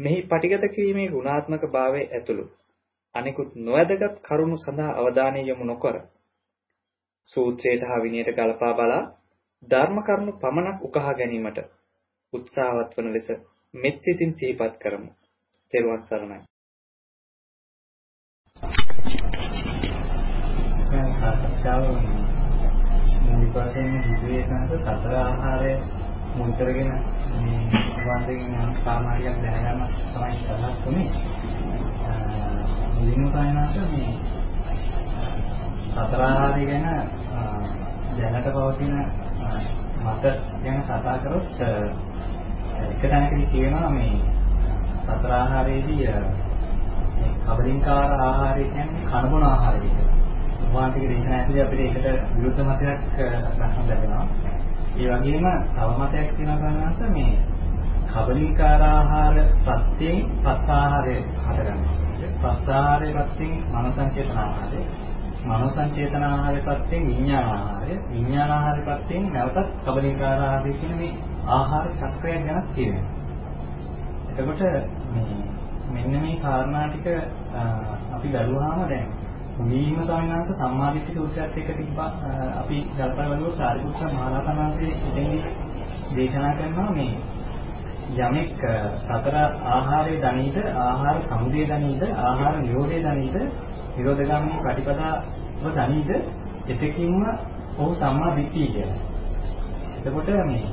[0.00, 2.44] මෙහි පටිගත කිරීමේ ගුණාත්මක භාවය ඇතුළු
[3.14, 5.96] අනිකුත් නොවැදගත් කරුණු සඳහා අවධානය යොමු නොකර
[7.26, 9.02] සූත්‍රයට හා විනයට ගලපා බලා
[9.62, 11.58] ධර්ම කරුණු පමණක් උකහා ගැනීමට
[12.32, 13.28] උත්සාහවත් වන ලෙස
[13.74, 15.10] මෙත් සිතින් සිහිපත් කරමු.
[15.72, 16.40] තෙරුවන් සරණයි.
[20.88, 21.84] සාකච්ඡාව
[23.22, 23.88] මූලික වශයෙන්
[24.22, 25.72] විදේශනක සතර ආහාරය
[26.34, 26.90] මුල් කරගෙන
[27.42, 31.08] මේ වන්දකින් යම් කාමාරියක් දැනගන්න තමයි සලස් තුනේ.
[32.94, 34.12] මුලින්ම සයනාස මේ
[35.90, 36.86] සතර ආහාරය ගැන
[38.16, 38.94] දැනට පවතින
[40.00, 40.24] මත
[40.62, 41.46] ගැන කතා කරොත්
[42.82, 44.14] එක තැනකදී කියනවා මේ
[45.04, 46.08] සතර ආහාරයේදී
[47.16, 50.16] මේ කබලින්කාර ආහාරය කියන්නේ කනබුන ආහාරය කියලා.
[50.72, 54.26] වාන්තික දේශනා ඇතුලේ අපිට ඒකට විරුද්ධ මතයක් ගන්න ලැබෙනවා.
[54.96, 57.32] ඒ වගේම තව මතයක් තියෙනවා සමහරවිට මේ
[58.10, 61.96] කබලින්කාර ආහාර ප්‍රත්‍යයෙන් පස් ආහාරය හදගන්නවා.
[62.34, 64.82] පස් ආහාරයේ ප්‍රත්‍යයෙන් මන සංචේතන ආහාරය
[65.42, 71.14] මනෝ සංචේතන ආහාරය ප්‍රත්‍යයෙන් විඥාන ආහාරය විඥාන ආහාරය ප්‍රත්‍යයෙන් නැවතත් කබලින්කාර ආහාරය කියන මේ
[71.48, 73.06] ආහාර චක්‍රයක් ගැන කියනවා.
[74.30, 74.62] එතකොට
[75.90, 77.06] මෙන්න මේ කාරණා ටික
[78.12, 79.08] අපි දරුවාම දැන්
[79.60, 82.10] වීම ස්වාමීන් වහන්සේ සම්මාදිට්ඨි සූත්‍රයත් එක්ක තිබ්බා
[82.56, 85.42] අපි කල්පනා කරුවොත් සාරිපුත්‍ර මහරහතන් වහන්සේ එතෙන්දී
[86.14, 87.12] දේශනා කරනවා මේ
[88.16, 88.62] යමෙක්
[89.00, 89.36] සතර
[89.68, 93.36] ආහාරයේ දනීද ආහාර සමුදය දනීද ආහාර නිරෝධය දනීද
[93.96, 96.10] නිරෝධගාමී ප්‍රතිපදාව දනීද
[96.68, 97.24] එතකින්ම
[97.78, 98.98] ඔහු සම්මා දිට්ඨිය කියලා.
[99.98, 100.66] එතකොට මේ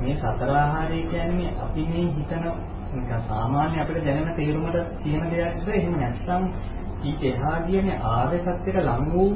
[0.00, 2.44] මේ සතර ආහාරය කියන්නේ අපි මේ හිතන
[2.92, 6.44] නිකන් සාමාන්‍ය අපිට දැනෙන තේරුමට තියෙන දෙයක්ද එහෙම නැත්නම්
[7.02, 9.30] ඊට එහා කියන්නේ ආර්ය සත්‍යයට ලං වූ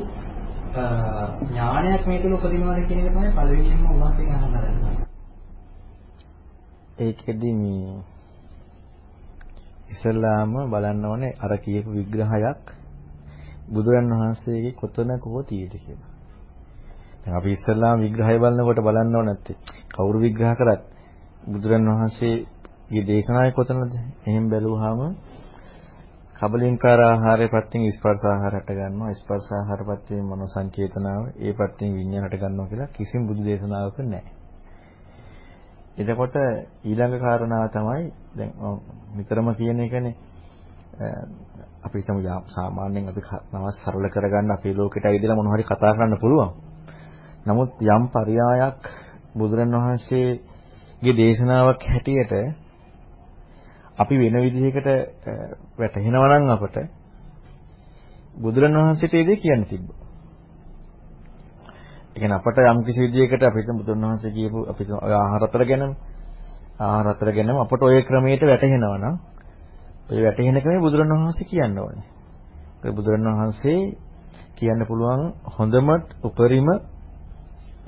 [0.75, 5.14] ඥානයක් මේ තුල උපදිනවද කියන එක තමයි පළවෙනියෙන්ම උන්වහන්සේගෙන් අහන්න ලැබෙනවා.
[6.97, 7.95] ඒකෙදි මේ
[9.91, 12.65] ඉස්ලාම බලන්න ඕනේ අර කියපු විග්‍රහයක්
[13.69, 16.11] බුදුරන් වහන්සේගේ කොතනක හෝ තියෙද කියලා.
[17.21, 19.57] දැන් අපි ඉස්ලාම විග්‍රහය බලනකොට බලන්න ඕනේ නැත්තේ
[19.91, 20.83] කවුරු විග්‍රහ කරත්
[21.47, 23.93] බුදුරන් වහන්සේගේ දේශනාවේ කොතනද?
[24.27, 25.01] එහෙන් බැලුවාම
[26.37, 32.27] කබලින්කාර ආහාරය පැත්තෙන් ස්පර්ශ ආහාර හට ගන්නවා ස්පර්ශ ආහාර පැත්තෙන් මනෝ සංචේතනාව ඒ පැත්තෙන් විඤ්ඤාණ
[32.27, 34.34] හට ගන්නවා කියලා කිසිම බුදු දේශනාවක නැහැ.
[35.97, 36.35] එතකොට
[36.83, 38.53] ඊළඟ කාරණාව තමයි දැන්
[39.15, 40.15] නිතරම කියන එකනේ
[41.85, 43.23] අපි හිතමු සාමාන්‍යයෙන් අපි
[43.53, 46.51] නවස් සරල කරගන්න අපේ ලෝකෙට ඇවිදලා මොනවා හරි කතා කරන්න පුළුවන්.
[47.47, 48.83] නමුත් යම් පරයායක්
[49.35, 52.33] බුදුරණවහන්සේගේ දේශනාවක් හැටියට
[53.97, 54.89] අපි වෙන විදිහකට
[55.79, 56.77] වැටහෙනවා නම් අපට
[58.37, 60.04] බුදුරණවහන්සේට ඒ දේ කියන්න තිබ්බා.
[62.17, 64.83] ඒ කියන්නේ අපට යම් කිසි විදිහකට අපිට බුදුරණවහන්සේ කියපු අපි
[65.15, 65.93] ආහාර අතර ගැනම
[66.79, 69.17] ආහාර අතර ගැනම අපට ওই ක්‍රමයට වැටහෙනවා නම්
[70.07, 72.07] ඔය වැටහෙන ක්‍රමේ බුදුරණවහන්සේ කියන්න ඕනේ.
[72.85, 73.81] ඒ බුදුරණවහන්සේ
[74.57, 75.23] කියන්න පුළුවන්
[75.57, 75.89] හොඳම
[76.23, 76.69] උපරිම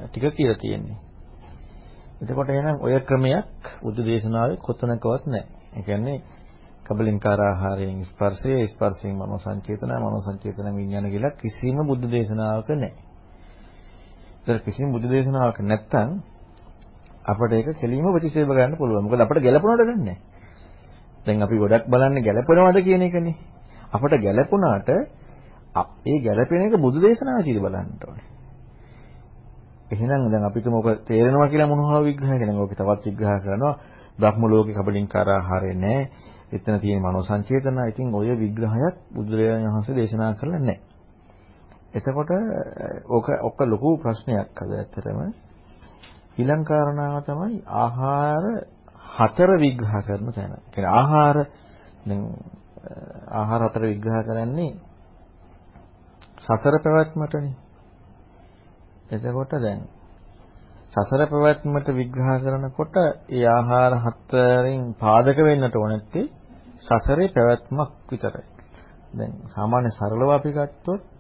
[0.01, 0.99] ටික කියලා තියෙන්නේ.
[2.21, 5.47] එතකොට එහෙනම් ඔය ක්‍රමයක් බුදු දේශනාවේ කොතනකවත් නැහැ.
[5.73, 6.19] ඒ කියන්නේ
[6.85, 13.06] කබලින්කාර ආහාරයෙන් ස්පර්ශය ස්පර්ශයෙන් මනෝ සංචේතන මනෝ සංචේතන විඥාන කියලා කිසිම බුදු දේශනාවක නැහැ.
[14.47, 16.23] ඒතර කිසිම බුදු දේශනාවක නැත්තම්
[17.25, 19.03] අපිට ඒක කෙලින්ම ප්‍රතිසේව ගන්න පුළුවන්.
[19.03, 20.17] මොකද අපිට ගැළපුණාට ගන්නෑ.
[21.27, 23.35] දැන් අපි ගොඩක් බලන්නේ ගැළපෙනවද කියන එකනේ.
[23.93, 24.89] අපිට ගැළපුණාට
[26.07, 28.27] ඒ ගැළපෙන එක බුදු දේශනාවකදී බලන්න ඕනේ.
[29.89, 32.63] එහෙනම් දැන් අපිට මොක තේරෙනවා කියලා මොනවා විග්‍රහ කරනවා.
[32.63, 33.75] ඕක තවත් විග්‍රහ කරනවා.
[34.19, 36.09] බ්‍රහ්ම ලෝකේ කබලින්කාර ආහාරය නැහැ.
[36.53, 37.79] එතන තියෙන මනෝ සංචේතන.
[37.89, 40.96] ඉතින් ඔය විග්‍රහයක් බුදුරජාණන් වහන්සේ දේශනා කරලා නැහැ.
[41.97, 42.31] එතකොට
[43.09, 45.21] ඕක ඔක ලොකු ප්‍රශ්නයක් අද ඇත්තටම.
[46.37, 48.45] ඊළඟ කාරණාව තමයි ආහාර
[49.11, 50.53] හතර විග්‍රහ කරන තැන.
[50.67, 51.37] කියන්නේ ආහාර
[52.05, 52.23] දැන්
[53.33, 54.73] ආහාර හතර විග්‍රහ කරන්නේ
[56.39, 57.55] සසර පැවැත්මටනේ.
[59.11, 59.81] එතකොට දැන්
[60.93, 62.97] සසර පැවැත්මට විග්‍රහ කරනකොට
[63.31, 66.31] ඒ ආහාර හතරෙන් පාදක වෙන්නට ඕනෙත්තේ
[66.81, 68.47] සසරේ පැවැත්මක් විතරයි.
[69.13, 71.16] දැන් සාමාන්‍ය සරලව අපි ගත්තොත්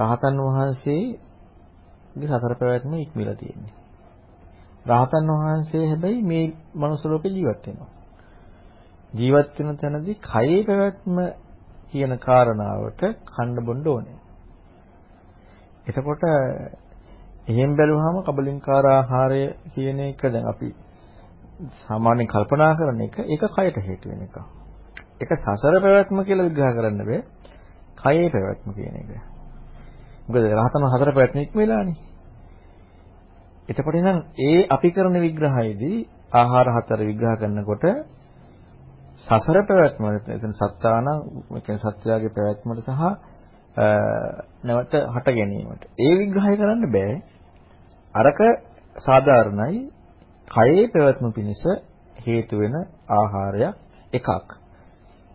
[0.00, 3.74] රහතන් වහන්සේගේ සසර පැවැත්ම ඉක්මලා තියෙන්නේ.
[4.86, 6.44] රහතන් වහන්සේ හැබැයි මේ
[6.74, 7.90] මනුස්ස ලෝකේ ජීවත් වෙනවා.
[9.12, 11.16] ජීවත් වෙන තැනදී කයේ පැවැත්ම
[11.90, 14.18] කියන කාරණාවට කන්න බොන්න ඕනේ.
[15.86, 16.22] එතකොට
[17.48, 20.68] එහෙන් බැලුවාම කබලින්කාර ආහාරය කියන එක දැන් අපි
[21.78, 24.36] සාමාන්‍යයෙන් කල්පනා කරන එක ඒක කයට හේතු වෙන එක.
[25.20, 27.20] ඒක සසර පැවැත්ම කියලා විග්‍රහ කරන්න බෑ.
[27.96, 29.10] කයේ පැවැත්ම කියන එක.
[30.30, 31.98] මොකද රහතන හතර පැවැත්ම ඉක්මලානේ.
[33.68, 35.98] එතකොට නම් ඒ අපි කරන විග්‍රහයේදී
[36.32, 37.84] ආහාර හතර විග්‍රහ කරනකොට
[39.18, 43.02] සසර පැවැත්ම එතන සත්තාන ඒ කියන්නේ සත්‍යයේ පැවැත්මට සහ
[44.62, 45.82] නැවත හට ගැනීමට.
[45.98, 47.14] ඒ විග්‍රහය කරන්න බෑ.
[48.14, 48.38] අරක
[48.96, 49.80] සාධාරණයි
[50.48, 51.62] කයේ පැවැත්ම පිණිස
[52.18, 52.74] හේතු වෙන
[53.10, 53.62] ආහාරය
[54.12, 54.48] එකක්.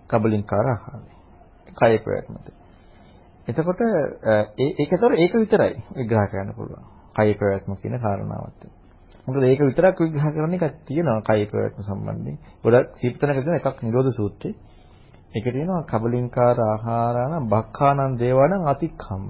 [0.09, 1.11] කබලින්කාර ආහාරය.
[1.69, 2.64] කයේ පැවැත්මට.
[3.47, 6.85] එතකොට ඒ ඒකතර ඒක විතරයි විග්‍රහ කරන්න පුළුවන්.
[7.13, 8.61] කයේ පැවැත්ම කියන කාරණාවත්.
[9.27, 12.37] මොකද ඒක විතරක් විග්‍රහ කරන එකක් තියෙනවා කයේ පැවැත්ම සම්බන්ධයෙන්.
[12.63, 14.55] ගොඩක් සීපතනක තියෙන එකක් නිරෝධ සූත්‍රේ.
[15.31, 19.25] ඒක තියෙනවා කබලින්කාර ආහාරාන බක්ඛානං දේවානං අතික්ඛම්ම.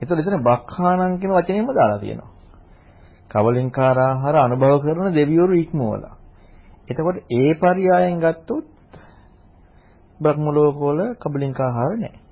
[0.00, 2.32] ඒතකොට එතන බක්ඛානං කියන වචනයම දාලා තියෙනවා.
[3.28, 6.14] කබලින්කාර ආහාර අනුභව කරන දෙවිවරු ඉක්මවලා.
[6.88, 8.66] එතකොට ඒ පරියායෙන් ගත්තොත්
[10.20, 12.27] බ්‍රහ්ම ලෝකවල කබලින්කාර ආහාර නැහැ.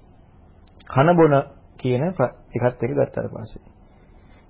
[0.90, 1.34] කන බොන
[1.78, 2.20] කියන එකත්
[2.54, 3.76] එක ගත්තාට පස්සේ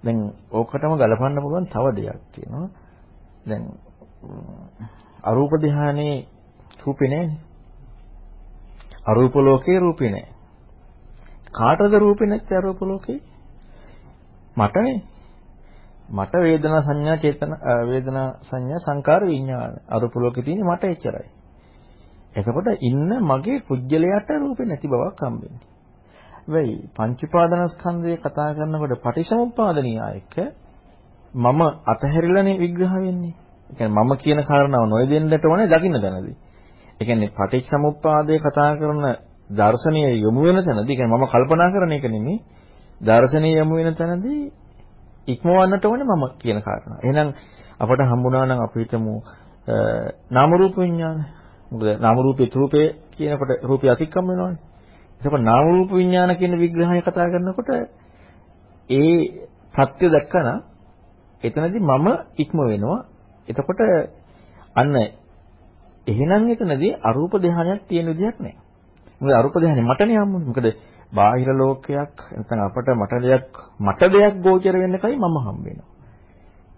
[0.04, 0.18] දැන්
[0.50, 2.68] ඕකටම ගලපන්න පුළුවන් තව දෙයක් තියෙනවා.
[3.46, 3.64] දැන්
[5.22, 6.26] අරූප ධානයේ
[6.84, 7.40] රූපේ නැහැනේ.
[9.06, 10.32] අරූප ලෝකේ රූපේ නැහැ.
[11.52, 13.20] කාටද රූපේ නැත්තේ අරූප ලෝකේ?
[14.56, 15.02] මටනේ.
[16.10, 17.52] මට වේදනා සංඥා චේතන
[17.88, 21.28] වේදනා සංඥා සංකාර විඥාන අරූප ලෝකේ තියෙන්නේ මට එච්චරයි.
[22.34, 25.75] එතකොට ඉන්න මගේ පුජ්‍යලයට රූපේ නැති බවක් හම්බෙන්නේ.
[26.48, 30.34] වෙයි පංච උපාදානස්කන්ධය කතා කරනකොට පටිසමුප්පාද න්‍යායක
[31.34, 33.34] මම අතහැරිලානේ විග්‍රහ වෙන්නේ.
[33.70, 36.36] ඒ කියන්නේ මම කියන කාරණාව නොයදෙන්නට ඕනේ දකින්න තැනදී.
[37.00, 39.04] ඒ කියන්නේ පටිච්චසමුප්පාදය කතා කරන
[39.50, 42.38] දර්ශනීය යොමු වෙන තැනදී කියන්නේ මම කල්පනා කරන එක නෙමෙයි
[43.00, 44.52] දර්ශනීය යොමු වෙන තැනදී
[45.28, 46.98] ඉක්මවන්නට ඕනේ මම කියන කාරණා.
[47.02, 47.28] එහෙනම්
[47.80, 49.14] අපට හම්බුණා නම් අපි හිතමු
[50.30, 51.18] නාම රූප විඥාන.
[51.70, 54.75] මොකද නාම රූපේ රූපේ කියනකොට රූපය අතික්කම් වෙනවනේ.
[55.20, 57.70] එතකොට නාම රූප විඥාන කියන විග්‍රහය කතා කරනකොට
[58.90, 60.48] ඒ සත්‍ය දැක්කම
[61.42, 63.04] එතනදී මම ඉක්ම වෙනවා.
[63.48, 63.80] එතකොට
[64.76, 64.96] අන්න
[66.06, 68.56] එහෙනම් එතනදී අරූප ධානයක් තියෙන විදිහක් නැහැ.
[69.20, 70.46] මොකද අරූප ධානය මටනේ හම්බුනේ.
[70.46, 70.66] මොකද
[71.12, 73.48] බාහිර ලෝකයක් නැත්නම් අපට මට දෙයක්
[73.80, 75.88] මට දෙයක් ගෝචර වෙන්නකයි මම හම්බ වෙනවා.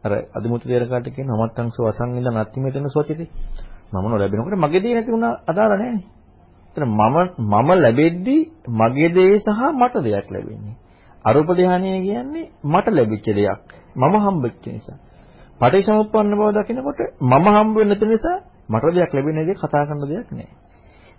[0.04, 3.28] අර අදිමුතු දේරකට කියන නමත්තංසෝ අසංගින්ද නැති මෙතන සෝචිතේ.
[3.92, 6.17] මම නොලැබෙනකොට මගේ දේ නැති වුණා අදාළ නැහැ.
[6.78, 10.76] එතන මම මම ලැබෙද්දී මගේ දේ සහ මට දෙයක් ලැබෙන්නේ.
[11.24, 13.64] අරූප ධානය කියන්නේ මට ලැබිච්ච දෙයක්.
[13.96, 14.98] මම හම්බෙච්ච නිසා.
[15.60, 18.38] පටිච්චසමුප්පන්න බව දකිනකොට මම හම්බ වෙන නිසා
[18.68, 20.50] මට දෙයක් ලැබෙන දේ කතා කරන දෙයක් නෑ.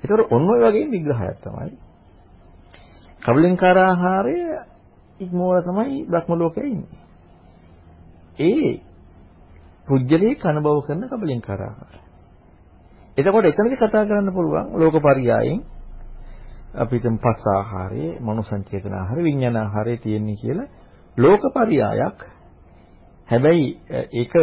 [0.04, 1.78] ඒතකොට ඔන්න ඔය වගේ විග්‍රහයක් තමයි.
[3.22, 4.38] කබලින්කාර ආහාරය
[5.20, 7.02] ඉක්මවල තමයි බ්‍රහ්ම ලෝකයේ ඉන්නේ.
[8.40, 8.72] ඒ
[9.88, 12.09] පුජ්‍යලේ කනබව කරන කබලින්කාර ආහාරය.
[13.18, 15.62] එතකොට එතනදි කතා කරන්න පුළුවන් ලෝකපරියායෙන්
[16.76, 20.68] අපි හිතමු පස් ආහාරයේ මනෝ සංචේතන ආහාර විඥාන ආහාරයේ තියෙන්නේ කියලා
[21.18, 22.20] ලෝකපරියායක්
[23.30, 23.68] හැබැයි
[24.14, 24.34] ඒක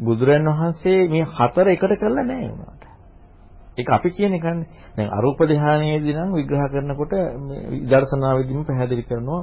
[0.00, 2.84] බුදුරන් වහන්සේ මේ හතර එකට කරලා නැහැ උනාට.
[3.78, 4.66] ඒක අපි කියන එකනේ.
[4.96, 7.12] දැන් අරූප ධානයේදී නම් විග්‍රහ කරනකොට
[7.72, 9.42] විදර්ශනාවේදීම පැහැදිලි කරනවා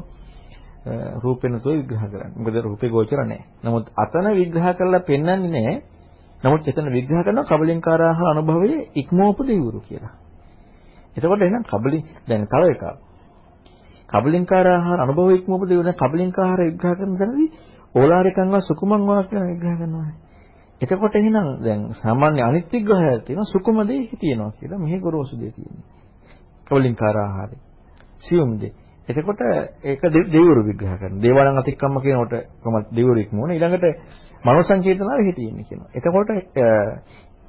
[1.18, 2.34] රූපෙනතෝ විග්‍රහ කරන්නේ.
[2.36, 3.46] මොකද රූපේ ගෝචර නැහැ.
[3.64, 5.76] නමුත් අතන විග්‍රහ කරලා පෙන්වන්නේ නැහැ.
[6.40, 10.14] නමුත් එතන විග්‍රහ කරනවා කබලින්කාරාහ අනුභවයේ ඉක්මෝප දෙවිවරු කියලා.
[11.16, 12.84] එතකොට එහෙනම් කබලින් දැන් තව එකක්.
[14.10, 17.50] කබලින්කාරාහ අනුභවයේ ඉක්මෝප දෙවිවරු කබලින්කාර විග්‍රහ කරන තැනදී
[17.96, 20.12] ඕලාරිකං වා සුකුමං වා කියලා විග්‍රහ කරනවා.
[20.82, 25.88] එතකොට එහෙනම් දැන් සාමාන්‍ය අනිත් විග්‍රහයක් තියෙනවා සුකුම දෙය තියෙනවා කියලා මෙහි ගොරෝසු දෙය තියෙනවා.
[26.68, 27.58] කවලින්කාර ආහාරය.
[28.20, 28.72] සියුම් දෙය.
[29.08, 29.42] එතකොට
[29.84, 31.20] ඒක දෙවිවරු විග්‍රහ කරනවා.
[31.20, 33.86] දේවාලං අතික්කම්ම කියනකොට කොහොමද දෙවිවරු ඉක්මවන ඊළඟට
[34.44, 35.90] මනෝ සංකේතනාව හිතේ ඉන්නේ කියනවා.
[35.94, 36.30] එතකොට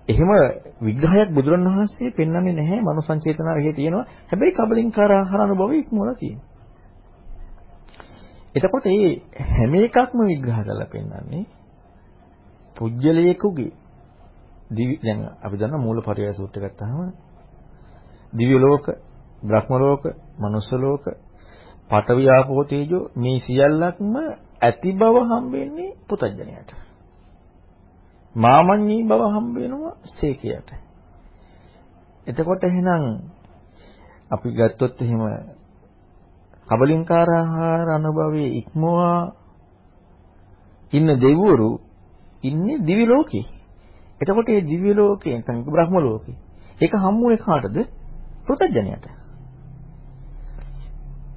[0.09, 0.31] එහෙම
[0.81, 4.05] විග්‍රහයක් බුදුරණවහන්සේ පෙන්වන්නේ නැහැ මනෝ සංචේතනාව එහෙ තියෙනවා.
[4.29, 6.49] හැබැයි කබලින්කාර ආහාර අනුභවය ඉක්මවලා තියෙනවා.
[8.55, 9.13] එතකොට මේ
[9.51, 11.45] හැම එකක්ම විග්‍රහ කරලා පෙන්වන්නේ
[12.77, 13.71] පුජ්‍යලයකගේ
[14.71, 17.13] දිවි දැන් අපි දන්න මූලපරියාය සූත්‍රය ගත්තාම
[18.33, 18.87] දිව්‍ය ලෝක,
[19.43, 20.03] බ්‍රහ්ම ලෝක,
[20.39, 21.05] මනුස්ස ලෝක,
[21.91, 24.15] පඨවි ආපෝ තේජෝ මේ සියල්ලක්ම
[24.61, 26.71] ඇති බව හම්බෙන්නේ පුතඥයට.
[28.35, 30.71] මාමඤ්ඤී බව හම්බ වෙනවා සේකයට.
[32.27, 33.05] එතකොට එහෙනම්
[34.31, 35.23] අපි ගත්තොත් එහෙම
[36.69, 39.33] කබලින්කාර ආහාර අනුභවයේ ඉක්මවා
[40.93, 41.71] ඉන්න දෙවිවරු
[42.45, 43.47] ඉන්නේ දිවි ලෝකේ.
[44.21, 46.37] එතකොට මේ දිව්‍ය ලෝකේ නැත්නම් බ්‍රහ්ම ලෝකේ.
[46.81, 47.77] ඒක හම්බුනේ කාටද?
[48.45, 49.07] පෘථජ්ජනයට.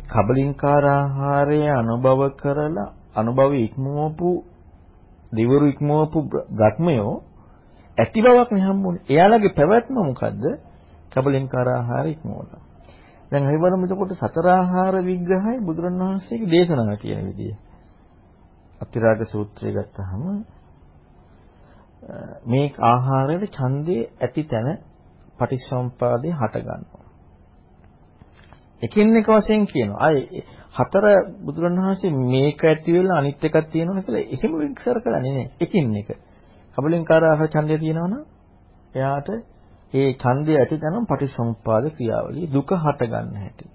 [0.07, 4.29] කබලින්කාර ආහාරය අනුභව කරලා අනුභව ඉක්මවපු
[5.31, 6.19] දිවරු ඉක්මවපු
[6.51, 7.15] ගත්මයෝ
[7.97, 9.03] ඇති බවක් නේ හම්බුනේ.
[9.07, 10.43] එයාලගේ පැවැත්ම මොකද්ද?
[11.11, 12.61] කබලින්කාර ආහාර ඉක්මවලා.
[13.31, 17.53] දැන් අපි බලමු එතකොට සතර ආහාර විග්‍රහය බුදුරණවහන්සේගේ දේශනාව කියන විදිය.
[18.81, 20.23] අතිරාග සූත්‍රය ගත්තාම
[22.45, 24.67] මේ ආහාරයේ ඡන්දේ ඇති තැන
[25.37, 27.02] පටිච්චසමුපාදේ හට ගන්නවා.
[28.83, 30.01] එකින් එක වශයෙන් කියනවා.
[30.01, 30.17] අය
[30.73, 31.05] හතර
[31.45, 35.47] බුදුරණවහන්සේ මේක ඇති වෙලා අනිත් එකක් තියෙනවා කියලා එහෙම විස්තර කරන්නේ නෑ.
[35.59, 36.09] එකින් එක.
[36.77, 38.23] කබලින්කාර ආහාර ඡන්දය තියෙනවනම්
[38.95, 39.29] එයාට
[39.93, 43.65] ඒ ඡන්දය ඇති තැනම පටිච්චසමුප්පාද ක්‍රියාවලිය දුක හට ගන්න හැටි.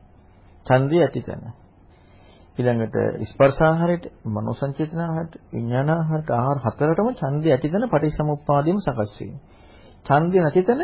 [0.67, 1.45] ඡන්දය ඇති තැන.
[2.59, 9.43] ඊළඟට ස්පර්ශාහාරයට, මනෝ සංචේතනාහාරයට, විඥානාහාරයට ආහාර හතරටම ඡන්දය ඇති තැන පටිච්චසමුප්පාදෙම සකස් වෙනවා.
[10.07, 10.83] ඡන්දය නැති තැන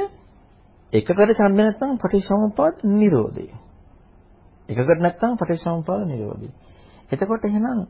[0.93, 3.47] එකකට ඡන්ද නැත්නම් පටිච්චසමුප්පාද නිරෝධය.
[4.69, 6.49] එකකට නැත්නම් පටිච්චසමුප්පාද නිරෝධය.
[7.11, 7.81] එතකොට එහෙනම්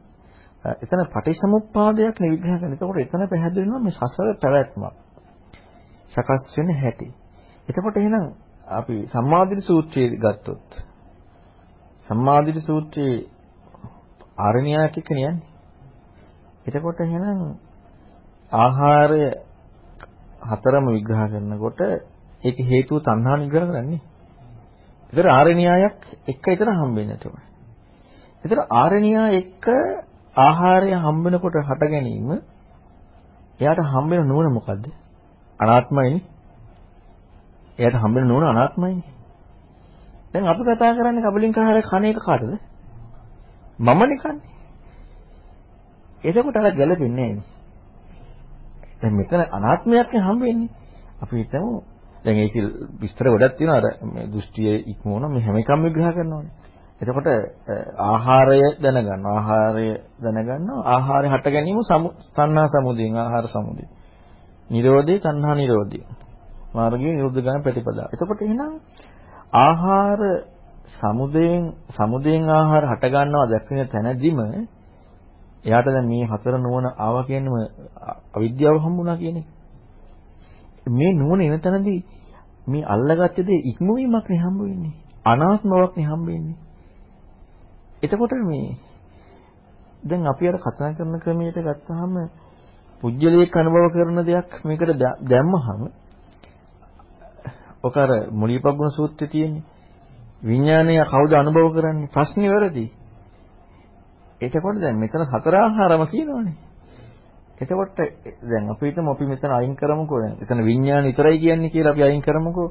[0.76, 2.72] එතන පටිච්චසමුප්පාදයක් නිවිග්‍රහ කරන.
[2.72, 4.94] එතකොට එතන පැහැදිලි වෙනවා මේ සසර පැවැත්මක්.
[6.08, 7.08] සකස් වෙන හැටි.
[7.68, 8.24] එතකොට එහෙනම්
[8.68, 10.68] අපි සම්මාදිට සූත්‍රය ගත්තොත්
[12.08, 13.26] සම්මාදිට සූත්‍රයේ
[14.38, 15.42] ආරණ්‍යයක් එක්ක නියන්නේ.
[16.66, 17.40] එතකොට එහෙනම්
[18.52, 19.24] ආහාරය
[20.42, 21.80] හතරම විග්‍රහ කරනකොට
[22.44, 24.00] ඒක හේතුව තණ්හා නිග්‍රහ කරන්නේ.
[25.14, 27.46] ඒතර ආරණ්‍යයක් එක්ක විතර හම්බෙන්නට ඕනේ.
[28.44, 29.66] ඒතර ආරණ්‍යය එක්ක
[30.36, 32.30] ආහාරය හම්බෙනකොට හට ගැනීම
[33.60, 34.86] එයාට හම්බෙන නුවණ මොකද්ද?
[35.60, 36.22] අනාත්මයිනේ.
[37.78, 39.12] එයාට හම්බෙන නෝන අනාත්මයිනේ.
[40.32, 42.52] දැන් අපි කතා කරන්නේ කබලින්කාර කණ එක කාටද?
[43.78, 44.52] මමනේ කන්නේ.
[46.24, 47.42] එතකොට අර ගැලපෙන්නේ නැහැ.
[49.00, 50.70] දැන් මෙතන අනාත්මයක් නේ හම්බෙන්නේ.
[51.22, 51.93] අපි හිතමු
[52.24, 52.54] දැන් ඒක
[53.00, 56.52] විස්තර ගොඩක් තියෙනවා අර මේ දෘෂ්ටිය ඉක්මවන මේ හැම එකම විග්‍රහ කරනවානේ.
[57.00, 57.28] එතකොට
[58.00, 59.88] ආහාරය දැනගන්න ආහාරය
[60.18, 61.80] දැනගන්න ආහාරය හට ගැනීම
[62.30, 63.84] තණ්හා සමුදයෙන් ආහාර සමුදය.
[64.70, 66.00] නිරෝධේ තණ්හා නිරෝධය.
[66.72, 68.08] මාර්ගයේ නිරුද්ධ ගාන ප්‍රතිපදාව.
[68.08, 68.72] එතකොට එහෙනම්
[69.54, 70.20] ආහාර
[70.92, 74.38] සමුදයෙන් සමුදයෙන් ආහාර හට ගන්නවා දැක්වෙන තැනදීම
[75.64, 77.54] එයාට දැන් මේ හතර නුවණ ආවා කියන්නම
[78.32, 79.48] අවිද්‍යාව හම්බුණා කියන එක.
[80.86, 82.04] මේ නුවණ එන තැනදී
[82.66, 84.94] මේ අල්ලගත්ත දේ ඉක්මවීමක් නේ හම්බ වෙන්නේ.
[85.24, 86.56] අනාත්මවක් නේ හම්බ වෙන්නේ.
[88.02, 88.76] එතකොට මේ
[90.02, 92.14] දැන් අපි අර කතා කරන ක්‍රමයට ගත්තාම
[93.00, 94.90] පුජ්‍යලයක් අනුභව කරන දෙයක් මේකට
[95.22, 95.80] දැම්මහම
[97.82, 99.64] ඔක අර මුලිපග්ගුණ සූත්‍රයේ තියෙන්නේ.
[100.42, 102.08] විඥානය කවුද අනුභව කරන්නේ?
[102.08, 102.86] ප්‍රශ්නේ වැරදි.
[104.40, 106.56] එතකොට දැන් මෙතන හතර ආහාරම කියනවනේ.
[107.56, 107.96] එතකොට
[108.42, 110.36] දැන් අපි හිතමු අපි මෙතන අයින් කරමුකෝ දැන්.
[110.40, 112.68] එතන විඥාන විතරයි කියන්නේ කියලා අපි අයින් කරමුකෝ.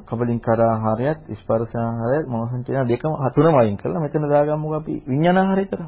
[0.00, 5.80] කබලින්කර ආහාරයත් ස්පර්ශ ආහාරයත් මොහොසංචේන දෙකම හතුරම අයින් කරලා මෙතන දාගමුකෝ අපි විඥාන ආහාරය විතර.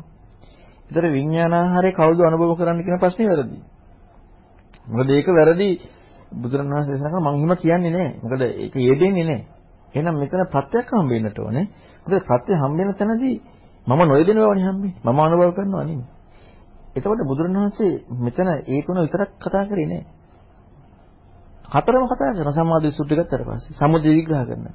[0.84, 3.58] ඒතර විඥාන ආහාරය කවුද අනුභව කරන්නේ කියන ප්‍රශ්නේ වැරදි.
[4.86, 5.68] මොකද ඒක වැරදි
[6.32, 8.14] බුදුරණවහන්සේ දේශනා කරා මම හිම කියන්නේ නැහැ.
[8.22, 9.46] මොකද ඒක යෙදෙන්නේ නැහැ.
[9.94, 11.66] එහෙනම් මෙතන ප්‍රත්‍යක් හම්බෙන්නට ඕනේ.
[12.02, 13.36] මොකද ප්‍රත්‍ය හම්බෙන තැනදී
[13.86, 14.94] මම නොයෙදෙන බවනේ හම්බෙන්නේ.
[15.04, 16.13] මම අනුභව කරනවා නෙමෙයි.
[16.96, 20.04] එතකොට බුදුරණවහන්සේ මෙතන ඒ තුන විතරක් කතා කරේ නෑ.
[21.70, 24.66] හතරම කතා කරන සම්මාදිය සුද්ධ ගත්තට පස්සේ සමුදය විග්‍රහ කරන.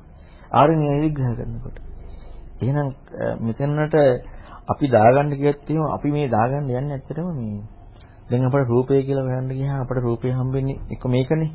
[0.52, 1.78] ආරණ්‍ය විග්‍රහ කරනකොට.
[2.60, 2.88] එහෙනම්
[3.40, 3.96] මෙතනට
[4.68, 7.64] අපි දාගන්න කියත් අපි මේ දාගන්න යන්නේ ඇත්තටම මේ
[8.30, 11.52] දැන් අපට රූපය කියලා හොයන්න ගියාම අපට රූපය හම්බෙන්නේ එක මේකනේ.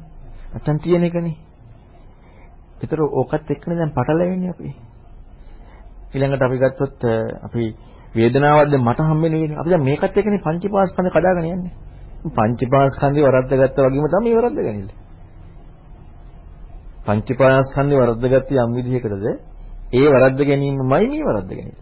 [0.50, 1.36] නැත්තම් තියෙන එකනේ.
[2.80, 4.68] ඒතර ඕකත් එක්කනේ දැන් පටලැවෙන්නේ අපි.
[6.12, 6.98] ඊළඟට අපි ගත්තොත්
[7.42, 7.64] අපි
[8.14, 9.58] වේදනාවක් දැන් මට හම්බෙන්නේ වෙන්නේ.
[9.58, 11.72] අපි දැන් මේකත් එක්කනේ පංචපාස්කන්ධ කඩාගෙන යන්නේ.
[12.28, 14.94] පංචපාස්කන්ධේ වරද්දගත්තා වගේම තමයි මේ වරද්දගන්නේ.
[17.06, 19.24] පංචපාස්කන්ධේ වරද්දගත්ත යම් විදිහකටද
[19.92, 21.78] ඒ වරද්ද ගැනීමමයි මේ වරද්ද ගැනීම.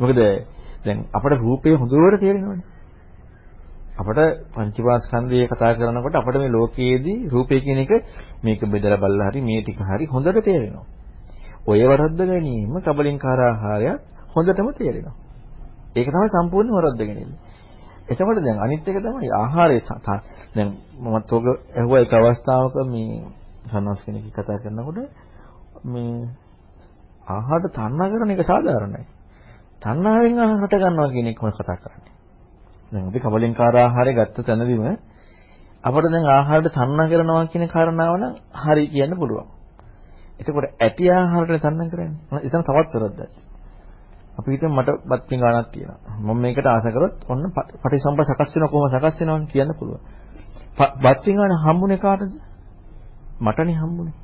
[0.00, 0.20] මොකද
[0.84, 2.64] දැන් අපට රූපේ හොඳට තේරෙනවනේ.
[3.98, 4.20] අපට
[4.54, 7.92] පංචවාස්කන්ධය කතා කරනකොට අපිට මේ ලෝකයේදී රූපය කියන එක
[8.42, 10.86] මේක බෙදලා බලලා හරි මේ ටික හරි හොඳට තේරෙනවා.
[11.66, 13.92] ඔය වරද්ද ගැනීම කබලින්කාර ආහාරය
[14.32, 15.14] හොඳටම තේරෙනවා.
[15.92, 17.32] ඒක තමයි සම්පූර්ණ වරද්ද ගැනීම.
[18.06, 19.78] එතකොට දැන් අනිත් එක තමයි ආහාරය
[20.54, 23.22] දැන් මමත් ඔක ඇහුවා එක අවස්ථාවක මේ
[23.66, 24.98] සන්නස් කෙනෙක් කතා කරනකොට
[25.84, 26.28] මේ
[27.26, 29.04] ආහාර තණ්හා කරන එක සාධාරණයි.
[29.82, 32.12] තණ්හාවෙන් ආහාරට ගන්නවා කියන එකම කතා කරන්නේ.
[32.92, 34.82] දැන් අපි කබලින්කාර ආහාරය ගත්ත තැනදීම
[35.84, 39.48] අපිට දැන් ආහාරයට තණ්හා කරනවා කියන කාරණාව නම් හරි කියන්න පුළුවන්.
[40.38, 42.40] එතකොට ඇති ආහාරයට තණ්හා කරන්නේ.
[42.40, 43.39] එතන තවත් වැරද්දක්.
[44.40, 45.98] අපි හිතමු මට බත් පිඟානක් තියෙනවා.
[46.18, 50.00] මම මේකට ආස කරොත් ඔන්න පටිසම්ප සකස් වෙන කොහොම සකස් වෙනවද කියන්න පුළුවන්.
[50.96, 52.32] බත් පිඟාන හම්බුනේ කාටද?
[53.40, 54.16] මටනේ හම්බුනේ.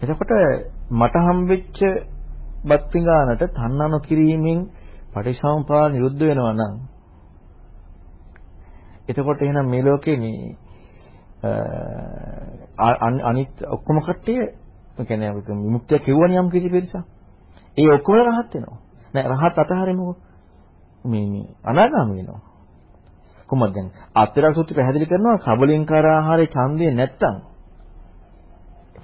[0.00, 0.32] එතකොට
[0.92, 1.78] මට හම්බෙච්ච
[2.62, 4.60] බත් පිඟානට තණ්හා නොකිරීමෙන්
[5.12, 6.74] පටිසමුපාද නිරුද්ධ වෙනවා නම්
[9.08, 10.56] එතකොට එහෙනම් මේ ලෝකේ මේ
[13.22, 14.42] අනිත් ඔක්කොම කට්ටිය
[14.96, 16.96] ඒ කියන්නේ අපි විමුක්තිය කියවන යම් කිසි පිරිසක්.
[17.76, 18.78] ඒ ඔක්කොම රහත් වෙනවා.
[19.14, 20.14] නෑ රහත් අතහරිනකො
[21.04, 22.40] මේ මේ අනාගාමී වෙනවා.
[23.48, 27.36] කොහොමද දැන් අත්තරක් සූත්‍රය පැහැදිලි කරනවා කබලින්කාර ආහාරයේ ඡන්දය නැත්තම්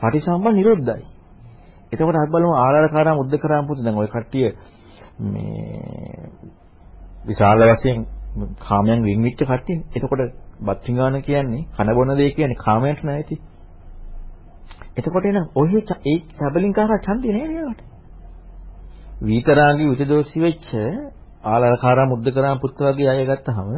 [0.01, 1.05] පටිසම්භ නිරෝධයි.
[1.93, 4.49] එතකොට අපි බලමු ආලාරකාරා මුද්දකරාම පුතු දැන් ওই කට්ටිය
[5.25, 6.31] මේ
[7.27, 7.99] විශාල වශයෙන්
[8.61, 9.87] කාමයන් වින්විච්ච කට්ටියනේ.
[9.95, 10.23] එතකොට
[10.61, 13.37] බත් පිඟාන කියන්නේ කන බොන දේ කියන්නේ කාමයට නැති.
[14.97, 15.69] එතකොට එන ඔය
[16.05, 17.81] ඒ කබලින්කාර ඡන්දේ නෑ නේද?
[19.23, 20.67] විතරාගී උචදෝසි වෙච්ච
[21.43, 23.69] ආලාරකාරා මුද්දකරාම පුත් වගේ අය ගත්තාම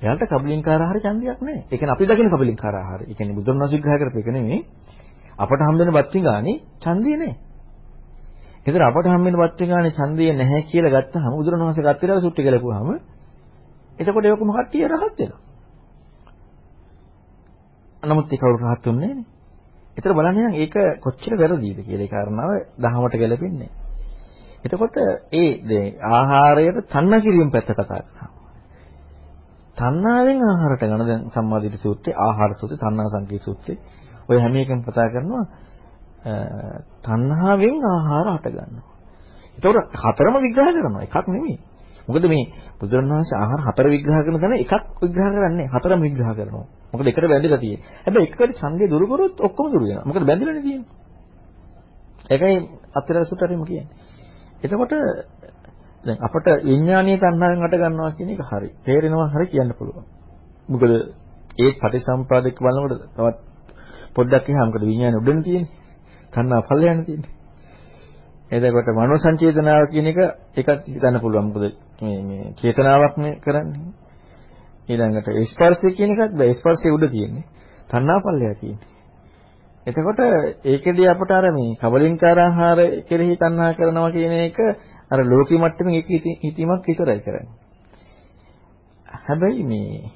[0.00, 1.58] එයාට කබලින්කාර ආහාර ඡන්දයක් නෑ.
[1.62, 3.00] ඒ කියන්නේ අපි දකින කබලින්කාර ආහාර.
[3.02, 4.60] ඒ කියන්නේ බුදුරණවහන්සේ විග්‍රහ කරපු එක නෙමෙයි.
[5.36, 7.34] අපට හම්බෙන බත් පිඟානේ ඡන්දේ නෑ.
[8.66, 12.98] ඒතර අපට හම්බෙන බත් පිඟානේ ඡන්දේ නැහැ කියලා ගත්තාම බුදුරණවහන්සේ ගත්තේලා සුට්ටි කියලා
[13.98, 15.40] එතකොට ඒක මොකක්ද රහත් වෙනවා.
[18.02, 19.26] නමුත් ඒක කවුරු රහත් වෙන්නේ නෑනේ.
[19.96, 23.83] ඒතර බලන්න නම් ඒක කොච්චර වැරදිද කියලා ඒ කාරණාව දහමට ගැලපෙන්නේ.
[24.64, 24.96] එතකොට
[25.32, 28.28] ඒ දැන් ආහාරයට තණ්හා කිරීම පැත්ත කතා කරනවා.
[29.76, 33.74] තණ්හාවෙන් ආහාරට ගන්න දැන් සම්මාදිට සූත්‍රයේ ආහාර සූත්‍රය තණ්හා සංකේ සූත්‍රය
[34.28, 35.44] ඔය හැම එකම කතා කරනවා
[37.02, 38.92] තණ්හාවෙන් ආහාර හට ගන්නවා.
[39.56, 41.58] ඒතකොට හතරම විග්‍රහ කරනවා එකක් නෙමෙයි.
[42.08, 42.44] මොකද මේ
[42.80, 46.66] බුදුරණවහන්සේ ආහාර හතර විග්‍රහ කරන තැන එකක් විග්‍රහ කරන්නේ හතරම විග්‍රහ කරනවා.
[46.90, 47.86] මොකද එකට බැඳලා තියෙන්නේ.
[48.00, 50.06] හැබැයි එකකට ඡන්දය දුරු කරොත් ඔක්කොම දුරු වෙනවා.
[50.06, 50.90] මොකද බැඳලානේ තියෙන්නේ.
[52.26, 52.56] ඒකයි
[52.94, 53.88] අත්‍යරසුතරිම කියන්නේ.
[54.64, 54.92] එතකොට
[56.04, 58.68] දැන් අපට විඥානීය තණ්හාවෙන් හට ගන්නවා කියන එක හරි.
[58.84, 60.04] තේරෙනවා හරි කියන්න පුළුවන්.
[60.68, 60.92] මොකද
[61.58, 63.38] ඒ පටිසම්පාදක බලනකොට තවත්
[64.14, 65.72] පොඩ්ඩක් එහා මොකද විඥානේ උඩන තියෙන්නේ.
[66.32, 67.32] තණ්හා පල්ලයන් තියෙන්නේ.
[68.52, 70.18] එතකොට මනෝ සංචේතනාව කියන එක
[70.56, 71.46] එකක් හිතන්න පුළුවන්.
[71.46, 71.64] මොකද
[72.00, 73.92] මේ මේ චේතනාවක් මේ කරන්නේ.
[74.88, 76.52] ඊළඟට ස්පර්ශය කියන එකත් බෑ.
[76.54, 77.44] ස්පර්ශය උඩ තියෙන්නේ.
[77.90, 78.93] තණ්හා පල්ලය තියෙන්නේ.
[79.86, 80.20] එතකොට
[80.64, 84.58] ඒකෙදී අපට අර මේ කබලින්කාර ආහාර කෙරෙහි තණ්හා කරනවා කියන එක
[85.10, 86.08] අර ලෝකී මට්ටමින් ඒක
[86.40, 87.56] හිතීමක් විතරයි කරන්නේ.
[89.20, 90.10] හැබැයි මේ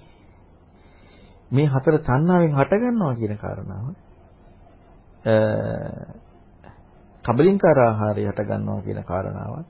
[1.50, 3.86] මේ හතර තණ්හාවෙන් හට ගන්නවා කියන කාරණාව
[7.24, 9.66] කබලින්කාර ආහාරය හට ගන්නවා කියන කාරණාවත්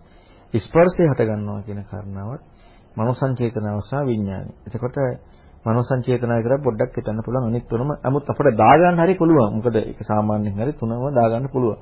[0.55, 2.43] ස්පර්ශය හට ගන්නවා කියන කාරණාවත්
[2.97, 4.51] මනෝ සංචේතනාව සහ විඥානය.
[4.67, 4.97] එතකොට
[5.65, 9.51] මනෝ සංචේතනාව විතර පොඩ්ඩක් හිතන්න පුළුවන් අනිත් තුනම නමුත් අපිට දාගන්න හරි පුළුවන්.
[9.57, 11.79] මොකද ඒක සාමාන්‍යයෙන් හරි තුනම දාගන්න පුළුවන්.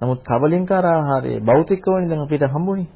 [0.00, 2.88] නමුත් කබලින්කාර ආහාරයේ භෞතිකවනේ දැන් අපිට හම්බුනේ.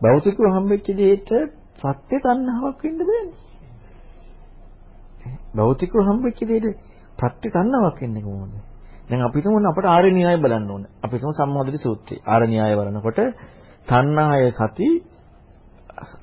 [0.00, 1.30] භෞතිකව හම්බෙච්ච දෙයට
[1.78, 3.38] සත්‍ය තණ්හාවක් වෙන්න බෑනේ.
[5.54, 6.66] භෞතිකව හම්බෙච්ච දෙයට
[7.18, 8.54] ප්‍රත්‍ය තණ්හාවක් වෙන්නේ කොහොමද?
[9.08, 10.82] දැන් අපි තුමුන අපට ආර්ය න්‍යාය බලන්න ඕන.
[11.02, 12.16] අපි තුමු සම්මාදිට සූත්‍රය.
[12.24, 13.18] ආර්ය න්‍යාය බලනකොට
[13.88, 14.88] තණ්හාය සති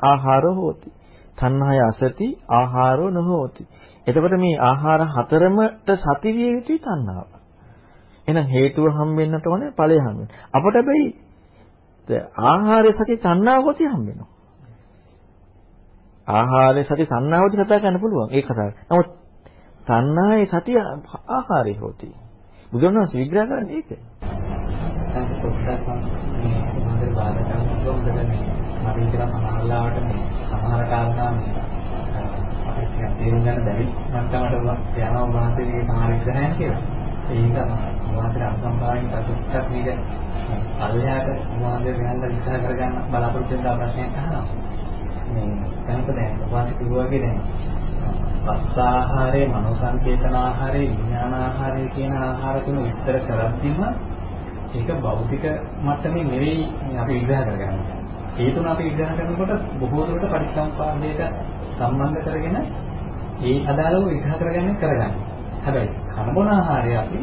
[0.03, 0.89] ආහාරෝ හෝති.
[1.39, 3.63] තණ්හාය අසති ආහාරෝ නොහෝති.
[4.07, 7.29] එතකොට මේ ආහාර හතරමට සති විය යුතුයි තණ්හාව.
[8.27, 10.29] එහෙනම් හේතුව හම්බෙන්නට ඕනේ ඵලය හම්බෙන්න.
[10.53, 11.07] අපට හැබැයි
[12.43, 14.29] ආහාරය සති තණ්හාව කොටි හම්බෙනවා.
[16.27, 18.29] ආහාරය සති තණ්හාවද කතා කරන්න පුළුවන්.
[18.31, 18.71] ඒක කතා.
[18.87, 19.09] නමුත්
[19.85, 20.79] තණ්හාවේ සතිය
[21.29, 22.09] ආහාරය හොති.
[22.71, 23.89] බුදුරණවහන්සේ විග්‍රහ කරන්නේ ඒක.
[25.09, 25.87] දැන් පොඩ්ඩක්
[26.39, 28.07] මේ සමාදේ බාධා කරනවා මොකද
[28.85, 30.28] අපි හිතන සමහරලාවට මේ
[30.69, 31.51] සමහර කාරණා මේ
[32.69, 36.81] අපිට තේරුම් ගන්න බැරි මට්ටමට යනවා වාසියේ සමහර විග්‍රහයන් කියලා.
[37.31, 37.57] ඒක
[38.11, 39.87] වාසිය අසම්භාවයෙන් තත්ත්වයක් මේක
[40.79, 41.27] පල්ලයට
[41.61, 44.43] වාසිය ගන්න විස්තර කරගන්න බලාපොරොත්තු වෙන ප්‍රශ්නයක් අහනවා.
[45.29, 45.47] මේ
[45.87, 47.39] දැනට දැන් වාසිය කිව්වාගේ දැන්
[48.45, 53.81] පස්සාහාරය, මනෝ සංචේතන ආහාරය, විඥාන ආහාරය කියන ආහාර තුන විස්තර කරද්දිම
[54.73, 55.49] ඒක භෞතික
[55.83, 56.63] මට්ටමේ නෙවෙයි
[56.97, 57.98] අපි විග්‍රහ කරගන්නේ.
[58.39, 61.21] ඒ තුන අපි විග්‍රහ කරනකොට බොහෝ දුරට පරිසම්පාදයට
[61.71, 62.57] සම්බන්ධ කරගෙන
[63.41, 65.13] ඒ අදාළව විග්‍රහ කරගන්න කරගන්න.
[65.63, 67.19] හැබැයි කනබොන ආහාරය අපි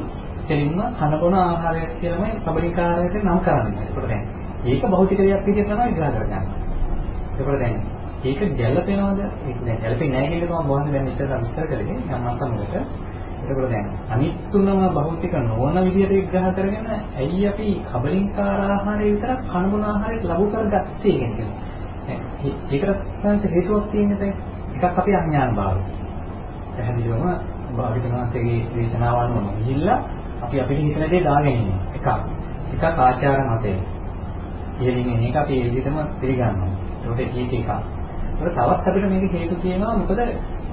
[0.48, 3.84] දෙලින්ම කනබොන ආහාරය කියලාමයි කබලිකාරයට නම් කරන්නේ.
[3.84, 4.24] ඒකට දැන්
[4.66, 6.42] ඒක භෞතික දෙයක් විදිහට තමයි විග්‍රහ කරගන්නේ.
[7.34, 7.76] ඒකට දැන්
[8.24, 9.20] ඒක ගැළපෙනවද?
[9.46, 12.74] ඒක දැන් ගැළපෙන්නේ නැහැ කියන එක මම මොහොතේ දැන් ඉස්සර විස්තර කළේ යම් අන්තමකට.
[13.48, 19.84] එතකොට දැන් අනිත් තුනම භෞතික නොවන විදිහට විග්‍රහ කරගෙන ඇයි අපි කබලින්කාර ආහාරය විතරක් කනබුන
[19.84, 21.48] ආහාරයට ලබු කරගත්තේ කියන්නේ.
[22.72, 24.34] ඒකට සංස හේතුවක් තියෙන්නේ දැන්
[24.76, 25.80] එකක් අපි අඥාන භාවය.
[26.72, 27.24] පැහැදිලිවම
[27.76, 29.98] භාවිතනාසයේ දේශනාව අනුව ගිහිල්ලා
[30.42, 31.78] අපි අපිට හිතන දේ දාගෙන ඉන්නේ.
[31.94, 32.08] එකක්.
[32.74, 33.78] එකක් ආචාර මතේ.
[34.80, 36.70] ඉතින් මේක අපි ඒ විදිහටම පිළිගන්නවා.
[37.04, 37.70] ඒකට ඒක එකක්.
[38.36, 40.20] ඒක තවත් අපිට මේක හේතු තියෙනවා මොකද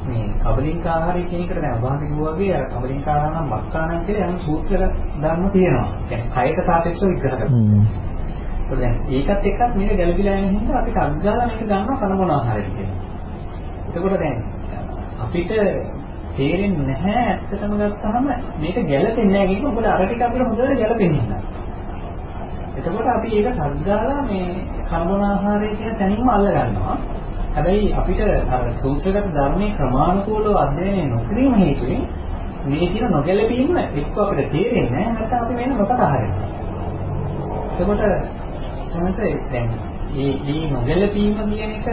[0.05, 4.27] මේ කබලින්ක ආහාරය කියන එකට දැන් ඔබවහන්සේ කිව්වා වගේ අර කබලින්ක ආහාර නම් මක්කානම් කියලා
[4.27, 4.81] යම් සූත්‍ර
[5.17, 5.87] ධර්ම තියෙනවා.
[6.03, 7.85] කියන්නේ කයට සාපේක්ෂව විග්‍රහ කරනවා.
[8.65, 12.69] ඒක දැන් ඒකත් එක්කත් මේක ගැළපීලා යන හින්දා අපිට අග්ගාලා මේක ගන්නවා කන මොන ආහාරයද
[12.71, 12.97] කියලා.
[13.87, 14.37] එතකොට දැන්
[15.19, 15.51] අපිට
[16.35, 21.61] තේරෙන්නේ නැහැ ඇත්තටම ගත්තාම මේක ගැළපෙන්නේ නැහැ කියනකොට මොකද අර ටික අපිට හොඳට ගැළපෙන්නේ නැහැ.
[22.75, 24.47] එතකොට අපි ඒක සද්දාලා මේ
[24.85, 26.97] කර්මන ආහාරය කියන තැනින්ම අල්ල ගන්නවා.
[27.53, 32.03] හැබැයි අපිට අර සූත්‍රගත ධර්මයේ ක්‍රමානුකූලව අධ්‍යයනය නොකිරීම හේතුවෙන්
[32.65, 36.47] මේ කියන නොගැලපීම එක්ක අපිට තේරෙන්නේ නැහැ නැත්නම් අපි මේක නොකතා හරිනවා.
[37.73, 38.03] එතකොට
[38.87, 39.69] සමහරවිට දැන්
[40.11, 41.87] මේ මේ නොගැලපීම කියන එක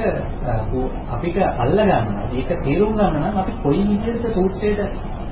[1.09, 2.07] අපිට අල්ල ගන්න.
[2.33, 4.81] ඒක තේරුම් ගන්න නම් අපි කොයි විදිහට සූත්‍රයට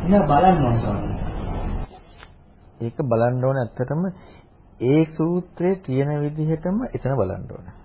[0.02, 1.20] ඉඳලා බලන්න ඕන සමහරවිට.
[2.80, 4.06] ඒක බලන්න ඕන ඇත්තටම
[4.80, 7.77] ඒ සූත්‍රයේ තියෙන විදිහටම එතන බලන්න ඕන.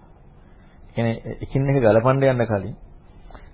[0.96, 2.76] කියන්නේ එකින් එක ගලපන්න යන්න කලින්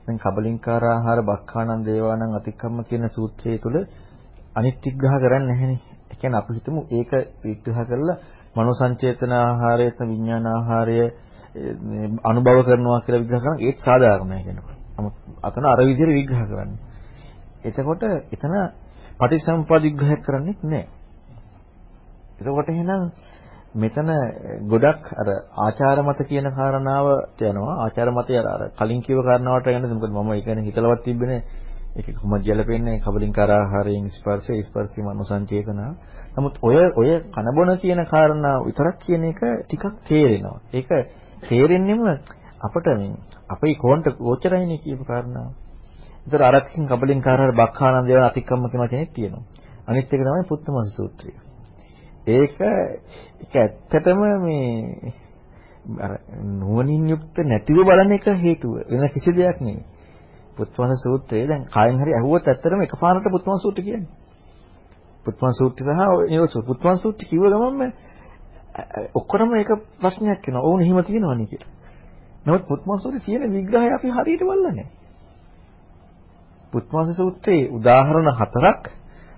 [0.06, 3.76] දැන් කබලින්කාර ආහාර බක්ඛානං දේවානං අතික්කම්ම කියන සූත්‍රය තුල
[4.56, 5.80] අනිත් විග්‍රහ කරන්නේ නැහෙනේ.
[6.06, 7.12] ඒ කියන්නේ අපි හිතමු ඒක
[7.44, 8.18] විග්‍රහ කරලා
[8.56, 10.98] මනෝ සංචේතන ආහාරය විඥාන ආහාරය
[12.24, 14.78] අනුභව කරනවා කියලා විග්‍රහ කරන ඒත් සාධාරණයි කියනකොට.
[14.96, 16.80] නමුත් අතන අර විදිහට විග්‍රහ කරන්නේ.
[17.64, 18.02] එතකොට
[18.34, 18.54] එතන
[19.20, 20.88] පටිසම්පාද විග්‍රහ කරන්නේ නැහැ.
[22.40, 23.02] එතකොට එහෙනම්
[23.76, 24.10] මෙතන
[24.66, 25.28] ගොඩක් අර
[25.60, 27.76] ආචාර මත කියන කාරණාවට යනවා.
[27.80, 31.44] ආචාර මතය අර කලින් කිව්ව කාරණාවට යන්නේ මොකද මම ඒක ගැන හිතලවත් තිබ්බේ
[31.92, 35.82] ඒක කොහොමද ගැලපෙන්නේ කබලින්කාර ආහාරයෙන් ස්පර්ශය ස්පර්ශي මනෝසංචේතන.
[36.36, 40.58] නමුත් ඔය ඔය කනබොන කියන කාරණා විතරක් කියන එක ටිකක් තේරෙනවා.
[40.72, 40.90] ඒක
[41.42, 42.02] තේරෙන්නෙම
[42.60, 43.18] අපට මේ
[43.50, 45.54] අපේ කෝන්ට ගෝචරයිනේ කියපු කාරණාව.
[46.26, 49.44] ඒතර අරකින් කබලින්කාර ආහාර බක්ඛානන්ද වන අතික්‍රම කියන වචනේත් තියෙනවා.
[49.86, 51.49] අනිත් එක තමයි පුත්තමස සූත්‍රය.
[52.28, 55.14] ඒක ඒක ඇත්තටම මේ
[55.98, 56.20] අර
[56.60, 59.86] නුවණින් යුක්ත නැතිව බලන එක හේතුව වෙන කිසි දෙයක් නෙවෙයි.
[60.56, 64.12] පුත්වන සූත්‍රය දැන් කායෙන් හරි ඇහුවොත් ඇත්තටම එකපාරට පුත්වන සූත්‍රය කියන්නේ.
[65.26, 67.82] පුත්වන සූත්‍රය සහ නියෝස පුත්වන සූත්‍රය කිව්ව ගමන්ම
[69.14, 70.64] ඔක්කොම එක ප්‍රශ්නයක් වෙනවා.
[70.64, 71.72] ඕන එහෙම තියෙනවනේ කියලා.
[72.46, 74.88] නමුත් පුත්වන සූත්‍රයේ තියෙන විග්‍රහය අපි හරියට බලලා නැහැ.
[76.72, 78.82] පුත්වන සූත්‍රයේ උදාහරණ හතරක්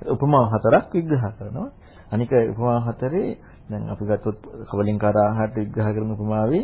[0.08, 1.70] උපමා හතරක් විග්‍රහ කරනවා.
[2.12, 3.38] අනික උපමා හතරේ
[3.70, 4.38] දැන් අපි ගත්තොත්
[4.70, 6.64] කවලින්කාර ආහාරට විග්‍රහ කරන උපමාවේ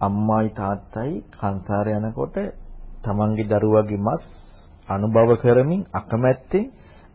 [0.00, 2.36] අම්මායි තාත්තයි කංසාර යනකොට
[3.04, 4.20] තමන්ගේ දරුවගේ මස්
[4.88, 6.64] අනුභව කරමින් අකමැත්තෙන්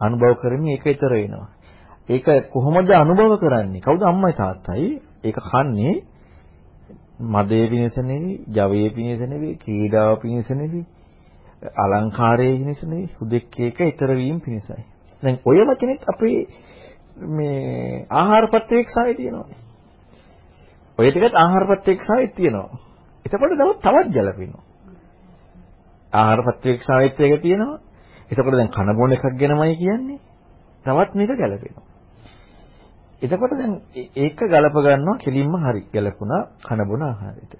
[0.01, 1.49] අනුභව කරමින් ඒක ඊතර වෙනවා.
[2.09, 3.81] ඒක කොහොමද අනුභව කරන්නේ?
[3.81, 5.01] කවුද අම්මයි තාත්තයි?
[5.23, 5.95] ඒක කන්නේ
[7.19, 10.85] මදේ පිණිස නෙවෙයි, ජවයේ පිණිස නෙවෙයි, ක්‍රීඩාව පිණිස නෙවෙයි,
[11.75, 14.83] අලංකාරයේ පිණිස නෙවෙයි, හුදෙක් ඒක ඊතර වීම පිණිසයි.
[15.23, 16.47] දැන් ඔය වචනේත් අපේ
[17.17, 19.47] මේ ආහාර ප්‍රත්‍යක්ෂාවේ තියෙනවා.
[20.99, 22.79] ඔය ටිකත් ආහාර ප්‍රත්‍යක්ෂාවේ තියෙනවා.
[23.25, 24.63] එතකොට තවත් තවත් ගැලපෙනවා.
[26.13, 27.79] ආහාර ප්‍රත්‍යක්ෂාවෙත් එක තියෙනවා.
[28.31, 30.19] එතකොට දැන් කන බොන එකක් ගැනමයි කියන්නේ.
[30.85, 31.85] තවත් මේක ගැලපෙනවා.
[33.21, 33.73] එතකොට දැන්
[34.15, 37.53] ඒක ගලප ගන්නවා කෙලින්ම හරි ගැලපුණා කන බොන ආහාරයට.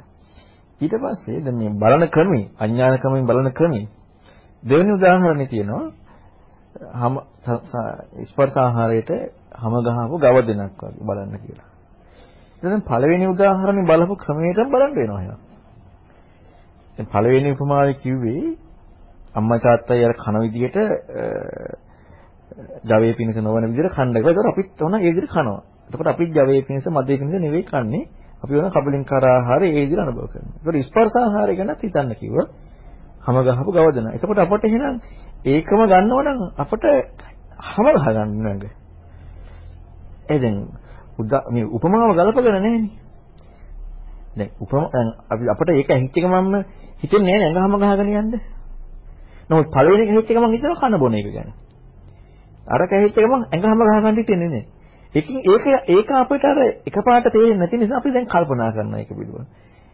[0.82, 3.86] ඊට පස්සේ දැන් මේ බලන ක්‍රමී අඥානකමෙන් බලන ක්‍රමී
[4.63, 5.86] දෙවෙනි උදාහරණේ තියෙනවා
[6.93, 7.15] හම
[8.24, 9.10] ස්පර්ශ ආහාරයට
[9.58, 11.70] හැම ගහපු ගව දෙනක් වගේ බලන්න කියලා.
[12.63, 15.41] දැන් පළවෙනි උදාහරණේ බලපු ක්‍රමයට බලන්න වෙනවා එහෙනම්.
[16.96, 18.43] දැන් පළවෙනි උපමාවේ කිව්වේ
[19.34, 20.78] අම්මා තාත්තයි අර කන විදියට
[22.84, 24.30] ජවයේ පිණිස නොවන විදියට කන්න කියලා.
[24.30, 25.62] ඒතකොට අපිත් ඕන ඒ විදියට කනවා.
[25.88, 28.04] එතකොට අපිත් ජවයේ පිණිස මදේ පිණිස නෙවෙයි කන්නේ.
[28.43, 30.56] අපි ඕන කබලින්කාර ආහාරය ඒ විදියට අනුභව කරනවා.
[30.56, 32.48] ඒතකොට ස්පර්ශ ආහාරය ගැනත් හිතන්න කිව්වා.
[33.26, 34.13] හැම ගහපු ගව දෙනා.
[34.13, 34.96] එතකොට අපට එහෙනම්
[35.46, 36.84] ඒකම ගන්නව නම් අපට
[37.67, 38.63] හැම ගහ ගන්න නේද?
[40.30, 40.56] ඒ දැන්
[41.50, 42.92] මේ උපමාව ගලපගෙන නැහෙනේ.
[44.36, 44.84] දැන් උපම
[45.30, 46.56] අපි අපිට ඒක ඇහිච්ච ගමන්ම
[47.02, 48.34] හිතෙන්නේ නැහැ නංගහම ගහගෙන යන්න.
[49.50, 51.50] නමුත් පළවෙනි එක ඇහිච්ච ගමන් හිතනවා කන බොන එක ගැන.
[52.68, 54.66] අර කැහිච්ච ගමන් ඇඟහම ගහ ගන්න හිතෙන්නේ නැහැ.
[55.16, 59.48] ඒකින් ඒක ඒක අපිට අර එකපාරට තේරෙන්නේ නැති නිසා අපි දැන් කල්පනා කරනවා ඒක පිළිබඳව.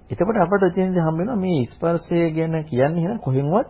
[0.09, 3.67] එතකොට අපට එතනදී හම්බ වෙනවා මේ ස්පර්ශය ගැන කියන්නේ එහෙනම් කොහෙන්වත්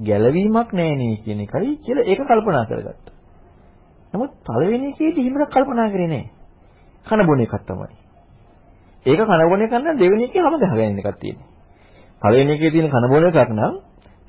[0.00, 3.19] ගැළවීමක් නැහැ නේ කියන එකයි කියලා ඒක කල්පනා කරගත්තා.
[4.12, 6.30] නමුත් පළවෙනි එකේදී හිමක කල්පනා කරේ නැහැ.
[7.06, 7.96] කන බොන එකක් තමයි.
[9.06, 11.48] ඒක කන බොන එක නම් දෙවෙනි එකේ හැම ගහගෙන එකක් තියෙනවා.
[12.22, 13.74] පළවෙනි එකේ තියෙන කන බොන එකක් නම්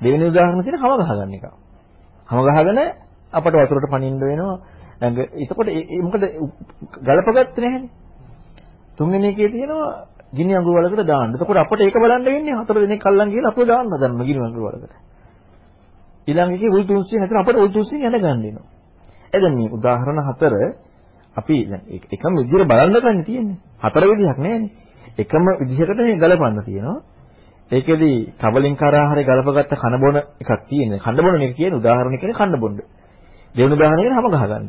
[0.00, 1.44] දෙවෙනි උදාහරණ තියෙන හැම ගහගන්න එක.
[2.28, 2.78] හැම ගහගෙන
[3.32, 4.56] අපට වතුරට පනින්න වෙනවා.
[5.00, 5.68] ඇඟ එතකොට
[6.00, 6.24] මොකද
[6.98, 7.90] ගලපගත්තේ නැහැනේ.
[8.96, 11.34] තුන්වෙනි එකේ තියෙනවා ගිනි අඟුරු වලකට දාන්න.
[11.34, 14.94] එතකොට අපට ඒක බලන්න වෙන්නේ හතර දිනක් අල්ලන් ගිහලා අපිව දාන්න හදන්න ගිනි අඟුරු වලකට.
[16.28, 18.81] ඊළඟ එකේ උල් 300 නැත්නම් අපට උල් 300 යන ගන්න වෙනවා.
[19.32, 20.54] එදැන් මේ උදාහරණ හතර
[21.36, 23.58] අපි දැන් එකම විදිහට බලන්න ගන්න තියෙන්නේ.
[23.78, 24.70] හතර විදිහක් නෑනේ.
[25.18, 26.98] එකම විදිහකට මේ ගලපන්න තියෙනවා.
[27.70, 31.00] ඒකෙදි කබලින්කාර ආහාරය ගලපගත්ත කන බොන එකක් තියෙනවා.
[31.00, 32.76] කන්න බොන එක කියන උදාහරණ කියන්නේ කන්න බොන්න.
[33.54, 34.64] දෙවෙනි උදාහරණ කියන්නේ හැම ගහගන්න.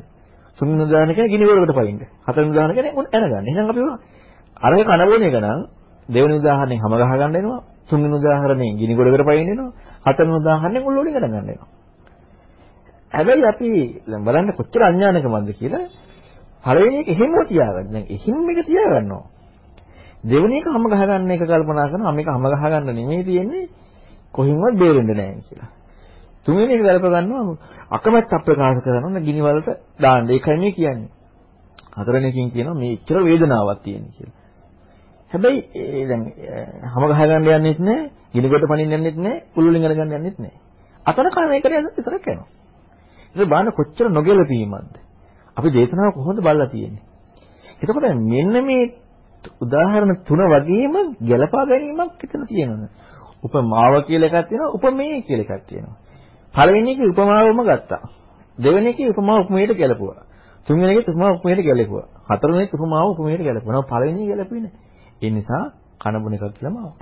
[0.57, 1.99] තුන්වෙනි උදාහරණ කියන්නේ ගිනි වලකට පයින්න.
[2.21, 3.45] හතරවෙනි උදාහරණ කියන්නේ උන් එනගන්න.
[3.45, 3.81] එහෙනම් අපි
[4.57, 5.59] අර කන බොන එක නම්
[6.09, 7.59] දෙවෙනි උදාහරණයෙන් හැම ගහගන්න එනවා.
[7.89, 9.71] තුන්වෙනි උදාහරණයෙන් ගිනි ගොඩකට පයින්න එනවා.
[10.05, 11.82] හතරවෙනි උදාහරණයෙන් උන් වලින් ගණන් ගන්න එනවා.
[13.13, 13.69] හැබැයි අපි
[14.03, 15.85] දැන් බලන්න කොච්චර අඥානකමක්ද කියලා
[16.63, 17.87] පළවෙනි එක එහෙම තියාගන්න.
[17.93, 19.23] දැන් එහෙම එක තියාගන්නවා.
[20.23, 23.65] දෙවෙනි එක හැම ගහගන්න එක කල්පනා කරනවා මේක හැම ගහගන්න නෙමෙයි තියෙන්නේ
[24.33, 25.69] කොහින්වත් බේරෙන්න නැහැ කියලා.
[26.45, 27.57] තුන්වෙනි එක ගලප ගන්නවා
[27.91, 30.29] අකමැත්ත ප්‍රකාශ කරනවා ගිනි වලට දාන්න.
[30.29, 31.11] ඒකයි මේ කියන්නේ.
[31.93, 34.37] හතරවෙනි එකකින් කියනවා මේ ඉච්චර වේදනාවක් තියෙන කියලා.
[35.31, 36.21] හැබැයි දැන්
[36.85, 40.59] හැම ගහගන්න යන්නෙත් නැහැ, ගිනි කොට පනින්න යන්නෙත් නැහැ, උල්වලින් අරගන්න යන්නෙත් නැහැ.
[41.05, 42.62] අතන කන එකට විතරක් යනවා.
[43.35, 44.95] ඒක බලන්න කොච්චර නොගැලපීමක්ද.
[45.57, 47.03] අපි දේශනාව කොහොමද බලලා තියෙන්නේ?
[47.81, 48.83] එතකොට මෙන්න මේ
[49.61, 52.89] උදාහරණ තුන වගේම ගැලපා ගැනීමක් එතන තියෙනවා.
[53.43, 55.97] උපමාව කියලා එකක් තියෙනවා, උපමේය කියලා එකක් තියෙනවා.
[56.53, 58.03] පළවෙනි එකේ උපමාවම ගත්තා.
[58.57, 60.23] දෙවෙනි එකේ උපමාව උපමේයට ගැලපුවා.
[60.67, 62.07] තුන්වෙනි එකේ උපමාව උපමේයට ගැලපුවා.
[62.29, 63.83] හතරවෙනි එකේ උපමාව උපමේයට ගැලපුවා.
[63.83, 64.81] පළවෙනි එක ගැලපෙන්නේ නැහැ.
[65.21, 65.63] ඒ නිසා
[66.01, 66.95] කනබුන එකක් කියලාම ආවා.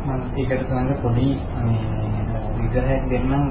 [0.00, 1.28] මම ඒකට සමහර පොඩි
[2.62, 3.44] විග්‍රහයක් දෙන්නම්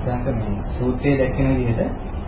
[0.00, 2.18] සංක මේ සූත්‍රයේ දැක්වෙන විදිහට.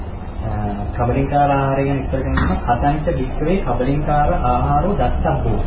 [0.95, 5.59] කබලින්කාර ආහාරය ගැන විස්තර කරනවා හතංච වික්‍රේ කබලින්කාර ආහාරෝ දත්තබ්බෝ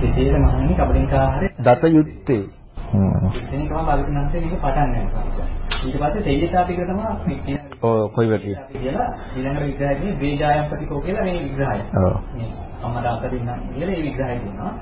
[0.00, 2.42] විශේෂ මහණනි කබලින්කාර ආහාරය දත යුත්තේ
[2.86, 3.26] හ්ම්.
[3.34, 5.46] එතන තමයි බලින්නාන්සේ මේක පටන් ගන්නවා
[5.80, 11.24] ඊට පස්සේ තේජතාපික තමයි මේ කියන්නේ ඔව් කොයි වගේ කියලා ඊළඟට විග්‍රහයේදී වේජායම් ප්‍රතිකෝ කියලා
[11.24, 11.80] මේ විග්‍රහය.
[11.96, 12.14] ඔව්.
[12.34, 12.50] මේ
[12.82, 14.72] අම්මට අතරින් නම් කියලා මේ විග්‍රහය දෙනවා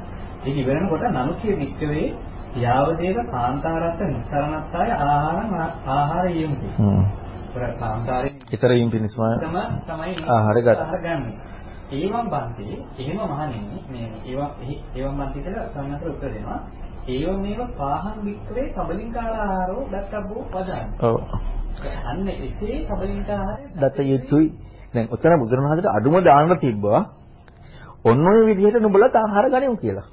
[0.45, 2.07] ඒක ඉවරනකොට නනුකිය වික්‍රේ
[2.57, 5.55] යාවදේව කාන්තාරස්ස නිස්සරණත්තාය ආහාරං
[5.89, 7.05] ආහාර යෙමුති හ්ම්
[7.55, 9.23] කාන්තාරේ ඊතර වීම පිණිසම
[9.85, 11.23] තමයි ආහාර ගන්න.
[11.93, 12.67] ඒවම් බන්ති
[12.99, 14.51] එහෙම මහණෙනි මේ ඒවම්
[14.95, 16.61] ඒවම් බන්ති කියලා සම්මතර උත්තර දෙනවා.
[17.09, 20.87] ඒවම් මේව පාහන් වික්‍රේ කබලින්කාර ආහාරෝ දත්තබ්බෝ වදන්.
[21.01, 21.17] ඔව්.
[22.05, 24.49] අන්න එසේ කබලින්කාරය දත යුතුයි.
[24.95, 27.01] දැන් උතන බුදුරණවහන්සේට අඩුම දාන්න තිබ්බා.
[28.05, 30.07] ඔන්න ඔය විදිහට නුඹලත් ආහාර ගනිමු කියලා.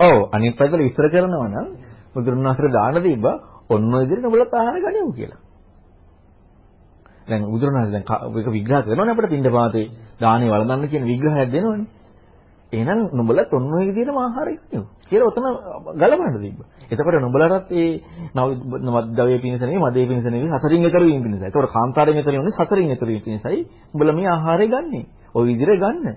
[0.00, 1.66] ඔව් අනිත් පැත්තට විස්තර කරනවා නම්
[2.14, 3.36] බුදුරණවහන්සේට දාන්න තිබ්බා
[3.68, 5.40] ඔන්න ඔය විදිහට නුඹලත් ආහාර ගනිමු කියලා.
[7.28, 8.04] දැන් බුදුරණාහි දැන්
[8.36, 9.86] ඒක විග්‍රහ කරනවනේ අපිට පින්ඩපාතේ
[10.20, 11.86] දානේ වළඳන්න කියන විග්‍රහයක් දෙනවනේ.
[12.72, 15.44] එහෙනම් නුඹලත් ඔන්න ඔය විදිහටම ආහාරය ගනිමු කියලා ඔතන
[15.94, 16.66] ගලපන්න තිබ්බා.
[16.90, 17.90] එතකොට නුඹලටත් ඒ
[18.34, 21.46] නවදවයේ පිණිස නෙවෙයි මදේ පිණිස නෙවෙයි සසරින් එතර වීම පිණිසයි.
[21.46, 23.60] ඒතකොට කාන්තාරයෙන් එතර වෙන්නේ සසරින් එතර වීම පිණිසයි.
[23.92, 25.00] උඹලා මේ ආහාරය ගන්නෙ.
[25.34, 26.16] ওই විදිහට ගන්න.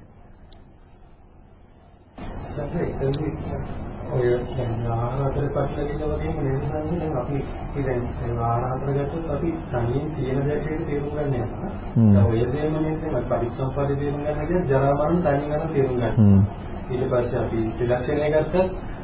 [4.08, 8.04] ඔය දැන් ආහාර හතර පැත්තකින් වගේම නේද සංකේ දැන් අපි අපි දැන්
[8.40, 11.70] ආහාර හතර ගත්තොත් අපි තනියෙන් තියෙන දෙයකට තේරුම් ගන්න යනවා.
[12.08, 16.42] දැන් ඔය දෙයම නේද දැන් පරිසම්පාදේ තේරුම් ගන්න කියන්නේ ජරා මරණ තනියෙන් ගන්න තේරුම් ගන්න.
[16.88, 18.56] ඊට පස්සේ අපි ත්‍රිලක්ෂණය ගත්තත්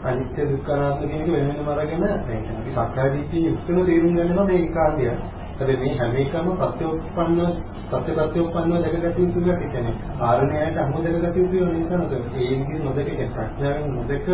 [0.03, 4.45] අනිත්‍ය දුක්ඛ අනාත්ම කියන එක වෙන වෙනම අරගෙන දැන් අපි සක්කාය දිට්ඨිය යුක්තව තේරුම් ගන්නවා
[4.45, 5.15] මේ කාර්යය.
[5.61, 7.39] හැබැයි මේ හැම එකම ප්‍රත්‍යෝපන්න
[7.85, 12.83] සත්‍ය ප්‍රත්‍යෝපන්නව දැකගත යුතු එකක් කියන්නේ ආරණ්‍යයට අමු දැකගත යුතු වෙන නිසා නේද ඒ විදිහට
[12.83, 14.27] නොදක ප්‍රඥාවෙන් නොදක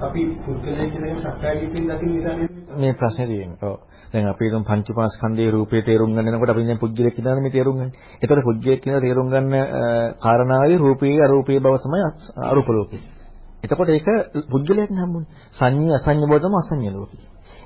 [0.00, 2.34] අපි පුද්ගලයෙක් කියන සක්කාය දිට්ඨියෙන් දකින්න නිසා
[2.76, 3.58] මේ ප්‍රශ්නේ තියෙන්නේ.
[3.62, 3.76] ඔව්.
[4.12, 7.90] දැන් අපි හිතමු පංච පාස්කන්ධයේ රූපේ තේරුම් ගන්නකොට අපි දැන් පුද්ගලයෙක් කියනවා මේ තේරුම් ගන්න.
[8.22, 9.52] ඒතකොට පුද්ගලයෙක් කියන තේරුම් ගන්න
[10.18, 12.02] කාරණාවේ රූපේ අරූපේ බව තමයි
[12.44, 13.02] අරූප ලෝකේ.
[13.62, 14.08] එතකොට ඒක
[14.50, 15.28] පුද්ගලයෙක් නම්මුනේ.
[15.52, 17.22] සංඤ්ඤා අසංඤ්ඤ බව තමයි අසංඤ්ඤ ලෝකේ.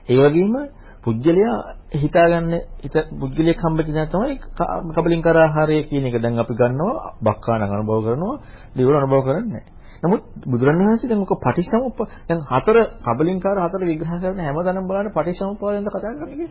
[0.09, 0.55] ඒ වගේම
[1.09, 1.57] පුද්ගලයා
[1.94, 4.35] හිතාගන්න හිත පුද්ගලයෙක් හම්බෙච්ච දා තමයි
[4.94, 8.37] කබලින්කර ආහාරය කියන එක දැන් අපි ගන්නවා බක්කාන අනුභව කරනවා
[8.77, 9.77] දිවුර අනුභව කරන්නේ නැහැ.
[10.01, 16.12] නමුත් බුදුරණවහන්සේ දැන් ඔක පටිච්චසමුප්ප දැන් හතර කබලින්කාර හතර විග්‍රහ කරන හැමතැනම බලන්න පටිච්චසමුප්පාදෙන්ද කතා
[16.14, 16.49] කරන්නේ.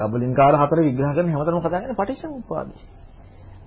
[0.00, 2.80] කබලින්කාර හතර විග්‍රහ කරන හැමතැනම කතා කරන්නේ පටිච්චසමුප්පාදේ.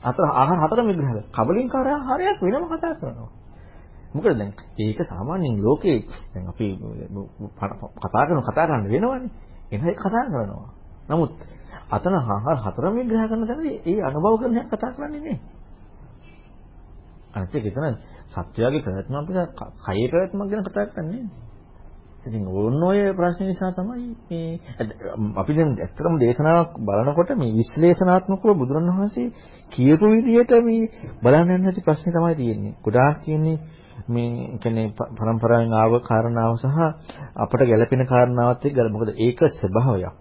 [0.01, 1.29] හතර ආහාර හතරම විග්‍රහ කරනවා.
[1.37, 3.31] කබලින්කාර ආහාරයක් වෙනම කතා කරනවා.
[4.13, 5.99] මොකද දැන් ඒක සාමාන්‍යයෙන් ලෝකේ
[6.31, 6.67] දැන් අපි
[8.01, 9.31] කතා කරන කතා කරන්න වෙනවනේ.
[9.71, 10.69] එනයි කතා කරනවා.
[11.09, 11.31] නමුත්
[11.89, 15.39] අතන ආහාර හතරම විග්‍රහ කරන තැනදී ඒ අනුභව කරන හැම කතා කරන්නේ නේ.
[17.33, 17.95] අනිත් එක එතන
[18.29, 21.23] සත්‍යයේ ප්‍රයත්න අපිට කයේ ප්‍රයත්නක් ගැන කතා කරන්නේ.
[22.21, 24.59] ඉතින් ඕන ඔය ප්‍රශ්න නිසා තමයි මේ
[25.35, 29.27] අපි දැන් ඇත්තටම දේශනාවක් බලනකොට මේ විශ්ලේෂණාත්මකව බුදුරණවහන්සේ
[29.71, 30.89] කියපු විදිහට මේ
[31.23, 32.73] බලන්න යන හැටි ප්‍රශ්නේ තමයි තියෙන්නේ.
[32.79, 33.57] ගොඩාක් කියන්නේ
[34.07, 36.77] මේ කියන්නේ પરම්පරාවෙන් ආව කාරණාව සහ
[37.37, 40.13] අපට ගැළපෙන කාරණාවත් එක්ක මොකද ඒක ස්වභාවයක්.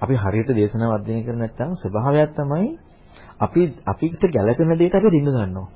[0.00, 2.68] අපි හරියට දේශනාව අධ්‍යයනය කරන්නේ නැත්නම් ස්වභාවයක් තමයි
[3.40, 5.68] අපි අපිට ගැළපෙන දෙයට අපි රිංග ගන්නවා.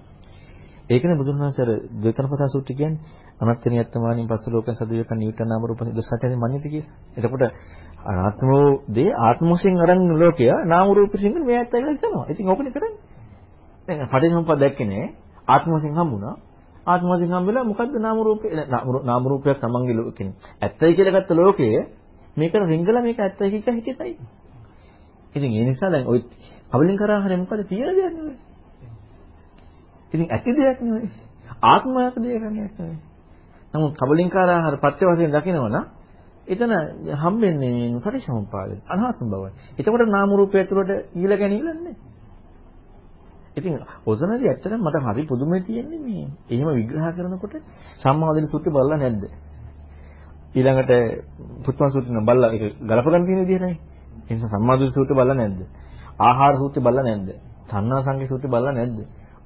[0.91, 3.01] ඒකනේ බුදුන් වහන්සේ අර ද්වේතනපතා සූත්‍රය කියන්නේ
[3.43, 6.85] අනත්තනිය අත්තමානින් පස්ස ලෝකයන් සදුවේක නිවිත නාම රූප නිදසටනේ මඤ්ඤති කිය.
[7.17, 7.45] එතකොට
[8.05, 8.51] අනාත්ම
[8.89, 12.27] දේ ආත්ම වශයෙන් අරන් ලෝකය නාම රූප වශයෙන් මේ ඇත්ත කියලා හිතනවා.
[12.29, 12.99] ඉතින් ඕකනේ කරන්නේ.
[13.89, 15.07] දැන් පටිච්චසමුප්පාද දැක්කේ නෑ.
[15.49, 16.35] ආත්ම වශයෙන් හම්බුණා.
[16.87, 18.51] ආත්ම වශයෙන් හම්බෙලා මොකද්ද නාම රූපේ
[19.05, 20.29] නාම රූපයක් තමන්ගේ ලෝකෙකින්
[20.61, 21.81] ඇත්තයි කියලා ගත්ත ලෝකයේ
[22.37, 24.15] මේකට රිංගලා මේක ඇත්තයි කියලා හිතෙතයි.
[25.35, 26.21] ඉතින් ඒ නිසා දැන් ওই
[26.71, 28.50] කවලින් කරාහරේ මොකද තියෙන දෙයක් නෙවෙයි.
[30.13, 31.11] ඉතින් ඇති දෙයක් නෙවෙයි.
[31.63, 32.99] ආත්මයක් දෙයක් නෙවෙයි.
[33.75, 35.85] නමුත් කබලින්කාර ආහාර පත්‍ය වශයෙන් දකිනවනම්
[36.47, 36.73] එතන
[37.15, 39.51] හම්බෙන්නේ පරිසම්පාදේ අනාත්ම බවයි.
[39.79, 41.95] එතකොට නාම රූපය ඇතුළට ගිල ගැනීමන්නේ.
[43.53, 46.27] ඉතින් ඔතනදී ඇත්තටම මට හරි පුදුමයි තියෙන්නේ මේ.
[46.49, 47.55] එහෙම විග්‍රහ කරනකොට
[47.99, 49.23] සම්මාදින සූත්‍රය බලලා නැද්ද?
[50.55, 50.93] ඊළඟට
[51.65, 53.77] පුත්මන් සූත්‍රය බලලා ඒක ගලප ගන්න තියෙන විදිහටයි.
[54.23, 55.61] ඒ නිසා සම්මාදින සූත්‍රය බලලා නැද්ද?
[56.21, 57.29] ආහාර සූත්‍රය බලලා නැද්ද?
[57.69, 58.99] තණ්හා සංකේ සූත්‍රය බලලා නැද්ද?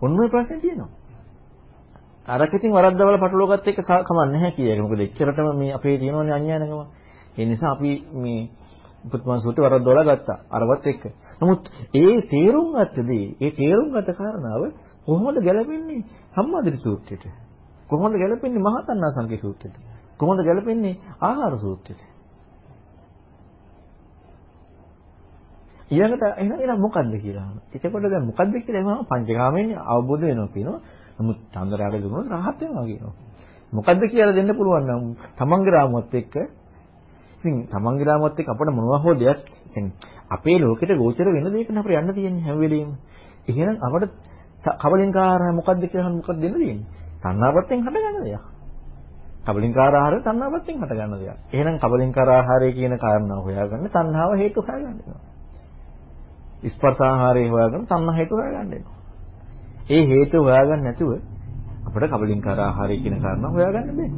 [0.04, 0.90] ඔන්න ඔය ප්‍රශ්නේ තියෙනවා.
[2.28, 4.70] අරක ඉතින් වරද්දවල පටලවාගත්ත එක කමක් නැහැ කිය.
[4.78, 6.80] මොකද එච්චරටම මේ අපේ තියෙනවනේ අඥානකම.
[7.36, 8.48] ඒ නිසා අපි මේ
[9.04, 10.38] පුත්මන් සූත්‍රය වරද්දවල ගත්තා.
[10.50, 11.04] අරවත් එක්ක.
[11.40, 14.62] නමුත් ඒ තේරුම් ගත්තදී ඒ තේරුම් ගත කාරණාව
[15.06, 17.24] කොහොමද ගැලපෙන්නේ සම්මාදිරි සූත්‍රයට?
[17.88, 19.76] කොහොමද ගැලපෙන්නේ මහතන්නා සංකේ සූත්‍රයට?
[20.18, 22.13] කොහොමද ගැලපෙන්නේ ආහාර සූත්‍රයට?
[25.94, 27.64] ඊළඟට එහෙනම් එහෙනම් මොකද්ද කියලා අහනවා.
[27.74, 30.80] එතකොට දැන් මොකද්ද කියලා එහෙනම් පංචකාමයෙන් අවබෝධ වෙනවා කියනවා.
[31.18, 33.14] නමුත් චන්දරාග දුන්නොත් rahat වෙනවා කියනවා.
[33.72, 35.02] මොකද්ද කියලා දෙන්න පුළුවන් නම්
[35.38, 36.34] තමන්ගේ රාමුවත් එක්ක
[37.36, 39.92] ඉතින් තමන්ගේ රාමුවත් එක්ක අපිට මොනවා හෝ දෙයක් කියන්නේ
[40.28, 42.90] අපේ ලෝකෙට ගෝචර වෙන දෙයක නේ අපිට යන්න තියෙන්නේ හැම වෙලෙම.
[43.48, 44.12] එහෙනම් අපිට
[44.80, 46.86] කවලින්කාර මොකද්ද කියලා මොකක්ද දෙන්න තියෙන්නේ?
[47.20, 48.44] තණ්හාවත්ෙන් හටගන්න දෙයක්.
[49.44, 51.38] කබලින්කාර ආහාරය තණ්හාවත්ෙන් හටගන්න දෙයක්.
[51.50, 55.33] එහෙනම් කබලින්කාර ආහාරය කියන කාරණාව හොයාගන්න තණ්හාව හේතු හොයාගන්න
[56.64, 56.70] වෙනවා.
[56.70, 58.96] ස්පර්ශ ආහාරය හොයාගන්න තණ්හා හේතු හොයාගන්න වෙනවා.
[59.90, 61.10] ඒ හේතු හොයාගන්න නැතුව
[61.86, 64.10] අපිට කබලින්කාර ආහාරය කියන කාරණා හොයාගන්න බෑ.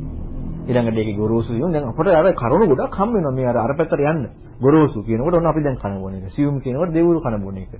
[0.66, 4.00] ඊළඟට ඒකේ ගොරෝසු වියුම් දැන් අපිට අර කරුණු ගොඩක් හම් වෙනවා මේ අර අර පැත්තට
[4.02, 4.22] යන්න.
[4.60, 6.28] ගොරෝසු කියනකොට ඔන්න අපි දැන් කන බොන එක.
[6.28, 7.72] සියුම් කියනකොට දෙවුරු කන බොන එක.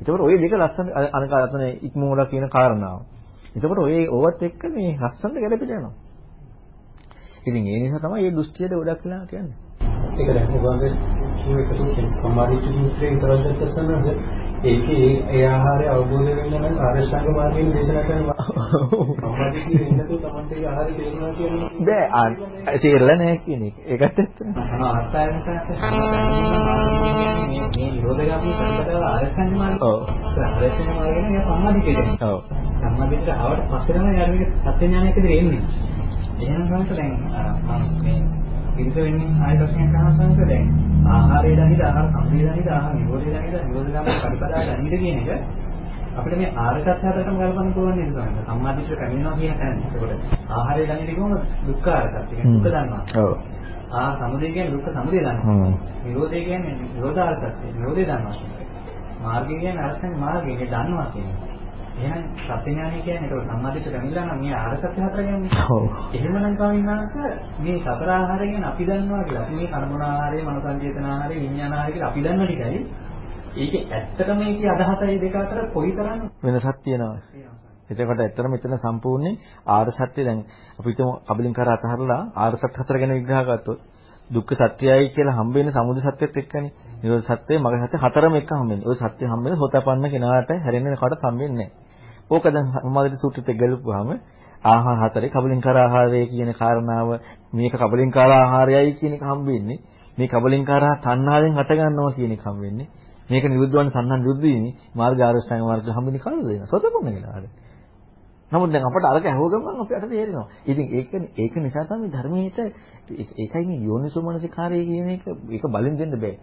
[0.00, 2.98] ඒකෝට ඔය දෙක ලස්සන අනක අතන ඉක්මෝලා කියන කාරණාව.
[3.54, 5.94] ඒකෝට ඔය ඕවත් එක්ක මේ ලස්සනට ගැලපෙලා යනවා.
[7.46, 9.61] ඉතින් ඒ නිසා තමයි මේ දෘෂ්ටියට ගොඩක් වෙලා කියන්නේ.
[10.12, 10.82] ඒක දැන් මොකද
[11.36, 11.80] කියවෙකට
[12.16, 18.42] සම්මාදිට සූත්‍රයේ විතරක් දැක්සනද ඒකේ ඒ ආහාරය අවබෝධ වෙන්න නම් ආරෂ්ඨාංග මාර්ගයෙන් දේශනා කරනවා.
[21.86, 23.76] බෑ තේරෙලා නැහැ කියන එක.
[23.86, 24.36] ඒකත් ඇත්ත.
[24.80, 25.34] ආස්ථායන
[27.72, 29.80] මේ නිරෝධගාමී සංකතව ආරෂ්ඨාංග මාර්ගය.
[29.84, 29.98] ඔව්.
[30.42, 32.22] ආරෂ්ඨාංග මාර්ගයෙන් ඒ සම්මාදිටේට.
[32.24, 32.38] ඔව්.
[32.76, 35.62] සම්මාදිටට ආවට පස්සේ තමයි යාර මේක සත්‍ය ඥානයකදී එන්නේ.
[36.40, 37.12] එහෙනම් තමයි දැන්
[37.98, 38.41] මේ
[38.74, 40.66] පිළිස වෙන්නේ ආය ප්‍රශ්නයක් අහන සංස දැන්
[41.08, 45.30] ආහාරය දහිත ආහාර සම්ප්‍රේදණිත ආහාර නිරෝධය දහිත නිරෝධගාමී පරිපදා දහිත කියන එක
[46.14, 49.76] අපිට මේ ආර්ය සත්‍ය හතරටම ගලපන්න පුළුවන් නේද සමහර සම්මාදිට කමිනවා කියන තැන.
[49.78, 51.32] ඒකට ආහාරය දහිත කොහොම
[51.66, 53.02] දුක්ඛ ආර්ය සත්‍ය කියන්නේ දුක්ඛ දන්නවා.
[53.18, 53.32] ඔව්.
[53.92, 55.70] ආ සමුදය කියන්නේ දුක්ඛ සමුදය දන්නවා.
[56.04, 57.66] නිරෝධය කියන්නේ නිරෝධ ආර්ය සත්‍ය.
[57.72, 58.36] නිරෝධය දන්නවා.
[59.22, 60.52] මාර්ගය කියන්නේ අරසන් මාර්ගය.
[60.66, 61.51] දන්නවා කියන්නේ.
[62.02, 65.50] එහෙනම් සත්‍ය ඥානය කියන්නේ ඒක සම්මාදිට කමිලා නම් මේ ආර සත්‍ය හතර කියන්නේ.
[65.68, 65.84] ඔව්.
[66.12, 67.14] එහෙමනම් කවිනාක
[67.60, 69.44] මේ සතර ආහාරය ගැන අපි දන්නවා කියලා.
[69.44, 72.80] අපි මේ කර්මන ආහාරය, මනසංජේතන ආහාරය, විඥාන ආහාරය කියලා අපි දන්න ටිකයි.
[73.56, 77.20] ඒකේ ඇත්තටම මේකේ අදහසයි දෙක අතර කොයිතරම් වෙනසක් තියෙනවද?
[77.90, 79.34] එතකොට ඇත්තටම මෙතන සම්පූර්ණයෙන්
[79.68, 80.44] ආර සත්‍ය දැන්
[80.78, 83.80] අපි හිතමු කබලින් කර අතහරලා ආර සත්‍ය හතර ගැන විග්‍රහ ගත්තොත්
[84.30, 86.72] දුක්ඛ සත්‍යයයි කියලා හම්බ වෙන සමුදය සත්‍යත් එක්කනේ.
[87.02, 88.86] නිරෝධ සත්‍යය මග සත්‍ය හතරම එක හම්බ වෙන්නේ.
[88.86, 91.81] ওই සත්‍ය හම්බ වෙන සෝතපන්න කෙනාට හැරෙන්න කාටවත් හම්බ වෙන්නේ නැහැ.
[92.32, 94.08] ඕක දැන් සම්මාදිට සූත්‍රෙත් ගලපුවාම
[94.64, 97.08] ආහාර හතරේ කබලින්කාර ආහාරය කියන කාරණාව
[97.52, 99.78] මේක කබලින්කාර ආහාරයයි කියන එක හම්බ වෙන්නේ.
[100.18, 102.88] මේ කබලින්කාර තණ්හාවෙන් හට ගන්නවා කියන එක හම්බ වෙන්නේ.
[103.30, 106.68] මේක නිරුද්ධ වන තණ්හා නිරුද්ධ වීමේ මාර්ග ආරෂ්ඨාංග මාර්ග හම්බෙන්නේ කවුද දෙනවා?
[106.68, 107.50] සෝතපන්න කෙනාට.
[108.52, 110.46] නමුත් දැන් අපට අරක ඇහුව ගමන් අපිට තේරෙනවා.
[110.64, 112.58] ඉතින් ඒක ඒක නිසා තමයි ධර්මයේට
[113.36, 116.36] ඒකයි මේ යෝනිසෝ මනසිකාරය කියන එක ඒක බලෙන් දෙන්න බෑ.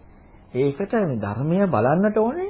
[0.56, 2.50] ඒකට මේ ධර්මය බලන්නට ඕනේ,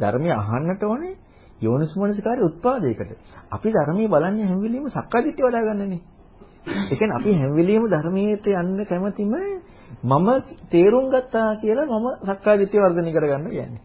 [0.00, 1.14] ධර්මය අහන්නට ඕනේ,
[1.60, 3.10] යෝනිසෝ මනසිකාරය උත්පාදයකට.
[3.50, 6.00] අපි ධර්මයේ බලන්නේ හැම වෙලෙම සක්කාදිට්ඨිය වඩා ගන්නනේ.
[6.84, 9.34] ඒ කියන්නේ අපි හැම වෙලෙම ධර්මයට යන්න කැමතිම
[10.02, 10.28] මම
[10.70, 13.82] තේරුම් ගත්තා කියලා මම සක්කාදිට්ඨිය වර්ධනය කරගන්න කියන්නේ.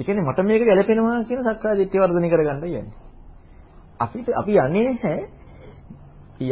[0.00, 2.96] ඒ කියන්නේ මට මේක ගැලපෙනවා කියන සක්කාදිට්ඨිය වර්ධනය කරගන්න කියන්නේ.
[4.00, 5.18] අපිට අපි යන්නේ නැහැ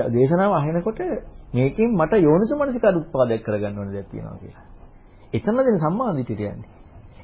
[0.09, 1.01] දේශනාව අහනකොට
[1.53, 4.65] මේකෙන් මට යෝනිසෝ මනසිකාර උත්පාදයක් කරගන්න ඕන දෙයක් තියෙනවා කියලා.
[5.33, 6.76] එතනදී සම්මාදිටියට යන්නේ.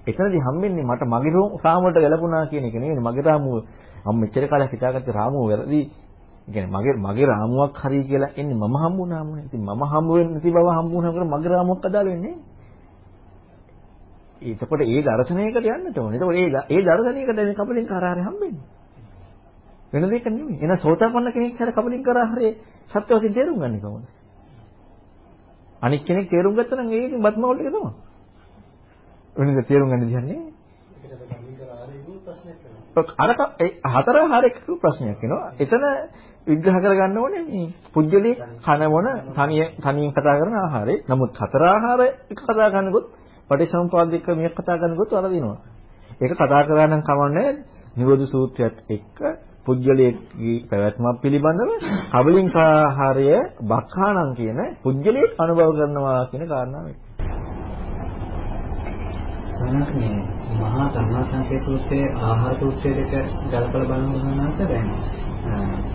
[0.02, 3.56] එතනදී හම්බෙන්නේ මට මගේ රාමුවට ගැලපුණා කියන එක නෙවෙයි මගේ රාමුව
[4.04, 5.80] මම මෙච්චර කාලයක් හිතාගත්ත රාමුව වැරදි.
[6.44, 9.44] කියන්නේ මගේ මගේ රාමුවක් හරි කියලා එන්නේ මම හම්බුනාම නේ.
[9.44, 12.52] ඉතින් මම හම්බ වෙන්නේ නැති බව හම්බුනකොට මගේ රාමුවක් අදාළ වෙන්නේ නැහැ.
[14.52, 16.16] එතකොට ඒ දර්ශනයකට යන්නට ඕනේ.
[16.16, 18.64] එතකොට ඒ ඒ දර්ශනයකට මේ කපලින් කරාරේ හම්බෙන්නේ.
[19.92, 20.56] වෙන දෙයක් නෙමෙයි.
[20.56, 22.52] එහෙනම් සෝතාපන්න කෙනෙක් හැර කපලින් කරාරේ
[22.90, 24.06] සත්‍ය වශයෙන් තේරුම් ගන්න කොහොමද?
[25.82, 27.92] අනික් කෙනෙක් තේරුම් ගත්තා නම් ඒකෙන් බත්මවල ටික තමයි.
[29.36, 30.40] වෙනද තේරුම් ගන්න දෙයක් නෑ.
[33.18, 33.30] අර
[33.94, 35.52] හතර ආහාරයක ප්‍රශ්නයක් එනවා.
[35.58, 35.84] එතන
[36.46, 41.02] විග්‍රහ කරගන්න ඕනේ මේ පුජ්‍යලේ කන මොන තනිය තනියෙන් කතා කරන ආහාරේ.
[41.08, 43.06] නමුත් හතර ආහාර එක කතා කරනකොට
[43.50, 45.58] පටිසම්පාද එක්ක මේක කතා කරනකොට වරදිනවා.
[46.20, 47.50] ඒක කතා කරා නම් කමන්නේ
[47.96, 49.18] නිරෝධ සූත්‍රයත් එක්ක
[49.64, 50.12] පුජ්‍යලයේ
[50.70, 51.70] පැවැත්මක් පිළිබඳව
[52.12, 53.26] කබලින්කාහාරය
[53.62, 57.11] බක්ඛානම් කියන පුජ්‍යලයේ අනුභව කරනවා කියන කාරණාව එක්ක.
[59.62, 60.14] සමහර මේ
[60.60, 63.12] මහා ධර්මසංකේ සූත්‍රයේ ආහාර සූත්‍රය දෙක
[63.44, 64.88] ගලපලා බලනවා දැන්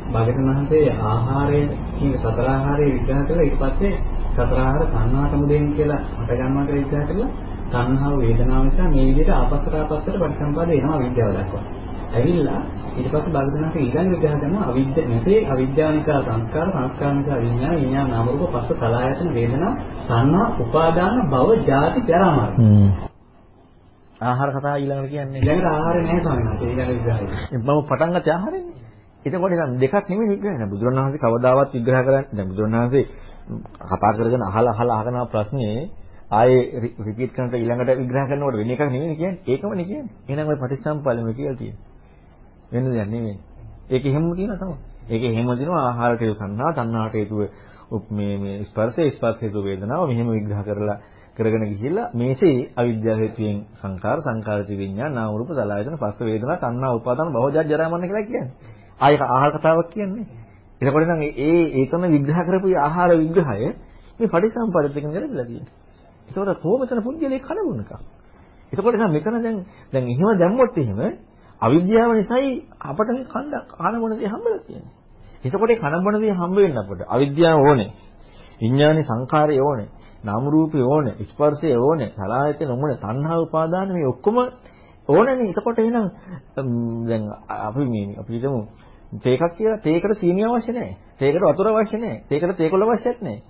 [0.07, 1.61] භාගතුන් වහන්සේ ආහාරය
[1.95, 3.93] කියන සතර ආහාරය විග්‍රහ කළා ඊට පස්සේ
[4.29, 7.29] සතර ආහාර තණ්හා සමුදයෙන් කියලා හට ගන්නවට විග්‍රහ කළා
[7.67, 11.63] තණ්හාව වේදනාව නිසා මේ විදිහට ආපස්සට ආපස්සට පරිසම්පාද වෙනවා විද්‍යාව දක්වා.
[12.13, 12.61] ඇවිල්ලා
[12.95, 17.75] ඊට පස්සේ භාගතුන් වහන්සේ ඊළඟ විග්‍රහ කරනවා අවිද්‍ය නැසේ අවිද්‍යාව නිසා සංස්කාර සංස්කාර නිසා විඥාන
[17.75, 19.73] විඥාන නාම රූප පස්ස සලආයතන වේදනා
[20.07, 23.06] තණ්හා උපාදාන භව ජාති ජරා මරණ.
[24.19, 25.39] ආහාර කතා ඊළඟට කියන්නේ.
[25.39, 26.67] ඊළඟට ආහාරය නැහැ ස්වාමීන් වහන්සේ.
[26.67, 27.25] ඊළඟ විග්‍රහය.
[27.57, 28.75] මම පටන් ගත්තේ ආහාරෙන්නේ.
[29.25, 30.67] එතකොට නම් දෙකක් නෙමෙයි විග්‍රහ කරන්නේ.
[30.67, 33.03] බුදුරණවහන්සේ කවදාවත් විග්‍රහ කරන්නේ දැන් බුදුරණවහන්සේ
[33.83, 35.89] කතා කරගෙන අහලා අහලා අහගෙන ප්‍රශ්නේ
[36.31, 36.61] ආයේ
[36.99, 39.43] රිපීට් කරනට ඊළඟට විග්‍රහ කරනකොට වෙන එකක් නෙමෙයි කියන්නේ.
[39.45, 40.13] ඒකමනේ කියන්නේ.
[40.27, 41.83] එහෙනම් ওই පටිච්චසමුප්පාදෙම කියලා තියෙන්නේ.
[42.71, 43.37] වෙන දෙයක් නෙමෙයි.
[43.87, 44.77] ඒක එහෙම තියෙනවා තමයි.
[45.07, 47.39] ඒක එහෙම දිනවා ආහාරට තණ්හා, තණ්හාට හේතුව
[48.09, 50.97] මේ මේ ස්පර්ශය, ස්පර්ශ හේතු වේදනාව මෙහෙම විග්‍රහ කරලා
[51.37, 56.95] කරගෙන ගිහිල්ලා මේසේ අවිද්‍යාව හේතුයෙන් සංකාර, සංකාර හේතු විඥාන, නාම රූප, සලආයතන, පස්ස වේදනා, තණ්හා,
[56.95, 58.75] උපාදාන, භවජා ජරා මරණ කියලා කියන්නේ.
[58.99, 60.25] ආයක ආහාර කතාවක් කියන්නේ.
[60.81, 63.67] එතකොට නම් ඒ ඒකම විග්‍රහ කරපු ආහාර විග්‍රහය
[64.19, 65.73] මේ පටිසම්පාදිත එකෙන් කරලා තියෙන්නේ.
[66.27, 67.91] ඒකෝට කොහොමද පුද්ගලයේ කලවුනක.
[68.71, 69.57] එතකොට නම් මෙතන දැන්
[69.93, 70.99] දැන් එහෙම දැම්මොත් එහෙම
[71.61, 72.49] අවිද්‍යාව නිසායි
[72.81, 74.93] අපට මේ කණ්ඩ කන මොන දේ හම්බෙලා තියෙන්නේ.
[75.43, 77.91] එතකොට ඒ කන මොන දේ හම්බ වෙන්න අපට අවිද්‍යාව ඕනේ.
[78.61, 79.89] විඥානේ සංඛාරය ඕනේ.
[80.27, 81.15] නාම රූපය ඕනේ.
[81.23, 82.09] ස්පර්ශය ඕනේ.
[82.15, 82.97] සලආයතන ඕනේ.
[82.97, 84.37] තණ්හා උපාදාන මේ ඔක්කොම
[85.09, 85.49] ඕනනේ.
[85.49, 86.07] එතකොට එහෙනම්
[87.07, 87.23] දැන්
[87.59, 88.61] අපි මේ අපි හිතමු
[89.17, 90.95] තේකක් කියලා තේකට සීනි අවශ්‍ය නැහැ.
[91.19, 92.23] තේකට වතුර අවශ්‍ය නැහැ.
[92.29, 93.41] තේකට තේකොළ අවශ්‍යත් නැහැ.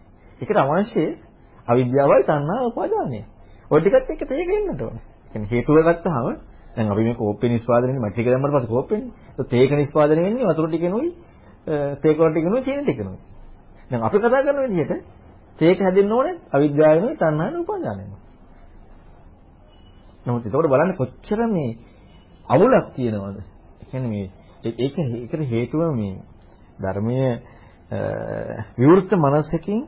[0.42, 1.06] ඒකට අවශ්‍ය
[1.68, 3.22] අවිද්‍යාවයි තණ්හා උපාදානය.
[3.72, 5.04] ඔය ටිකත් එක්ක තේක ඉන්නට ඕනේ.
[5.32, 6.28] කියන්නේ හේතුව ගත්තාම
[6.76, 9.12] දැන් අපි මේ කෝප්පේ නිෂ්පාදනයේ මැටි ටික දැම්මට පස්සේ කෝප්පෙන්නේ.
[9.38, 11.10] ඒක තේක නිෂ්පාදනය වෙන්නේ වතුර ටිකෙනුයි
[12.02, 13.20] තේකොළ ටිකෙනුයි සීනි ටිකෙනුයි.
[13.92, 14.94] දැන් අපි කතා කරන විදිහට
[15.60, 18.20] තේක හැදෙන්න ඕනේ අවිද්‍යාවෙනුයි තණ්හාවෙනුයි උපාදානෙනුයි.
[20.26, 21.78] නමුත් ඒකට බලන්න කොච්චර මේ
[22.48, 23.38] අවුලක් තියෙනවද?
[23.82, 24.26] ඒ කියන්නේ මේ
[24.64, 26.16] ඒක ඒකට හේතුව මේ
[26.80, 27.32] ධර්මයේ
[28.76, 29.82] විවෘත මනසකින්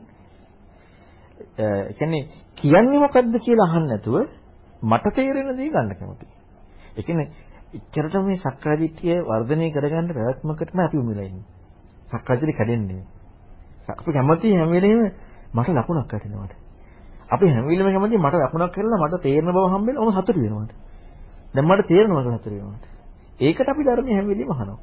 [1.58, 4.16] ඒ කියන්නේ කියන්නේ මොකද්ද කියලා අහන්න නැතුව
[4.82, 6.32] මට තේරෙන දේ ගන්න කැමතියි.
[6.96, 7.28] ඒ කියන්නේ
[7.72, 11.48] ඉච්චරට මේ සක්කාය දිට්ඨිය වර්ධනය කරගන්න ප්‍රයත්නකටම අපි උමිලා ඉන්නේ.
[12.08, 13.02] සක්කාය දිට්ඨිය කැඩෙන්නේ.
[13.90, 15.02] අපි කැමති හැම වෙලේම
[15.50, 16.52] මට ලකුණක් වැටෙනවාට.
[17.28, 20.72] අපි හැම වෙලේම කැමති මට ලකුණක් කරලා මට තේරෙන බව හම්බෙන්න ඕම සතුටු වෙනවාට.
[21.54, 22.84] දැන් මට තේරෙනවා කියලා සතුටු වෙනවාට.
[23.40, 24.78] ඒකට අපි ධර්මයේ හැම වෙලේම අහනවා.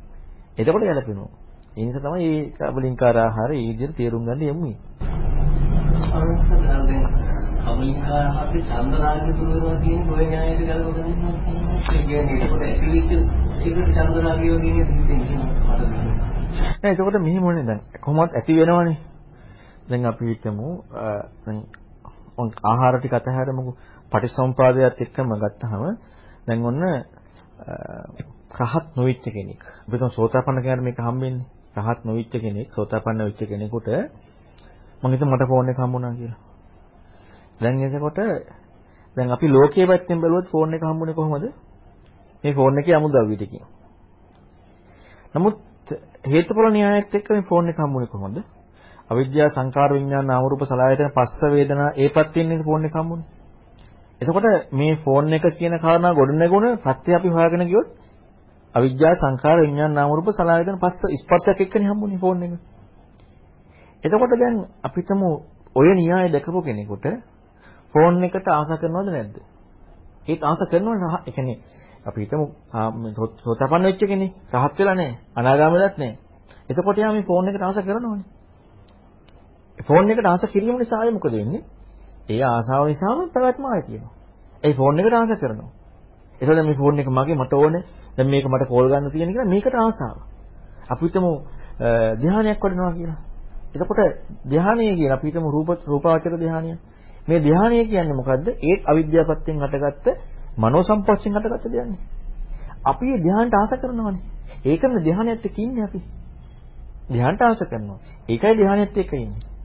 [0.57, 1.29] එතකොට ගැලපෙනවා.
[1.73, 4.75] ඒ නිසා තමයි මේ කබලින්කාර ආහාරය ඒ විදිහට තේරුම් ගන්න යමුයි.
[7.61, 11.35] කබලින්කාර ආහාරේ චන්දරාගය දුරනවා කියන ඔය න්‍යායයට ගලපගෙන ඉන්නවා.
[11.89, 13.11] ඒ කියන්නේ ඒකට ඇතිවිච්ච
[13.63, 16.17] ඒකට චන්දරාගය වගේ නේද හිතෙන්නේ මට.
[16.77, 18.97] නෑ එතකොට මෙහෙම වුණේ දැන් කොහොමවත් ඇති වෙනවනේ.
[19.87, 20.67] දැන් අපි හිතමු
[21.43, 21.57] දැන්
[22.63, 23.75] ආහාර ටික අතහැරමුකෝ
[24.11, 25.83] පටිසම්පාදයට එක්කම ගත්තාම
[26.47, 26.81] දැන් ඔන්න
[28.53, 29.61] රහත් නොවිච්ච කෙනෙක්.
[29.83, 31.45] අපි තුන් සෝතාපන්න කෙනාට මේක හම්බෙන්නේ.
[31.77, 33.87] රහත් නොවිච්ච කෙනෙක් සෝතාපන්න වෙච්ච කෙනෙකුට
[35.01, 36.39] මම හිතුවා මට ෆෝන් එක හම්බුණා කියලා.
[37.59, 38.19] දැන් එතකොට
[39.17, 41.45] දැන් අපි ලෝකයේ පැත්තෙන් බැලුවොත් ෆෝන් එක හම්බුනේ කොහොමද?
[42.43, 43.65] මේ ෆෝන් එකේ අමුද්‍රව්‍ය ටිකකින්.
[45.33, 45.57] නමුත්
[46.25, 48.37] හේතුඵල න්‍යායත් එක්ක මේ ෆෝන් එක හම්බුනේ කොහොමද?
[49.09, 53.25] අවිද්‍යාව සංකාර විඥාන නාම රූප සලආයතන පස්ස වේදනා ඒ පැත්තෙන් නේද ෆෝන් එක හම්බුනේ.
[54.21, 57.87] එතකොට මේ ෆෝන් එක කියන කාරණා ගොඩනගුණ ප්‍රත්‍ය අපි හොයාගෙන ගියොත්
[58.75, 62.53] අවිද්‍යාව සංකාර විඥාන නාම රූප සලආයතන පස්ස ස්පර්ශයක් එක්කනේ හම්බුනේ ෆෝන් එක.
[64.03, 65.21] එතකොට දැන් අපිටම
[65.75, 67.05] ඔය න්‍යාය දැකපු කෙනෙකුට
[67.93, 69.35] ෆෝන් එකට ආස කරනවද නැද්ද?
[70.27, 71.57] ඒත් ආස කරනවනේ ඒ කියන්නේ
[72.05, 72.45] අපි හිතමු
[73.39, 76.17] සෝතපන්න වෙච්ච කෙනෙක් රහත් වෙලා නැහැ අනාගාමීලත් නැහැ.
[76.69, 78.36] එතකොට යා මේ ෆෝන් එකට ආස කරනවනේ.
[79.79, 81.63] ෆෝන් එකට ආස කිරීම නිසා ආයේ මොකද වෙන්නේ?
[82.29, 84.13] ඒ ආසාව නිසාම පැවැත්ම ආයෙ තියෙනවා.
[84.63, 85.69] ඒ ෆෝන් එකට ආස කරනවා.
[86.41, 87.83] එතකොට මේ ෆෝන් එක මගේ මට ඕනේ.
[88.17, 90.17] දැන් මේක මට කෝල් ගන්න තියෙන කියලා මේකට ආසාව.
[90.89, 91.31] අපි හිතමු
[92.17, 93.19] ධ්‍යානයක් වඩනවා කියලා.
[93.73, 93.99] එතකොට
[94.45, 96.77] ධ්‍යානය කියන අපි හිතමු රූප රූපාවචර ධ්‍යානය.
[97.27, 98.47] මේ ධ්‍යානය කියන්නේ මොකද්ද?
[98.61, 100.07] ඒත් අවිද්‍යාවපත්යෙන් හටගත්ත
[100.57, 101.99] මනෝ සම්පස්යෙන් හටගත්ත දෙයක්.
[102.83, 104.23] අපි මේ ධ්‍යානට ආස කරනවානේ.
[104.65, 105.99] ඒකම ධ්‍යානයත් එක්ක ඉන්නේ අපි.
[107.09, 107.99] ධ්‍යානට ආස කරනවා.
[108.29, 109.56] ඒකයි ධ්‍යානයත් එක්ක ඉන්නේ.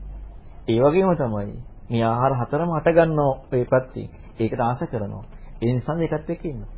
[0.67, 1.53] ඒ වගේම තමයි
[1.89, 4.07] මේ ආහාර හතරම හට ගන්නෝ ඒ පැත්තෙන්.
[4.39, 5.23] ඒකට ආස කරනවා.
[5.61, 6.71] ඒ නිසා ඒකත් එක්ක ඉන්නවා.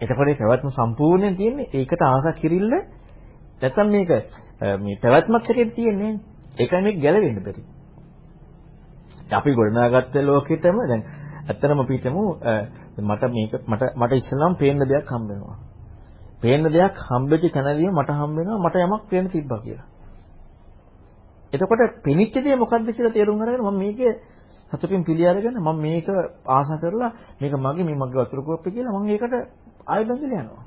[0.00, 2.70] එතකොට ඒ පැවැත්ම සම්පූර්ණයෙන් තියෙන්නේ ඒකට ආසා කිරිල්ල
[3.60, 4.10] නැත්තම් මේක
[4.80, 6.12] මේ පැවැත්මක් හැටියට තියෙන්නේ
[6.56, 7.62] ඒකයි මේක ගැලවෙන්න බැරි.
[9.32, 11.02] අපි ගොඩනගාගත්ත ලෝකෙටම දැන්
[11.42, 12.24] ඇත්තටම අපි හිතමු
[13.00, 15.56] මට මේක මට මට ඉස්සෙල්ලාම පේන්න දෙයක් හම්බ වෙනවා.
[16.42, 19.91] පේන්න දෙයක් හම්බෙච්ච තැනදීම මට හම්බ වෙනවා මට යමක් පේන්න තිබ්බා කියලා.
[21.52, 24.12] එතකොට පෙනිච්ච දේ මොකද්ද කියලා තේරුම් අරගෙන මම මේකේ
[24.72, 26.06] සතුටින් පිළි අරගෙන මම මේක
[26.48, 29.34] ආශා කරලා මේක මගේ මේ මගේ වතුර කෝප්පේ කියලා මම ඒකට
[29.86, 30.64] ආයෙ බඳලා යනවා.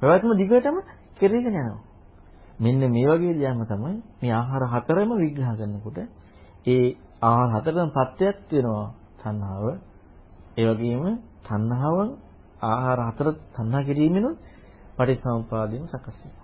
[0.00, 0.76] ප්‍රවත්ම දිගටම
[1.16, 1.80] කෙරෙගෙන යනවා.
[2.58, 5.98] මෙන්න මේ වගේ දෙයක් තමයි මේ ආහාර හතරම විග්‍රහ කරනකොට
[6.66, 6.86] ඒ
[7.22, 8.86] ආහාර හතරෙන් සත්‍යයක් වෙනවා
[9.18, 9.64] තණ්හාව.
[10.54, 11.04] ඒ වගේම
[11.42, 12.10] තණ්හාවන්
[12.62, 14.36] ආහාර හතර තණ්හා කිරීමෙනුත්
[14.96, 16.42] පටිසමුපාදයෙන් සකස් වෙනවා.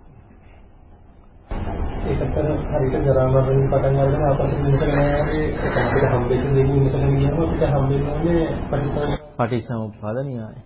[2.09, 2.37] ඒකට
[2.71, 4.91] හරියට ජරා මරණය පටන් ගන්න අපිට ඉන්නකම
[5.79, 8.43] අපිට හම්බෙච්ච දේ ඉන්නකම ගියම අපිට හම්බෙන්නේ
[9.37, 10.57] පටිසමුපාද න්‍යාය.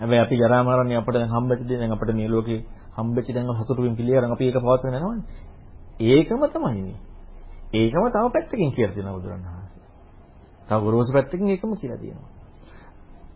[0.00, 2.60] හැබැයි අපි ජරා මරණය අපිට දැන් හම්බෙච්ච දේ දැන් අපිට මේ ලෝකේ
[2.96, 5.24] හම්බෙච්ච දැන් සතුටු වෙන පිළියරන් අපි ඒක පවත්වගෙන යනවනේ.
[6.08, 6.98] ඒකම තමයි මේ.
[7.74, 9.82] ඒකම තව පැත්තකින් කියලා දෙනවා බුදුරණවහන්සේ.
[10.66, 12.30] තව ගොරෝසු පැත්තකින් ඒකම කියලා දෙනවා.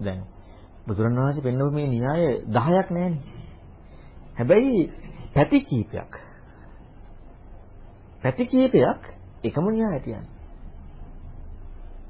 [0.01, 0.21] දැන්
[0.87, 3.23] බුදුරණවහන්සේ පෙන්වපු මේ න්‍යාය 10ක් නෑනේ.
[4.37, 5.04] හැබැයි
[5.35, 6.13] පැති කීපයක්.
[8.23, 9.01] පැති කීපයක්
[9.45, 10.29] එකම න්‍යායට යන්නේ.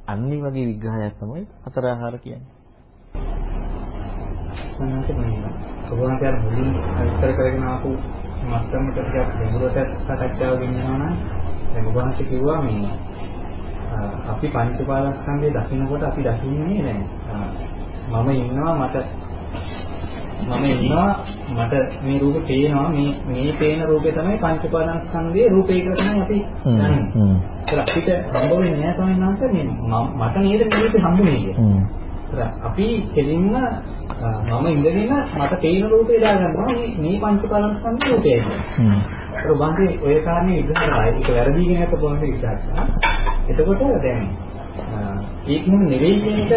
[0.06, 2.52] අන්නේ වගේ විග්‍රහයක් තමයි හතර ආහාර කියන්නේ.
[4.70, 5.38] සම්මාසෙ මේ
[5.86, 6.68] ඔබවහන්සේ අර මුලින්
[6.98, 7.90] විස්තර කරගෙන ආපු
[8.44, 11.14] මත්තමට ටිකක් ගැඹුරට සාකච්ඡාව ගෙනියනවා නම්
[11.66, 12.88] දැන් ඔබවහන්සේ කිව්වා මේ
[14.28, 17.02] අපි පංච පාලස්කන්ධය දකින්නකොට අපි දකින්නේ දැන්
[18.12, 19.23] මම ඉන්නවා මට
[20.42, 21.10] මම ඉන්නවා
[21.50, 21.74] මට
[22.04, 27.02] මේ රූපේ පේනවා මේ මේ පේන රූපේ තමයි පංච උපාදානස්කන්ධයේ රූපේ කියලා තමයි අපි දන්නේ.
[27.66, 29.66] ඒක අපිට හම්බ වෙන්නේ නැහැ ස්වාමීන් වහන්සේ මේ
[30.20, 32.54] මට නේද මේක හම්බුනේ කියලා.
[32.62, 33.46] අපි කෙලින්ම
[34.52, 39.00] මම ඉඳගෙන මට පේන රූපේ දාගන්නවා මේ මේ පංච උපාදානස්කන්ධයේ රූපයයි කියලා.
[39.36, 42.86] ඒක බන්දේ ඔය කාරණේ කරලා ඒක වැරදි කියන එක පොඩ්ඩක් විග්‍රහ කරා.
[43.48, 44.22] එතකොට දැන්
[45.48, 46.52] ඒකම නෙවෙයි කියන එක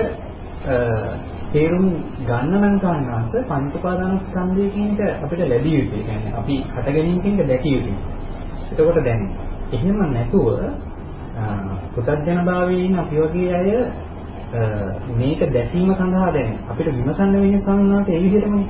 [1.58, 1.86] තේරුම්
[2.22, 6.04] ගන්න නම් කාරණාස පංච උපාදානස්කන්ධය කියන එක අපිට ලැබිය යුතුයි.
[6.04, 7.96] කියන්නේ අපි හට ගැනීම කියන එක දැකිය යුතුයි.
[8.72, 9.22] එතකොට දැන්
[9.72, 10.48] එහෙම නැතුව
[11.96, 13.70] පුතඥන භාවයේ ඉන්න අපි වගේ අය
[15.14, 18.68] මේක දැකීම සඳහා දැන් අපිට විමසන්න වෙන්නේ සංඥාත ඒ විදිහටමනේ.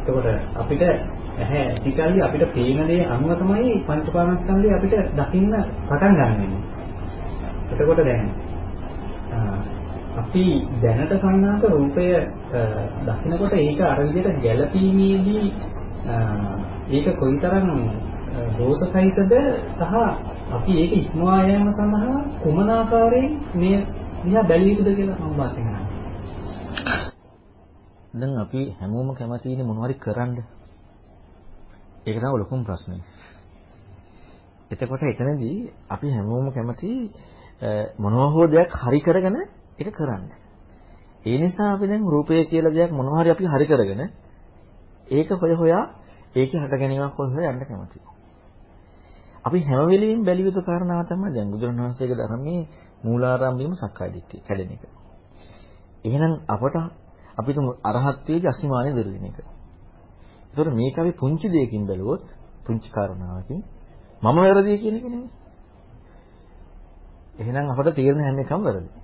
[0.00, 5.52] එතකොට අපිට ඇහැ ටිකල්ලි අපිට පේන දේ අනුව තමයි පංච උපාදානස්කන්ධය අපිට දකින්න
[5.82, 6.62] පටන් ගන්න වෙන්නේ.
[7.72, 8.24] එතකොට දැන්
[10.12, 10.44] අපි
[10.82, 12.06] දැනට සංනාස රූපය
[13.04, 15.44] දකිනකොට ඒක අර විදිහට ගැළපීමේදී
[16.90, 17.68] ඒක කොයිතරම්
[18.58, 19.32] දෝෂසහිතද
[19.70, 19.94] සහ
[20.52, 23.78] අපි ඒක ඉක්මවා යාම සඳහා කුමන ආකාරයෙන් මේ
[24.24, 25.86] දිහා බැලිය යුතුද කියලා මම වාසිය කරනවා.
[28.14, 30.36] දැන් අපි හැමෝම කැමතිනේ මොනවරි කරන්න.
[32.06, 33.00] ඒක තමයි ලොකුම ප්‍රශ්නේ.
[34.70, 35.56] එතකොට එතනදී
[35.88, 36.90] අපි හැමෝම කැමති
[37.98, 39.36] මොනවා හෝ දෙයක් හරි කරගෙන
[39.82, 40.24] ඒක කරන්න.
[41.24, 44.02] ඒ නිසා අපි දැන් රූපය කියලා දෙයක් මොනවා හරි අපි හරි කරගෙන
[45.08, 45.84] ඒක හොය හොයා
[46.34, 48.02] ඒකේ හට ගැනීමක් හොය හොයා යන්න කැමතියි.
[49.44, 52.62] අපි හැම වෙලෙම බැලිය යුතු කාරණාව තමයි දැන් බුදුරණවහන්සේගේ ධර්මයේ
[53.04, 54.82] මූලාරම්භයම සක්කාය දිට්ඨිය කැඩෙන එක.
[56.04, 56.76] එහෙනම් අපට
[57.36, 59.38] අපි තුමු අරහත්ත්වයේ අසීමානෙ දරුවෙන එක.
[60.48, 62.24] ඒතකොට මේක අපි පුංචි දෙයකින් බැලුවොත්
[62.66, 63.60] පුංචි කාරණාවකින්
[64.22, 65.30] මම වැරදි කියන එක නෙමෙයි.
[67.38, 69.01] එහෙනම් අපට තේරෙන හැම එකම වැරදි.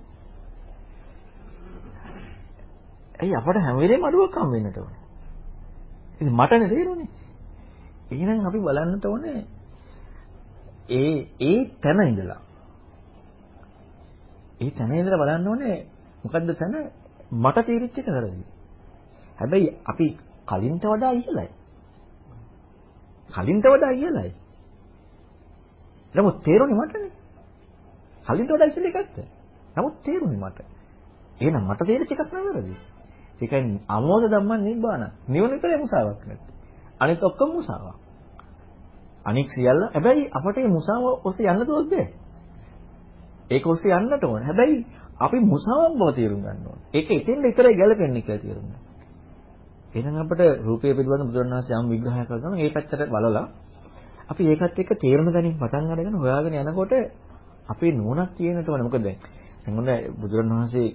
[3.19, 4.99] ඇයි අපට හැම වෙලේම අඩුවක් හම් වෙන්නට ඕනේ?
[6.15, 7.09] ඉතින් මටනේ තේරුනේ.
[8.11, 9.39] එහෙනම් අපි බලන්නට ඕනේ
[10.91, 12.41] ඒ ඒ තැන ඉඳලා.
[14.59, 15.77] ඒ තැන ඉඳලා බලන්න ඕනේ
[16.23, 16.75] මොකද්ද තැන
[17.33, 18.43] මට තේරිච්ච එක වැරදි.
[19.39, 20.07] හැබැයි අපි
[20.47, 21.49] කලින්ට වඩා ඉහළයි.
[23.29, 24.31] කලින්ට වඩා ඉහළයි.
[26.15, 27.11] නමුත් තේරුනේ මටනේ.
[28.25, 29.17] කලින්ට වඩා ඉහළ එකක්ද?
[29.75, 30.59] නමුත් තේරුනේ මට.
[31.39, 32.75] එහෙනම් මට තේරිච්ච එකක් නෑ වැරදි.
[33.41, 35.03] ඒකයි අමෝද ධම්මං නිබ්බාන.
[35.27, 36.55] නිවන විතරයි මුසාවක් නැත්තේ.
[36.99, 37.95] අනිත් ඔක්කොම මුසාවක්.
[39.25, 42.07] අනික් සියල්ල හැබැයි අපට මේ මුසාව ඔස්සේ යන්න දුවත් බෑ.
[43.49, 44.43] ඒක ඔස්සේ යන්නට ඕන.
[44.43, 44.85] හැබැයි
[45.19, 46.79] අපි මුසාවක් බව තේරුම් ගන්න ඕන.
[46.93, 48.89] ඒක ඉතින් විතරයි ගැලපෙන්නේ කියලා තේරුම් ගන්න.
[49.91, 53.45] එහෙනම් අපිට රූපය පිළිබඳ බුදුරණාහි යම් විග්‍රහයක් කරගන්න ඒ පැත්තට බලලා
[54.29, 56.93] අපි ඒකත් එක්ක තේරුම් ගැනීම පටන් අරගෙන හොයාගෙන යනකොට
[57.67, 58.81] අපේ නුවණක් තියෙනට ඕන.
[58.81, 59.17] මොකද දැන්
[59.69, 59.89] මොකද
[60.21, 60.87] බුදුරණවහන්සේ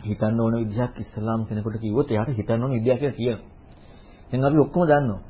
[0.00, 3.40] හිතන්න ඕන විදිහක් ඉස්ලාම් කෙනෙකුට කිව්වොත් එයාට හිතන්න ඕන විදියක් කියලා කියනවා.
[4.30, 5.20] දැන් අපි ඔක්කොම දන්නවා.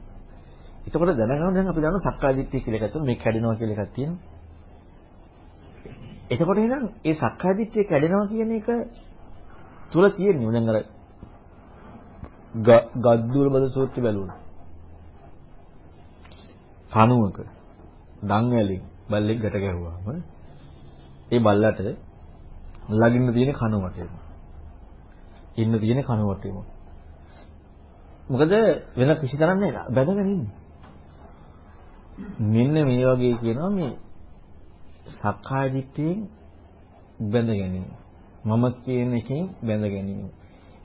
[0.86, 4.20] එතකොට දැනගන්න දැන් අපි දන්නවා සක්කාය දිට්ඨිය කියලා එකක් මේ කැඩෙනවා කියලා එකක් තියෙනවා.
[6.30, 8.68] එතකොට එහෙනම් ඒ සක්කාය දිට්ඨිය කැඩෙනවා කියන එක
[9.90, 10.78] තුල තියෙන්නේ දැන් අර
[12.96, 14.38] ගද්දුල බද සූත්‍රය බැලුවා.
[16.90, 17.38] කණුවක
[18.22, 20.22] දන් වලින් බල්ලෙක් ගැට ගැහුවාම
[21.30, 21.80] ඒ බල්ලට
[22.90, 24.29] ළඟින්න තියෙන කණුවටේම
[25.56, 26.56] ඉන්න තියෙන කණුවටේම
[28.28, 28.52] මොකද
[28.96, 29.72] වෙන කිසි තරම් නෑ.
[29.88, 30.52] බැඳගෙන ඉන්නේ.
[32.46, 33.92] මෙන්න මේ වගේ කියනවා මේ
[35.08, 36.18] සක්කාය දිට්ඨියෙන්
[37.22, 37.86] බැඳ ගැනීම
[38.44, 40.28] මම කියන එකෙන් බැඳ ගැනීම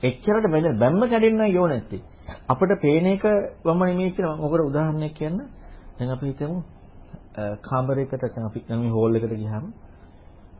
[0.02, 2.02] එච්චරට බැඳ බැම්ම කැඩෙන්න යෝ නැත්තේ.
[2.46, 3.24] අපිට පේන එක
[3.64, 5.38] වම නෙමෙයි කියලා මොකද උදාහරණයක් කියන්න?
[5.96, 6.56] දැන් අපි හිතමු
[7.62, 9.64] කාමරයකට දැන් අපි දැන් මේ හෝල් එකට ගියාම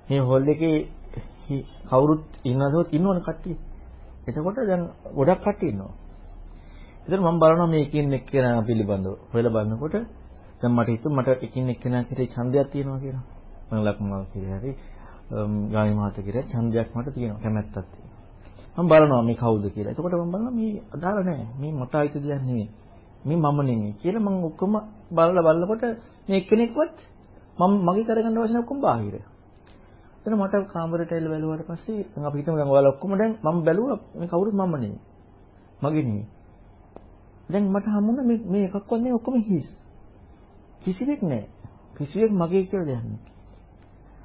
[0.09, 0.77] මේ හෝල් එකේ
[1.85, 2.77] කවුරුත් ඉන්නවද?
[2.91, 3.57] ඉන්නවනේ කට්ටිය.
[4.27, 4.83] එතකොට දැන්
[5.15, 5.93] ගොඩක් කට්ටිය ඉන්නවා.
[7.05, 9.15] එතන මම බලනවා මේ එකින් එක්කෙනා පිළිබඳව.
[9.33, 9.95] හොයලා බලනකොට
[10.61, 13.25] දැන් මට හිතුව මට එකින් එක්කෙනා කෙරේ ඡන්දයක් තියෙනවා කියලා.
[13.69, 14.73] මම ලක්මල් කියලා හරි
[15.69, 18.17] ගාමි මහත කියලා ඡන්දයක් මට තියෙනවා කැමැත්තක් තියෙනවා.
[18.77, 19.93] මම බලනවා මේ කවුද කියලා.
[19.93, 21.47] එතකොට මම බලනවා මේ අදාළ නැහැ.
[21.57, 22.69] මේ මට අයිති දෙයක් නෙමෙයි.
[23.25, 24.75] මේ මම නෙමෙයි කියලා මම ඔක්කොම
[25.11, 25.83] බලලා බලනකොට
[26.29, 26.97] මේ එක්කෙනෙක්වත්
[27.59, 29.15] මම මගේ කරගන්න අවශ්‍ය ඔක්කොම බාහිර.
[30.27, 33.99] එතන මට කාමරේට එල්ල බැලුවාට පස්සේ දැන් අපි හිතමු දැන් ඔයාලා ඔක්කොම දැන් මම බැලුවා
[34.15, 34.99] මේ කවුරුත් මම නෙමෙයි.
[35.83, 36.27] මගේ නෙමෙයි.
[37.49, 39.69] දැන් මට හම්බුණා මේ මේ එකක්වත් නෙමෙයි ඔක්කොම හිස්.
[40.81, 41.49] කිසිවෙක් නැහැ.
[41.97, 43.19] කිසිවෙක් මගේ කියලා දෙයක් නැහැ.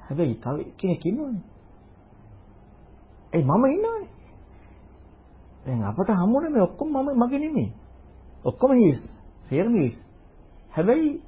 [0.02, 1.42] හැබැයි තව කෙනෙක් ඉන්නවනේ.
[3.32, 4.08] ඒ මම ඉන්නවනේ.
[5.64, 7.72] දැන් අපට හම්බුනේ මේ ඔක්කොම මම මගේ නෙමෙයි.
[8.44, 8.98] ඔක්කොම හිස්.
[9.48, 9.96] සේරම හිස්.
[10.70, 11.22] හැබැයි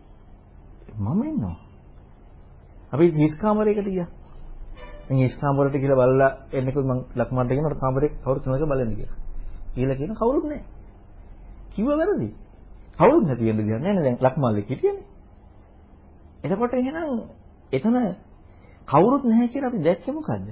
[0.99, 1.57] මම ඉන්නවා.
[2.93, 4.24] අපි හිස් කාමරයකට ගියා.
[5.05, 9.19] දැන් හිස් කාමරයට ගිහලා බලලා එන්නකොත් මම ලක්මාන්ට කියනවා කාමරේ කවුරුත් නැවක බලන්න කියලා.
[9.75, 10.65] කියලා කියන කවුරුත් නැහැ.
[11.71, 12.29] කිව්ව වැරදි.
[12.99, 15.05] කවුරුත් නැති වෙන්න දෙයක් නැහැ දැන් ලක්මාල්ලේ හිටියනේ.
[16.45, 17.11] එතකොට එහෙනම්
[17.73, 17.97] එතන
[18.89, 20.49] කවුරුත් නැහැ කියලා අපි දැක්කේ මොකද්ද?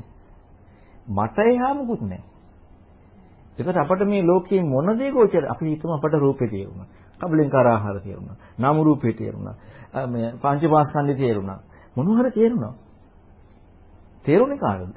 [1.08, 2.32] මට එහා මොකුත් නැහැ.
[3.58, 6.86] ඒකට අපිට මේ ලෝකයේ මොන දේ ගෝචර අපි හිතමු අපට රූපේ තේරුණා.
[7.20, 8.36] කබලෙන්කාර ආහාර තේරුණා.
[8.58, 9.54] නාම රූපේ තේරුණා.
[10.06, 11.58] මේ පංචපාස්කන්ධය තේරුණා.
[11.96, 12.72] මොන හරි තේරුණා.
[14.24, 14.96] තේරුණේ කාටද?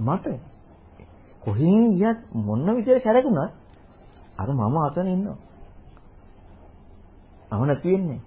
[0.00, 0.26] මට.
[1.40, 3.52] කොහෙන් ගියත් මොන විදියට කැරකුණත්
[4.36, 5.38] අර මම අතන ඉන්නවා.
[7.50, 8.20] අව නැති වෙන්නේ.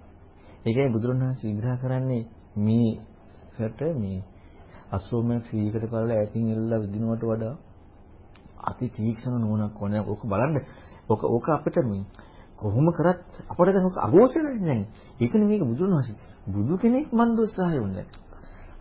[0.64, 2.22] ඒකයි බුදුරණවහන්සේ විග්‍රහ කරන්නේ
[2.56, 4.24] මේකට මේ
[4.90, 7.54] අසෝමයක් සීකට කරලා ඈතින් එල්ලලා විදිනවට වඩා
[8.60, 10.02] අති තීක්ෂණ නුවණක් ඕනේ.
[10.02, 10.56] ඕක බලන්න.
[11.08, 12.04] ඕක ඕක අපිට මේ
[12.56, 14.82] කොහොම කරත් අපිට දැන් ඕක අගෝචරයි නෑ.
[15.20, 16.16] ඒකනේ මේක බුදුරණවහන්සේ.
[16.46, 18.06] බුදු කෙනෙක් මන් දොස්සහය වුණේ.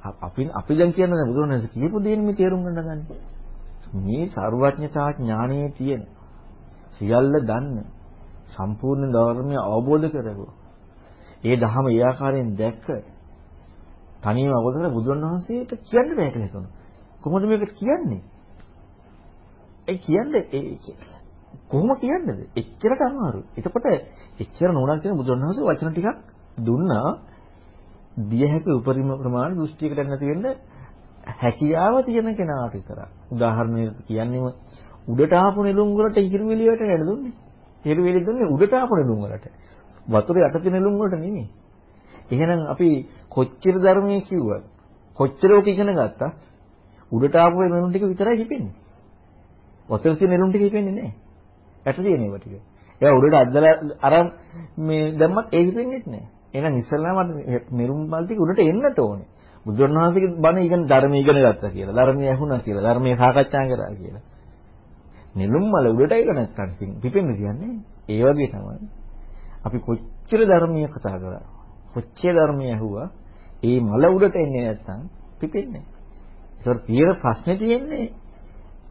[0.04, 3.22] අපි අපි දැන් කියන්නේ බුදුරණවහන්සේ කියපු දේනේ මේ තේරුම් ගන්න ගන්නේ.
[3.96, 6.04] මේ සර්වඥතා ඥානයේ තියෙන
[6.94, 7.78] සියල්ල දන්න
[8.48, 10.56] සම්පූර්ණ ධර්මය අවබෝධ කරගුවා.
[11.44, 12.88] ඒ ධහම ඒ ආකාරයෙන් දැක්ක
[14.24, 16.72] තනියම අවබෝධ කර බුදුරණවහන්සේට කියන්න බෑ කියලා හිතනවා.
[17.22, 18.22] කොහොමද මේකට කියන්නේ?
[19.88, 20.64] ඒ කියන්නේ ඒ
[21.70, 22.40] කොහොම කියන්නේද?
[22.56, 23.46] එච්චරට අමාරුයි.
[23.58, 23.86] එතකොට
[24.40, 26.18] එච්චර නෝනක් තියෙන බුදුරණවහන්සේ වචන ටිකක්
[26.60, 27.10] දුන්නා
[28.16, 30.46] දිය හැකි උපරිම ප්‍රමාණ දෘෂ්ටියකට නැති වෙන්න
[31.36, 33.08] හැකියාව තියෙන කෙනාට විතරයි.
[33.32, 34.46] උදාහරණයක් කියන්නේම
[35.08, 37.34] උඩට ආපු නෙළුම් වලට හිරුවිලි වලට නේද දුන්නේ?
[37.86, 39.46] හිරුවිලි දුන්නේ උඩට ආපු නෙළුම් වලට.
[40.08, 41.48] වතුරේ යට තියෙන නෙළුම් වලට නෙමෙයි.
[42.32, 42.88] එහෙනම් අපි
[43.30, 44.64] කොච්චර ධර්මයේ කිව්වත්
[45.18, 46.32] කොච්චර ඔක ඉගෙන ගත්තා
[47.12, 48.76] උඩට ආපු නෙළුම් ටික විතරයි හිපෙන්නේ.
[49.90, 51.14] වතුර තියෙන නෙළුම් ටික හිපෙන්නේ නැහැ.
[51.86, 52.62] යට තියෙන ඒවා ටික.
[53.02, 54.14] ඒවා උඩට අද්දලා අර
[54.78, 56.33] මේ දැම්මත් ඒ හිපෙන්නේ නැහැ.
[56.54, 57.18] එහෙනම් ඉස්සල්ලාම
[57.72, 59.28] නෙළුම් මල් ටික උඩට එන්නට ඕනේ.
[59.66, 61.96] බුදුරණවහන්සේගේ බණ ඉගෙන ධර්මය ඉගෙන ගත්තා කියලා.
[61.96, 62.84] ධර්මය ඇහුණා කියලා.
[62.84, 64.24] ධර්මයේ සාකච්ඡා කරා කියලා.
[65.36, 67.74] නෙළුම් මල උඩට ඇවිල්ලා නැත්තම් ඉතින් පිපෙන්නේ කියන්නේ
[68.10, 68.88] ඒ වගේ තමයි.
[69.66, 71.44] අපි කොච්චර ධර්මීය කතා කරා.
[71.94, 73.08] කොච්චර ධර්මීය ඇහුවා.
[73.64, 75.02] ඒ මල උඩට එන්නේ නැත්තම්
[75.40, 75.86] පිපෙන්නේ.
[76.58, 78.06] ඒතර තියෙන ප්‍රශ්නේ තියෙන්නේ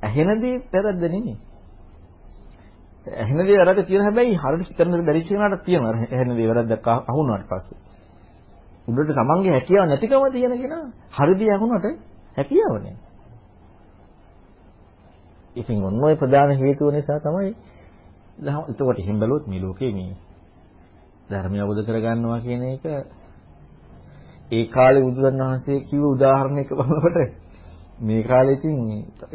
[0.02, 1.36] ඇහෙන දේ වැරද්ද නෙමෙයි.
[3.06, 5.94] ඇහෙන දේ වැරද්ද තියෙන හැබැයි හරියට කරන දේ බැරි කෙනාට තියෙනවා.
[6.06, 7.78] ඇහෙන දේ වැරද්දක් අහුණාට පස්සේ.
[8.88, 11.86] උඩට තමන්ගේ හැකියාව නැතිකම තියෙන කෙනා හරි දේ අහුණාට
[12.36, 12.96] හැකියාව නැහැ.
[15.56, 17.54] ඉතින් ඔන්න ඔය ප්‍රධාන හේතුව නිසා තමයි
[18.68, 20.16] එතකොට එහෙම බැලුවොත් මේ ලෝකේ මේ
[21.30, 22.84] ධර්මය අවබෝධ කරගන්නවා කියන එක
[24.50, 27.41] ඒ කාලේ බුදුන් වහන්සේ කිව්ව උදාහරණයක බලනකොට
[28.02, 28.76] මේ කාලේ ඉතින්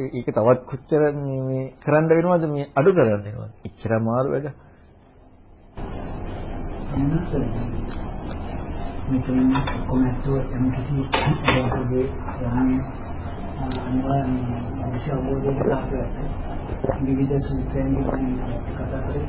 [0.10, 3.52] ඒක තවත් කොච්චර මේ කරන්න වෙනවද මේ අඩු කරන්න වෙනවද?
[3.66, 4.48] එච්චර අමාරු වැඩ.
[9.08, 9.40] මෙතන
[9.88, 12.06] කොමැට්ටෝ යම් කිසි දෙයකගේ
[12.46, 12.82] යන්නේ
[13.80, 16.06] අනිවාර්යයෙන් අවශ්‍ය අවබෝධයක් ලබා
[17.02, 17.94] විවිධ සූත්‍රයන්
[18.70, 19.26] කතා කරේ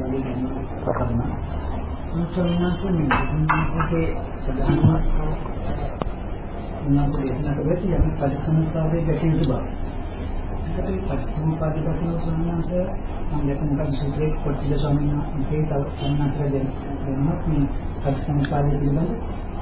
[0.00, 0.34] වගේ
[0.88, 1.36] කරනවා.
[2.12, 4.08] මුචෝනාසුනි මුචෝනාසුකේ
[4.42, 5.02] සදාන
[6.82, 9.62] උනාසේ දේශනා කරේ යම් පරිසම්පාදයේ ගැටි යුතු බව.
[10.78, 12.70] ඒකට පරිසම්පාදයේ ගැටි යුතු සම්මාස
[13.30, 16.66] මම දැක්ක මොකද සූත්‍රයේ කොටිල ස්වාමීන් වහන්සේ තව සම්මාසර දෙන
[17.04, 17.64] දෙනමත් මේ
[18.02, 19.12] පරිසම්පාදයේ පිළිබඳ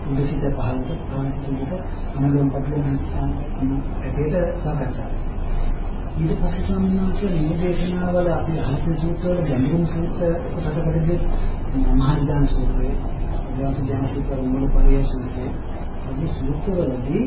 [0.07, 2.99] උදේසිත පහලට තවන්ට විදිහට අනුලෝම පදලෙන්
[4.03, 5.09] ඇටේට සාකච්ඡා.
[6.19, 11.19] ඊට පස්සේ ස්වාමීන් වහන්සේ මේ දේශනාවල අපි අහසේ සූත්‍රවල ගැඹුරු සූත්‍ර කොටසකදී
[11.95, 12.89] මහානිදාන සූත්‍රය,
[13.49, 15.47] ඊළඟ ඥාන සූත්‍ර, මූලපරිය සූත්‍රය,
[16.19, 17.25] මේ සූත්‍රවලදී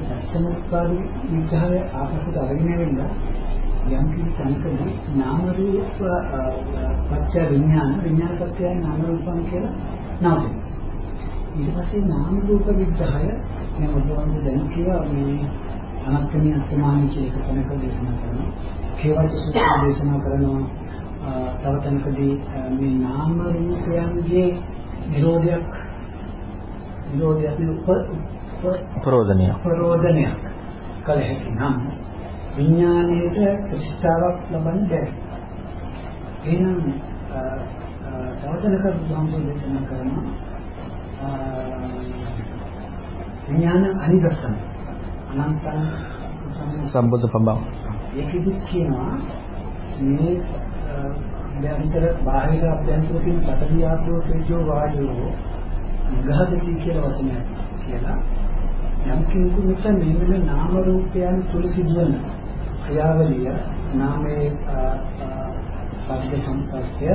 [0.00, 0.90] දර්ශනෝත්පාද
[1.26, 3.12] විග්‍රහය ආපස්සට අරගෙන වෙනවා
[3.90, 6.00] යම් කිසි තැනකදී නාම රූප
[7.08, 9.74] පත්‍ය විඥාන විඥාන පත්‍ය නාම රූපම් කියලා
[10.20, 10.68] නවතිනවා.
[11.56, 13.30] ඊට පස්සේ නාම රූප විග්‍රහය
[13.78, 15.48] මම ඔබවන්ස දැන් කියවා මේ
[16.08, 18.50] අනත්තමී අත්මානි කියන එක තැනක දේශනා කරනවා.
[18.96, 20.62] කේවල සූත්‍ර දේශනා කරනවා.
[21.56, 22.34] තව තැනකදී
[22.76, 24.48] මේ නාම රූපයන්ගේ
[25.08, 25.70] නිරෝධයක්
[27.10, 27.56] නිරෝධයක්
[29.02, 30.34] ප්‍රෝධනය ප්‍රෝධනයක්
[31.02, 31.76] කල හැකි නම්
[32.56, 35.12] විඥාණයට ප්‍රතිස්ථාවක් ලබන්න බැහැ.
[36.44, 36.78] එහෙනම්
[38.40, 40.26] බුදුහාමුදුරුවෝ දේශනා කරනවා
[43.46, 44.54] විඥාන අනිදස්සන
[45.36, 45.80] අනන්තං
[46.86, 47.58] සම්බුද්ධ පබ්බං
[48.14, 49.14] ඒකෙදි කියනවා
[50.08, 50.34] මේ
[51.68, 55.30] අභ්‍යන්තර බාහිර අභ්‍යන්තර කියන පඨවි ආපෝ තේජෝ වායෝ
[56.18, 57.46] ගහදති කියලා වචනයක්
[57.82, 58.18] කියලා.
[59.06, 62.14] යම් කෙනෙකුට මෙන්න නාම රූපයන් තුල සිදුවන
[62.82, 63.52] ක්‍රියාවලිය
[63.94, 64.50] නාමයේ
[66.06, 67.08] පස්ස සම්පස්ය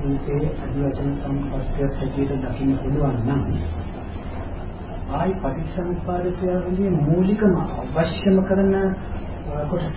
[0.00, 3.42] රූපේ අදිවචන සම්පස්ය හැටියට දකින්න පුළුවන් නම්
[5.10, 7.54] ආයි පටිච්චසමුප්පාද ක්‍රියාවලියේ මූලිකම
[7.96, 8.74] අවශ්‍යම කරන
[9.66, 9.96] කොටස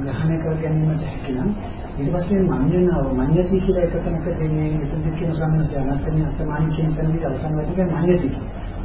[0.00, 1.50] ග්‍රහණය කර ගැනීමට හැකි නම්
[1.94, 7.24] ඊට පස්සේ මඤ්ඤණාව මඤ්ඤති කියලා එක තැනක දෙන්නේ මෙතන කියන සම්මතය අනත්තනේ අත්තමානි කියන තැනදී
[7.24, 8.28] අවසන් වෙද්දී කියන්නේ මඤ්ඤති.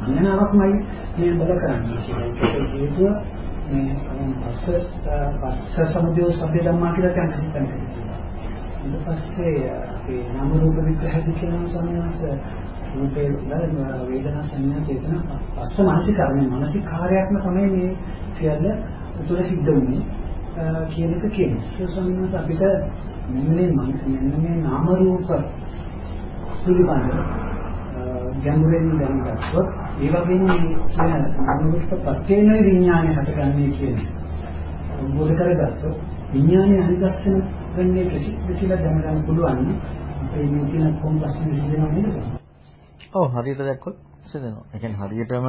[0.00, 0.74] මඤ්ඤණාවක්මයි
[1.16, 2.26] මේ බල කරන්නේ කියලා.
[2.26, 3.12] ඒක හේතුව
[3.68, 3.90] මේ
[4.40, 4.64] පස්ස
[5.40, 7.80] පස්ස සමුදය සබ්බේ ධම්මා කියලා කියන සිතන්නේ.
[8.82, 12.22] ඊට පස්සේ අපේ නාම රූප විග්‍රහය කියන සම්මත
[12.94, 13.28] රූපේ
[14.06, 15.22] වේදනා සංඥා චේතනා
[15.56, 17.92] පස්ස මානසික කර්මය මානසික කාර්යයක්ම තමයි මේ
[18.32, 18.66] සියල්ල
[19.20, 20.02] උතුර සිද්ධ වෙන්නේ.
[20.90, 21.64] කියන එක කියනවා.
[21.76, 22.62] ඒ ස්වාමීන් අපිට
[23.28, 23.48] මෙන්න
[24.06, 25.28] මෙන්න මේ නාම රූප
[26.62, 27.08] පිළිබඳ
[28.38, 29.68] ගැඹුරින් දැනගත්තොත්
[30.00, 30.58] ඒ වගේම මේ
[30.88, 34.08] කියන නාම රූප ප්‍රත්‍යේන විඥානය හටගන්නේ කියන්නේ.
[35.08, 35.96] මොකද කරගත්තොත්
[36.32, 37.36] විඥානයේ අනිදස්සන
[37.76, 39.66] වෙන්නේ ප්‍රසිද්ධ කියලා දැනගන්න පුළුවන්.
[40.22, 42.16] අපේ මේ කියන කොම්පස්නේ සිදෙනව නේද?
[43.12, 43.96] ඔව් හරියට දැක්කොත්
[44.26, 44.64] සිදෙනවා.
[44.74, 45.46] ඒ කියන්නේ හරියටම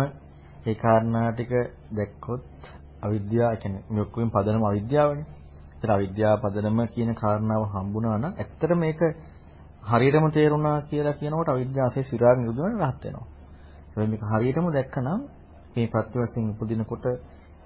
[0.66, 1.52] ඒ කාරණා ටික
[1.96, 2.44] දැක්කොත්
[3.02, 5.26] අවිද්‍යාව කියන්නේ මේ ඔක්කොම පදනම අවිද්‍යාවනේ.
[5.74, 9.02] ඒතර අවිද්‍යාව පදනම කියන කාරණාව හම්බුණා නම් ඇත්තට මේක
[9.84, 13.28] හරියටම තේරුණා කියලා කියනකොට අවිද්‍යාවසේ සිරාග නිරුද්ධ රහත් වෙනවා.
[13.94, 15.22] ඒ මේක හරියටම දැක්කනම්
[15.74, 17.06] මේ ප්‍රත්‍ය වශයෙන් උපදිනකොට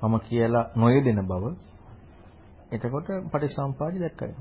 [0.01, 1.43] මම කියලා නොයෙදෙන බව
[2.71, 4.33] එතකොට පටිසම්පාදි දැක්කයි.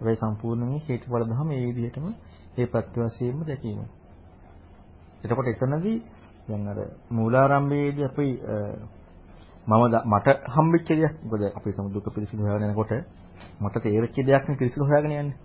[0.00, 2.06] ඒ සම්පූර්ණයෙන් හේතුඵල ධම මේ විදිහටම
[2.54, 3.80] මේ ප්‍රත්‍ය වශයෙන්ම දැකීම.
[5.22, 5.98] එතකොට එතනදී
[6.48, 6.78] දැන් අර
[7.10, 8.28] මූලාරම්භයේදී අපි
[9.66, 11.14] මම මට හම්බෙච්ච දෙයක්.
[11.22, 12.92] මොකද අපි සම දුක පිළිසිදු හොයාගෙන යනකොට
[13.60, 15.36] මට තේරෙච්ච දෙයක් නේ පිළිසිදු හොයාගෙන යන්නේ.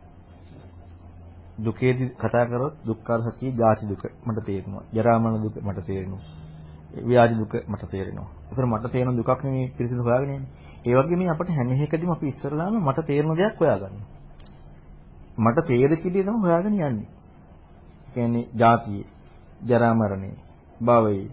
[1.57, 4.84] දුකේදී කතා කරොත් දුක්ඛාර සත්‍ය ජාති දුක මට තේරෙනවා.
[4.93, 6.24] ජරා මරණ දුක මට තේරෙනවා.
[7.01, 8.30] ව්‍යාධි දුක මට තේරෙනවා.
[8.49, 10.51] ඒතර මට තේරෙන දුකක් නෙමෙයි පිළිසිදු හොයාගෙන යන්නේ.
[10.82, 14.07] ඒ වගේම අපිට හැම එකකදීම අපි ඉස්සරලාම මට තේරෙන දෙයක් හොයාගන්නවා.
[15.38, 17.07] මට තේරෙච්ච දේ තමයි හොයාගෙන යන්නේ.
[18.13, 19.03] කියන්නේ ජාතිය,
[19.61, 20.32] ජරා මරණය,
[20.82, 21.32] භවය,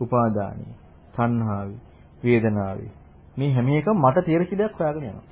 [0.00, 0.72] උපාදානයි,
[1.14, 1.76] තණ්හාවයි,
[2.26, 2.90] වේදනාවේ.
[3.36, 5.24] මේ හැම එකම මට තේරෙච්ච දෙයක් හොයාගෙන යනවා.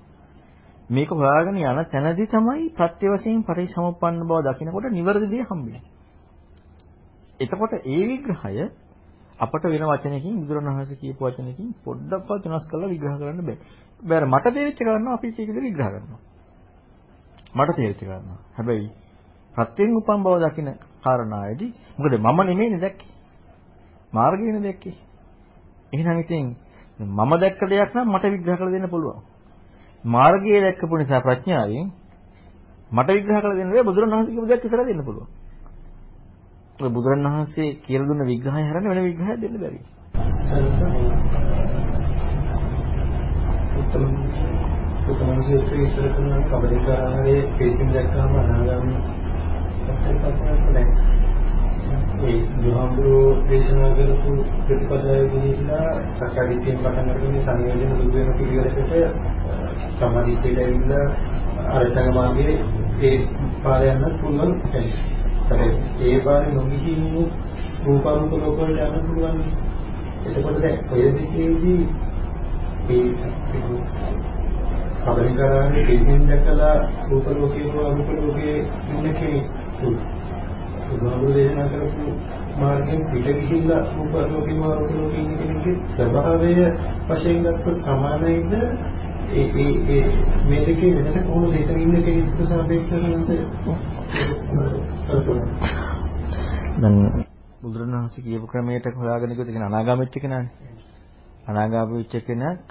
[0.91, 5.83] මේක හොයාගෙන යන තැනදී තමයි ප්‍රත්‍ය වශයෙන් පරිසමපන්න බව දකිනකොට නිවැරදි දේ හම්බෙන්නේ.
[7.41, 8.71] එතකොට ඒ විග්‍රහය
[9.39, 13.59] අපට වෙන වචනයකින් බුදුරණවහන්සේ කියපු වචනයකින් පොඩ්ඩක්වත් වෙනස් කරලා විග්‍රහ කරන්න බෑ.
[14.03, 16.21] බෑර මට තේරිච්ච කරනවා අපි ඒක විදිහට විග්‍රහ කරනවා.
[17.55, 18.39] මට තේරිච්ච කරනවා.
[18.53, 18.91] හැබැයි
[19.55, 20.69] ප්‍රත්‍යෙන් උපන් බව දකින
[21.03, 23.13] කාරණාවේදී මොකද මම නෙමෙයිනේ දැක්කේ.
[24.13, 24.95] මාර්ගයනේ දැක්කේ.
[25.93, 26.47] එහෙනම් ඉතින්
[26.99, 29.23] මම දැක්ක දෙයක් නම් මට විග්‍රහ කරලා දෙන්න පුළුවන්.
[30.05, 31.91] මාර්ගයේ දැක්කපු නිසා ප්‍රඥාවෙන්
[32.91, 35.29] මට විග්‍රහ කරලා දෙන්න බැහැ බුදුරණවහන්සේ කියපු දෙයක් ඉස්සරහ දෙන්න පුළුවන්.
[36.77, 39.81] ඒ බුදුරණවහන්සේ කියලා දුන්න විග්‍රහය හැරෙන්න වෙන විග්‍රහයක් දෙන්න බැරි.
[45.05, 49.01] උත්තමසේ ඉස්සර කරන කබලිකාරයේ පේසින් දැක්කම අනාගාමී
[52.23, 58.93] ඒ දුහම්බුරෝ දේශනා කරපු ප්‍රතිපදාවේ ගිහිල්ලා සක්කාදිට්ඨියෙන් පටන් අරගෙන සංයෝජන දුක් වෙන පිළිවෙලකට
[59.95, 61.07] සමාධිත්වයට ඇවිල්ලා
[61.73, 62.57] අරසංග මාර්ගයේ
[63.03, 63.19] ඒ
[63.63, 64.53] පාර යන්න පුළුවන්
[66.01, 67.03] ඒ පාරේ නොගිහින්
[67.85, 69.41] රූපාරූප ලෝක වලට යන්න පුළුවන්.
[70.27, 71.81] එතකොට දැන් ඔය දෙකේදී
[72.91, 73.07] ඒ
[75.05, 76.77] කබලිකාරාගේ දෙසින් දැකලා
[77.09, 78.57] රූප ලෝකේ හෝ අරූප ලෝකේ
[78.91, 79.47] ඉන්න කෙනෙක්
[80.95, 82.05] බුදුහාමුදුරේ දේශනා කරපු
[82.59, 86.53] මාර්ගයෙන් පිට ගිහිල්ලා රූප ලෝකේ හෝ අරූප ලෝකේ ඉන්න කෙනෙක්ගේ ස්වභාවය
[87.09, 88.53] වශයෙන් ගත්තොත් සමානයිද
[89.35, 90.03] ඒ ඒ ඒ
[90.49, 93.05] මේ දෙකේ වෙනස කොහොමද හිතන ඉන්න කෙනෙකුට සාපේක්ෂව
[96.77, 96.97] දැන්
[97.63, 100.53] බුදුරණවහන්සේ කියපු ක්‍රමයට හොයාගෙන ගියොත් කියන අනාගාමීච්ච කෙනානේ.
[101.47, 102.63] අනාගාමීච්ච කෙනෙක්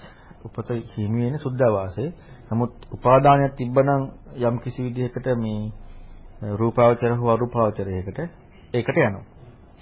[0.45, 2.09] උපත හිමි වෙන සුද්ධවාසයේ.
[2.49, 4.03] නමුත් උපාදානයක් තිබ්බනම්
[4.41, 5.71] යම් කිසි විදිහකට මේ
[6.51, 8.19] රූපාවචර හෝ අරූපාවචරයකට
[8.73, 9.23] ඒකට යනවා.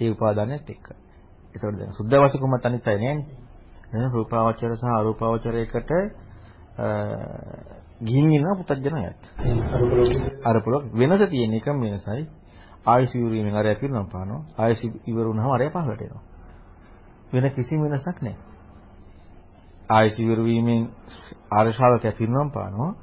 [0.00, 0.86] ඒ උපාදානයත් එක්ක.
[1.54, 3.26] ඒතකොට දැන් සුද්ධවාසය කොහොමද අනිත් අය නෑනේ.
[3.92, 5.90] එහෙනම් රූපාවචර සහ අරූපාවචරයකට
[8.00, 9.20] ගිහින් ඉන්න පුතඥයත්.
[10.44, 12.28] අරූපලෝක වෙනස තියෙන එකම වෙනසයි.
[12.86, 14.42] ආයස ඉවරීමෙන් අරය පිරුණම් පානවා.
[14.58, 16.22] ආයස ඉවර වුණාම අරය පහළට එනවා.
[17.32, 18.38] වෙන කිසිම වෙනසක් නැහැ.
[19.90, 20.80] ආයස ඉවර වීමෙන්
[21.50, 22.94] ආරශාවක පිරුණම් පානවා.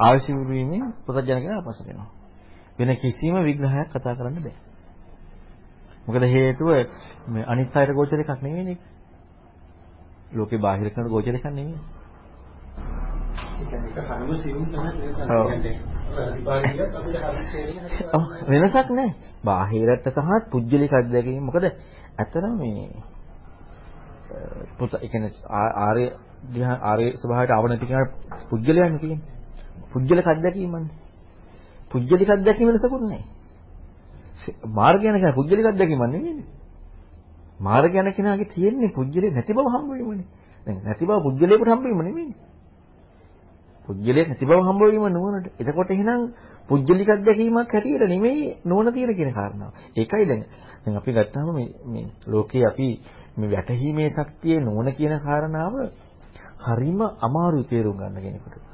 [0.00, 2.17] ආයස ඉවර වීමෙන් පුතඥ කෙනා අපසට එනවා.
[2.78, 4.56] වෙන කිසිම විග්‍රහයක් කතා කරන්න බෑ.
[6.06, 6.68] මොකද හේතුව
[7.28, 8.78] මේ අනිත් අයට ගෝචර එකක් නෙවෙයිනේ.
[10.32, 11.78] ලෝකේ බාහිර කරන ගෝචර එකක් නෙවෙයි.
[18.48, 19.14] වෙනසක් නැහැ.
[19.44, 22.88] බාහිරට සහ පුජ්‍යලික අධ්‍යයනයේ මොකද ඇත්තටම මේ
[24.78, 25.32] පුත ඒ කියන්නේ
[25.80, 26.04] ආර්ය
[26.82, 28.12] ආර්ය ස්වභාවයට ආව නැති කෙනාට
[28.50, 29.20] පුජ්‍යලයන් කියන්නේ.
[29.92, 31.07] පුජ්‍යලික අධ්‍යයනීමන්නේ.
[31.90, 33.24] පුජ්‍යලික අධ්‍යයනීම වෙනසකුත් නැහැ.
[34.70, 36.46] මාර්ග යන කෙනා පුජ්‍යලික අධ්‍යයනීම නෙවෙයිනේ.
[37.60, 40.28] මාර්ග යන කෙනාගේ තියෙන්නේ පුජ්‍යලික නැති බව හම්බ වීමනේ.
[40.66, 42.36] දැන් නැති බව පුජ්‍යලයකට හම්බ වීම නෙවෙයිනේ.
[43.88, 45.46] පුජ්‍යලියක් නැති බව හම්බ වීම නුවණට.
[45.58, 46.20] එතකොට එහෙනම්
[46.68, 49.72] පුජ්‍යලික අත්දැකීමක් හැටියට නෙමෙයි නුවණ තියෙන කියන කාරණාව.
[49.96, 50.44] ඒකයි දැන්
[50.84, 52.88] දැන් අපි ගත්තාම මේ මේ ලෝකේ අපි
[53.36, 55.74] මේ වැටහීමේ ශක්තිය නුවණ කියන කාරණාව
[56.60, 58.67] හරිම අමාරුයි තේරුම් ගන්න කෙනෙකුට.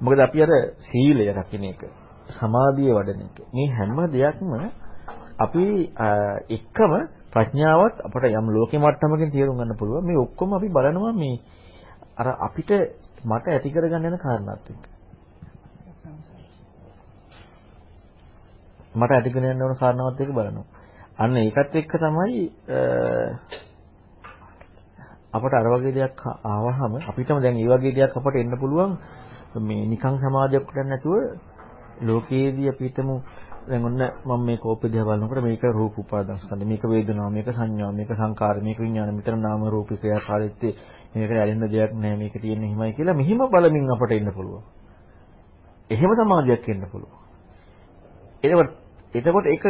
[0.00, 1.82] මොකද අපි අර සීලය රකින්න එක,
[2.28, 3.36] සමාධිය වඩන එක.
[3.52, 4.50] මේ හැම දෙයක්ම
[5.38, 5.64] අපි
[6.50, 6.92] එකම
[7.32, 10.04] ප්‍රඥාවත් අපට යම් ලෝකෙ මට්ටමකින් තේරුම් ගන්න පුළුවන්.
[10.04, 11.40] මේ ඔක්කොම අපි බලනවා මේ
[12.16, 12.70] අර අපිට
[13.24, 14.84] මට ඇති කරගන්න යන කාරණාත් එක්ක.
[18.94, 20.66] මට ඇති කරගෙන යන්න ඕන කාරණාවත් එක්ක බලනවා.
[21.16, 22.48] අන්න ඒකත් එක්ක තමයි
[25.32, 28.96] අපට අර වගේ දෙයක් ආවහම අපිටම දැන් ඒ වගේ දෙයක් අපට එන්න පුළුවන්
[29.60, 31.14] මේ නිකං සමාධියක් කරන්නේ නැතුව
[32.02, 33.08] ලෝකයේදී අපිටම
[33.66, 37.92] දැන් ඔන්න මම මේ කෝපය දිහා බලනකොට මේක රූප උපාදාන ස්කන්ධ මේක වේදනාව මේක සංඥා
[37.92, 40.70] මේක සංකාර මේක විඥාන මෙතන නාම රූප ක්‍රියාකාරීත්වය
[41.14, 44.62] මේක ඇලෙන්න දෙයක් නෑ මේක තියෙන්නේ හිමයි කියලා මෙහිම බලමින් අපට ඉන්න පුළුවන්.
[45.90, 47.18] එහෙම සමාධියක් එන්න පුළුවන්.
[48.42, 48.70] එතකොට
[49.14, 49.64] එතකොට ඒක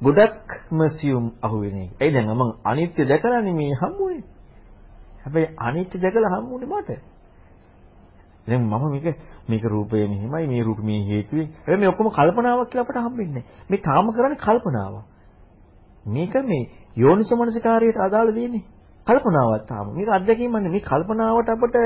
[0.00, 1.90] ගොඩක්ම සියුම් අහුවෙන එක.
[1.98, 4.22] ඒ දැන් මම අනිත්‍ය දැකලානේ මේ හම්බුනේ.
[5.22, 6.90] හැබැයි අනිත්‍ය දැකලා හම්බුනේ මට.
[8.46, 9.16] දැන් මම මේක
[9.46, 11.48] මේක රූපය මෙහිමයි මේ රූප මේ හේතුවෙන්.
[11.58, 14.94] හැබැයි මේ ඔක්කොම කල්පනාවක් කියලා අපට හම්බෙන්නේ මේ තාම කරන්නේ කල්පනාව.
[16.06, 18.64] මේක මේ යෝනිසමනසිකාරයට අදාළ දෙන්නේ.
[19.06, 19.86] කල්පනාවක් තාම.
[19.92, 21.76] මේක අත්දැකීමන්නේ මේ කල්පනාවට අපට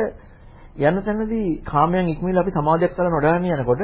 [0.79, 3.83] යන තැනදී කාමයන් ඉක්මනට අපි සමාධියක් කරලා නොඩාගෙන යනකොට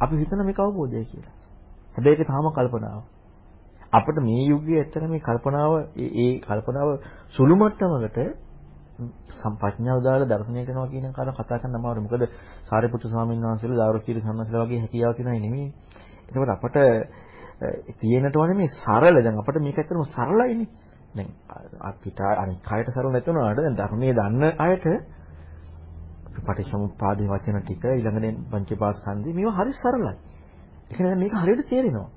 [0.00, 1.34] අපි හිතන මේක අවබෝධය කියලා.
[1.94, 3.04] හැබැයි ඒක තාම කල්පනාවක්.
[3.92, 6.88] අපිට මේ යුගයේ ඇත්තට මේ කල්පනාව ඒ කල්පනාව
[7.28, 8.18] සුළු මට්ටමකට
[9.32, 12.04] සම්පඥාව දාලා දර්ශනය කරනවා කියන කාරණා කතා කරන්න අමාරුයි.
[12.04, 12.24] මොකද
[12.64, 15.68] සාරිපුත්තු ස්වාමීන් වහන්සේලා දාරුචීරි සම්මස්ලා වගේ හැකියාව තියෙනයි නෙමෙයි.
[16.28, 16.76] ඒකෝට අපට
[17.98, 20.68] තියෙනට වනේ මේ සරල දැන් අපිට මේක ඇත්තටම සරලයිනේ.
[21.12, 21.28] දැන්
[21.82, 24.86] අපිට අනිත් කයට සරල නැතුණාට දැන් ධර්මයේ දන්න අයට
[26.38, 30.14] පටිච්චසමුප්පාදේ වචන ටික ඊළඟට පංචපාස්කන්ධي මේවා හරි සරලයි.
[30.84, 32.08] ඒ කියන්නේ මේක හරියට තේරෙනවා.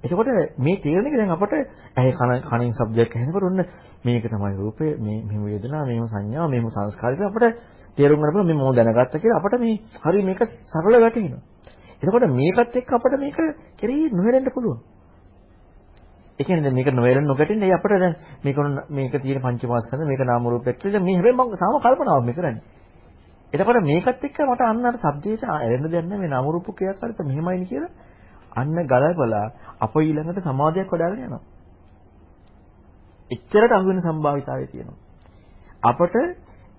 [0.00, 0.28] එතකොට
[0.58, 1.52] මේ තේරෙන එක දැන් අපට
[1.96, 3.64] ඇහි කන කනින් සබ්ජෙක්ට් ඇහෙනකොට ඔන්න
[4.04, 7.46] මේක තමයි රූපය මේ මෙහෙම වේදනාව මෙහෙම සංඥා මෙහෙම සංස්කාර කියලා අපට
[7.96, 11.40] තේරුම් ගන්න පුළුවන් මේ මොන දැනගත්ත කියලා අපට මේ හරි මේක සරල වැටෙනවා.
[12.02, 13.38] එතකොට මේකත් එක්ක අපට මේක
[13.76, 14.78] කෙරෙහි නොහෙරෙන්න පුළුවන්.
[16.38, 18.58] ඒ කියන්නේ මේක නොවැරෙන්න නොගැටෙන්නේ අපිට දැන් මේක
[18.90, 22.62] මේක තියෙන පංචමාස්කන්ධ මේක නාම රූපයක් කියලා මේ හැබැයි මම තාම කල්පනාවක් මේ කරන්නේ.
[23.52, 27.66] එතකොට මේකත් එක්ක මට අන්න අර සබ්ජෙක්ට් ඇරෙන්න දෙයක් නැහැ මේ නාම රූප ක්‍රියාකාරීත්ව මෙහෙමයිනි
[27.66, 27.90] කියලා
[28.52, 29.46] අන්න ගලපලා
[29.80, 31.42] අප ඊළඟට සමාධියක් වඩාගෙන යනවා.
[33.30, 34.98] එච්චරට අහු වෙන සම්භාවිතාවය තියෙනවා.
[35.82, 36.14] අපට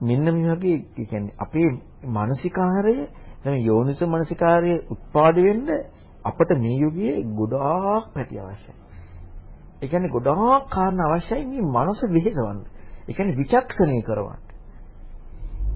[0.01, 1.69] මෙන්න මේ වගේ කියන්නේ අපේ
[2.09, 2.95] මානසිකාරය
[3.43, 5.67] දැන් යෝනිස මානසිකාරයේ උත්පාද වෙන්න
[6.25, 8.75] අපට මේ යුගයේ ගොඩාක් පැටි අවශ්‍යයි.
[9.81, 12.59] ඒ කියන්නේ ගොඩාක් කාරණා අවශ්‍යයි මේ මනස විහිසවන්න.
[13.07, 14.39] ඒ කියන්නේ විචක්ෂණීය කරවන්න.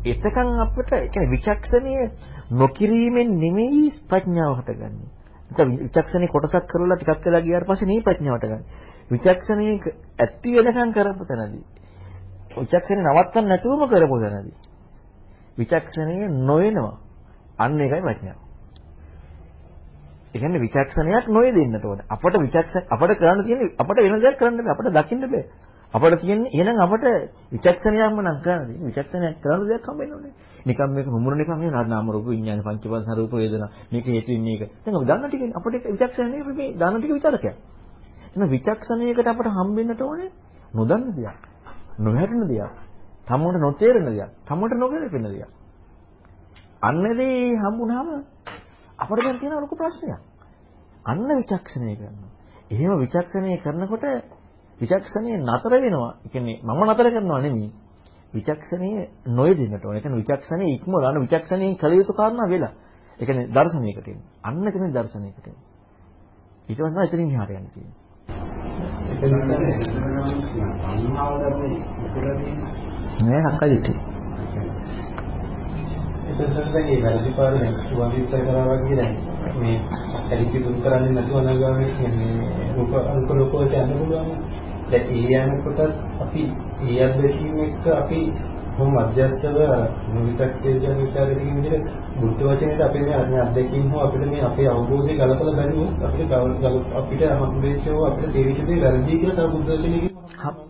[0.05, 2.05] එතකන් අපිට ඒ කියන්නේ විචක්ෂණීය
[2.53, 5.09] නොකිරීමෙන් නෙමෙයි ප්‍රඥාව හටගන්නේ.
[5.49, 8.63] නැත්නම් විචක්ෂණේ කොටසක් කරලා ටිකක් වෙලා ගියාට පස්සේ නේ ප්‍රඥාවට ගන්න.
[9.11, 9.79] විචක්ෂණේ
[10.19, 11.65] ඇත්ති වෙනකන් කරපු තැනදී.
[12.55, 14.55] විචක්ෂණේ නවත්තන්න නැතුවම කරපු තැනදී.
[15.57, 16.97] විචක්ෂණය නොවෙනවා.
[17.57, 18.39] අන්න ඒකයි ප්‍රඥාව.
[20.33, 22.05] ඒ කියන්නේ විචක්ෂණයක් නොයෙදෙන්නට ඕනේ.
[22.09, 24.73] අපට විචක්ෂ අපට කරන්න තියෙන්නේ අපට වෙන දෙයක් කරන්න බෑ.
[24.73, 25.43] අපට දකින්න බෑ.
[25.93, 27.05] අපට තියෙන්නේ එහෙනම් අපට
[27.53, 28.87] විචක්ෂණයක්ම නම් කරන්න තියෙන්නේ.
[28.89, 30.33] විචක්ෂණයක් කරන්න දෙයක් හම්බෙන්න ඕනේ.
[30.65, 34.71] නිකම් මේක මුමුණ නිකම් මේ නාම රූප විඥාන පංචපස්ස රූප වේදනා මේක හේතු වෙන්නේ ඒක.
[34.83, 37.55] දැන් අපි දන්න ටිකනේ අපිට විචක්ෂණය මේ දන්න ටික විතරකයක්.
[38.33, 40.31] එහෙනම් විචක්ෂණයකට අපට හම්බෙන්නට ඕනේ
[40.71, 41.41] නොදන්න දෙයක්.
[41.97, 42.71] නොහැරෙන දෙයක්.
[43.25, 44.31] තමන්ට නොතේරෙන දෙයක්.
[44.45, 45.51] තමන්ට නොගැලපෙන දෙයක්.
[46.81, 48.09] අන්නදී හම්බුනහම
[48.97, 50.21] අපිට දැන් තියෙන ලොකු ප්‍රශ්නයක්.
[51.05, 52.31] අන්න විචක්ෂණය කරනවා.
[52.69, 54.05] එහෙම විචක්ෂණය කරනකොට
[54.79, 56.11] විචක්ෂණය නතර වෙනවා.
[56.19, 57.71] ඒ කියන්නේ මම නතර කරනවා නෙමෙයි.
[58.33, 58.89] විචක්ෂණය
[59.27, 59.95] නොයෙදිනට ඕන.
[59.95, 62.73] ඒ කියන්නේ විචක්ෂණය ඉක්මවලා අන්න විචක්ෂණයෙන් කළ යුතු කාරණා වෙලා.
[63.19, 64.27] ඒ කියන්නේ දර්ශනයකට එන්නේ.
[64.41, 65.65] අන්න කෙනෙක් දර්ශනයකට එන්නේ.
[66.69, 68.02] ඊට පස්සේ එතනින් එහාට යන්න තියෙනවා.
[73.21, 73.87] නෑ අක්කදිට.
[76.29, 79.15] එතකොට දැන් මේ වැරදි පාර සුවන් විස්තර කරා වගේ දැන්
[79.59, 79.77] මේ
[80.23, 82.33] ඇලිපි දුරු කරන්නේ නැතුව නගාවේ කියන්නේ
[82.75, 84.29] රූප අල්ප ලෝකවලට යන්න පුළුවන්.
[84.89, 85.79] දැන් ඒ යනකොට
[86.21, 86.43] අපි
[86.83, 88.19] ඒ අත්දැකීම් එක්ක අපි
[88.75, 89.59] කොහොම මධ්‍යස්ථව
[90.09, 95.13] මුලිතක් කියන විචාරය කියන විදිහට බුද්ධ වචනේට අපේ මේ අත්දැකීම් හෝ අපිට මේ අපේ අවබෝධය
[95.15, 96.33] ගලපලා බැලුවොත් අපිට
[96.95, 100.13] අපිට හම්බෙච්ච අපිට තේරිච්ච දේ වැරදි කියලා තව බුද්ධ වචනේ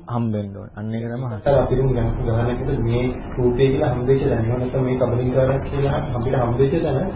[0.08, 0.74] හම්බෙන්න ඕනේ.
[0.76, 5.64] අන්න ඒක තමයි අර අපි දුන්න ගහනකට මේ රූපේ කියලා හම්බෙච්ච දැන නැත්නම් මේ කබලින්කාරයක්
[5.66, 7.10] කියලා අපිට හම්බෙච්ච දැන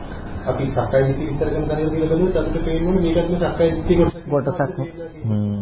[0.45, 4.79] අපි සක්කාය දිට්ඨිය විස්තර කරන තැනකට කියලා බලුවොත් අපිට පේන්නේ මේකත් මේ සක්කාය දිට්ඨිය කොටසක්.
[5.23, 5.56] හ්ම්.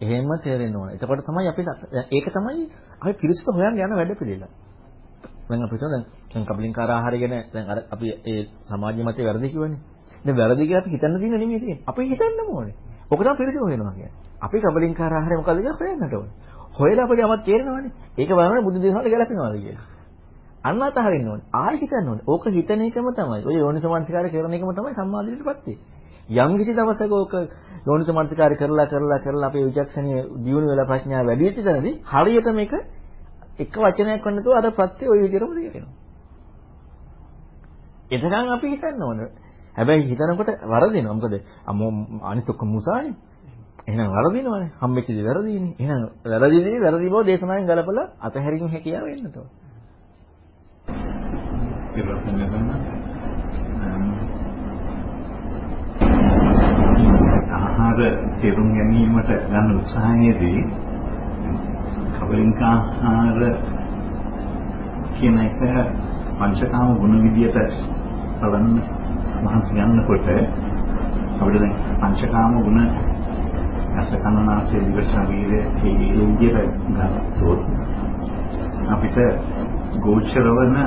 [0.00, 0.94] එහෙම තේරෙන්න ඕනේ.
[0.94, 1.62] එතකොට තමයි අපි
[2.10, 2.62] ඒක තමයි
[2.96, 4.48] අපි පිරිසිදු හොයන්න යන වැඩ පිළිවෙල.
[5.48, 9.80] දැන් අපි හිතමු දැන් කබලින්කාර ආහාරය ගැන දැන් අර අපි ඒ සමාජ මතේ වැරදි කියවනේ.
[10.24, 11.84] දැන් වැරදි කියලා අපි හිතන්න තියෙන නෙමෙයි තියෙන්නේ.
[11.86, 12.74] අපි හිතන්නම ඕනේ.
[13.10, 14.12] ඔක තමයි පිරිසිදු හොයනවා කියන්නේ.
[14.40, 16.34] අපි කබලින්කාර ආහාරය මොකද කියලා හොයන්නට ඕනේ.
[16.72, 17.92] හොයලා අපිට යමක් තේරෙනවනේ.
[18.18, 19.86] ඒක බලන්න බුදු දහමට ගැලපෙනවද කියලා.
[20.62, 21.46] අන්න අතහරින්න ඕනේ.
[21.54, 22.26] ආයෙ හිතන්න ඕනේ.
[22.26, 23.40] ඕක හිතන එකම තමයි.
[23.44, 25.78] ඔය යෝනිසමනසිකාරය කරන එකම තමයි සම්මාදිටපත් වෙන්නේ.
[26.30, 27.34] යම් කිසි දවසක ඕක
[27.86, 32.72] යෝනිසමනසිකාරය කරලා කරලා කරලා අපේ විචක්ෂණීය දියුණු වෙලා ප්‍රඥාව වැඩි වෙච්ච තැනදී හරියට මේක
[33.58, 35.94] එක වචනයක් වන්නතෝ අර ප්‍රත්‍ය ওই විදිහටම තේරෙනවා.
[38.10, 39.28] එතකන් අපි හිතන්න ඕනේ.
[39.76, 41.14] හැබැයි හිතනකොට වරදිනවා.
[41.14, 41.34] මොකද
[42.22, 43.14] අනිත් ඔක්කොම මුසානේ.
[43.86, 44.70] එහෙනම් වරදිනවනේ.
[44.76, 45.74] හම්බෙච්ච දේ වැරදීනේ.
[45.78, 49.48] එහෙනම් වැරදි දේ වැරදි බව දේශනාවෙන් ගලපලා අතහැරීම හැකියාව එන්නට ඕන.
[57.90, 60.58] ආහාර තේරුම් ගැනීමට ගන්න උත්සාහයේදී
[62.16, 63.42] කවලින්ක ආහාර
[65.14, 65.60] කියන එක
[66.38, 67.74] පංචකාම ගුණ විදියට
[68.40, 68.76] බලන්න
[69.42, 70.28] මහන්සි ගන්නකොට
[71.36, 72.80] අපිට දැන් පංචකාම ගුණ
[73.96, 76.58] අස කනනාසය දිව ශරීරය මේ විදියට
[76.94, 77.60] ගත්තොත්
[78.88, 79.18] අපිට
[80.00, 80.78] ගෝචර වන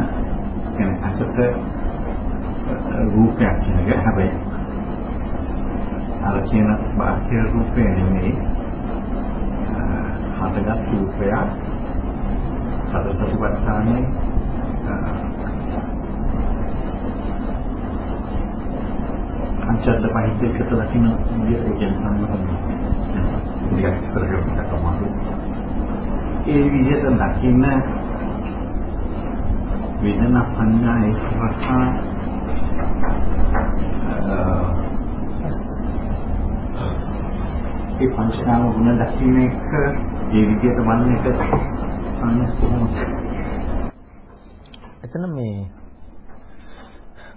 [0.71, 1.21] කියන්නේ අසත
[3.11, 4.52] රූපයක් කියන එක හැබැයි
[6.23, 8.31] අර කියන බාහ්‍ය රූපය නෙමෙයි
[10.37, 11.49] හටගත් රූපයක්
[12.85, 14.03] සතරපටිපට්ඨානයේ
[19.65, 21.07] අංශද්ද පහිත එකට දකින්න
[21.39, 22.55] විදිහට ඒ කියන්නේ සම්මතයි.
[23.71, 25.09] ඉතින් කරගෙන තමයි.
[26.47, 27.63] ඒ විදිහට දකින්න
[30.03, 31.85] වේදනා සංඥා ඒකවස්ථා
[37.95, 39.73] ඒ පංචකාම ගුණ දකින්න එක
[40.31, 41.25] ඒ විදිහට වන්න එක
[42.21, 42.95] අන්න කොහොමද?
[45.03, 45.57] එතන මේ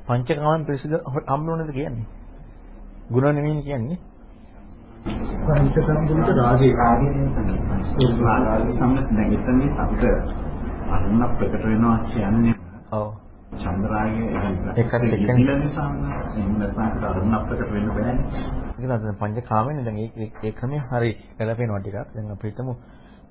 [0.06, 2.06] පංචකාමෙන් පිරිසිදු හම්බුනේද කියන්නේ?
[3.10, 3.98] ගුණ නෙමෙයි කියන්නේ.
[5.44, 10.04] පංචකාම වලට රාගය රාගය සම්මත දැන් එතනදී අපිට
[10.90, 12.54] අරුණ ප්‍රකට වෙනවා කියන්නේ
[12.92, 13.08] ඔව්
[13.58, 14.20] චන්ද්‍රාගය
[17.70, 18.16] වෙන්න බෑනේ.
[18.74, 22.14] ඒක තමයි පංචකාමෙන් දැන් ඒ ඒ ක්‍රමය හරි ගැලපෙනවා ටිකක්.
[22.14, 22.72] දැන් අපි හිතමු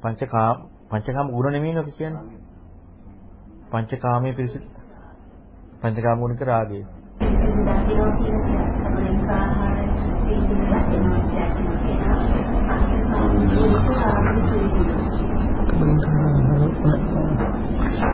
[0.01, 0.55] පංචකාම
[0.89, 2.23] පංචකාම ගුණ නෙමෙයි ඔක කියන්නේ.
[3.71, 4.67] පංචකාමයේ පිරිසිදු
[5.81, 6.81] පංචකාම ගුණික රාගය.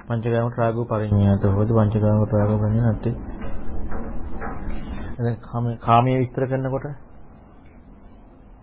[0.07, 3.05] පංචකාම රාගෝ පරිඤ්ඤාත හොද පංචකාම රාගෝ පරිඤ්ඤාත
[5.17, 6.85] දැන් කාමයේ කාමයේ විස්තර කරනකොට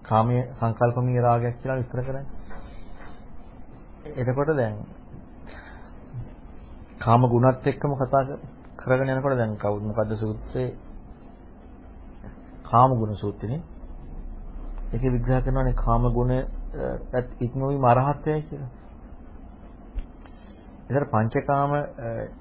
[0.05, 2.27] කාමයේ සංකල්පමීය රාගයක් කියලා විස්තර කරන්නේ.
[4.17, 4.77] එතකොට දැන්
[6.99, 8.23] කාම ගුණත් එක්කම කතා
[8.79, 10.71] කරගෙන යනකොට දැන් කවුද මොකද්ද සූත්‍රයේ
[12.65, 13.61] කාම ගුණ සූත්‍රනේ.
[14.93, 16.33] ඒකේ විග්‍රහ කරනවානේ කාම ගුණ
[17.41, 18.71] ඉක්මවීම අරහත්යයි කියලා.
[20.89, 21.73] ඒතර පංචකාම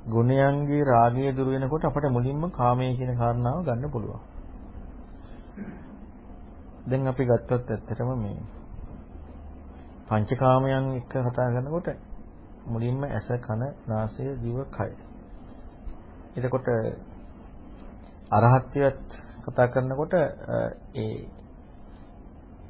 [0.08, 4.22] ගුණයන්ගේ රාගය දුර වෙනකොට අපට මුලින්ම කාමයේ කියන කාරණාව ගන්න පුළුවන්.
[6.88, 8.39] දැන් අපි ගත්තොත් ඇත්තටම මේ
[10.08, 11.88] පංචකාමයන් එක්ක කතා කරනකොට
[12.68, 14.91] මුලින්ම ඇස කන නාසය දිව කය.
[16.36, 16.68] එතකොට
[18.32, 19.08] අරහත්ත්වයට
[19.43, 20.14] කතා කරනකොට
[20.95, 21.28] ඒ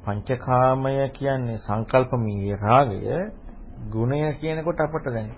[0.04, 3.02] පංචකාමය කියන්නේ සංකල්පමීය රාගය
[3.88, 5.30] ගුණය කියනකොට අපට දැන්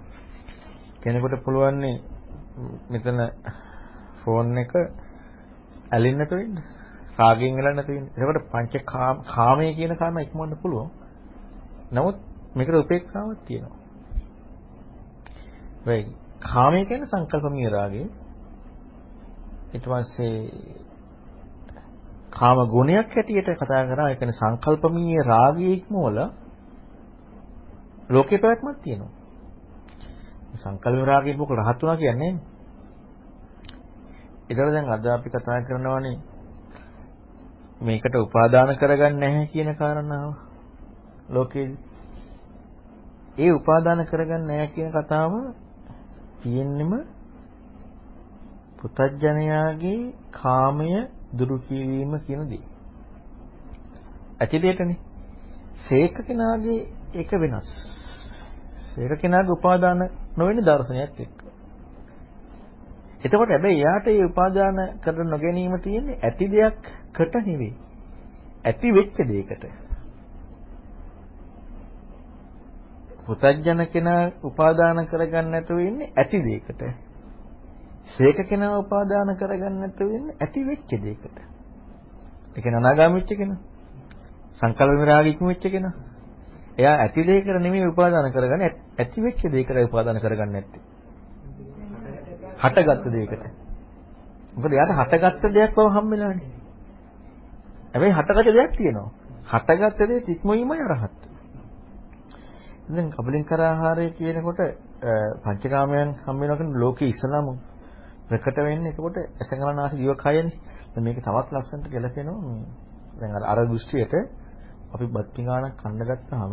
[1.01, 1.81] කෙනෙකුට පුළුවන්
[2.89, 3.21] මෙතන
[4.21, 4.73] ෆෝන් එක
[5.91, 6.63] ඇලින්න නැතුව ඉන්න.
[7.19, 8.09] රාගයෙන් එලන්න නැතුව ඉන්න.
[8.15, 10.91] එතකොට පංචකාම කාමයේ කියන කාරණා ඉක්මවන්න පුළුවන්.
[11.93, 12.17] නමුත්
[12.55, 13.79] මේකට උපේක්ෂාවක් තියෙනවා.
[15.87, 16.05] වෙයි
[16.43, 18.03] කාමයේ කියන්නේ සංකල්පමීය රාගය.
[19.73, 20.37] ඊට පස්සේ
[22.31, 26.19] කාම ගුණයක් හැටියට කතා කරා ඒ කියන්නේ සංකල්පමීය රාගයේ ඉක්මවල
[28.11, 29.20] ලෝකේ පැවැත්මක් තියෙනවා.
[30.55, 32.33] සංකල්ප රාගයේ මොකද රහත් වුණා කියන්නේ
[34.49, 36.17] ඒතර දැන් අද අපි කතා කරනවානේ
[37.81, 40.31] මේකට උපාදාන කරගන්න නැහැ කියන කාරණාව
[41.29, 41.67] ලෝකේ
[43.39, 45.33] ඒ උපාදාන කරගන්න නැහැ කියන කතාව
[46.41, 46.93] තියෙන්නෙම
[48.79, 50.91] පුතඥයාගේ කාමය
[51.33, 52.65] දුරු කිරීම කියන දේ.
[54.41, 54.99] ඇති දෙයකනේ.
[55.85, 56.81] සේක කෙනාගේ
[57.15, 57.69] එක වෙනස්.
[58.91, 61.39] සේක කෙනාගේ උපාදාන නොවන දර්ශනයක් එක්ක.
[63.25, 67.75] එතකොට හැබැයි යාට ඒ උපාදාන කර නොගැනීම තියෙන්නේ ඇති දෙයක්කට නෙවෙයි.
[68.65, 69.65] ඇති වෙච්ච දෙයකට.
[73.27, 76.83] පුතඥ කෙනා උපාදාන කරගන්න නැතුව ඉන්නේ ඇති දෙයකට.
[78.09, 81.37] සේක කෙනා උපාදාන කරගන්න නැතුව ඉන්නේ ඇති වෙච්ච දෙයකට.
[82.57, 83.59] ඒ කියන්නේ අනාගාමී වෙච්ච කෙනා.
[84.55, 86.10] සංකල්ප විරාගිකම වෙච්ච කෙනා.
[86.79, 90.83] එයා ඇති දෙයකට නෙමෙයි උපාදාන කරගන්නේ ඇති වෙච්ච දෙයකට උපාදාන කරගන්නේ නැත්තේ.
[92.59, 93.45] හටගත්ත දෙයකට.
[94.55, 96.51] මොකද එයාට හටගත්ත දෙයක් බව හම්බෙලානේ.
[97.93, 99.11] හැබැයි හටගත්ත දෙයක් තියෙනවා.
[99.47, 101.19] හටගත්ත දේ තික්මොීමයි අරහත්.
[102.89, 104.61] දැන් කබලින්කර ආහාරය කියනකොට
[105.45, 107.47] පංචකාමයන් හම් වෙනවා කියන්නේ ලෝකේ ඉස්සලම
[108.29, 110.53] ප්‍රකට වෙන්නේ එතකොට ඇසකරනාසි දිව කයනේ.
[110.93, 112.65] දැන් මේක තවත් ලස්සනට ගැලපෙනවා මේ
[113.21, 114.15] දැන් අර අර දෘෂ්ටියට
[114.91, 116.53] අපි බත් පිඟානක් කන්න ගත්තාම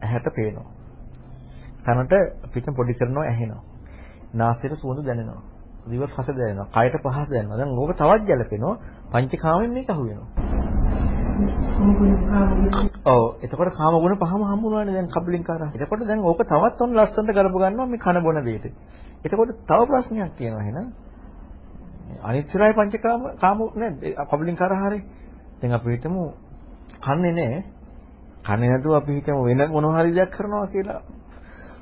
[0.00, 0.68] ඇහැට පේනවා.
[1.84, 2.14] කනට
[2.52, 3.62] පිට පොඩි කරනවා ඇහෙනවා.
[4.34, 5.42] නාසයට සුවඳ දැනෙනවා.
[5.86, 6.68] දිව රස දැනෙනවා.
[6.76, 7.58] කයට පහස දැනෙනවා.
[7.58, 8.74] දැන් ඕක තවත් ගැලපෙනවා.
[9.12, 10.28] පංචකාමෙන් මේක අහු වෙනවා.
[13.04, 15.70] ඔව් එතකොට කාම ගුණ පහම හම්බුනානේ දැන් කබලින්කාරා.
[15.76, 18.66] එතකොට දැන් ඕක තවත් ඔන්න ලස්සනට කරපු ගන්නවා මේ කන බොන දෙයට.
[19.24, 20.86] එතකොට තව ප්‍රශ්නයක් තියෙනවා එහෙනම්.
[22.20, 23.94] අනිත්‍යයි පංචකාම කාම නේද?
[24.24, 24.90] කබලින්කාරා
[25.60, 26.22] දැන් අපි හිතමු
[27.02, 27.62] කන්නේ නැහැ.
[28.42, 31.00] කන්නේ නැතුව අපි හිතමු වෙන මොනවා හරි දෙයක් කරනවා කියලා.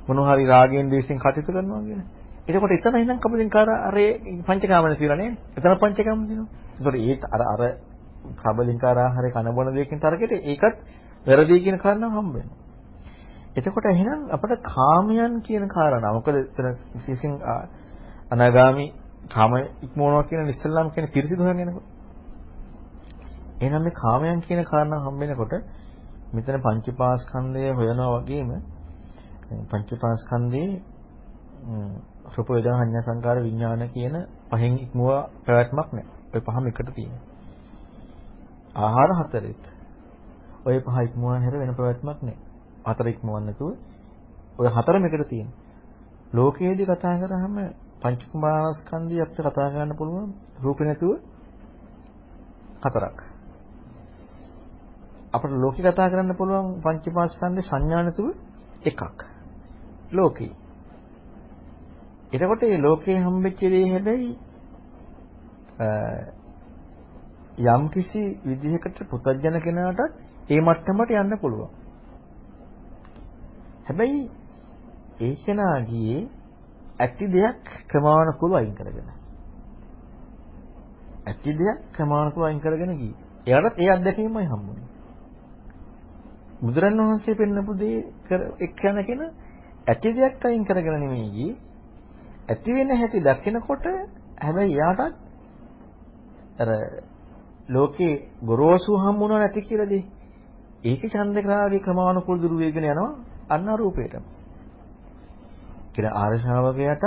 [0.07, 2.07] මොනවා හරි රාගයෙන් ද්වේෂයෙන් කටයුතු කරනවා කියලා.
[2.47, 4.09] එතකොට එතන ඉඳන් කබලින්කාර අරේ
[4.41, 5.37] පංචකාමන කියලා නේ.
[5.53, 6.49] එතන පංචකාම දිනවා.
[6.79, 7.61] ඒකට ඒ අර අර
[8.37, 10.75] කබලින්කාර ආහාරය කන බොන දෙයකින් තරකෙට ඒකත්
[11.25, 12.57] වැරදි කියන කාරණාව හම්බ වෙනවා.
[13.53, 17.33] එතකොට එහෙනම් අපිට කාමයන් කියන කාරණා මොකද එතන විශේෂයෙන්
[18.31, 18.85] අනාගාමි
[19.29, 19.51] කාම
[19.81, 21.85] ඉක්මවනවා කියන ඉස්සල්ලාම් කියන්නේ පිරිසිදු හොයනකොට.
[23.61, 25.53] එහෙනම් මේ කාමයන් කියන කාරණා හම්බ වෙනකොට
[26.33, 28.49] මෙතන පංචපාස්කන්ධය හොයනවා වගේම
[29.67, 30.69] පංචපාස්කන්ධේ
[32.27, 34.15] රූප වේදනා සංඥා සංකාර විඥාන කියන
[34.49, 35.07] පහෙන් ඉක්මව
[35.45, 36.07] පැවැත්මක් නැහැ.
[36.33, 37.23] ඔය පහම එකට තියෙනවා.
[38.77, 39.63] ආහාර හතරෙත්.
[40.65, 42.39] ඔය පහ ඉක්මවන හැර වෙන පැවැත්මක් නැහැ.
[42.85, 43.71] හතර ඉක්මවන්න නැතුව
[44.59, 45.57] ඔය හතරම එකට තියෙනවා.
[46.33, 47.55] ලෝකයේදී කතා කරාම
[48.01, 50.31] පංච කුමාරස්කන්ධය අපිට කතා කරන්න පුළුවන්
[50.61, 51.13] රූපේ නැතුව
[52.81, 53.30] හතරක්.
[55.33, 58.27] අපිට ලෝකේ කතා කරන්න පුළුවන් පංචපාස්කන්ධේ සංඥා නැතුව
[58.83, 59.01] එකක්.
[60.11, 60.51] ලෝකේ.
[62.31, 64.31] එතකොට මේ ලෝකේ හම්බෙච්ච දේ හැබැයි
[67.67, 69.99] යම් කිසි විදිහකට පුතඥ කෙනාට
[70.49, 71.71] ඒ මට්ටමට යන්න පුළුවන්.
[73.87, 74.21] හැබැයි
[75.19, 76.21] ඒ කෙනා ගියේ
[76.99, 79.09] ඇති දෙයක් ක්‍රමානුකූලව අයින් කරගෙන.
[81.25, 83.19] ඇති දෙයක් ක්‍රමානුකූලව අයින් කරගෙන ගියේ.
[83.47, 84.90] එයාට ඒ අත්දැකීමයි හම්බුනේ.
[86.61, 87.97] බුදුරන් වහන්සේ පෙන්නපු දේ
[88.59, 89.21] එක්කන කෙන
[89.87, 91.55] ඇති දෙයක් අයින් කරගෙන නෙමෙයි ගියේ.
[92.49, 93.85] ඇති වෙන හැටි දකිනකොට
[94.37, 95.15] හැබැයි එයාටත්
[96.59, 96.69] අර
[97.69, 98.13] ලෝකේ
[98.43, 100.03] ගොරෝසු හම්බුණා නැති කියලා දේ.
[100.83, 103.09] ඒක ඡන්දකාරී ක්‍රමානුකූල දුරු වේගන යනවා
[103.49, 104.23] අන්න රූපේටම.
[105.93, 107.05] කියලා ආර්ය ශ්‍රාවකයාට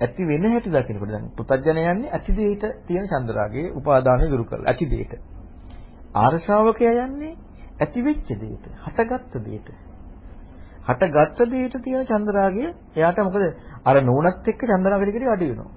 [0.00, 4.86] ඇති වෙන හැටි දකිනකොට දැන් පුතඥය යන්නේ ඇති දෙයට තියෙන චන්දරාගයේ උපාදානය දුරු කරලා ඇති
[4.86, 5.12] දෙයට.
[6.14, 7.34] ආර්ය ශ්‍රාවකයා යන්නේ
[7.76, 9.68] ඇති වෙච්ච දෙයට, හටගත්ත දෙයට.
[10.84, 12.64] හටගත්ත දෙයට තියෙන චන්දරාගය
[12.94, 13.44] එයාට මොකද
[13.84, 15.70] අර නෝනත් එක්ක චන්දරාගය ටික අඩු වෙනවා.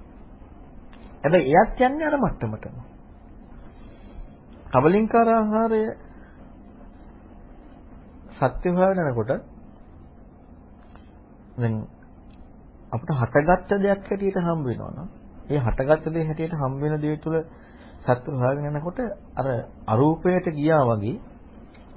[1.22, 2.76] හැබැයි එයත් යන්නේ අර මට්ටමටම.
[4.70, 5.82] කබලින්කාර ආහාරය
[8.32, 9.30] සත්‍ය හොයන යනකොට
[11.56, 11.74] දැන්
[12.92, 15.08] අපිට හටගත්ත දෙයක් හැටියට හම්බ වෙනවා නම්
[15.48, 17.38] ඒ හටගත්ත දේ හැටියට හම්බ වෙන දේ තුළ
[18.04, 18.98] සත්‍ය හොයාගෙන යනකොට
[19.34, 19.46] අර
[19.86, 21.16] අරූපයට ගියා වගේ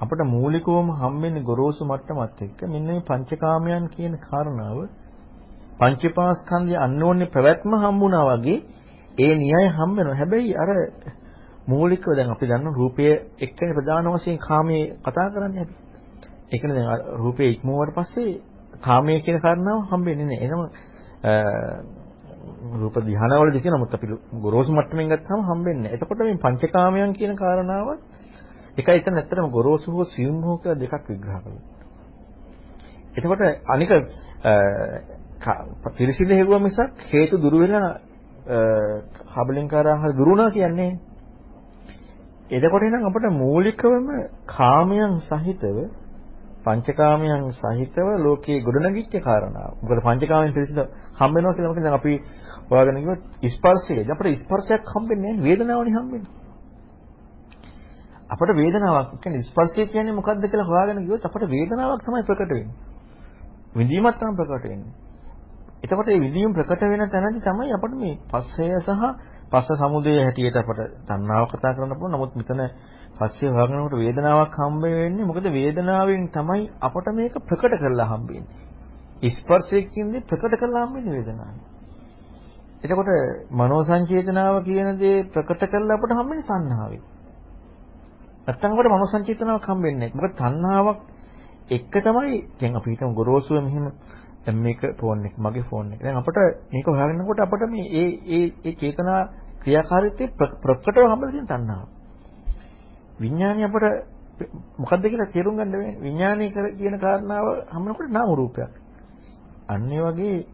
[0.02, 4.78] අපිට මූලිකවම හම්බෙන්නේ ගොරෝසු මට්ටමත් එක්ක මෙන්න මේ පංචකාමයන් කියන කාරණාව
[5.80, 8.60] පංචපාස්කන්ධය අන්නෝන්නේ පැවැත්ම හම්බුණා වගේ
[9.20, 10.16] ඒ න්‍යාය හම්බ වෙනවා.
[10.16, 10.70] හැබැයි අර
[11.68, 13.04] මූලිකව දැන් අපි දන්න රූපය
[13.40, 15.76] එක්කනේ ප්‍රධාන වශයෙන් කාමයේ කතා කරන්නේ අපි.
[16.52, 18.32] ඒකනේ දැන් රූපේ ඉක්මුවට පස්සේ
[18.82, 20.48] කාමයේ කියන කාරණාව හම්බෙන්නේ නැහැ.
[20.48, 20.62] එනම
[22.76, 24.08] රූප ධ්‍යානවලදී කියන නමුත් අපි
[24.40, 25.98] ගොරෝසු මට්ටමින් ගත්තාම හම්බෙන්නේ නැහැ.
[25.98, 27.88] එතකොට මේ පංචකාමයන් කියන කාරණාව
[28.78, 31.64] එකයි එතන ඇත්තටම ගොරෝසු හෝ සියුම් හෝ කියලා දෙකක් විග්‍රහ කරනවා.
[33.14, 33.92] එතකොට අනික
[35.92, 37.90] පිරිසිදු හේතුව මිසක් හේතු දුරු වෙලා
[39.36, 40.92] හබලින්කාරාහාර දුරුණා කියන්නේ
[42.52, 44.08] එතකොට එනම් අපිට මූලිකවම
[44.48, 45.78] කාමයන් සහිතව
[46.64, 49.72] පංචකාමයන් සහිතව ලෝකයේ ගොඩනගිච්ච කාරණාව.
[49.80, 50.82] මොකද පංචකාමයන් පිළිසිඳ
[51.14, 52.14] හම්බ වෙනවා කියලා මොකද දැන් අපි
[52.70, 56.41] හොයාගෙන ගියොත් ස්පර්ශයේදී අපිට ස්පර්ශයක් හම්බෙන්නේ නැහැ වේදනාවනේ හම්බෙන්නේ.
[58.32, 62.76] අපිට වේදනාවක් කියන්නේ ස්පර්ශය කියන්නේ මොකක්ද කියලා හොයාගෙන ගියොත් අපිට වේදනාවක් තමයි ප්‍රකට වෙන්නේ.
[63.76, 64.94] විඳීමක් තමයි ප්‍රකට වෙන්නේ.
[65.84, 69.04] එතකොට මේ විඳීම ප්‍රකට වෙන තැනදී තමයි අපිට මේ පස්සය සහ
[69.52, 72.14] පස්ස සමුදය හැටියට අපට තණ්හාව කතා කරන්න පුළුවන්.
[72.14, 72.62] නමුත් මෙතන
[73.18, 79.32] පස්සේ හොයාගෙනකොට වේදනාවක් හම්බ වෙන්නේ මොකද වේදනාවෙන් තමයි අපට මේක ප්‍රකට කරලා හම්බෙන්නේ.
[79.32, 81.56] ස්පර්ශයකින්ද ප්‍රකට කරලා හම්බෙන්නේ වේදනාව.
[82.82, 83.12] එතකොට
[83.54, 87.04] මනෝ සංචේතනාව කියන දේ ප්‍රකට කරලා අපට හම්බෙන්නේ තණ්හාවෙන්.
[88.48, 90.16] නැත්තම් අපට මනෝ සංචේතනාවක් හම්බෙන්නේ නැහැ.
[90.16, 91.00] මොකද තණ්හාවක්
[91.70, 93.86] එක තමයි දැන් අපි හිතමු ගොරෝසුව මෙහෙම
[94.46, 96.00] දැන් මේක ෆෝන් එක මගේ ෆෝන් එක.
[96.00, 96.38] දැන් අපිට
[96.70, 99.22] මේක හොයාගෙනකොට අපිට මේ ඒ ඒ ඒ චේතනා
[99.60, 100.32] ක්‍රියාකාරීත්වයේ
[100.64, 101.88] ප්‍රකටව හම්බෙලා තියෙන තණ්හාව.
[103.20, 103.86] විඥානය අපිට
[104.78, 105.94] මොකද්ද කියලා තේරුම් ගන්න බැහැ.
[106.00, 108.72] විඥානය කියන කාරණාව හම්බෙනකොට නාම රූපයක්.
[109.68, 110.46] අන්න වගේ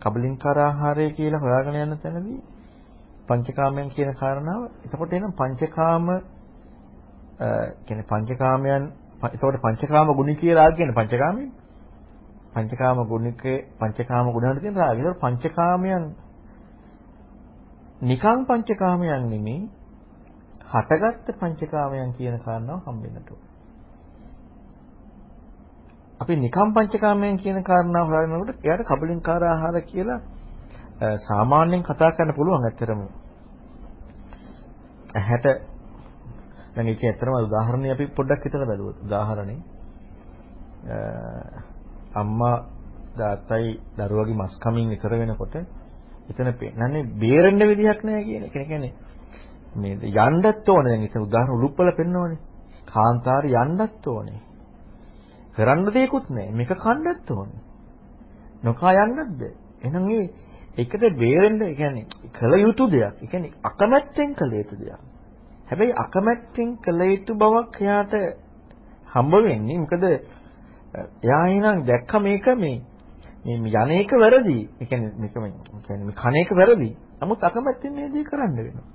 [0.00, 2.40] කබලින්කාර ආහාරය කියලා හොයාගෙන යන තැනදී
[3.28, 6.06] පංචකාමයන් කියන කාරණාව එතකොට එනම් පංචකාම
[7.84, 8.82] කියන්නේ පංචකාමයන්
[9.24, 11.48] එතකොට පංචකාම ගුණ කියලා කියන්නේ පංචකාමයන්
[12.52, 15.00] පංචකාම ගුණිකේ පංචකාම ගුණවල තියෙන රාගය.
[15.00, 16.04] ඒක පංචකාමයන්
[18.02, 19.68] නිකං පංචකාමයන් නෙමෙයි
[20.66, 23.30] හටගත්ත පංචකාමයන් කියන කාරණාව හම්බෙන්නට
[26.20, 30.20] අපි නිකම් පංචකාමයන් කියන කාරණාව හොයනකොට එයාට කබලින්කාර ආහාර කියලා
[31.18, 33.00] සාමාන්‍යයෙන් කතා කරන්න පුළුවන් ඇත්තටම.
[35.14, 35.75] ඇහැට
[36.76, 39.58] දැන් ඒකේ ඇත්තටම උදාහරණයක් අපි පොඩ්ඩක් හිතලා බලුවොත් උදාහරණේ
[42.14, 42.56] අම්මා
[43.16, 45.54] තාත්තයි දරුවගේ මස් කමින් ඉතර වෙනකොට
[46.28, 48.54] එතන පෙන්නන්නේ බේරෙන්න විදිහක් නැහැ කියන එක.
[48.54, 48.92] ඒ කියන්නේ
[49.74, 49.94] මේ
[50.26, 50.90] යන්නත් ඕනේ.
[50.90, 52.38] දැන් ඉතින් උදාහරණ උලුප්පල පෙන්නවනේ.
[52.86, 54.40] කාන්තාරي යන්නත් ඕනේ.
[55.54, 56.52] කරන්න දෙයක්වත් නැහැ.
[56.52, 57.60] මේක කන්නත් ඕනේ.
[58.62, 59.42] නොකා යන්නත්ද?
[59.80, 60.24] එහෙනම් මේ
[60.76, 63.14] එකට බේරෙන්න ඒ කියන්නේ කළ යුතු දෙයක්.
[63.16, 65.00] ඒ කියන්නේ අකමැත්තෙන් කළ යුතු දෙයක්.
[65.68, 68.14] හැබැයි අකමැත්තෙන් කළ යුතු බවක් එයාට
[69.08, 70.04] හම්බ වෙන්නේ මොකද
[71.22, 72.76] එයා එහෙනම් දැක්ක මේක මේ
[73.44, 74.58] මේ යන එක වැරදි.
[74.72, 75.52] ඒ කියන්නේ මේක මේ
[75.82, 76.90] කියන්නේ මේ කන එක වැරදි.
[77.20, 78.86] නමුත් අකමැත්තෙන් මේ දේ කරන්න වෙනවා.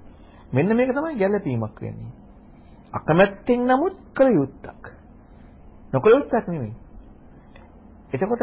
[0.53, 2.11] මෙන්න මේක තමයි ගැළපීමක් වෙන්නේ.
[2.93, 4.83] අකමැත්තෙන් නමුත් කළ යුත්තක්.
[5.93, 6.73] නොකළ යුත්තක් නෙමෙයි.
[8.11, 8.41] එතකොට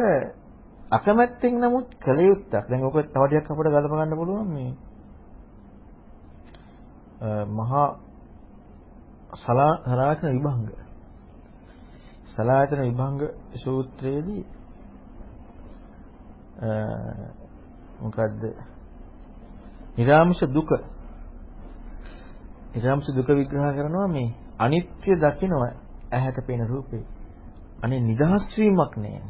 [0.91, 2.65] අකමැත්තෙන් නමුත් කළ යුත්තක්.
[2.65, 4.71] දැන් ඔක තව ටිකක් අපිට ගලප ගන්න පුළුවන් මේ
[7.47, 7.87] මහා
[9.35, 10.69] සලායතන විභංග
[12.29, 13.21] සලායතන විභංග
[13.55, 14.45] සූත්‍රයේදී
[18.01, 18.43] මොකද්ද?
[19.97, 20.71] නිරාමිෂ දුක.
[22.75, 25.73] නිරාමිෂ දුක විග්‍රහ කරනවා මේ අනිත්‍ය දකිනවා
[26.13, 27.05] ඇහැට පේන රූපේ.
[27.83, 29.23] අනේ නිදහස් වීමක් නෑ.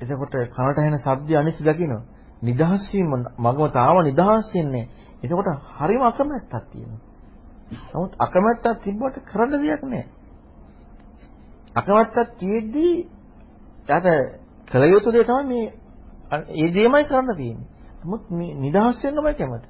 [0.00, 2.02] එතකොට කනට ඇහෙන ශබ්දය අනිත්‍ය දකිනවා.
[2.42, 3.08] නිදහස් වීම
[3.38, 4.88] මගම තාම නිදහස් වෙන්නේ.
[5.22, 7.07] එතකොට හරිම අකමැත්තක් තියෙනවා.
[7.92, 10.04] නමුත් අකමැත්තක් තිබ්බට කරන්න දෙයක් නෑ.
[11.74, 12.88] අකමැත්තක් තියෙද්දි
[13.88, 14.08] යාට
[14.66, 15.66] කළ යුතු දේ තමයි මේ
[16.54, 17.68] ඒ දේමයි කරන්න තියෙන්නේ.
[18.02, 19.68] නමුත් මේ නිදහස් වෙන්නමයි කැමති.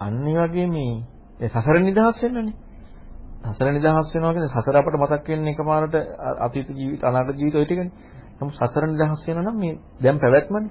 [0.00, 2.54] අන්න ඒ වගේ මේ සසර නිදහස් වෙන්නනේ.
[3.46, 5.94] සසර නිදහස් වෙනවා කියන්නේ සසර අපට මතක් වෙන්නේ එකපාරට
[6.38, 7.92] අතීත ජීවිත අනාගත ජීවිත ඔය ටිකනේ.
[8.38, 10.70] නමුත් සසර නිදහස් වෙනවා නම් මේ දැන් පැවැත්මනේ.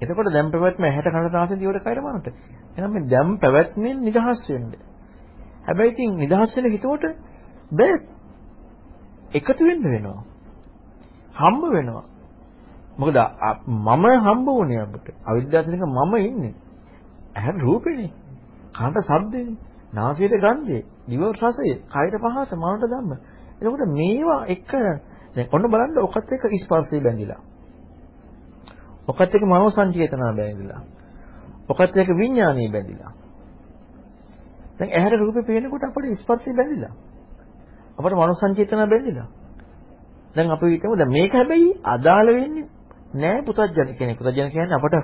[0.00, 2.26] එතකොට දැන් පැවැත්ම ඇහැට කනට නාසයෙන් දිවට කයර මනට.
[2.72, 4.89] එහෙනම් මේ දැන් පැවැත්මෙන් නිදහස් වෙන්න.
[5.70, 7.04] හැබැයි ඉතින් නිදහස් වෙන හිතුවට
[7.72, 7.94] බෑ
[9.32, 10.22] එකතු වෙන්න වෙනවා.
[11.34, 12.04] හම්බ වෙනවා.
[12.98, 13.18] මොකද
[13.78, 15.14] මම හම්බ වුණේ අපිට.
[15.24, 16.54] අවිද්‍යාවතනික මම ඉන්නේ.
[17.34, 18.10] ඇහැ රූපෙනේ.
[18.72, 19.58] කනට ශබ්දෙනේ.
[19.92, 23.12] නාසයට ගන්ධය, දිවට රසය, කයට පහස, මනට ධම්ම.
[23.58, 24.70] එතකොට මේවා එක
[25.34, 27.40] දැන් ඔන්න බලන්න ඔකත් එක්ක ස්පර්ශය බැඳිලා.
[29.08, 30.82] ඔකත් එක්ක මනෝ සංචේතනා බැඳිලා.
[31.68, 33.12] ඔකත් එක්ක විඥානීය බැඳිලා.
[34.80, 36.92] දැන් ඇහැට රූපේ පේනකොට අපිට ස්පර්ශය බැඳිලා.
[37.98, 39.28] අපිට මනෝ සංචේතනා බැඳිලා.
[40.34, 42.66] දැන් අපි හිතමු දැන් මේක හැබැයි අදාළ වෙන්නේ
[43.14, 44.18] නෑ පුතඥ කෙනෙක්.
[44.18, 44.94] පුතඥ කියන්නේ අපට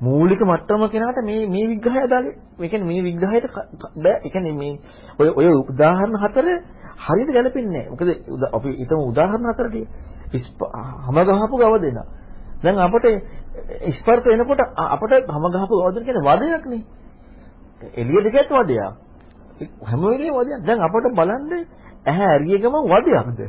[0.00, 3.46] මූලික මට්ටම කෙනාට මේ මේ විග්‍රහය අදාළ ඒ කියන්නේ මේ විග්‍රහයට
[3.96, 4.72] බෑ ඒ කියන්නේ මේ
[5.18, 6.46] ඔය ඔය උදාහරණ හතර
[6.98, 7.90] හරියට ගැලපෙන්නේ නැහැ.
[7.90, 8.08] මොකද
[8.52, 9.84] අපි හිතමු උදාහරණ හතරදී
[11.04, 12.06] හැම ගහපු ගව දෙනා.
[12.62, 13.06] දැන් අපිට
[13.92, 16.82] ස්පර්ශ එනකොට අපිට හැම ගහපු ගව දෙන කියන්නේ වදයක් නේ.
[17.94, 19.07] එළියට ගියත් වදයක්.
[19.82, 20.60] හැම වෙලේම වදයක්.
[20.64, 21.52] දැන් අපිට බලන්න
[22.06, 23.40] ඇහැ ඇරිය ගමන් වදයක්ද?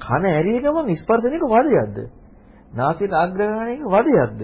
[0.00, 1.96] කන ඇරිය ගමන් ස්පර්ශන එක වදයක්ද?
[2.72, 4.42] නාසයට ආග්‍රහණය වදයක්ද?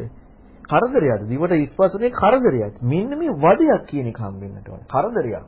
[0.64, 1.28] කරදරයක්ද?
[1.28, 2.74] දිවට ස්පර්ශනේ කරදරයක්.
[2.82, 4.82] මෙන්න මේ වදයක් කියන එක හම්බෙන්නට ඕන.
[4.86, 5.46] කරදරයක්.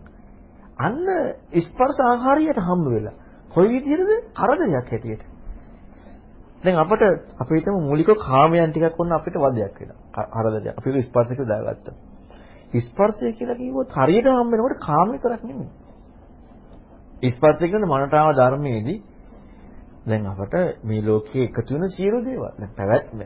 [0.78, 0.98] අන්න
[1.60, 3.16] ස්පර්ශ ආහාරයට හම්බ වෙලා.
[3.50, 4.12] කොයි විදිහටද?
[4.32, 5.24] කරදරයක් හැටියට.
[6.62, 7.02] දැන් අපිට
[7.36, 10.26] අපි හිතමු මූලික කාමයන් ටිකක් වුණ අපිට වදයක් වෙනවා.
[10.34, 10.74] කරදරයක්.
[10.74, 11.94] අපි ඒක ස්පර්ශයක දාගත්තා.
[12.78, 15.70] ස්පර්ශය කියලා කිව්වොත් හරියට හම්බ වෙනකොට කාම විතරක් නෙමෙයි.
[17.28, 18.98] ස්පර්ශය කියන්නේ මනටාව ධර්මයේදී
[20.06, 20.54] දැන් අපට
[20.84, 23.18] මේ ලෝකයේ එකතු වෙන සියලු දේවල් දැන් පැවැත්ම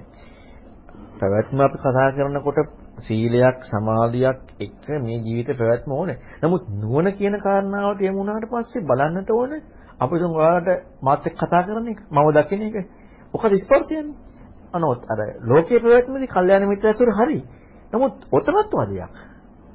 [1.20, 2.58] පැවැත්ම අපි කතා කරනකොට
[3.00, 6.18] සීලයක් සමාධියක් එක්ක මේ ජීවිතේ පැවැත්ම ඕනේ.
[6.42, 9.62] නමුත් නුවණ කියන කාරණාවට යමු වුණාට පස්සේ බලන්නට ඕනේ
[10.00, 10.70] අපි තුන් ඔයාලට
[11.00, 12.00] මාත් එක්ක කතා කරන එක.
[12.10, 12.76] මම දකින එක.
[13.34, 14.16] ඔකද ස්පර්ශයන්නේ.
[14.72, 17.38] අනොත් අර ලෝකයේ පැවැත්මේදී කල්යාණ මිත්‍රයසුර හරි.
[17.92, 19.14] නමුත් ඔතනත් වදයක්.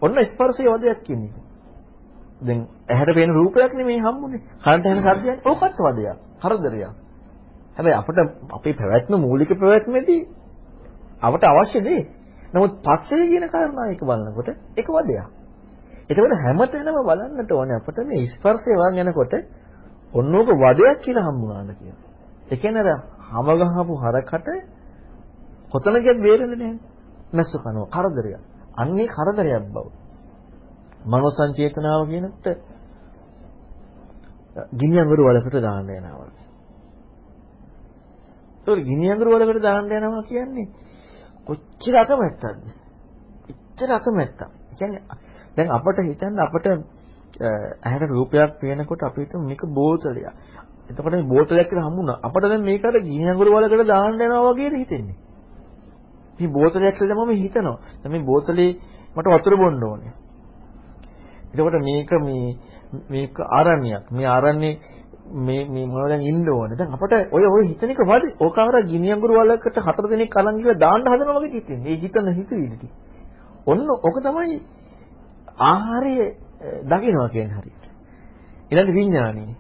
[0.02, 1.44] ඔන්න ස්පර්ශයේ වදයක් කියන්නේ.
[2.40, 4.42] දැන් ඇහැට පේන රූපයක් නෙමෙයි හම්බුනේ.
[4.60, 6.18] කනට ඇහෙන ශබ්දයක් ඕකත් වදයක්.
[6.42, 6.94] කරදරයක්.
[7.76, 8.18] හැබැයි අපිට
[8.50, 10.22] අපේ පැවැත්ම මූලික පැවැත්මේදී
[11.22, 12.02] අපට අවශ්‍ය දේ.
[12.54, 15.26] නමුත් පස්සේ කියන කාරණා එක බලනකොට ඒක වදයක්.
[16.10, 19.34] එතකොට හැමතැනම බලන්නට ඕනේ අපිට මේ ස්පර්ශය වන් යනකොට
[20.14, 22.02] ඔන්නෝක වදයක් කියලා හම්බුනාන කියලා.
[22.52, 24.48] ඒ කියන්නේ අර හැම ගහපු හරකට
[25.72, 26.80] කොතනකද බේරෙන්නේ නැහැ.
[27.34, 28.57] මැස්ස කනවා කරදරයක්.
[28.78, 29.88] අන්නේ කරදරයක් බව.
[31.06, 32.48] මනෝ සංචේතනාව කියනකොට
[34.74, 36.30] ගිනි අඟුරු වලකට දාන්න යනවා.
[38.68, 40.68] ඒක ගිනි අඟුරු වලකට දාන්න යනවා කියන්නේ
[41.48, 42.64] කොච්චර අකමැත්තක්ද?
[43.50, 44.42] එච්චර අකමැත්තක්.
[44.74, 45.04] කියන්නේ
[45.56, 46.66] දැන් අපිට හිතන්න අපිට
[47.82, 50.28] ඇහැට රූපයක් පේනකොට අපි හිතමු මේක බෝතලයක්.
[50.90, 52.20] එතකොට මේ බෝතලයක් කියලා හම්බුණා.
[52.22, 55.18] අපිට දැන් මේකට ගිනි අඟුරු වලකට දාන්න යනවා වගේ හිතෙන්නේ.
[56.40, 57.78] මේ බෝතලයක් කියලා මම හිතනවා.
[58.02, 58.72] දැන් මේ බෝතලේ
[59.16, 60.12] මට වතුර බොන්න ඕනේ.
[61.52, 62.58] එතකොට මේක මේ
[63.10, 64.12] මේක ආරණ්‍යයක්.
[64.12, 64.80] මේ ආරණ්‍යේ
[65.28, 66.78] මේ මේ මොනවද දැන් ඉන්න ඕනේ.
[66.78, 70.80] දැන් අපට ඔය ඔය හිතන එක වද ඕකවර ගිනි අඟුරු වලකට හතර දිනක් අලන් ගිහලා
[70.80, 71.88] දාන්න හදනවා වගේ හිතෙන්නේ.
[71.88, 72.88] ඒ හිතන හිතවිලිටි.
[73.66, 74.62] ඔන්න ඔක තමයි
[75.62, 76.14] ආහාරය
[76.84, 77.84] දකින්නවා කියන්නේ හරියට.
[78.70, 79.56] ඊළඟ විඥානීය.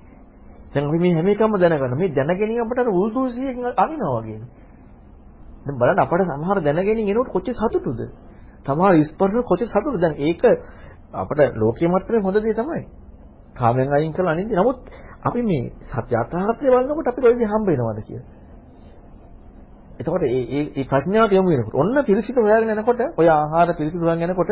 [0.73, 1.97] දැන් අපි මේ හැම එකම දැනගන්න.
[1.97, 4.39] මේ දැනගැනීම අපට අර උල්දුසියෙන් අරිනවා වගේ.
[5.67, 7.99] දැන් බලන්න අපට සමහර දැනගැනීම එනකොට කොච්චර සතුටුද?
[8.65, 9.99] සමහර ස්පර්ශ කොච්චර සතුටුද?
[9.99, 10.41] දැන් ඒක
[11.13, 12.81] අපට ලෝකයේ මට්ටමේ හොඳ දේ තමයි.
[13.53, 14.51] කාමෙන් අයින් කරලා අනින්ද.
[14.51, 14.77] නමුත්
[15.21, 18.25] අපි මේ සත්‍ය යථාර්ථය බලනකොට අපිට ඔය දේ හම්බ වෙනවද කියලා.
[19.99, 24.51] එතකොට මේ මේ ප්‍රඥාවට යොමු වෙනකොට ඔන්න පිරිසිදු හොයාගෙන යනකොට ඔය ආහාර පිරිසිදු හොයාගෙන යනකොට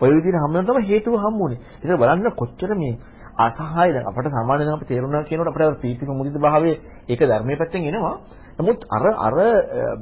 [0.00, 1.58] ඔය විදිහට හම්බ වෙන තමයි හේතුව හම්බුනේ.
[1.78, 2.94] ඒක බලන්න කොච්චර මේ
[3.38, 6.76] අසහාය දැන් අපිට සාමාන්‍යයෙන් අපි තේරුණා කියනකොට අපිට පීති මුදිත භාවයේ
[7.08, 8.16] ඒක ධර්මයේ පැත්තෙන් එනවා.
[8.58, 9.36] නමුත් අර අර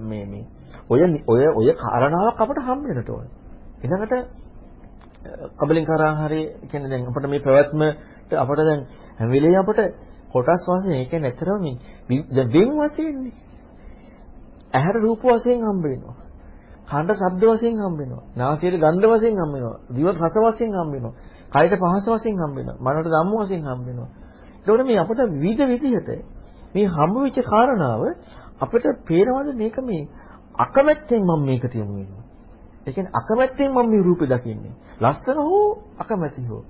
[0.00, 0.44] මේ මේ
[0.88, 3.32] ඔය ඔය ඔය කාරණාවක් අපිට හම්බ වෙනට ඕනේ.
[3.78, 4.14] ඊළඟට
[5.58, 8.80] කබලින්කාර ආහාරය කියන්නේ දැන් අපිට මේ පැවැත්මට අපිට දැන්
[9.18, 9.80] හැම වෙලේම අපිට
[10.32, 11.62] කොටස් වශයෙන් ඒ කියන්නේ ඇත්තටම
[12.08, 13.34] මේ දැන් වෙන් වශයෙන්නේ
[14.72, 16.16] ඇහැට රූප වශයෙන් හම්බ වෙනවා.
[16.88, 18.24] කනට ශබ්ද වශයෙන් හම්බ වෙනවා.
[18.36, 19.76] නාසයට ගන්ධ වශයෙන් හම්බ වෙනවා.
[19.90, 21.14] දිවට රස වශයෙන් හම්බ වෙනවා.
[21.54, 22.76] කයට පහස වශයෙන් හම්බ වෙනවා.
[22.86, 24.08] මනට ධම්ම වශයෙන් හම්බ වෙනවා.
[24.58, 26.10] ඒකෝට මේ අපිට විවිධ විදිහට
[26.74, 28.02] මේ හම්බ වෙච්ච කාරණාව
[28.60, 30.08] අපිට පේනවද මේක මේ
[30.56, 32.24] අකමැත්තෙන් මම මේකට යමු වෙනවා.
[32.86, 34.74] ඒ කියන්නේ අකමැත්තෙන් මම මේ රූපේ දකින්නේ.
[35.00, 35.68] ලස්සන හෝ
[35.98, 36.62] අකමැති හෝ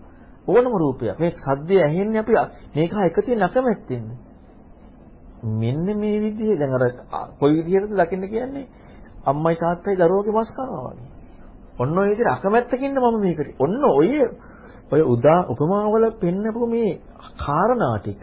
[0.46, 1.18] ඕනම රූපයක්.
[1.18, 2.32] මේ සද්දය ඇහෙන්නේ අපි
[2.74, 4.04] මේක එකතු වෙන අකමැත්තෙන්.
[5.52, 6.84] මෙන්න මේ විදිහේ දැන් අර
[7.40, 8.66] කොයි විදිහටද දකින්න කියන්නේ
[9.24, 11.08] අම්මයි තාත්තයි දරුවගේ මස් කනවා වගේ.
[11.78, 13.48] ඔන්න ඔය විදිහට අකමැත්තකින් මම මේකට.
[13.58, 14.10] ඔන්න ඔය
[14.92, 16.92] ඔය උදා උපමාවල පෙන්නපු මේ
[17.38, 18.22] කාරණා ටික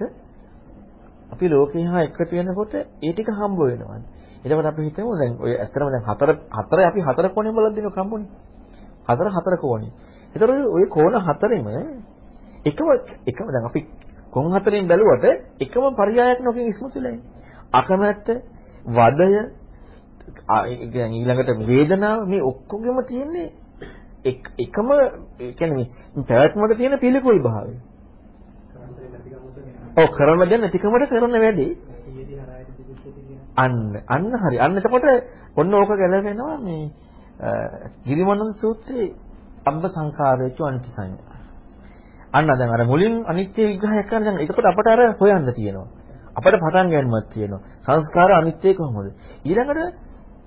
[1.32, 4.00] අපි ලෝකේ හා එකට වෙනකොට ඒ ටික හම්බ වෙනවා.
[4.44, 8.30] එතකොට අපි හිතමු දැන් ඔය ඇත්තටම දැන් හතර හතර අපි හතර කොනේ බලද්දී නේ කම්බුනේ.
[9.08, 9.92] හතර හතර කෝණේ.
[10.36, 11.68] ඒතර ඔය කෝණ හතරෙම
[12.66, 12.88] එකම
[13.26, 13.82] එකම දැන් අපි
[14.32, 15.26] කොන් හතරෙන් බැලුවට
[15.60, 17.30] එකම පරයයක් නොකින් ඉස්මතු වෙලා ඉන්නේ.
[17.74, 18.28] අකමැත්ත,
[18.88, 19.28] වදය
[21.10, 23.48] ඊළඟට වේදනාව මේ ඔක්කොගෙම තියෙන්නේ
[24.58, 25.88] එකම ඒ කියන්නේ
[26.24, 27.76] පැවැත්මට තියෙන පිළිකුල් භාවය.
[29.96, 31.72] ඔව් කරන දේ නැතිකමට කරන වැඩේ.
[33.56, 33.76] අන්න
[34.08, 34.58] අන්න හරි.
[34.60, 35.06] අන්න එතකොට
[35.56, 36.92] ඔන්න ඕක ගැලවෙනවා මේ
[38.06, 39.14] ගිරිමනන් සූත්‍රයේ
[39.66, 41.36] අබ්බ සංඛාරයච අනිත්‍ය සංඥා.
[42.34, 45.88] අන්න දැන් අර මුලින් අනිත්‍ය විග්‍රහයක් කරන දැන් එතකොට අපට අර හොයන්න තියෙනවා.
[46.36, 47.62] අපට පටන් ගැනීමක් තියෙනවා.
[47.82, 49.10] සංස්කාර අනිත්‍ය කොහොමද?
[49.44, 49.96] ඊළඟට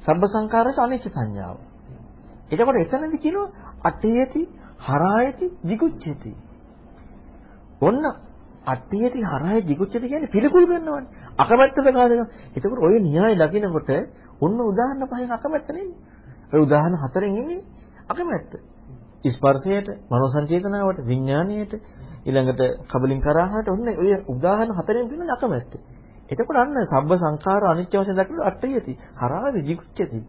[0.01, 1.57] සබ්බ සංඛාරයට අනිත්‍ය සංඥාව.
[2.53, 3.49] එතකොට එතනදි කියනවා
[3.83, 4.43] අට්ඨියති
[4.79, 6.33] හරායති jigucchati.
[7.81, 8.05] ඔන්න
[8.69, 11.07] අට්ඨියති හරාය jigucchati කියන්නේ පිළිකුල් කරනවනේ.
[11.36, 12.28] අකමැත්ත ප්‍රකාශ කරනවා.
[12.53, 13.90] එතකොට ඔය න්‍යාය දකිනකොට
[14.40, 15.97] ඔන්න උදාහරණ පහෙන් අකමැත්ත නෙන්නේ.
[16.53, 17.61] ඔය උදාහරණ හතරෙන් ඉන්නේ
[18.09, 18.53] අකමැත්ත.
[19.27, 21.73] ස්පර්ශයට, මනෝ සංචේතනාවට, විඥාණයට,
[22.24, 25.73] ඊළඟට කබලින් කරාහට ඔන්න ඔය උදාහරණ හතරෙන් තියෙන අකමැත්ත.
[26.28, 28.93] එතකොට අන්න සබ්බ සංඛාර අනිත්‍ය වශයෙන් දක්වලා අට්ඨියති.
[29.15, 30.20] හරාය jigucchati.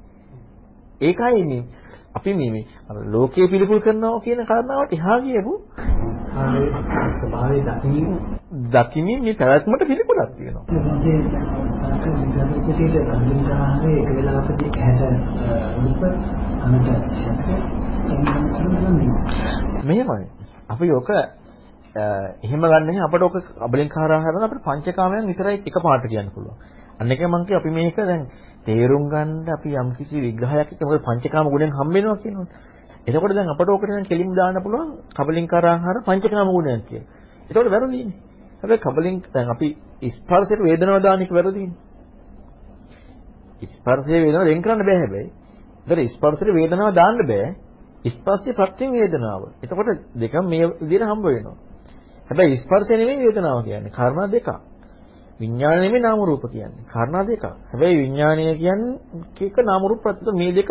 [1.01, 1.63] ඒකයි මේ
[2.15, 5.53] අපි මේ මේ අර ලෝකයේ පිළිකුල් කරනවා කියන කාරණාවට එහා ගියපු
[7.15, 10.65] ස්වභාවය දකින්න දකින්නේ මේ පැවැත්මට පිළිකුලක් තියෙනවා.
[13.89, 15.23] ඒක වෙලාවකදී ඇහැට
[15.77, 16.01] රූප
[16.63, 17.47] අනට ශබ්ද
[19.83, 20.25] මෙහෙමයි.
[20.69, 21.09] අපි ඔක
[22.43, 26.57] එහෙම ගන්න අපිට ඔක අබලින්කාර ආහාරන අපිට පංචකාමයන් විතරයි එකපාරට කියන්න පුළුවන්.
[26.99, 28.27] අන්න එක මං කිය අපි මේක දැන්
[28.65, 32.47] තේරුම් ගන්න අපි යම් කිසි විග්‍රහයක් එක්ක මොකද පංචකාම ගුණෙන් හම්බ වෙනවා කියනවනේ.
[33.09, 37.07] එතකොට දැන් අපට ඕකට දැන් කෙලින් දාන්න පුළුවන් කබලින්කාර ආහාර පංචකාම ගුණයන් කියලා.
[37.49, 38.17] එතකොට වැරදීනේ.
[38.61, 39.67] හැබැයි කබලින් දැන් අපි
[40.09, 41.77] ස්පර්ශයට වේදනාව දාන එක වැරදීනේ.
[43.69, 45.29] ස්පර්ශයේ වේදනාව වෙන් කරන්න බෑ හැබැයි.
[45.81, 47.47] ඒතර ස්පර්ශයේ වේදනාව දාන්න බෑ.
[48.07, 49.41] ස්පර්ශයේ ප්‍රත්‍යයෙන් වේදනාව.
[49.63, 51.57] එතකොට දෙකම මේ විදිහට හම්බ වෙනවා.
[52.29, 53.91] හැබැයි ස්පර්ශය නෙමෙයි වේදනාව කියන්නේ.
[53.91, 54.49] කර්ම දෙකක්.
[55.39, 56.85] විඥාන නෙමෙයි නාම රූප කියන්නේ.
[56.87, 57.45] කාරණා දෙකක්.
[57.65, 58.95] හැබැයි විඥානය කියන්නේ
[59.41, 60.69] එක නාම රූප ප්‍රත්‍යත මේ දෙක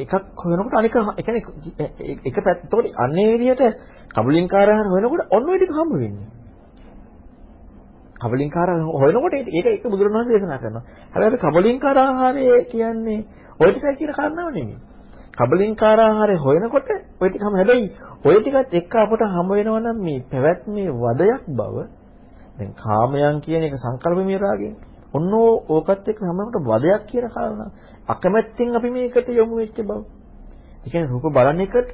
[0.00, 3.62] එකක් හොයනකොට අනික ඒ කියන්නේ එක පැත්තකට අන්නේ විදිහට
[4.10, 6.28] කබලින්කාරහර හොයනකොට ඔන්න ඔය ටික හම්බ වෙන්නේ.
[8.16, 10.84] කබලින්කාර හොයනකොට ඒක ඒක බුදුරණවහන්සේ දේශනා කරනවා.
[11.12, 13.20] හැබැයි කබලින්කාර ආහාරය කියන්නේ
[13.60, 14.78] ඔය ටිකයි කියන කාරණාව නෙමෙයි.
[15.32, 16.88] කබලින්කාර ආහාරය හොයනකොට
[17.20, 17.86] ඔය ටික හැම හැබැයි
[18.24, 21.76] ඔය ටිකත් එක්ක අපට හම්බ වෙනවා නම් මේ පැවැත්මේ වදයක් බව
[22.56, 24.74] දැන් කාමයන් කියන එක සංකල්පමය රාගයෙන්.
[25.14, 25.32] ඔන්න
[25.68, 27.70] ඕකත් එක්ක හැමෝට වදයක් කියන කාරණා.
[28.12, 30.00] අකමැත්තෙන් අපි මේකට යොමු වෙච්ච බව.
[30.80, 31.90] ඒ කියන්නේ රූප බලන එකට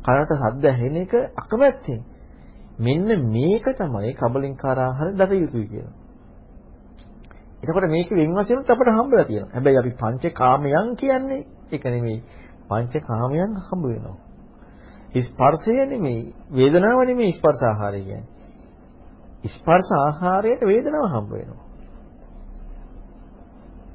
[0.00, 2.00] කනට ශබ්ද ඇහෙන එක අකමැත්තෙන්.
[2.78, 5.94] මෙන්න මේක තමයි කබලින්කාර ආහාර දත යුතුයි කියලා.
[7.60, 9.52] එතකොට මේක වෙන වශයෙන්ත් අපිට හම්බලා තියෙනවා.
[9.54, 12.18] හැබැයි අපි පංච කාමයන් කියන්නේ ඒක නෙමෙයි.
[12.68, 14.18] පංච කාමයන් හම්බ වෙනවා.
[15.20, 18.28] ස්පර්ශය නෙමෙයි, වේදනාව නෙමෙයි ස්පර්ශ ආහාරය කියන්නේ.
[19.50, 21.64] ස්පර්ශ ආහාරයට වේදනාව හම්බ වෙනවා.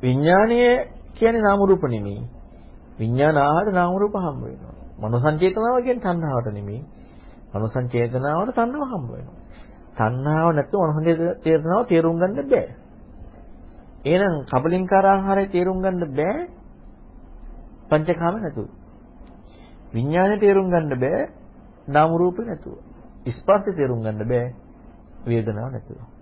[0.01, 0.59] විඥානය
[1.15, 2.21] කියන්නේ නාම රූප නෙමෙයි.
[2.99, 4.75] විඥාන ආහාර නාම රූප හම්බ වෙනවා.
[4.99, 6.81] මනෝ සංචේතනාව කියන්නේ තණ්හාවට නෙමෙයි.
[7.53, 9.37] මනෝ සංචේතනාවට තණ්හාව හම්බ වෙනවා.
[9.97, 12.65] තණ්හාව නැත්නම් මනෝ සංචේතනාව තේරුම් ගන්න බෑ.
[14.05, 16.47] එහෙනම් කබලින්කාර ආහාරය තේරුම් ගන්න බෑ.
[17.89, 18.67] පංචකාම නැතුව.
[19.93, 21.21] විඥානය තේරුම් ගන්න බෑ.
[21.87, 22.77] නාම රූප නැතුව.
[23.29, 24.47] ස්පර්ශය තේරුම් ගන්න බෑ.
[25.25, 26.14] වේදනාවක් නැතුව.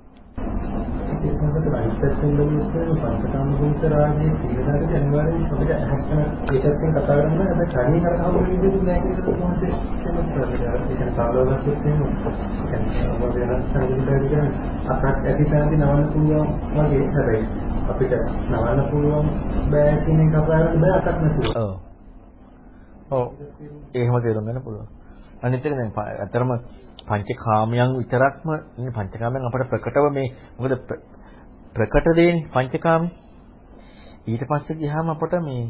[1.23, 2.71] ඒක තමයි අනිත්යෙන් බැලුවොත්
[3.01, 6.19] පංචකාම භූත රාගයේ පිළිදාට අනිවාර්යයෙන් අපිට ඇහැක්කන
[6.53, 10.49] ඒකත්ෙන් කතා කරනවා හැබැයි කණේ කරකවම විදිහට නෑ කියලා කොහොමද කියනවා සර්
[10.93, 12.33] ඒක සාලෝකයක් තියෙනවා
[12.65, 14.47] කියන්නේ ඔබ වෙනස් සංගීතයක් කියන
[14.87, 17.03] අතක් ඇති තැනදී නවන්න පුළුවන් වගේ.
[17.09, 17.43] හැබැයි
[17.85, 18.13] අපිට
[18.49, 19.27] නවන්න පුළුවන්
[19.71, 21.45] බෑ කියන එක කතා කරන්න බෑ අතක් නැතුව.
[21.55, 21.71] ඔව්.
[23.11, 23.25] ඔව්.
[23.93, 24.87] එහෙම තේරුම් ගන්න පුළුවන්.
[25.41, 26.51] අනිත් එක දැන් අතරම
[27.03, 30.27] පංචකාමයන් විතරක්ම ඉන්නේ පංචකාමයන් අපට ප්‍රකටව මේ
[30.57, 30.73] මොකද
[31.75, 33.09] ප්‍රකට දෙන්නේ පංචකාම
[34.25, 35.63] ඊට පස්සේ ගියාම අපට මේ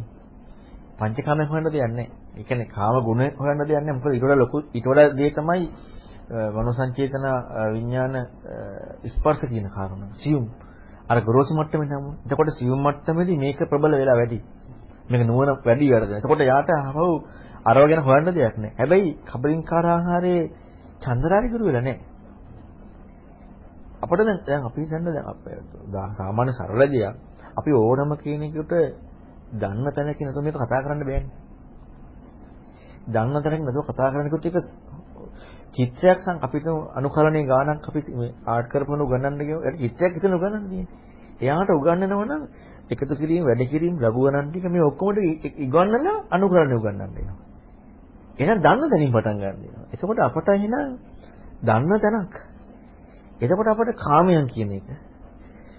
[1.00, 2.08] පංචකාමයන් හොයන්න දෙයක් නැහැ.
[2.34, 3.96] ඒ කියන්නේ කාම ගුණ හොයන්න දෙයක් නැහැ.
[3.96, 5.64] මොකද ඊට වඩා ලොකු ඊට වඩා දේ තමයි
[6.52, 7.26] මනෝ සංචේතන
[7.72, 8.16] විඥාන
[9.08, 10.12] ස්පර්ශ කියන කාරණා.
[10.14, 10.46] සියුම්.
[11.08, 12.06] අර ගොරෝසු මට්ටමේ නම්.
[12.26, 14.40] එතකොට සියුම් මට්ටමේදී මේක ප්‍රබල වෙලා වැඩි.
[15.10, 16.14] මේක නුවණ වැඩි වැඩද.
[16.14, 16.98] එතකොට යාට අහව
[17.66, 18.76] අරව ගැන හොයන්න දෙයක් නැහැ.
[18.78, 20.44] හැබැයි කබලින්කාර ආහාරයේ
[21.00, 22.12] චන්දරාරි ගුරු වෙලා නැහැ.
[24.04, 25.04] අපිට දැන් දැන් අපි දැන්
[25.90, 27.16] දැන් සාමාන්‍ය සරල දෙයක්
[27.56, 28.74] අපි ඕනම කෙනෙකුට
[29.54, 31.32] දන්න තැනක නේද මේක කතා කරන්න බෑනේ.
[33.08, 34.58] දන්න තැනක නේද කතා කරන්නකොත් ඒක
[35.74, 40.86] චිත්‍රයක් සං අපිට අනුකරණයේ ගානක් අපි මේ ආර්ට් කරපුවන උගන්නන්න ගියෝ ඒක චිත්‍රයක් හිතන උගන්නන්නේ.
[41.40, 42.44] එයාට උගන්නනවා නම්
[42.90, 45.18] එකතු කිරීම වැඩි කිරීම ලැබුවනම් ටික මේ ඔක්කොම
[45.58, 47.38] ඉගන්නලා අනුකරණය උගන්නන්න වෙනවා.
[48.38, 49.86] එහෙනම් දන්න තැනින් පටන් ගන්න වෙනවා.
[49.94, 50.98] එතකොට අපට එහෙනම්
[51.62, 52.34] දන්න තැනක්.
[53.39, 54.88] එතකොට අපට කාමයන් කියන එක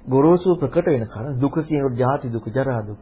[0.06, 3.00] ගොරෝසු ප්‍රකට වෙන කාරණා දුක කියනකොට ජාති දුක, ජරා දුක.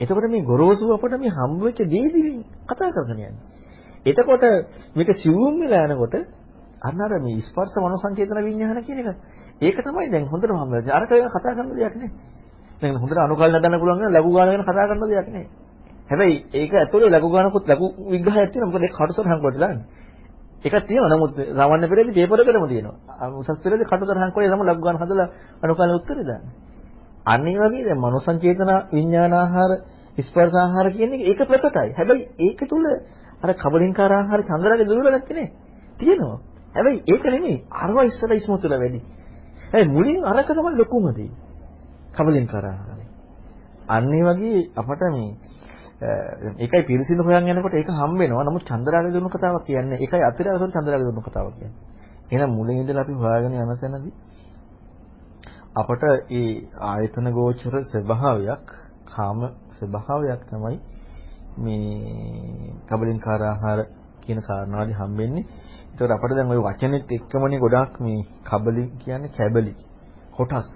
[0.00, 3.34] එතකොට මේ ගොරෝසු අපට මේ හම්බ වෙච්ච දේදී කතා කරගෙන යන්නේ.
[4.06, 4.44] එතකොට
[4.94, 6.14] මේක සිවුම් වෙලා යනකොට
[6.80, 9.16] අන්න අර මේ ස්පර්ශ මනෝ සංචේතන විඤ්ඤාණ කියන එක
[9.58, 10.92] ඒක තමයි දැන් හොඳටම හම්බ වෙන්නේ.
[10.92, 12.10] අරක වෙන කතා කරන්න දෙයක් නෑ.
[12.82, 15.46] දැන් හොඳට අනුකල් නදන්න පුළුවන් නම් ලඝු ගාන ගැන කතා කරන්න දෙයක් නෑ.
[16.10, 18.70] හැබැයි ඒක ඇතුලේ ලඝු ගානකුත් ලඝු විග්‍රහයක් තියෙනවා.
[18.70, 19.86] මොකද ඒක කටුසරහන් කොට දාන්නේ.
[20.66, 21.10] එකක් තියෙනවා.
[21.10, 23.28] නමුත් සාමාන්‍ය පෙරේදී පේපර් එකකටම තියෙනවා.
[23.32, 25.28] උසස් පෙරේදී කටුසරහන් කොටේ තමයි ලඝු ගාන හදලා
[25.62, 26.52] අනුකල් උත්තරේ දාන්නේ.
[27.26, 29.72] අන්න ඒ වගේ දැන් මනෝ සංචේතන විඤ්ඤාණාහාර
[30.18, 31.88] ස්පර්ශාහාර කියන එක ඒක ප්‍රකටයි.
[31.92, 32.84] හැබැයි ඒක තුල
[33.38, 35.48] අර කබලින්කාර ආහාර චන්ද්‍රාගේ දුර්වල නැත්තේ නේ.
[35.98, 36.38] තියෙනවා.
[36.74, 37.58] හැබැයි ඒක නෙමෙයි.
[37.74, 39.00] අරවා ඉස්සලා ඉස්මතුල වැඩි.
[39.64, 41.30] හැබැයි මුලින් අරක තමයි ලොකුම දේ.
[42.14, 43.04] කබලින්කාර ආහාරය.
[43.88, 45.30] අන්න ඒ වගේ අපට මේ
[45.98, 48.44] ඒකයි පිරිසිදු හොයන් යනකොට ඒක හම්බ වෙනවා.
[48.44, 51.76] නමුත් චන්ද්‍රාගේ දුන්න කතාවක් කියන්නේ ඒකයි අතිරාසන චන්ද්‍රාගේ දුන්න කතාවක් කියන්නේ.
[52.26, 54.12] එහෙනම් මුලින් ඉඳලා අපි හොයාගෙන යන තැනදී
[55.74, 58.66] අපට ඒ ආයතන ගෝචර ස්වභාවයක්
[59.06, 59.40] කාම
[59.72, 60.76] ස්වභාවයක් තමයි
[61.58, 63.80] මේ කබලින්කාර ආහාර
[64.20, 65.44] කියන කාරණාවදී හම්බෙන්නේ.
[65.90, 69.72] ඒතකොට අපිට දැන් ওই වචනෙත් එක්කමනේ ගොඩාක් මේ කබලි කියන්නේ කැබලි
[70.30, 70.68] කොටස්.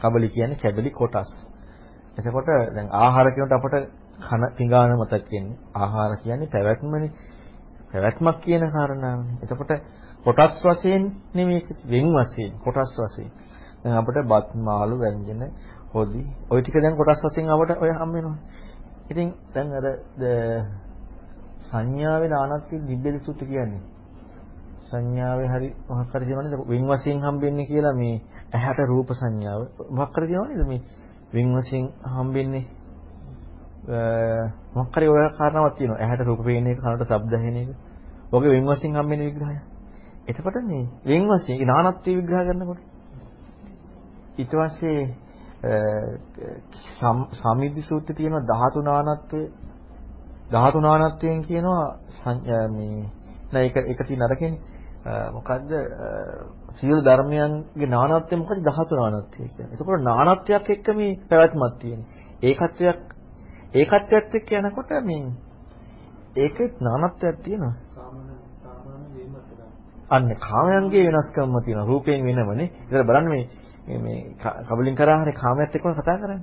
[0.00, 1.30] කබලි කියන්නේ කැබලි කොටස්.
[2.18, 3.74] එතකොට දැන් ආහාර කියනකොට අපට
[4.18, 5.58] කන පිඟාන මතක් කියන්නේ.
[5.74, 7.10] ආහාර කියන්නේ පැවැත්මනේ.
[7.90, 9.36] පැවැත්මක් කියන කාරණාවනේ.
[9.42, 9.72] එතකොට
[10.26, 11.02] කොටස් වශයෙන්
[11.34, 13.30] නෙමෙයි වෙන් වශයෙන් කොටස් වශයෙන්.
[13.82, 15.42] දැන් අපිට බත් මාළු වැංජන
[15.92, 18.38] හොදි ওই ටික දැන් කොටස් වශයෙන් අපට ඔය හම් වෙනවා.
[19.10, 19.86] ඉතින් දැන් අර
[21.62, 23.82] සංඥාවේ නානත්ති නිබ්බේද සූත්‍ර කියන්නේ.
[24.90, 28.14] සංඥාවේ හරි මොකක් හරි කියනවනේ වෙන් වශයෙන් හම්බෙන්නේ කියලා මේ
[28.52, 30.80] ඇහැට රූප සංඥාව මොකක් හරි කියනවනේ මේ
[31.34, 32.64] වෙන් වශයෙන් හම්බෙන්නේ
[34.74, 35.98] මොකක් හරි ඔය කාරණාවක් තියෙනවා.
[35.98, 37.68] ඇහැට රූප පේන එක, කනට ශබ්ද ඇහෙන එක.
[38.32, 39.56] ඔගේ වෙන් වශයෙන් හම්බෙන විග්‍රහය.
[40.26, 42.80] එතකොට මේ වෙන් වශයෙන් නානත්වයේ විග්‍රහ කරනකොට
[44.38, 45.00] ඊට පස්සේ
[47.34, 49.48] සමිද්දි සූත්‍රයේ තියෙන ධාතු නානත්වයේ
[50.50, 51.86] ධාතු නානත්වයෙන් කියනවා
[52.70, 53.10] මේ
[53.52, 54.76] නෑ ඒක ඒක තියෙන අරකෙන්නේ
[55.32, 55.70] මොකද්ද
[56.76, 59.72] සියලු ධර්මයන්ගේ නානත්වය මොකද ධාතු නානත්වය කියන්නේ.
[59.72, 62.08] ඒකෝර නානත්වයක් එක්ක මේ පැවැත්මක් තියෙනවා.
[62.42, 63.00] ඒකත්වයක්
[63.74, 65.32] ඒකත්වයක් එක්ක යනකොට මේ
[66.36, 67.74] ඒකෙත් නානත්වයක් තියෙනවා.
[70.10, 71.86] අන්න කාමයන්ගේ වෙනස්කම්ම තියෙනවා.
[71.86, 72.70] රූපයෙන් වෙනමනේ.
[72.82, 73.44] ඒතර බලන්න මේ
[73.98, 74.34] මේ
[74.66, 76.42] කබලින් කරාහනේ කාමයට එක්කම කතා කරන්නේ.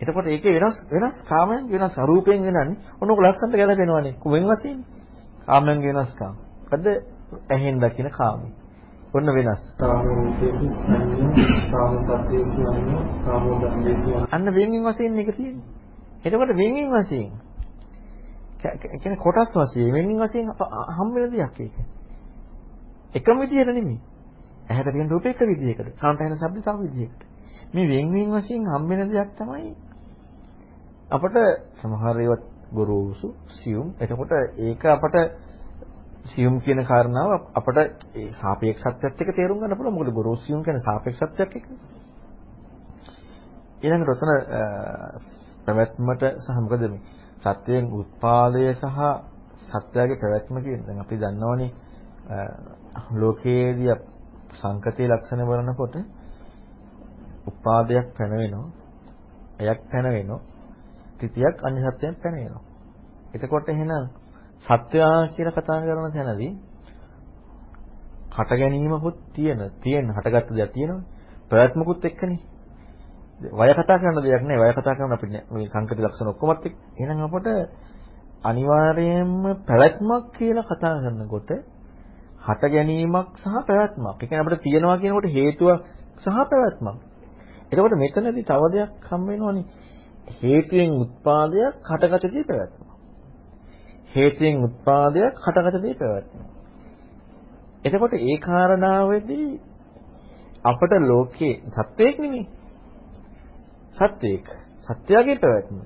[0.00, 2.76] එතකොට ඒකේ වෙනස් වෙනස් කාමයන් වෙනස් අරූපයෙන් වෙනන්නේ.
[3.00, 4.14] ඔන්නෝක ලක්ෂණට ගැලපෙනවනේ.
[4.14, 4.84] කුමෙන් වශයෙන්?
[5.46, 6.32] කාමයන් වෙනස්කම්.
[6.62, 6.86] මොකද
[7.50, 8.52] ඇහෙන් දකින කාමී.
[9.14, 9.62] ඔන්න වෙනස්.
[14.30, 15.75] අන්න වෙනින් වශයෙන් මේක තියෙන්නේ.
[16.26, 17.30] එතකොට වෙනින් වශයෙන්
[18.58, 20.50] කියන්නේ කොටස් වශයෙන් වෙනින් වශයෙන්
[20.90, 21.74] හම් වෙන දෙයක් ඒක.
[23.14, 23.98] එකම විදියට නෙමෙයි.
[24.68, 27.20] ඇහැට තියෙන රූප එක විදියකට, කනට ඇහෙන ශබ්ද තව විදියකට.
[27.72, 29.74] මේ වෙන් වෙන් වශයෙන් හම් වෙන දෙයක් තමයි
[31.08, 31.36] අපට
[31.76, 32.40] සමහර ඒවා
[32.72, 33.94] ගොරෝසු, සියුම්.
[34.00, 35.16] එතකොට ඒක අපට
[36.26, 37.78] සියුම් කියන කාරණාව අපට
[38.14, 39.94] ඒ සාපේක්ෂත්වයට එක තේරුම් ගන්න පුළුවන්.
[39.94, 41.78] මොකද ගොරෝසු සියුම් කියන්නේ සාපේක්ෂත්වයක් එක්කනේ.
[43.82, 47.02] ඊළඟට රතන පැවැත්මට සහ මොකද මේ
[47.44, 48.98] සත්‍යයෙන් උත්පාදය සහ
[49.68, 51.70] සත්‍යයේ පැවැත්ම කියන දැන් අපි දන්නවනේ
[53.12, 53.94] ලෝකයේදී
[54.54, 55.96] සංකතයේ ලක්ෂණ බලනකොට
[57.46, 58.68] උපාදයක් පැන වෙනවා.
[59.60, 60.40] එයක් පැන වෙනවා.
[61.18, 62.62] ත්‍ිතියක් අන්‍ය සත්‍යයක් පැන වෙනවා.
[63.34, 64.04] එතකොට එහෙනම්
[64.64, 66.52] සත්‍යා කියලා කතා කරන තැනදී
[68.32, 71.06] හට ගැනීමකුත් තියෙන තියෙන හටගත්ත දෙයක් තියෙනවනේ.
[71.50, 72.40] ප්‍රයත්මකුත් එක්කනේ.
[73.36, 74.58] වය කතා කරන දෙයක් නෑ.
[74.58, 76.76] වය කතා කරන අපි මේ සංකති ලක්ෂණ ඔක්කොමත් එක්ක.
[76.96, 77.46] එහෙනම් අපට
[78.42, 81.50] අනිවාර්යයෙන්ම පැවැත්මක් කියලා කතා කරනකොට
[82.40, 84.06] හට ගැනීමක් සහ පැවැත්මක්.
[84.12, 85.68] ඒ කියන්නේ අපිට තියනවා කියනකොට හේතුව
[86.16, 86.98] සහ පැවැත්මක්.
[87.72, 89.64] එතකොට මෙතනදී තව දෙයක් හම් වෙනවනේ.
[90.36, 92.84] හේතුයෙන් උත්පාදයක් හටගතදී පැවැත්ම.
[94.14, 96.38] හේතුයෙන් උත්පාදයක් හටගතදී පැවැත්ම.
[97.84, 99.48] එතකොට ඒ කාරණාවේදී
[100.64, 102.46] අපට ලෝකේ සත්වයක් නෙමෙයි.
[103.96, 104.46] සත්වයක්.
[104.82, 105.78] සත්‍යයේ පැවැත්ම.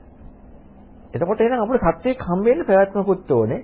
[1.12, 3.60] එතකොට එහෙනම් අපිට සත්‍යයක් හම් වෙන්න පැවැත්මකුත් ඕනේ.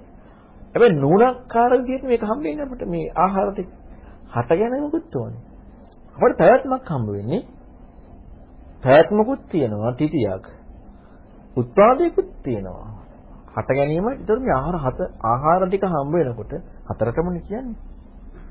[0.72, 3.68] හැබැයි නුණක්කාර විදිහට මේක හම්බෙන්නේ අපිට මේ ආහාර ටික
[4.32, 5.42] හට ගැනීමකුත් ඕනේ.
[6.16, 7.42] අපිට පැවැත්මක් හම්බ වෙන්නේ
[8.82, 10.44] පැවැත්මකුත් තියෙනවා තිතියක්.
[11.56, 12.88] උත්පාදයකුත් තියෙනවා.
[13.54, 16.52] හට ගැනීම ඒතර මේ ආහාර හත ආහාර ටික හම්බ වෙනකොට
[16.88, 17.76] හතරටමනේ කියන්නේ.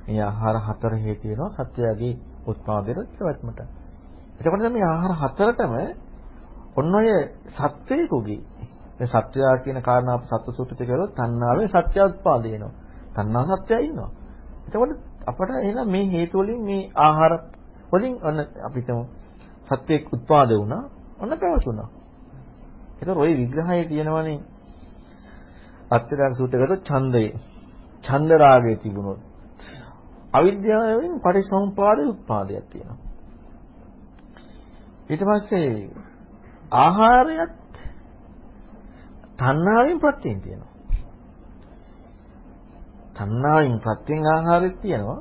[0.06, 2.14] මේ ආහාර හතර හේතු වෙනවා සත්‍යයගේ
[2.48, 3.85] උත්පාදයට පැවැත්මට.
[4.38, 5.74] එතකොට මේ ආහාර හතරටම
[6.76, 7.07] ඔන්න ඔය
[7.49, 8.41] සත්වයකගේ
[8.98, 12.74] දැන් සත්‍යය කියන කාරණා අප සත්ව සූත්‍රයේ කියවලොත් තණ්හාවේ සත්‍ය උත්පාදේ වෙනවා.
[13.16, 14.10] තණ්හා සත්‍යය ඉන්නවා.
[14.68, 14.91] එතකොට
[15.26, 17.34] අපට එහෙනම් මේ හේතු වලින් මේ ආහාර
[17.91, 18.99] වලින් ඔන්න අපිටම
[19.70, 20.84] සත්‍යයක් උත්පාද වුණා.
[21.20, 21.90] ඔන්න පැවතුණා.
[22.99, 24.40] ඒතර ওই විග්‍රහය කියනවනේ
[25.90, 27.30] අත්‍යරාග සූත්‍රයකට ඡන්දේ.
[28.03, 29.20] ඡන්ද රාගය තිබුණොත්
[30.34, 33.05] අවිද්‍යාවෙන් පරිසම්පාද උත්පාදයක් තියෙනවා.
[35.06, 35.90] ඊට පස්සේ
[36.73, 37.53] ආහාරයත්
[39.38, 40.73] තණ්හාවෙන් ප්‍රත්‍යයෙන් තියෙනවා.
[43.15, 45.19] තණ්හාවෙන් ප්‍රත්‍යයෙන් ආහාරෙත් තියෙනවා.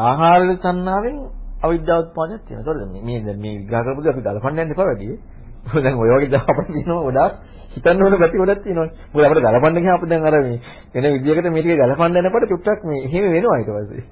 [0.00, 1.16] ආහාරවල තණ්හාවෙන්
[1.62, 2.72] අවිද්‍යාව උත්පාදයක් තියෙනවා.
[2.72, 5.18] ඒතකොට මේ මේ මේ විග්‍රහ කරපුවද අපි ගලපන්න යන්න එපා වැඩි.
[5.84, 7.32] දැන් ඔය වගේ දා අපිට තියෙනවා ගොඩාක්
[7.70, 8.88] හිතන්න ඕන ගැටි ගොඩක් තියෙනවා.
[9.12, 10.58] මොකද අපිට ගලපන්න ගියාම අපි දැන් අර මේ
[10.94, 14.04] වෙන විදියකට මේ ටික ගලපන්න යනකොට චුට්ටක් මේ එහෙම වෙනවා ඊට පස්සේ.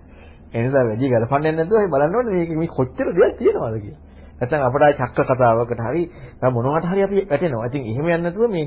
[0.53, 4.10] ඒ නිසා වැඩි ගලපන්න යන්නේ නැතුව අපි බලන්න ඕනේ මේක මේ කොච්චර දෙයක් තියෙනවද කියලා.
[4.41, 6.03] නැත්නම් අපට ආයි චක්ක කතාවකට හරි
[6.33, 7.67] නැත්නම් මොනවට හරි අපි වැටෙනවා.
[7.67, 8.67] ඉතින් එහෙම යන්නේ නැතුව මේ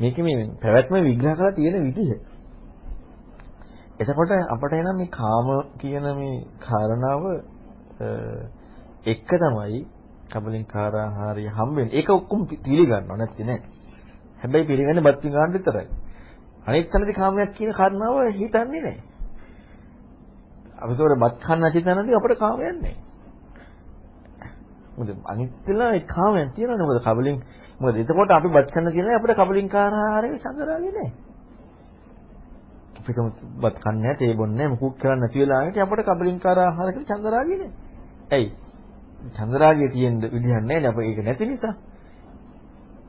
[0.00, 2.10] මේකේ මේ පැවැත්ම විග්‍රහ කරලා තියෙන විදිහ.
[3.98, 7.22] එතකොට අපට එනම් මේ කාම කියන මේ කාරණාව
[9.04, 9.80] එක තමයි
[10.28, 11.94] කබලින්කාර ආහාරය හම්බෙන්නේ.
[11.94, 13.60] ඒක ඔක්කොම පිළිගන්නව නැත්නම් නෑ.
[14.42, 15.86] හැබැයි පිළිගන්නේ බත් පිඟාන විතරයි.
[16.66, 18.98] අනෙක් තැනදී කාමයක් කියන කාරණාව හිතන්නේ නෑ.
[20.78, 23.07] අපි තෝර බත් කන්න නැති තැනදී අපිට කාමයක් නෑ.
[24.98, 27.36] මොකද අනිත් වෙලාව ඒ කාමයන් තියෙනවනේ මොකද කබලින්
[27.80, 31.10] මොකද එතකොට අපි බත් කන්න තියෙනවා අපිට කබලින්කාර ආහාරයේ චන්දරාගේ නෑ.
[32.98, 33.18] අපිට
[33.56, 37.70] බත් කන්නේ නැහැ, තේ බොන්නේ නැහැ, මුකුත් කරන්නේ නැති වෙලාවට අපිට කබලින්කාර ආහාරයකට චන්දරාගේ නෑ.
[38.30, 38.48] ඇයි?
[39.28, 41.74] චන්දරාගේ තියෙන විදිහක් නැහැ නේ අප ඒක නැති නිසා.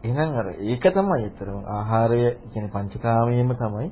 [0.04, 3.90] එහෙනම් අර ඒක තමයි ඇත්තටම ආහාරය කියන්නේ පංචකාමයේම තමයි.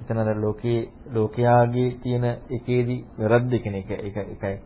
[0.00, 0.80] එතන අර ලෝකේ
[1.10, 4.56] ලෝකයාගේ තියෙන එකේදී වැරද්ද කියන එක ඒක එකයි.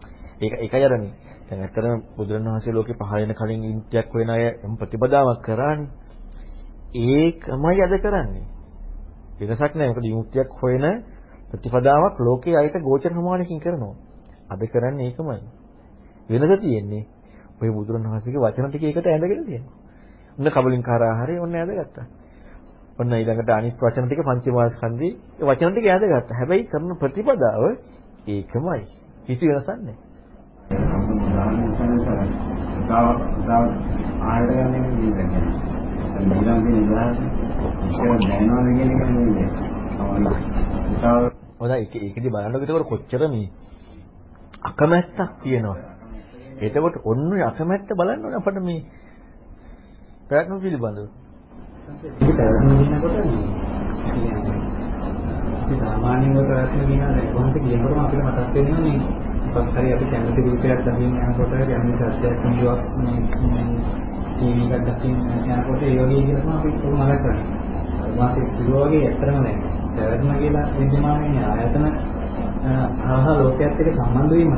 [0.41, 1.13] ඒක ඒකයි අරනේ.
[1.47, 4.45] දැන් ඇත්තටම බුදුරණවහන්සේ ලෝකේ පහළ වෙන කලින් ඉන්තියක් වෙන අය
[4.75, 5.89] ප්‍රතිපදාවක් කරානේ.
[6.95, 8.47] ඒකමයි අද කරන්නේ.
[9.41, 9.89] වෙනසක් නැහැ.
[9.89, 10.85] මොකද විමුක්තියක් හොයන
[11.51, 13.95] ප්‍රතිපදාවක් ලෝකයේ අයට ගෝචර ප්‍රමාණයකින් කරනවා.
[14.49, 15.43] අද කරන්නේ ඒකමයි.
[16.31, 17.05] වෙනස තියෙන්නේ
[17.61, 19.77] ඔය බුදුරණවහන්සේගේ වචන ටික එකට ඇඳගෙන තියෙනවා.
[20.39, 22.07] ඔන්න කබලින්කාර ආහාරය ඔන්න ඇඳගත්තා.
[22.99, 26.37] ඔන්න ඊළඟට අනිත් වචන ටික පංචමාස්කන්ධේ ඒ වචන ටික ඇඳගත්තා.
[26.37, 27.63] හැබැයි කරන ප්‍රතිපදාව
[28.29, 28.83] ඒකමයි.
[29.27, 30.08] කිසි වෙනසක් නැහැ.
[41.59, 43.49] හොඳයි ඒක ඒකදී බලන්නකො ඒක කොච්චර මේ
[44.63, 45.79] අකමැත්තක් තියෙනවා.
[46.61, 48.81] එතකොට ඔන්න ඔය අකමැත්ත බලන්න ඕනේ අපිට මේ
[50.29, 51.09] ප්‍රයත්න පිළිබඳව.
[52.19, 53.17] ඒක පැවැත්මනකොට
[55.69, 58.99] මේ සාමාන්‍යව ප්‍රයත්න කියනවා දැන් කොහොමද කියනකොටම අපිට මතක් වෙනවා මේ
[59.49, 63.19] හරි අපි කැමති රූපයක් දකින්න යනකොට කැමති සත්‍යයක් නිදුවක් මේ
[64.31, 65.19] ටීවී එකක් දකින්න
[65.51, 68.41] යනකොට ඒ වගේ කියලා තමයි අපි කොහොම මතක් කරන්නේ.
[68.57, 69.57] කිව්වා වගේ ඇත්තම නැහැ.
[69.95, 71.85] පැවැත්ම කියලා විද්‍යමානයේ ආයතන
[73.07, 74.53] ආහ ලෝකයක් එක්ක සම්බන්ධ වීම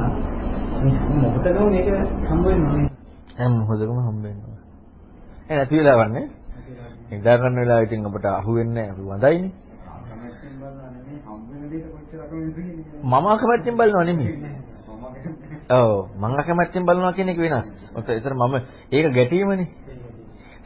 [1.22, 1.88] මොකටද මේක
[2.26, 2.88] හම්බ වෙන්නේ
[3.38, 4.58] හැම මොහොතකම හම්බ වෙනවා.
[5.48, 6.26] ඒ නැති වෙලාවන්නේ
[7.10, 8.92] නිදා ගන්න වෙලාව ඉතින් අපට අහු වෙන්නේ නැහැ.
[8.92, 9.52] අපි වඳයිනේ.
[13.02, 14.59] මම අකමැත්තෙන් බලනවා නෙමෙයි
[15.70, 17.68] ඔව් මම අකමැත්තෙන් බලනවා කියන එක වෙනස්.
[17.94, 18.54] ඔත ඒතර මම
[18.90, 19.68] ඒක ගැටීමනේ.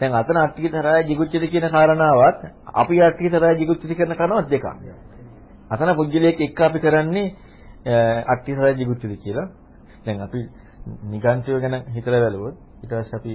[0.00, 2.38] දැන් අතන අට්ටිකතරය jigucchati කියන කාරණාවත්
[2.74, 4.66] අපි අට්ටිකතරය jigucchati කරන කාරණාවත් දෙකක්.
[5.70, 7.34] අතන පුජ්‍යලයක එක්ක අපි කරන්නේ
[8.26, 9.48] අට්ටිකතරය jigucchati කියලා.
[10.04, 10.40] දැන් අපි
[11.04, 13.32] නිගන්ඨය ගැන හිතලා බැලුවොත් ඊට පස්සේ අපි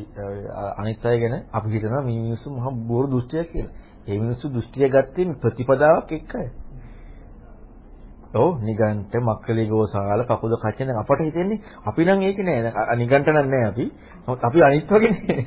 [0.78, 3.74] අනිත් අය ගැන අපි හිතනවා මේ මිනිස්සු මහා බොරු දෘෂ්ටියක් කියලා.
[4.08, 6.48] ඒ මිනිස්සු දෘෂ්ටිය ගත්තේ ප්‍රතිපදාවක් එක්කයි.
[8.32, 13.64] ඔව් නිගන්ඨ මක්කලි ගෝසාල කකුද කච්චන අපට හිතෙන්නේ අපි නම් ඒක නෑ නිගන්ඨ නම් නෑ
[13.66, 13.86] අපි.
[14.22, 15.46] නමුත් අපි අනිත් වගේ නේ.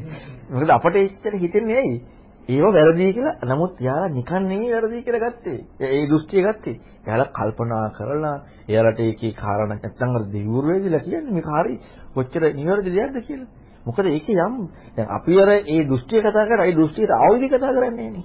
[0.50, 2.02] මොකද අපට ඒච්චර හිතෙන්නේ ඇයි?
[2.48, 5.59] ඒව වැරදි කියලා නමුත් යාලා නිකන් නෙවෙයි වැරදි කියලා ගත්තේ.
[5.80, 6.80] ඒ දෘෂ්ටිය ගත්තේ.
[7.06, 8.36] යාලා කල්පනා කරලා
[8.68, 11.74] එයාලට ඒකේ කාරණා නැත්තම් අර දෙවිවරු වෙදිලා කියන්නේ මේක හරි
[12.14, 13.50] කොච්චර නිවැරදි දෙයක්ද කියලා.
[13.86, 14.54] මොකද ඒකේ යම්
[14.96, 18.24] දැන් අපි අර ඒ දෘෂ්ටිය කතා කරා ඒ දෘෂ්ටියට ආවුදි කතා කරන්නේ නේ.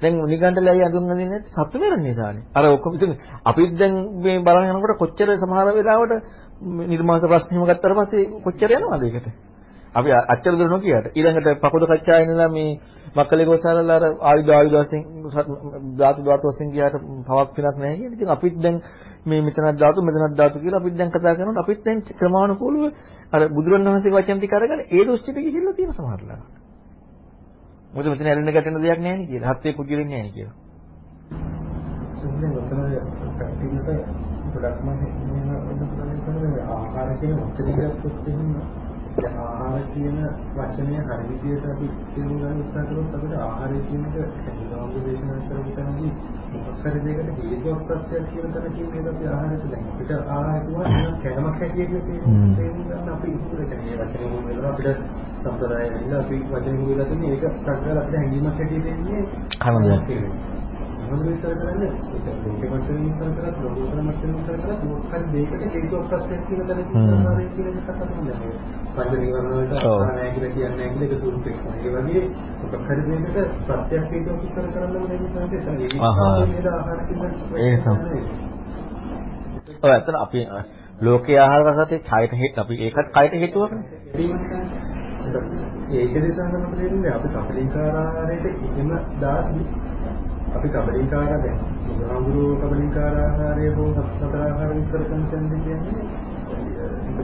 [0.00, 2.44] දැන් නිගණ්ඩලයි අඳුන්ගන්නේ නැත්නම් සතු වෙන නිසානේ.
[2.52, 3.12] අර ඔක්කොම ඉතින්
[3.44, 6.12] අපිත් දැන් මේ බලන යනකොට කොච්චර සමහර වෙලාවට
[6.88, 9.28] නිර්මාත ප්‍රශ්නෙම ගත්තාට පස්සේ කොච්චර යනවද ඒකට?
[9.92, 12.78] අපි අච්චර දුර නොකියට ඊළඟට පකොද කච්චාය ඉඳලා මේ
[13.14, 15.02] මක්කලේ ගෝසාරලා අර ආයුධ ආයුධ වශයෙන්
[15.96, 16.96] ධාතු ධාතු වශයෙන් ගියාට
[17.26, 18.14] පවක් පිනක් නැහැ කියන්නේ.
[18.14, 18.76] ඉතින් අපිත් දැන්
[19.26, 22.82] මේ මෙතනක් ධාතු මෙතනක් ධාතු කියලා අපිත් දැන් කතා කරනකොට අපිත් දැන් ක්‍රමානුකූලව
[23.32, 26.40] අර බුදුරණවහන්සේගේ වචන ටික අරගෙන ඒ දෘෂ්ටියට ගිහිල්ලා තියෙන සමහරලා.
[27.92, 29.52] මොකද මෙතන ඇලෙන්න ගැටෙන දෙයක් නැහැ නේ කියලා.
[29.52, 30.56] හත්ේ පුජිරින් නැහැ නේ කියලා.
[32.16, 32.80] සුන්දර වචන
[33.38, 33.88] කටිනට
[34.52, 34.88] ගොඩක්ම
[36.68, 40.18] ආහාර කියන වචන ටිකක් දැන් ආහාර කියන
[40.54, 45.72] වචනය හරි විදිහට අපි තේරුම් ගන්න උත්සාහ කරොත් අපිට ආහාරය කියන එක හැදිලාගේ දේශනා කරපු
[45.72, 46.12] තැනදී
[46.52, 50.86] මොකක් හරි දෙයකට හේතුවක් ප්‍රත්‍යක් කියන තැනකින් නේද අපි ආහාරයට දැන් අපිට ආහාර කිව්වා
[51.22, 55.02] කැමක් හැටියට තේරුම් ගන්න අපි ඉස්සර කියන්නේ වචන මුල් වෙනවා අපිට
[55.40, 59.22] සම්ප්‍රදාය වෙනවා අපි වචන මුල් වෙලා තියෙන්නේ ඒක සංකල්ප අපිට හැඟීමක් හැටියට එන්නේ
[59.58, 60.59] කන දෙයක්.
[61.10, 65.74] මොනවද විස්තර කරන්නේ ඒක ලෝකෙ මට්ටමින් විස්තර කරත් ලෝකෝත්තර මට්ටමින් විස්තර කරත් මොකක් හරි දෙයකට
[65.74, 68.36] හේතුවක් ප්‍රත්‍යක් කියන තැනකින් ආහාරය කියන එක කතා කරන්නේ
[68.94, 70.00] පංච නිවර්ණ වලට ඔව්.
[70.00, 71.58] ආහාරය කියලා කියන්නේ නැහැ කියලා ඒක සූත්‍රයක්.
[71.78, 72.22] ඒ වගේ
[72.62, 75.98] මොකක් හරි දෙයකට ප්‍රත්‍යක් හේතුවක් විස්තර කරන්නම නේද සංකේතය.
[76.02, 76.36] ආහා.
[76.46, 77.20] නේද ආහාර කියන
[77.60, 78.20] ඒ තමයි.
[79.82, 80.62] ඔය ඇත්තට අපි අ,
[81.00, 83.82] ලෝකයේ ආහාර රසතේ ඡායට හේතු අපි ඒකත් කයට හේතුවක්නේ.
[85.92, 89.62] ඒක නිසා නම් තේරෙන්නේ අපි කපලින්කාර ආහාරයට එහෙම දාති
[90.50, 96.04] අපි කපලින්කාර දැන් බුදුහාමුදුරුවෝ කපලින්කාර ආහාරය හෝ සතර ආහාර විස්තර කරන තැනදී කියන්නේ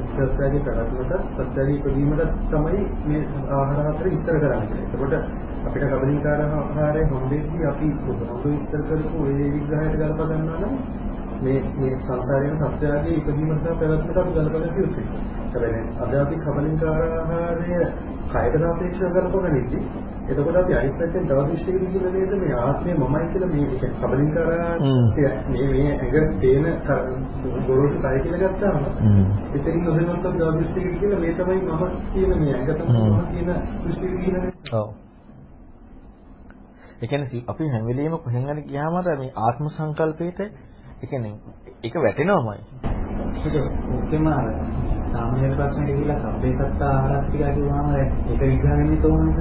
[0.05, 1.13] සත්‍යයේ ප්‍රගතියට
[1.49, 3.23] සත්‍යයේ ඉදීමට තමයි මේ
[3.53, 4.85] ආහාර හතර විස්තර කරන්නේ.
[4.85, 5.15] එතකොට
[5.65, 10.75] අපිට කපලින්කාර ආහාරය හොඳේදී අපි බුදුහාමුදුරුවෝ විස්තර කරපු ඒ විග්‍රහයට ගලප ගන්නවා නම්
[11.43, 15.07] මේ මේ සංසාරයේ සත්‍යයේ ඉදීමට සහ ප්‍රගතියට අපි ගලපගන්න යුතුයි.
[15.53, 17.79] හැබැයි අද අපි කබලින්කාර ආහාරය
[18.27, 19.81] කයට සාපේක්ෂව කරපොගනිද්දි
[20.27, 22.33] එතකොට අපි අනිත් පැත්තෙන් තව දෘෂ්ටියකින් කියන නේද?
[22.37, 24.49] මේ ආත්මය මමයි කියලා මේ කියන්නේ කබලින්කාර
[25.49, 26.65] මේ මේ ඇඟ තේන
[27.67, 28.79] ගොරෝසු කය කියලා ගත්තාම
[29.55, 31.83] එතනින් නොදෙනවත් අපි තව දෘෂ්ටියකින් කියලා මේ තමයි මම
[32.13, 33.51] කියන මේ ඇඟ තමයි මම කියන
[33.83, 34.89] දෘෂ්ටියකින් කියන්නේ ඔව්.
[36.97, 40.41] ඒ කියන්නේ අපි හැම වෙලෙම කොහෙන් හරි ගියාම අර මේ ආත්ම සංකල්පයට
[41.07, 41.35] ඒ කියන්නේ
[41.83, 42.61] ඒක වැටෙනවමයි.
[44.07, 44.47] ඒක අර
[45.13, 49.39] සාමාන්‍ය ප්‍රශ්නෙට ගිහිල්ලා සබ්බේ සත්ත ආහාරත් ටික කිව්වම ඒක විග්‍රහ වෙන්නේ කොහොමද?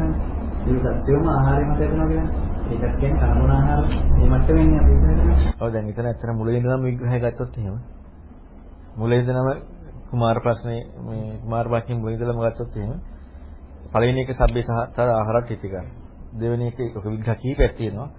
[0.58, 2.28] සියලු සත්‍යෝම ආහාරය මත එතනවා කියන්නේ.
[2.68, 3.82] ඒකත් කියන්නේ කනබුන ආහාර
[4.12, 5.54] මේ මට්ටමින් අපි ඉන්නේ.
[5.60, 7.78] ඔව් දැන් එතන ඇත්තට මුලින් ඉඳලම විග්‍රහය ගත්තොත් එහෙම.
[8.98, 9.50] මුලින් ඉඳලම
[10.10, 13.00] කුමාර ප්‍රශ්නේ මේ කුමාර වාක්‍යයෙන් මුලින් ඉඳලම ගත්තොත් එහෙම.
[13.92, 15.74] පළවෙනි එක සබ්බේ සහ ආහාර ටිතික.
[16.36, 18.10] දෙවෙනි එකේ ඔක විග්‍රහ කීපයක් තියෙනවා.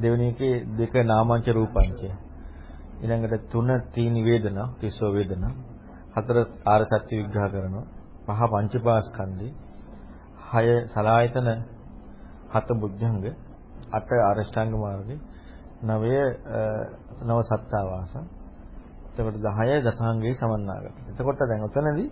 [0.00, 2.25] දෙවෙනි එකේ දෙක නාමංච රූපංච.
[3.00, 5.52] ඊළඟට තුන තීනි වේදනා, තිස්සෝ වේදනා.
[6.14, 7.84] හතර ආර සත්‍ය විග්‍රහ කරනවා.
[8.26, 9.48] පහ පංචපාස්කන්ධි.
[10.46, 11.48] හය සලායතන
[12.52, 13.24] හත බුද්ධංග.
[13.90, 15.16] අට ආරෂ්ඨාංග මාර්ගය.
[15.82, 16.12] නවය
[17.22, 18.14] නව සත්තාවාස.
[19.10, 20.96] එතකොට 10 දසාංගයේ සමන්නාගත.
[21.10, 22.08] එතකොට දැන් ඔතනදී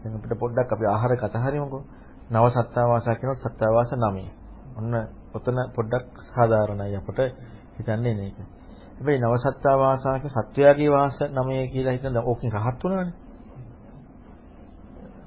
[0.00, 1.82] දැන් අපිට පොඩ්ඩක් අපි ආහාර කතා හරිමුකෝ.
[2.30, 4.28] නව සත්තාවාස කියනොත් සත්තාවාස 9.
[4.76, 4.94] ඔන්න
[5.34, 7.18] ඔතන පොඩ්ඩක් සාධාරණයි අපට
[7.76, 8.55] හිතන්නේ මේක.
[8.96, 13.14] හැබැයි නව සත්තාවාසාක සත්වයාගේ වාස 9 කියලා හිතන ඕකෙන් රහත් වුණානේ.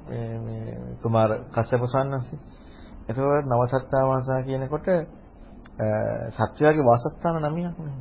[0.08, 2.40] මේ මේ කුමාර කස්සප සන්නස්සේ.
[3.10, 4.88] එතකොට නව සත්තාවාසා කියනකොට
[6.32, 8.00] සත්වයාගේ වාසස්ථාන 9ක් නේ.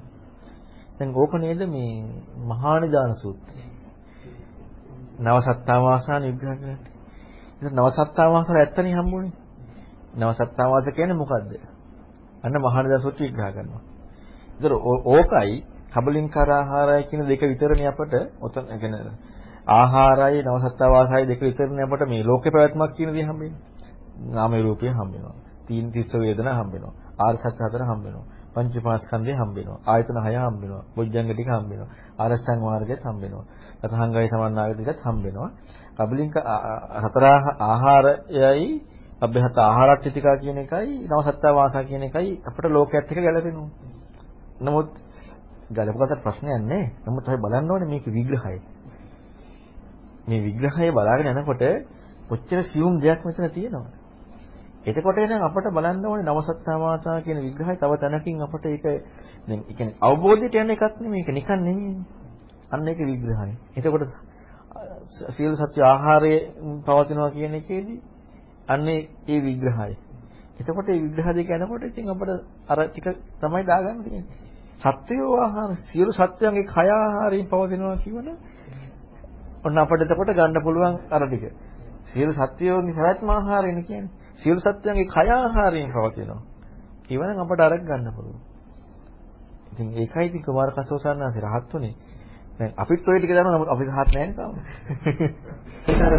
[0.98, 1.92] දැන් ඕක නේද මේ
[2.44, 3.62] මහා නිදාන සූත්‍රය.
[5.18, 6.78] නව සත්තාවාසා නිග්‍රහ කරන්නේ.
[7.62, 9.32] ඒක නව සත්තාවාසර ඇත්තනේ හම්බුනේ.
[10.16, 11.52] නව සත්තාවාස කියන්නේ මොකද්ද?
[12.44, 13.97] අන්න මහා නිදාන සූත්‍රය විග්‍රහ කරනවා.
[14.58, 14.72] ඒතර
[15.06, 19.12] ඕකයි කබලින්කාර ආහාරය කියන දෙක විතරනේ අපට ඔතන කියන්නේ
[19.70, 23.60] ආහාරයි නව සත්තාවාසයි දෙක විතරනේ අපට මේ ලෝකේ පැවැත්මක් කියන දේ හම්බෙන්නේ.
[24.28, 25.36] නාම රූපය හම්බෙනවා.
[25.66, 26.92] තීන තිස්ස වේදනා හම්බෙනවා.
[27.18, 28.26] ආර්ය සත්‍ය හතර හම්බෙනවා.
[28.54, 29.78] පංචපාස්කන්ධය හම්බෙනවා.
[29.86, 30.82] ආයතන හය හම්බෙනවා.
[30.96, 31.88] බොජ්ජංග ටික හම්බෙනවා.
[32.18, 33.44] ආරෂ්ඨාංග මාර්ගයත් හම්බෙනවා.
[33.82, 35.50] රසහංගය සමන්නාගතිකත් හම්බෙනවා.
[35.98, 36.34] කබලින්ක
[37.02, 37.24] හතර
[37.62, 38.68] ආහාරයයි
[39.20, 43.97] අභ්‍යහත ආහාරච්චිතිකා කියන එකයි නවසත්තා වාසා කියන එකයි අපිට ලෝකයක් එක්ක ගැලපෙනවා.
[44.60, 44.88] නමුත්
[45.70, 46.90] ගැලපුවට ප්‍රශ්නයක් නැහැ.
[47.06, 48.58] නමුත් අපි බලන්න ඕනේ මේක විග්‍රහය.
[50.26, 51.62] මේ විග්‍රහය බලාගෙන යනකොට
[52.28, 53.86] කොච්චර සියුම් දෙයක් මෙතන තියෙනවද?
[54.86, 58.84] එතකොට එනම් අපට බලන්න ඕනේ නවසත්තාවාසා කියන විග්‍රහය තව තැනකින් අපට ඒක
[59.46, 61.94] දැන් ඒ කියන්නේ අවබෝධයට යන එකක් නෙමෙයි ඒක නිකන් නෙමෙයි.
[62.70, 63.52] අන්න ඒක විග්‍රහය.
[63.74, 64.08] එතකොට
[65.30, 66.40] සියලු සත්‍ය ආහාරයේ
[66.84, 68.00] පවතිනවා කියන එකේදී
[68.68, 69.92] අන්නේ ඒ විග්‍රහය.
[70.58, 72.30] එතකොට මේ විග්‍රහ දෙක යනකොට ඉතින් අපිට
[72.66, 73.06] අර ටික
[73.40, 74.47] තමයි දාගන්න තියෙන්නේ.
[74.80, 78.28] සත්වයෝ ආහාර සියලු සත්වයන්ගේ කය ආහාරයෙන් පවතිනවා කියවන
[79.64, 81.44] ඔන්න අපිට එතකොට ගන්න පුළුවන් අර ටික.
[82.04, 84.12] සියලු සත්වයෝගේ පැවැත්ම ආහාරයෙන් කියන්නේ.
[84.34, 86.40] සියලු සත්වයන්ගේ කය ආහාරයෙන් පවතිනවා.
[87.04, 88.40] කියවනම් අපට අරක් ගන්න පුළුවන්.
[89.72, 91.94] ඉතින් ඒකයි ඉතින් කුමාර කසෝසන්නාසේ රහත් උනේ.
[92.58, 94.52] දැන් අපිත් ඔය ටික දන්නවා නමුත් අපි රහත් නැහැ තාම.
[95.88, 96.14] ඒක අර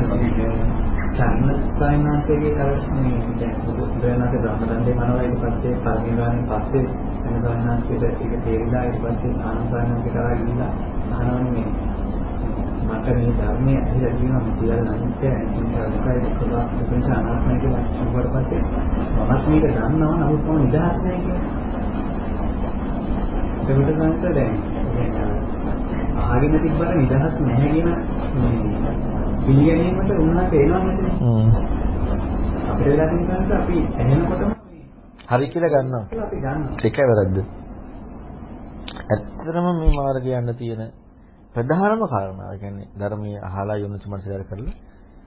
[1.11, 6.85] චන්න සයනාසයේ අර මේ දැන් බුදුරජාණන්ගේ බ්‍රහ්මදන්දේ මනෝලා ඊට පස්සේ පරිණිරවාණයෙන් පස්සේ
[7.39, 10.71] සයනාසයට ඒක තේරිලා ඊට පස්සේ ආනසයනාසේ කරා ගිහිල්ලා
[11.13, 11.67] අහනවනේ
[12.87, 16.19] මට මේ ධර්මයේ ඇහිලා තියෙනවා මේ සියල්ල අනිත්‍යයි අනිත්‍යයි දුකයි
[16.79, 18.61] දුකයි අනාත්මයි කියලා කිව්වට පස්සේ
[19.19, 21.45] මමත් මේක දන්නවා නමුත් මම නිදහස් නැහැ කියලා.
[23.69, 24.53] ඒකට සංස දැන්
[26.23, 31.05] අහගෙන තිබ්බට නිදහස් නැහැ කියන පිළිගැනීමට උන්වහන්සේ එනවා මෙතන.
[32.69, 34.51] අපිට වෙලා තියෙන අපි ඇහෙනකොටම
[35.29, 36.03] හරි කියලා ගන්නවා.
[36.23, 36.77] අපි ගන්නවා.
[36.81, 37.37] ඒකයි වැරද්ද.
[39.07, 40.81] ඇත්තටම මේ මාර්ගය යන්න තියෙන
[41.53, 44.75] ප්‍රධානම කාරණාව කියන්නේ ධර්මයේ අහලා යොමුතු මනසට කරලා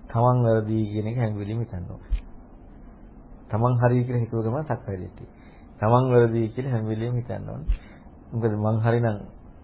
[0.08, 2.10] තමන් වැරදි කියන එක හැම වෙලෙම හිතන්න ඕනේ.
[3.50, 5.28] තමන් හරි කියලා හිතුව ගමන් සක්කාය දිට්ඨිය.
[5.80, 7.68] තමන් වැරදි කියලා හැම වෙලෙම හිතන්න ඕනේ.
[8.32, 9.18] මොකද මං හරිනම්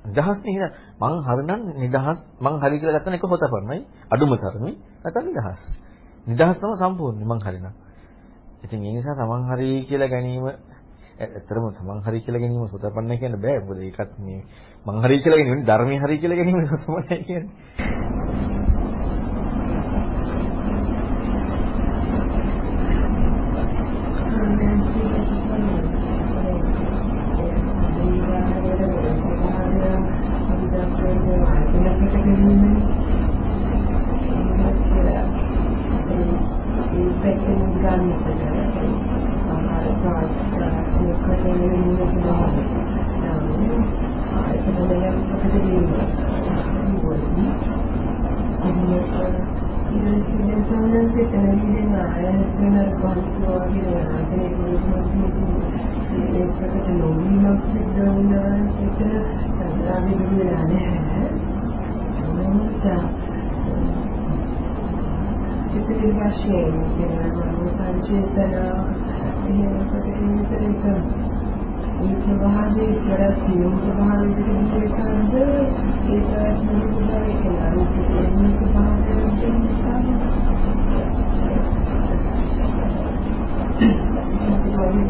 [0.05, 0.71] නිදහස් නේ
[1.01, 3.79] මං හරිනම් නිදහස් මං හරි කියලා ගත්තන එක හොතපන්නයි
[4.11, 5.61] අඩුම තරමේ නැත්නම් නිදහස්.
[6.27, 7.67] නිදහස් තමයි සම්පූර්ණ මං හරිනම්.
[8.65, 10.47] ඉතින් ඒ නිසා තමන් හරි කියලා ගැනීම
[11.19, 13.59] ඇත්තටම තමන් හරි කියලා ගැනීම සෝතපන්න කියන්න බෑ.
[13.61, 14.41] මොකද ඒකත් මේ
[14.87, 17.51] මං හරි කියලා ගැනීම ධර්මයේ හරි කියලා ගැනීම තමයි කියන්නේ.
[66.19, 68.55] වශයෙන් කියනවා සංචේතන
[69.47, 70.85] එහෙමකට විතර එක
[71.99, 75.35] ඒ ස්වභාවයේ ඉතර සියුම් ස්වභාවයකට විශේෂයෙන්ද
[76.09, 76.29] ඒක
[76.61, 79.19] නෙමෙයි ස්වභාවයක නරුත් කියන්නේ ස්වභාවයෙන්
[84.61, 85.03] ස්වභාවය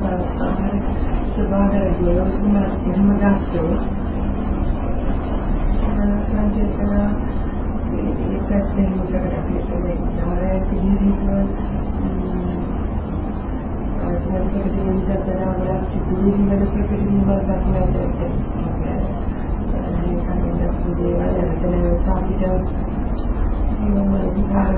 [0.00, 3.80] ගොඩනගන එහෙම ගත්තොත්
[6.26, 6.92] සංචේතන
[8.44, 11.26] පැත්තෙන් මොකද අපි කියන්නේ ධාරය පිළිවිව
[14.04, 18.20] ආජීවකදී විතරදා වල චිතුවි වල පිළිවිව ගන්නට ඒක
[20.94, 22.42] දේවල් එතන සාපිට
[23.96, 24.70] මොන විකාර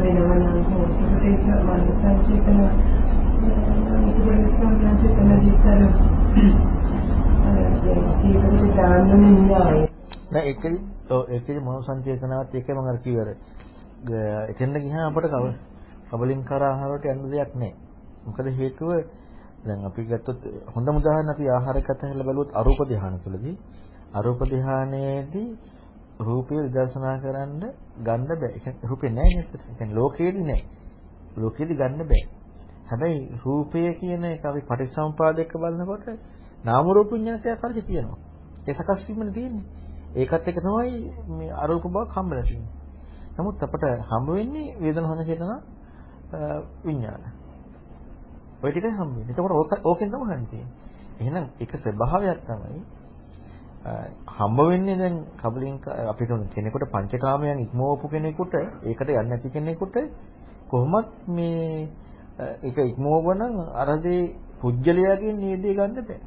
[10.29, 10.79] නෑ ඒකෙදි
[11.11, 13.29] ඔව් ඒකේ මනෝ සංචේතනාවත් ඒකේ මම අර කිව්වර
[14.49, 15.47] එතෙන්ද ගියාම අපට කව
[16.11, 17.75] කබලින්කාර ආහාරයට යන්න දෙයක් නැහැ.
[18.27, 18.91] මොකද හේතුව
[19.65, 20.41] දැන් අපි ගත්තොත්
[20.75, 23.57] හොඳම උදාහරණ අපි ආහාරකත හැල බලුවොත් අරූප ධානය තුළදී
[24.13, 25.49] අරූප ධානයේදී
[26.21, 27.63] රූපය විදර්ශනා කරන්න
[27.99, 28.51] ගන්න බෑ.
[28.51, 29.49] ඒ කියන්නේ රූපේ නැහැ නේද?
[29.55, 30.65] ඒ කියන්නේ ලෝකේදී නැහැ.
[31.37, 32.25] ලෝකේදී ගන්න බෑ.
[32.87, 36.07] හැබැයි රූපය කියන එක අපි පටිච්චසමුපාදයක බලනකොට
[36.65, 38.19] නාම රූප විඤ්ඤාණය ආකාරය තියෙනවා.
[38.67, 39.65] ඒ සකස් වීමනේ තියෙන්නේ.
[40.17, 40.93] ඒකත් එක තමයි
[41.29, 42.73] මේ අරූප බවක් හම්බෙලා තියෙන්නේ.
[43.37, 45.61] නමුත් අපට හම්බ වෙන්නේ වේදනා හොඳ චේතනා
[46.85, 47.23] විඥාන.
[48.63, 49.33] ඔය ටිකයි හම්බ වෙන්නේ.
[49.33, 50.67] එතකොට ඕකෙන් තමයි හම්බෙන්නේ.
[51.19, 52.81] එහෙනම් එක ස්වභාවයක් තමයි
[54.29, 59.97] හම්බ වෙන්නේ දැන් කබලින් අපිට කෙනෙකුට පංචකාමයන් ඉක්මවපු කෙනෙකුට ඒකට යන්නේ නැති කෙනෙකුට
[60.69, 61.89] කොහොමත් මේ
[62.39, 64.23] ඒක ඉක්මවවනම් අරදී
[64.61, 66.21] පුජ්‍යලයාගෙන් නීතිය ගන්න බෑ.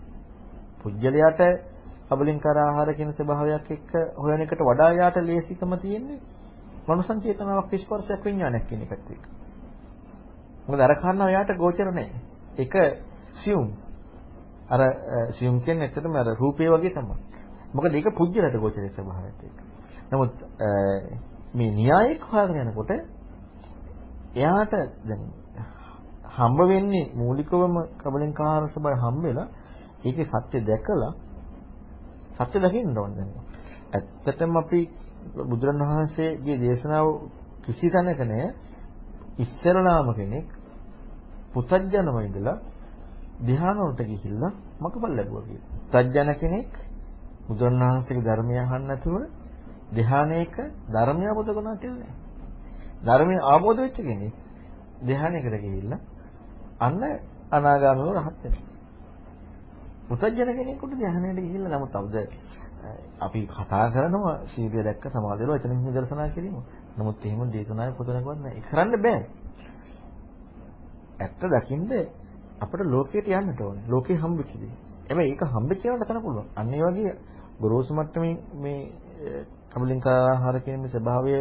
[0.79, 1.41] පුජ්‍යලයාට
[2.09, 6.19] කබලින්කාර ආහාර කියන ස්වභාවයක් එක්ක හොයන එකට වඩා යාට ලේසිකම තියෙන්නේ
[6.87, 9.23] මනුසං චේතනාවක් ස්පර්ශයක් විඥානයක් කියන එකත් එක්ක.
[10.67, 12.21] මොකද අර කාරණාව යාට ගෝචර නැහැ.
[12.57, 12.73] ඒක
[13.35, 13.69] සියුම්.
[14.69, 14.81] අර
[15.31, 17.17] සියුම් කියන්නේ ඇත්තටම අර රූපේ වගේ තමයි.
[17.73, 19.57] මොකද ඒක පුජ්‍යලට ගෝචරයේ ස්වභාවයත් එක්ක.
[20.09, 20.33] නමුත්
[21.53, 22.91] මේ න්‍යායික හොයාගෙන යනකොට
[24.35, 24.73] එයාට
[25.03, 25.21] දැන්
[26.39, 29.47] හම්බ වෙන්නේ මූලිකවම කබලින්කාර ස්වභාවය හම්බ වෙලා
[30.01, 31.13] ඒකේ සත්‍ය දැකලා
[32.37, 33.31] සත්‍ය දකින්න ඕනේ දැන්.
[33.91, 34.79] ඇත්තටම අපි
[35.41, 37.07] බුදුරණවහන්සේගේ දේශනාව
[37.63, 38.47] කිසි තැනක නෑ
[39.37, 40.47] ඉස්තරලාම කෙනෙක්
[41.53, 42.57] පුතඥනම ඉඳලා
[43.41, 44.51] ධ්‍යාන වලට ගිහිල්ලා
[44.81, 45.69] මකපල් ලැබුවා කියලා.
[46.05, 46.71] සත්‍යජන කෙනෙක්
[47.47, 49.15] බුදුරණවහන්සේගේ ධර්මය අහන්න නැතුව
[49.93, 50.55] ධ්‍යානයක
[50.89, 52.15] ධර්මය අවබෝධ කරනවා කියලා නෑ.
[53.03, 54.33] ධර්මය අවබෝධ වෙච්ච කෙනෙක්
[55.01, 55.99] ධ්‍යානයකට ගිහිල්ලා
[56.79, 57.01] අන්න
[57.51, 58.67] අනාගාමීව රහත් වෙනවා.
[60.09, 62.15] පුතඥන කෙනෙකුට ධ්‍යානයට ගිහිල්ලා නමුත් අවුද
[63.19, 66.55] අපි කතා කරනවා සීලය දැක්ක සමාධියල එතනින් නිදර්ශනා කිරීම.
[66.97, 68.55] නමුත් එහෙම දේශනාවේ පොතනකවත් නැහැ.
[68.55, 69.19] ඒක කරන්න බෑ.
[71.19, 71.91] ඇත්ත දකින්ද
[72.59, 73.83] අපිට ලෝකයට යන්නට ඕනේ.
[73.87, 74.73] ලෝකේ හම්බෙච්ච දේ.
[75.07, 76.47] හැබැයි ඒක හම්බෙච්ච ඒවාට කරන්න පුළුවන්.
[76.55, 77.11] අන්න ඒ වගේ
[77.59, 78.79] ගොරෝසු මට්ටමින් මේ
[79.69, 81.35] කබලින්කාහාර කියන මේ ස්වභාවය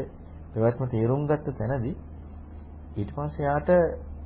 [0.53, 1.97] ප්‍රවැත්ම තේරුම් ගත්ත තැනදී
[2.97, 3.71] ඊට පස්සේ යාට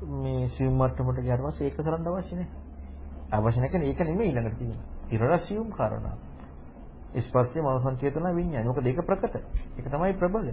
[0.02, 2.48] මේ සියුම් මට්ටමට ගියාට පස්සේ ඒක කරන්න අවශ්‍ය නැහැ.
[3.32, 4.84] අවශ්‍ය නැහැ ඒක නෙමෙයි ඊළඟට තියෙන්නේ.
[5.10, 6.16] ඊළඟ සියුම් කාරණා.
[7.20, 8.68] ස්පර්ශය මනෝ සංචේතන විඤ්ඤාණය.
[8.68, 9.34] මොකද ඒක ප්‍රකට.
[9.76, 10.48] ඒක තමයි ප්‍රබල.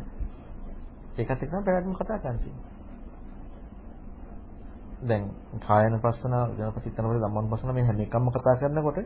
[1.16, 2.54] ඒකත් එක්ක තමයි පැවැත්ම කතා කරන්නේ.
[5.02, 9.00] දැන් කායන පස්සන, ජනපතිත්තන වල ධම්මන පස්සන මේ හැම එකක්ම කතා කරනකොට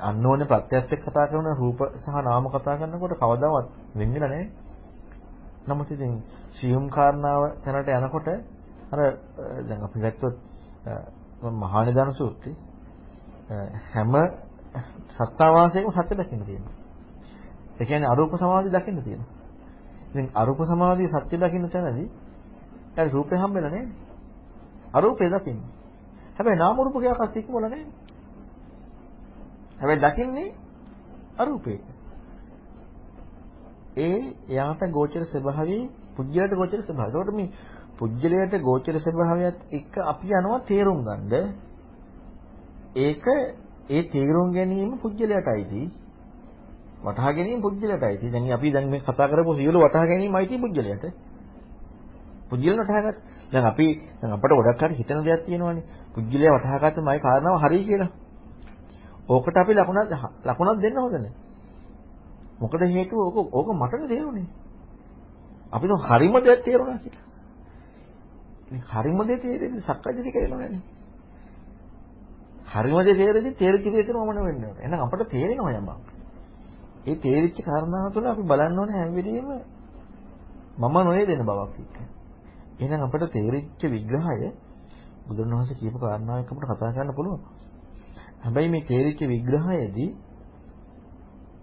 [0.00, 4.44] අන්නෝනේ ප්‍රත්‍යක්ෂ එක්ක කතා කරන රූප සහ නාම කතා කරනකොට කවදාවත් වෙන්නේ නැහැ.
[5.66, 6.20] නමුත් ඉතින්
[6.52, 8.28] සියුම් කාරණාව තැනට යනකොට
[8.94, 9.00] අර
[9.62, 10.36] දැන් අපි ගත්තොත්
[11.42, 12.52] මහානිදාන සූත්‍රය
[13.88, 14.12] හැම
[15.10, 16.74] සත්තාවාසයකම සත්‍ය දකින්න තියෙනවා.
[17.74, 19.30] ඒ කියන්නේ අරූප සමාධිය දකින්න තියෙනවා.
[20.08, 22.08] ඉතින් අරූප සමාධිය සත්‍ය දකින්න තැනදී
[22.96, 23.88] ඒ රූපේ හම්බෙලා නෑ.
[24.92, 25.60] අරූපේ දකින්න.
[26.36, 27.84] හැබැයි නාම රූප කියලාක් ඉක්මවල නෑ.
[29.80, 30.48] හැබැයි දකින්නේ
[31.38, 31.80] අරූපේ.
[33.98, 34.18] ඒ
[34.48, 35.82] යාට ගෝචර ස්වභාවී
[36.16, 37.16] පුජ්‍යලයට ගෝචර ස්වභාවය.
[37.16, 37.48] ඒකට මේ
[37.98, 41.52] පුජ්‍යලයට ගෝචර ස්වභාවයත් එක්ක අපි යනවා තේරුම් ගන්න.
[42.96, 43.26] ඒක
[43.88, 45.82] ඒ තේරුම් ගැනීම පුජ්‍යලයටයිති.
[47.00, 48.30] වටහා ගැනීම පුජ්‍යලයටයිති.
[48.30, 51.04] දැන් අපි දැන් මේ කතා කරපු සියලු වටහා ගැනීමයිති පුජ්‍යලයට.
[52.50, 53.16] පුජ්‍යලන වටහාගත්.
[53.52, 53.86] දැන් අපි
[54.20, 55.84] දැන් අපට ගොඩක් හරි හිතන දෙයක් තියෙනවානේ.
[56.14, 58.10] පුජ්‍යලය වටහාගත්තමයි කාරණාව හරි කියලා.
[59.28, 60.12] ඕකට අපි ලකුණක්
[60.44, 61.32] ලකුණක් දෙන්න හොඳ නැහැ.
[62.60, 64.46] මොකද හේතුව ඕක ඕක මටනේ තේරුනේ.
[65.72, 67.33] අපි તો හරිම දෙයක් තේරුණා කියලා.
[68.66, 70.82] ඉතින් හරිම දේ තේරෙන්නේ සක්කායදිට කියලා නෑනේ.
[72.66, 74.74] හරිම දේ තේරෙන්නේ තේරිච්ච දේ තුනම වෙන්න ඕනේ.
[74.78, 75.90] එහෙනම් අපට තේරෙනවා යමක්.
[77.06, 79.48] ඒ තේරිච්ච කාරණාව තුළ අපි බලන්න ඕනේ හැම වෙලෙම
[80.78, 81.96] මම නොයේ දෙන බවක් එක්ක.
[82.80, 84.52] එහෙනම් අපට තේරිච්ච විග්‍රහය
[85.26, 87.40] බුදුන් වහන්සේ කියපු කාරණාවක් අපිට කතා කරන්න පුළුවන්.
[88.44, 90.10] හැබැයි මේ තේරිච්ච විග්‍රහයේදී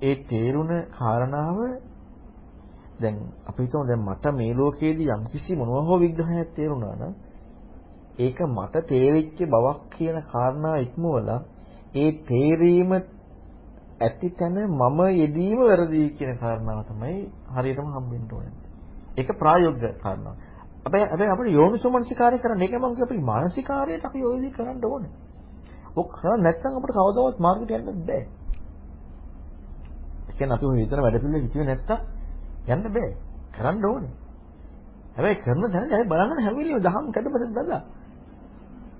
[0.02, 1.57] ඒ තේරුණ කාරණාව
[3.02, 7.14] දැන් අපි හිතමු දැන් මට මේ ලෝකයේදී යම්කිසි මොනවා හෝ විග්‍රහයක් තේරුණා නම්
[8.19, 11.40] ඒක මට තේරිච්ච බවක් කියන කාරණා ඉක්මවලා
[11.95, 12.91] ඒ තේරීම
[14.02, 17.18] ඇති තැන මම යෙදීම වැරදි කියන කාරණාව තමයි
[17.49, 18.53] හරියටම හම්බෙන්න ඕනේ.
[19.18, 20.36] ඒක ප්‍රායෝගික කාරණා.
[20.86, 25.11] අපේ හැබැයි අපිට යෝනිසෝමනසිකාරය කරන්න ඒක මම කිය අපේ මානසිකාරයට අපි ඔය විදිහ කරන්න ඕනේ.
[25.95, 28.23] ඔක් කරන්නේ නැත්නම් අපිට කවදාවත් මාර්ගයට යන්න බෑ.
[30.23, 31.99] ඒ කියන්නේ අපි ඔය විතර වැඩ පිළිවෙල හිතුවේ නැත්තම්
[32.67, 33.09] යන්න බෑ.
[33.51, 34.13] කරන්න ඕනේ.
[35.15, 37.81] හැබැයි කරන දැන දැන් බලන්න හැම වෙලෙම දහම් කැඩපතට දාලා.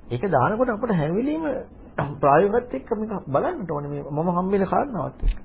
[0.09, 1.43] ඒක දානකොට අපිට හැම වෙලෙම
[2.19, 5.38] ප්‍රායෝගිකත් එක්ක මේක බලන්නට ඕනේ මේ මම හම්බෙන කාරණාවත් එක්ක.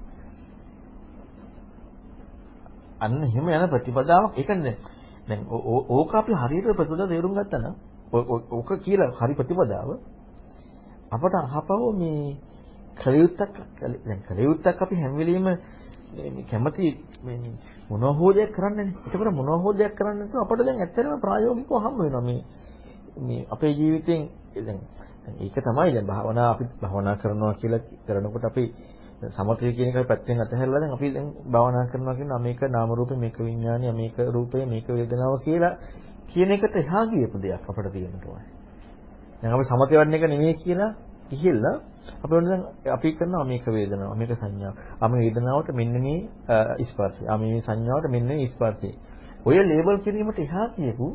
[2.99, 4.77] අන්න එහෙම යන ප්‍රතිපදාවක් ඒකනේ
[5.27, 5.41] දැන්
[5.91, 7.75] ඕක අපි හරියට ප්‍රතිපදාව තේරුම් ගත්තා නම්
[8.51, 9.89] ඕක කියලා හරි ප්‍රතිපදාව
[11.11, 12.37] අපට අහපව මේ
[12.97, 16.87] කලියුත්තක් දැන් කලියුත්තක් අපි හැම වෙලෙම මේ කැමති
[17.23, 17.39] මේ
[17.89, 18.95] මොනවා හෝ දෙයක් කරන්නනේ.
[19.05, 22.41] ඒකවල මොනවා හෝ දෙයක් කරන්න නැතුව අපිට දැන් ඇත්තටම ප්‍රායෝගිකව හම්බ වෙනවා මේ
[23.19, 24.23] මේ අපේ ජීවිතෙන්
[24.57, 24.81] දැන්
[25.39, 28.65] ඒක තමයි දැන් භාවනා අපි භාවනා කරනවා කියලා කරනකොට අපි
[29.29, 33.39] සමතය කියන එක පැත්තෙන් අතහැරලා දැන් අපි දැන් භාවනා කරනවා කියනවා මේක නාම රූපේ මේක
[33.39, 35.75] විඥානය මේක රූපය මේක වේදනාව කියලා
[36.29, 38.51] කියන එකට එහා ගියපු දෙයක් අපිට තියෙන්න ඕනේ.
[39.41, 40.91] දැන් අපි සමතය වඩන එක නෙමෙයි කියලා
[41.31, 41.77] ගිහිල්ලා
[42.17, 44.75] අපි ඔන්න දැන් අපි කරනවා මේක වේදනාව මේක සංඥාව.
[45.01, 46.19] ආ මේ වේදනාවට මෙන්න මේ
[46.85, 47.23] ස්පර්ශය.
[47.27, 48.91] ආ මේ සංඥාවට මෙන්න මේ ස්පර්ශය.
[49.45, 51.07] ඔය ලේබල් කිරීමට එහා කියපු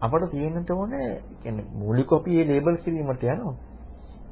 [0.00, 1.08] අපට තියෙන්නට ඕනේ
[1.42, 3.54] කියන්නේ මූලික අපි මේ ලේබල් කිරීමට යනවා.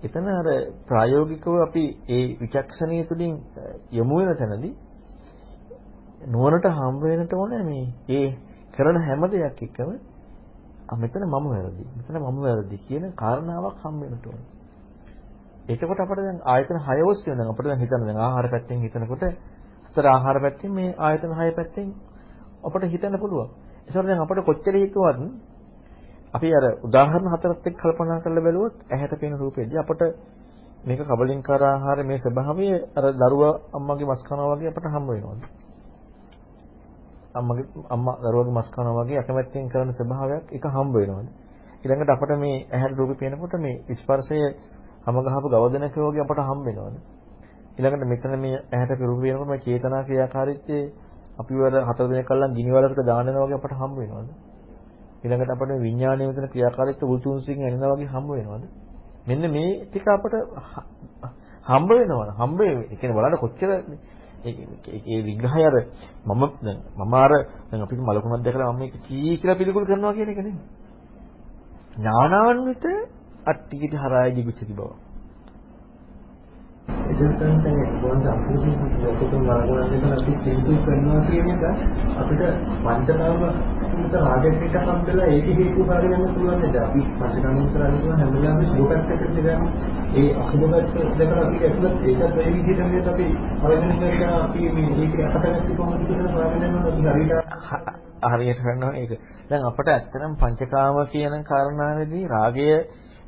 [0.03, 0.49] එතන අර
[0.87, 3.33] ප්‍රායෝගිකව අපි ඒ විචක්ෂණීය තුලින්
[3.93, 4.75] යොමු වෙන තැනදී
[6.27, 8.29] නුවණට හම්බ වෙනට ඕනේ මේ ඒ
[8.73, 9.91] කරන හැම දෙයක් එක්කම
[10.95, 11.85] මෙතන මම වැරදි.
[11.97, 14.56] මෙතන මම වැරදි කියන කාරණාවක් හම් වෙනට ඕනේ.
[15.67, 19.25] එතකොට අපිට දැන් ආයතන 6 ඔස්සේ දැන් අපිට දැන් හිතන්න දැන් ආහාර පැත්තෙන් හිතනකොට
[19.87, 21.89] හතර ආහාර පැත්තෙන් මේ ආයතන 6 පැත්තෙන්
[22.63, 23.49] අපිට හිතන්න පුළුවන්.
[23.87, 25.19] ඒසොර දැන් අපිට කොච්චර හිතුවත්
[26.35, 30.03] අපි අර උදාහරණ හතරත් එක්ක කල්පනා කරලා බැලුවොත් ඇහැට පෙනෙන රූපෙදී අපිට
[30.85, 35.37] මේක කබලින්කාර ආහාර මේ ස්වභාවය අර දරුවා අම්මගේ මස් කනවා වගේ අපිට හම්බ වෙනවා.
[37.35, 41.29] අම්මගේ අම්මා දරුවගේ මස් කනවා වගේ අකමැත්තෙන් කරන ස්වභාවයක් එක හම්බ වෙනවාද
[41.83, 44.39] ඊළඟට අපිට මේ ඇහැට රූපේ පේනකොට මේ ස්පර්ශය
[45.07, 46.97] හැම ගහපු ගවදනක වගේ අපට හම්බ වෙනවාද?
[47.77, 50.93] ඊළඟට මෙතන මේ ඇහැට රූපේ පේනකොට මේ චේතනා ක්‍රියාකාරීත්වයේ
[51.39, 54.29] අපි වර හතර දිනක් කලින් ගිනි වලකට දානවා වගේ අපට හම්බ වෙනවාද?
[55.23, 58.65] ඊළඟට අපිට විඥානයේ මෙතන ක්‍රියාකාරීත්ව උල්තුන්සින් එනවා වගේ හම්බ වෙනවාද?
[59.27, 60.35] මෙන්න මේ ටික අපට
[61.67, 63.71] හම්බ වෙනවා හම්බ වෙන්නේ ඒ කියන්නේ බලන්න කොච්චර
[64.45, 65.77] ඒ විග්‍රහය අර
[66.25, 67.33] මම දැන් මම අර
[67.69, 70.59] දැන් අපි මලකුණක් දැකලා මම මේක කී කියලා පිළිකුල් කරනවා කියන එක නෙමෙයි.
[71.97, 72.85] ඥානාන්විත
[73.47, 74.91] අට්ටිකිට හරාය දිගුච්චති බව.
[77.07, 78.65] එතෙන් තමයි කොහොමද අපිට
[79.01, 81.65] ලෝකතුන් වරගවන්න අපි චින්තු කරනවා කියන එක
[82.17, 82.43] අපිට
[82.79, 83.45] පංචකාම
[83.93, 89.39] මුත රාගයට හම්බෙලා ඒක හේතු කරගෙන පුළුවන් නේද අපි පංචකාම කරන්නේ කියන හැම වෙලාවෙම එකට
[89.39, 89.71] දෙනවා
[90.15, 93.27] ඒ අසුබකට දැකලා අපි ඇතුළත් ඒකත් ඒ විදිහට නේද අපි
[93.63, 97.35] අරගෙන කරගෙන අපි මේ ඒක අපතට කොහොමද කියලා යනවා හරියට
[98.27, 99.19] හරියට කරනවා ඒක.
[99.49, 102.71] දැන් අපට ඇත්තටම පංචකාම කියන කාරණාවේදී රාගය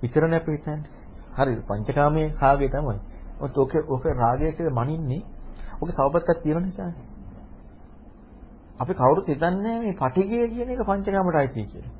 [0.02, 0.82] විතරනේ අපි හිතන්නේ.
[1.34, 1.60] හරිද?
[1.64, 2.98] පංචකාමයේ රාගය තමයි.
[3.40, 5.22] ඔක ඔක රාගය කියලා මනින්නේ
[5.80, 7.06] ඔක තවපත්තක් තියෙන නිසානේ.
[8.78, 11.92] අපි කවුරුත් හිතන්නේ මේ පටිගය කියන එක පංචකාමයට අයිති කියලා.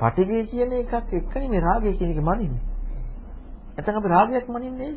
[0.00, 2.62] පටිගය කියන එකක් එක්කනේ මේ රාගය කියන එක මනින්නේ.
[3.74, 4.92] නැත්නම් අපි රාගයක් මනින්නේ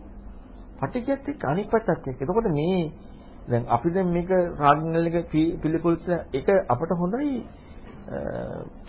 [0.80, 2.22] පටිගයත් එක්ක අනිත් පැත්තත් එක්ක.
[2.22, 2.91] එතකොට මේ
[3.47, 5.18] දැන් අපි දැන් මේක රාගිනලක
[5.61, 7.45] පිළිකුල්ත එක අපට හොඳයි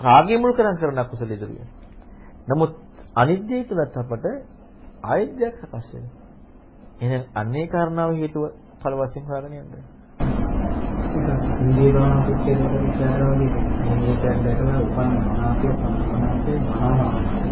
[0.01, 1.65] රාගය මුල් කරන් කරන අකුසල ඉදිරිය.
[2.49, 2.73] නමුත්
[3.17, 4.25] අනිද්දේ තුලත් අපට
[5.05, 6.21] ආයද්‍යයක් සකස් වෙනවා.
[7.01, 8.45] එහෙනම් අන්නේ කාරණාව හේතුව
[8.81, 9.73] ඵල වශයෙන් හොයාගෙන යන්න.
[11.61, 13.51] ඉන්දිය භාවනා පිටකේ විචාරවලදී
[14.01, 17.49] මේ දැක්කම උපන් මනාපය සම්පූර්ණයෙන් මනාපය.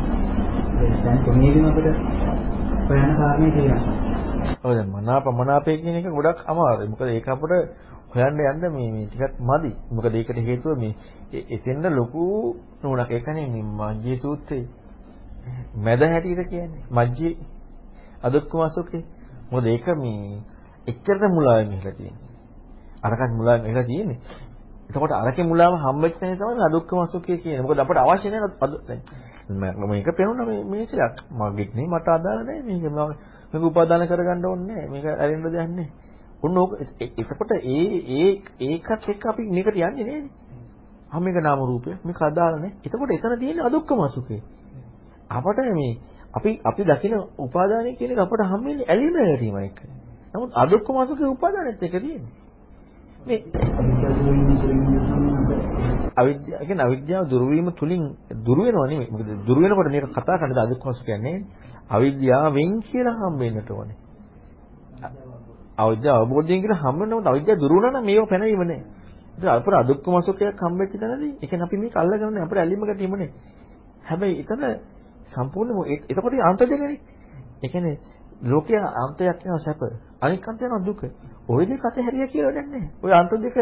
[0.98, 1.96] දැන් කොහේදී අපිට
[2.88, 4.07] හොයන කාරණේ තියෙනවා.
[4.58, 6.88] ඔව් දැන් මනාප මනාපය කියන එක ගොඩක් අමාරුයි.
[6.88, 7.52] මොකද ඒක අපිට
[8.10, 9.70] හොයන්න යන්න මේ මේ ටිකක් මදි.
[9.90, 10.94] මොකද ඒකට හේතුව මේ
[11.48, 12.22] එතෙන්ද ලොකු
[12.82, 14.66] නුණක් ඒකනේ මේ මජ්ජේ සූත්‍රයේ
[15.76, 16.82] මැද හැටියට කියන්නේ.
[16.90, 17.36] මජ්ජේ
[18.22, 19.04] අදුක්කම අසුකේ.
[19.50, 20.42] මොකද ඒක මේ
[20.86, 22.28] එච්චරට මුලාවෙන් ඉහලා තියෙන්නේ.
[23.02, 24.18] අරකට මුලාවෙන් ඉහලා තියෙන්නේ.
[24.88, 27.62] එතකොට අරකේ මුලාව හම්බෙච්ච තැන තමයි අදුක්කම අසුකේ කියන්නේ.
[27.62, 28.50] මොකද අපට අවශ්‍ය නැහැ
[28.88, 29.02] දැන්
[29.48, 33.18] මේක පේනවා මේ මේසලක් මගෙත් නේ මට අදාළ නැහැ මේක
[33.52, 34.88] මේක උපාදාන කරගන්න ඕනේ නැහැ.
[34.88, 35.88] මේක ඇරෙන්න දෙයක් නැහැ.
[36.40, 37.84] ඔන්න ඕක එතකොට ඒ
[38.14, 38.28] ඒ
[38.60, 40.30] ඒකත් එක්ක අපි මේකට යන්නේ නෑනේ.
[41.10, 42.76] ආ මේක නාම රූපය මේක අදාළ නැහැ.
[42.82, 44.42] එතකොට එතන තියෙන්නේ අදුක්කම අසුකේ.
[45.30, 45.92] අපට මේ
[46.32, 49.80] අපි අපි දකින උපාදානය කියන එක අපට හම්බෙන්නේ ඇලීම ගැටීම එක්ක.
[50.34, 52.32] නමුත් අදුක්කම අසුකේ උපාදානෙත් එක තියෙන්නේ.
[53.20, 53.40] මේ
[56.14, 58.02] අවිද්‍යාව කියන්නේ අවිද්‍යාව දුරු වීම තුලින්
[58.40, 59.10] දුරු වෙනව නෙමෙයි.
[59.10, 61.44] මොකද දුරු වෙනකොට මේක කතා කරන්නේ අදුක්කම අසුක කියන්නේ
[61.89, 63.97] අවිද්‍යාවෙන් කියලා හම්බෙන්නට ඕනේ.
[65.77, 68.81] අවිද්‍යාව අවබෝධයෙන් කියලා හම්බෙන්නකොට අවිද්‍යාව දුරු වුණා නම් මේව පැනවීම නෑ.
[69.35, 72.45] ඒක අපර අදුක්කම අසුකයක් හම්බෙච්ච තැනදී ඒ කියන්නේ අපි මේක අල්ලගන්නේ නෑ.
[72.45, 73.29] අපිට ඇලීම ගැටීම නෑ.
[74.03, 74.63] හැබැයි එතන
[75.27, 75.77] සම්පූර්ණ
[76.09, 76.99] එතකොට අන්ත දෙකනේ.
[77.59, 77.95] ඒ කියන්නේ
[78.43, 79.81] ලෝකයේ අන්තයක් වෙනවා සැප.
[80.21, 81.01] අනික් අන්තය වෙනවා දුක.
[81.47, 82.89] ওই දෙක අතහැරියා කියලා වැඩක් නැහැ.
[83.03, 83.57] ওই අන්ත දෙක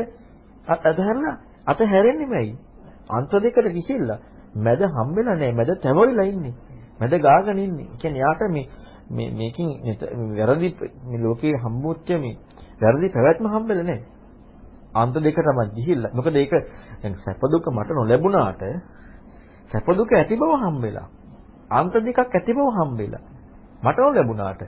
[0.68, 1.36] අතහැරලා
[1.68, 2.56] අතහැරෙන්නේ මැයි.
[3.10, 4.20] අන්ත දෙකට ගිහිල්ලා
[4.58, 5.54] මැද හම්බෙලා නැහැ.
[5.54, 6.54] මැද තැවරිලා ඉන්නේ.
[7.01, 7.87] මැද ගාගෙන ඉන්නේ.
[7.87, 8.67] ඒ කියන්නේ යාට මේ
[9.11, 9.69] මේ මේකින්
[10.37, 10.69] වැරදි
[11.05, 12.35] මේ ලෝකයේ හම්බුච්ච මේ
[12.81, 14.05] වැරදි පැවැත්ම හම්බෙලා නැහැ.
[14.95, 16.13] අන්ත දෙකටම ගිහිල්ලා.
[16.13, 16.53] මොකද ඒක
[17.03, 18.63] දැන් සැප දුක මට නොලැබුණාට
[19.71, 21.09] සැප දුක ඇති බව හම්බෙලා.
[21.71, 23.23] අන්ත දෙකක් ඇති බව හම්බෙලා.
[23.83, 24.63] මට ලැබුණාට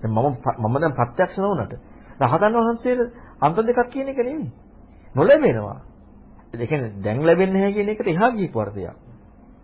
[0.00, 0.26] දැන් මම
[0.60, 1.74] මම දැන් ප්‍රත්‍යක්ෂ නොවුනට
[2.20, 3.00] රහතන් වහන්සේට
[3.40, 4.50] අන්ත දෙකක් කියන එක නෙමෙයි.
[5.14, 5.78] නොලැබෙනවා.
[6.52, 8.96] ඒ කියන්නේ දැන් ලැබෙන්නේ නැහැ කියන එකට එහා ගියපු වර්ධයක්.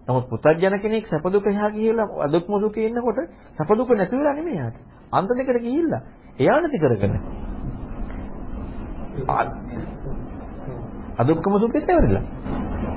[0.09, 3.19] නමුත් පුතඥ කෙනෙක් සැප දුක එහා ගිහිල්ලා අදුක්ම දුකේ ඉන්නකොට
[3.59, 4.77] සැප දුක නැති වෙලා නෙමෙයි යාට.
[5.13, 6.03] අන්ත දෙකට ගිහිල්ලා
[6.39, 7.15] එයා නැති කරගෙන.
[11.19, 12.25] අදුක්කම සුඛේ තේරෙලා.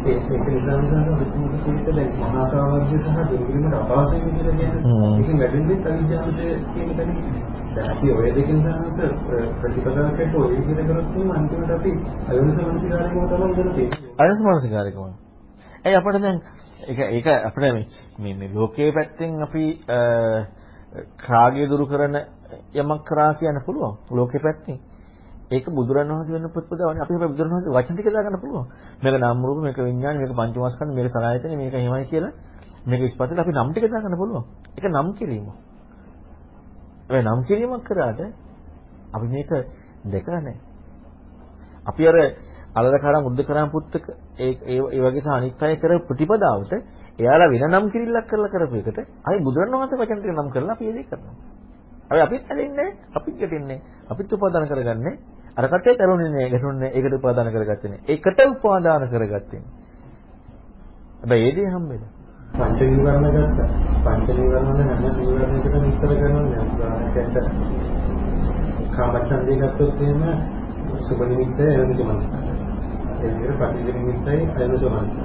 [0.03, 5.09] ඒක නිසා නිසා විමුක්තියට දැන් මහා සාවර්ගය සහ දෙවියන්ට අපහසුයි කියලා කියන්නේ.
[5.17, 7.11] ඒකෙන් වැඩින්නේ අවිද්‍යාවසේ කියන තැන.
[7.75, 8.87] දැන් අපි ඔය දෙකෙන් සාහස
[9.57, 11.91] ප්‍රතිපදාවකට ඔය විදිහට කරොත් නම් අන්තිමට අපි
[12.29, 13.89] අයෝනිස මනසිකාරයකම තමයි තියෙන්නේ.
[14.17, 15.13] අයෝනිස මනසිකාරයකම.
[15.85, 16.41] ඒ අපිට දැන්
[16.81, 19.63] ඒක ඒක අපිට මේ මේ ලෝකයේ පැත්තෙන් අපි
[21.23, 22.15] රාගය දුරු කරන
[22.73, 23.97] යමක් කරා කියන්න පුළුවන්.
[24.09, 24.79] ලෝකයේ පැත්තෙන්.
[25.51, 28.65] ඒක බුදුරණවහන්සේ වෙන ප්‍රතිපදාවනේ අපි හැබැයි බුදුරණවහන්සේ වචන ටික දාගන්න පුළුවන්.
[29.03, 32.33] මේක නාම රූප, මේක විඥාන, මේක පංචමස්කන්ධ, මේක සලආයතන, මේක එහෙමයි කියලා
[32.83, 34.43] මේක ස්පර්ශයට අපි නම් ටික දාගන්න පුළුවන්.
[34.75, 35.47] ඒක නම් කිරීම.
[37.09, 38.19] ඒ නම් කිරීමක් කරාට
[39.13, 39.49] අපි මේක
[40.05, 40.59] දෙකලා නැහැ.
[41.85, 42.17] අපි අර
[42.73, 44.05] අලද කරා මුද්ද කරා පුත්තක
[44.41, 46.73] ඒ ඒ වගේ සහ අනිත් අය කර ප්‍රතිපදාවට
[47.19, 51.09] එයාලා වෙන නම් කිරිල්ලක් කරලා කරපු එකට අපි බුදුරණවහන්සේ වචන ටික නම් කරලා අපි ඒක
[51.09, 51.35] කරනවා.
[52.09, 55.15] අපි අපිත් ඇලෙන්නේ අපිත් ගැටෙන්නේ අපිත් උපාදාන කරගන්නේ
[55.53, 58.01] අර කටේ තරුන්නේ නෑ ගැටුන්නේ ඒකට උපාදාන කරගත්තේ නෑ.
[58.07, 59.61] ඒකට උපාදාන කරගත්තේ.
[61.19, 62.11] හැබැයි ඒ දේ හම්බෙලා.
[62.53, 63.67] පංච නීවරණ ගත්තා.
[64.05, 66.69] පංච නීවරණ වල හැම නීවරණයකටම විස්තර කරනවා නේද?
[66.69, 67.35] උදාහරණයකට
[68.91, 70.21] කාමච්ඡන්දේ ගත්තොත් එහෙම
[71.01, 72.60] සුබ නිමිත්තයි අයෝනිසෝ මනසයි.
[73.21, 75.21] ඒ විදිහට පටිච්ච නිමිත්තයි අයෝනිසෝ මනසයි.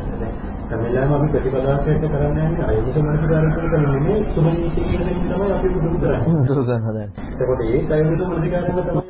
[0.68, 5.68] දැන් හැමදාම අපි ප්‍රතිපදාවකට කරන්නේ නැහැ අයෝනිසෝ මනසයි කරන්නේ සුබ නිමිති කියන දේ තමයි අපි
[5.74, 6.46] පුදුම කරන්නේ.
[6.46, 7.08] දුරු ගන්න හදන්නේ.
[7.32, 8.50] එතකොට ඒ අයෝනිසෝ මනසයි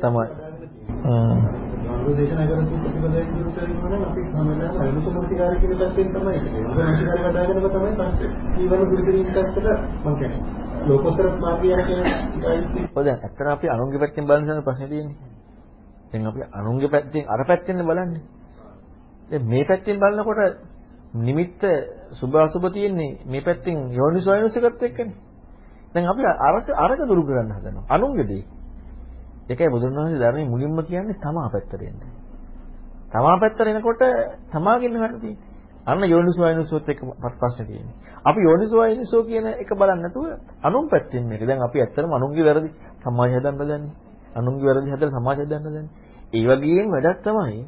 [0.01, 0.27] තමයි.
[1.05, 1.67] ආ
[2.09, 2.75] දේශනා කරපු
[3.55, 6.45] කරනවා නම් අපි හැමදාම අයෝනිසෝ මනසිකාරය කියන පැත්තෙන් තමයි ඒක.
[7.25, 8.29] වඩාගෙනම තමයි පස්සේ
[8.99, 9.57] කිරීම පැත්තට
[10.03, 10.41] මම කියන්නේ.
[10.85, 15.17] ලෝකෝත්තර මාර්ගය කියන්නේ ඔය දැන් ඇත්තට අපි අනුන්ගේ පැත්තෙන් බලන ප්‍රශ්නේ තියෙන්නේ.
[16.11, 18.21] දැන් අපි අනුන්ගේ පැත්තෙන් අර පැත්තෙන් බලන්නේ.
[19.29, 20.57] දැන් මේ පැත්තෙන් බලනකොට
[21.15, 21.61] නිමිත්ත
[22.11, 25.15] සුභ අසුභ තියෙන්නේ මේ පැත්තෙන් යෝනිසෝයනසිකත් එක්කනේ.
[25.93, 27.85] දැන් අපි අරක අරක දුරු කරන්න හදනවා.
[27.89, 28.43] අනුන්ගේ දේ.
[29.49, 31.99] ඒකයි බුදුන් වහන්සේ ධර්මයේ මුලින්ම කියන්නේ තමා පැත්තට එන්න.
[33.11, 34.01] තමා පැත්තට එනකොට
[34.51, 35.47] තමාගෙන් ගන්න තියෙන්නේ.
[35.85, 36.99] අන්න යෝනිසෝයනිසෝත් එක
[37.33, 37.95] ප්‍රශ්නේ තියෙන්නේ.
[38.25, 40.25] අපි යෝනිසෝයනිසෝ කියන එක බලන්නේ නැතුව
[40.61, 41.41] අනුන් පැත්තෙන් මේක.
[41.41, 43.91] දැන් අපි ඇත්තටම අනුන්ගේ වැරදි සමාජය හදන්න දන්නේ.
[44.35, 45.85] අනුන්ගේ වැරදි හදලා සමාජය හදන්න දන්නේ.
[46.33, 47.59] ඒ වගේම වැඩක් තමයි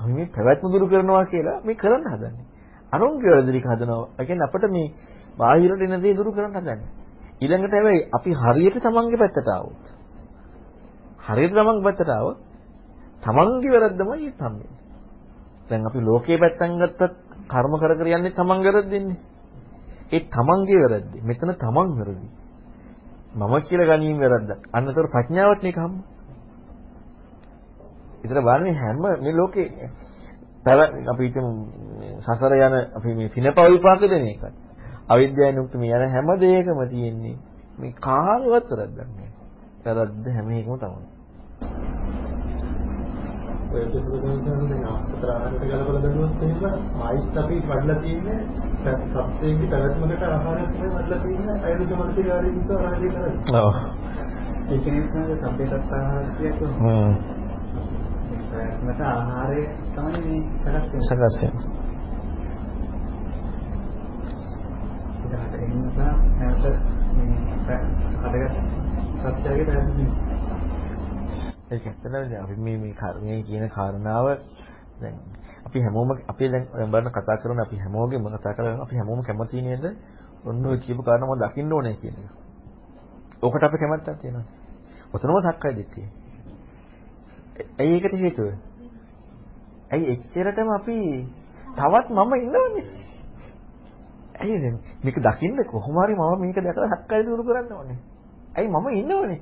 [0.00, 2.44] අපි මේ පැවැත්ම දුරු කරනවා කියලා මේ කරන්න හදන්නේ.
[2.92, 4.08] අනුන්ගේ වැරදි ටික හදනවා.
[4.18, 4.92] ඒ කියන්නේ අපිට මේ
[5.38, 6.88] බාහිරට එන දේ දුරු කරන්න හදන්නේ.
[7.40, 9.84] ඊළඟට හැබැයි අපි හරියට තමන්ගේ පැත්තට ආවොත්
[11.26, 12.38] හරියට තමන්ගේ පැත්තට ආවොත්
[13.22, 14.68] තමන්ගේ වැරද්දමයි තමයි.
[15.68, 17.12] දැන් අපි ලෝකයේ පැත්තෙන් ගත්තත්
[17.48, 19.18] කර්ම කර කර යන්නේ තමන් වැරද්දින්නේ.
[20.12, 21.12] ඒ තමන්ගේ වැරද්ද.
[21.22, 22.28] මෙතන තමන් වැරදි.
[23.32, 24.60] මම කියලා ගැනීම වැරද්දක්.
[24.72, 25.96] අන්නතර ප්‍රඥාවට මේක හම්බ.
[28.24, 29.90] ඉතල බලන්නේ හැම මේ ලෝකේ
[30.64, 31.50] පැව අපි හිතමු
[32.20, 34.44] සසර යන අපි මේ පිනපව විපාක දෙන එකත්.
[35.08, 37.36] අවිද්‍යාවෙන් උක්ත මේ යන හැම දෙයකම තියෙන්නේ
[37.78, 39.30] මේ කාලවත් වැරද්දක් නෑ.
[39.86, 41.08] වැරද්ද හැම එකම තමයි.
[43.70, 43.82] ඔය
[44.90, 48.38] අසතර ආහාරයට ගලපලා බැලුවොත් එහෙම ආයිත් අපි වඩලා තියෙන්නේ
[49.06, 53.60] සත්‍යයේ පැවැත්මකට ආහාරයක් තමයි වඩලා තියෙන්නේ අයුෂ මනසිකාරී නිසා ආහාරය කරන්නේ.
[53.60, 53.74] ඔව්.
[55.92, 56.72] ආහාර කියන්නේ.
[56.80, 57.39] හ්ම්.
[58.50, 59.62] මට ආහාරය
[59.94, 61.80] තමයි මේ සකස් වෙන්නේ.
[65.52, 66.64] ඒ නිසා නැවත
[67.12, 67.78] මේ
[68.22, 68.54] හදගත්
[69.18, 70.08] සත්‍යයේ පැවැත්ම
[71.70, 74.26] ඒක ඇත්තටම අපි මේ මේ කර්මයේ කියන කාරණාව
[75.00, 75.14] දැන්
[75.66, 79.84] අපි හැමෝම අපි දැන් බලන්න කතා කරන අපි හැමෝගෙම කතා කරන අපි හැමෝම කැමති නේද?
[80.44, 82.30] ඔන්න ඔය කියපු කාරණාව මම දකින්න ඕනේ කියන එක.
[83.42, 84.46] ඕකට අපි කැමැත්තක් තියෙනවා.
[85.14, 86.19] ඔතනම සක්කාය දිට්ඨිය.
[87.78, 88.48] ඇයි ඒකට හේතුව?
[89.90, 90.96] ඇයි එච්චරටම අපි
[91.76, 92.84] තවත් මම ඉන්නවනේ.
[94.34, 97.98] ඇයි දැන් මේක දකින්න කොහොම හරි මම මේක දැකලා සක්කාය දුරු කරන්න ඕනේ.
[98.56, 99.40] ඇයි මම ඉන්නවනේ.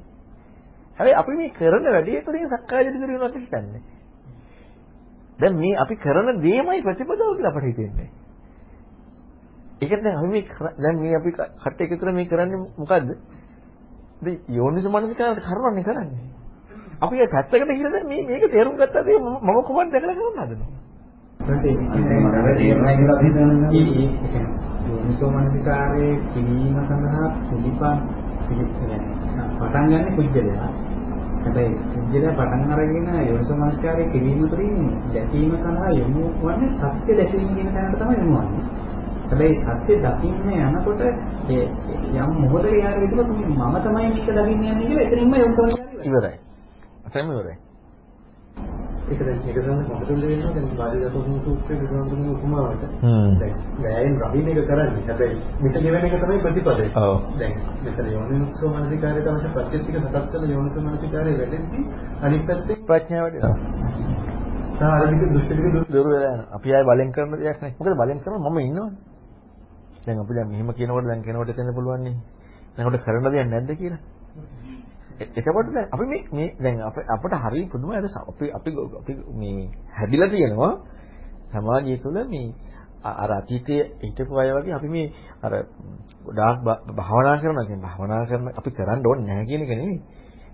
[0.97, 3.83] හැබැයි අපි මේ කරන වැඩේ තුළින් සක්කාය දිට්ඨිය දිනු වෙනවා කියන්නේ.
[5.39, 8.09] දැන් මේ අපි කරන දේමයි ප්‍රතිපදාව කියලා අපිට හිතෙන්නේ.
[9.81, 10.45] ඒකට දැන් අපි මේ
[10.79, 13.09] දැන් මේ අපි කට එකතු කරලා මේ කරන්නේ මොකද්ද?
[14.23, 16.38] දැන් යෝනිස මනසිකාරට කරවන්නේ කරන්නේ.
[16.99, 20.71] අපි ඒ පැත්තකට ගිහලා දැන් මේ මේක තේරුම් ගත්තාද මම කොහොමද දැකලා කරන්න හදන්නේ?
[24.89, 27.99] යෝනිසෝ මනසිකාරයේ කිරීම සඳහා පිළිපන්
[29.59, 30.71] පටන් ගන්න පුජ්‍යලයා.
[31.43, 37.71] හැබැයි පුජ්‍යලයා පටන් අරගෙන යෝනිසෝ මනසිකාරයේ කිරීම තුළින් දැකීම සඳහා යොමු වන්නේ සත්‍ය දැකීම කියන
[37.71, 38.65] තැනට තමයි යොමු වන්නේ.
[39.25, 41.03] හැබැයි සත්‍ය දකින්න යනකොට
[42.17, 46.37] යම් මොහොතක යාර විදිහට මම තමයි මේක දකින්න යන්නේ කියලා එතනින්ම යෝනිසෝ මනසිකාරය ඉවරයි.
[47.31, 47.57] ඉවරයි.
[49.09, 53.31] ඒක දැන් ඒක තමයි මොකටද වෙන්නේ දැන් බාලිගතෝම සූත්‍රයේ බුදුහාමුදුරුවෝ උපමාවට හ්ම්.
[53.39, 57.15] දැන් වැයෙන් රහින එක කරන්නේ හැබැයි මිට ගෙවෙන එක තමයි ප්‍රතිපදේ ඔව්.
[57.39, 57.55] දැන්
[57.85, 61.81] මෙතන යෝනිසෝ මනසිකාරය තමයි ප්‍රත්‍යක්ෂික සකස් කරන යෝනිසෝ මනසිකාරය වැඩෙද්දි
[62.23, 63.41] අනිත් පැත්තේ ප්‍රඥාව වැඩි.
[64.75, 66.49] සාරික දෘෂ්ටික දුර වෙලා යනවා.
[66.53, 67.77] අපි ආයේ බලෙන් කරන දෙයක් නැහැ.
[67.79, 68.91] මොකද බලෙන් කරනවා මම ඉන්නවනේ.
[70.07, 72.17] දැන් අපි දැන් මෙහෙම කියනකොට දැන් කෙනෙකුට එතන පුළුවන් නේ.
[72.77, 74.01] දැන් කරන්න දෙයක් නැද්ද කියලා.
[75.19, 80.29] එතකොට දැන් අපි මේ මේ දැන් අපිට හරිය පුදුම අර අපි අපි අපි මේ හැදිලා
[80.29, 80.73] තියෙනවා
[81.51, 82.55] සමාජය තුළ මේ
[83.05, 85.13] අර අතීතයේ හිටපු අය වගේ අපි මේ
[85.43, 85.53] අර
[86.25, 86.57] ගොඩාක්
[86.93, 90.01] භාවනා කරනවා කියන්නේ භාවනා කරන අපි කරන්න ඕනේ නැහැ කියන එක නෙමෙයි.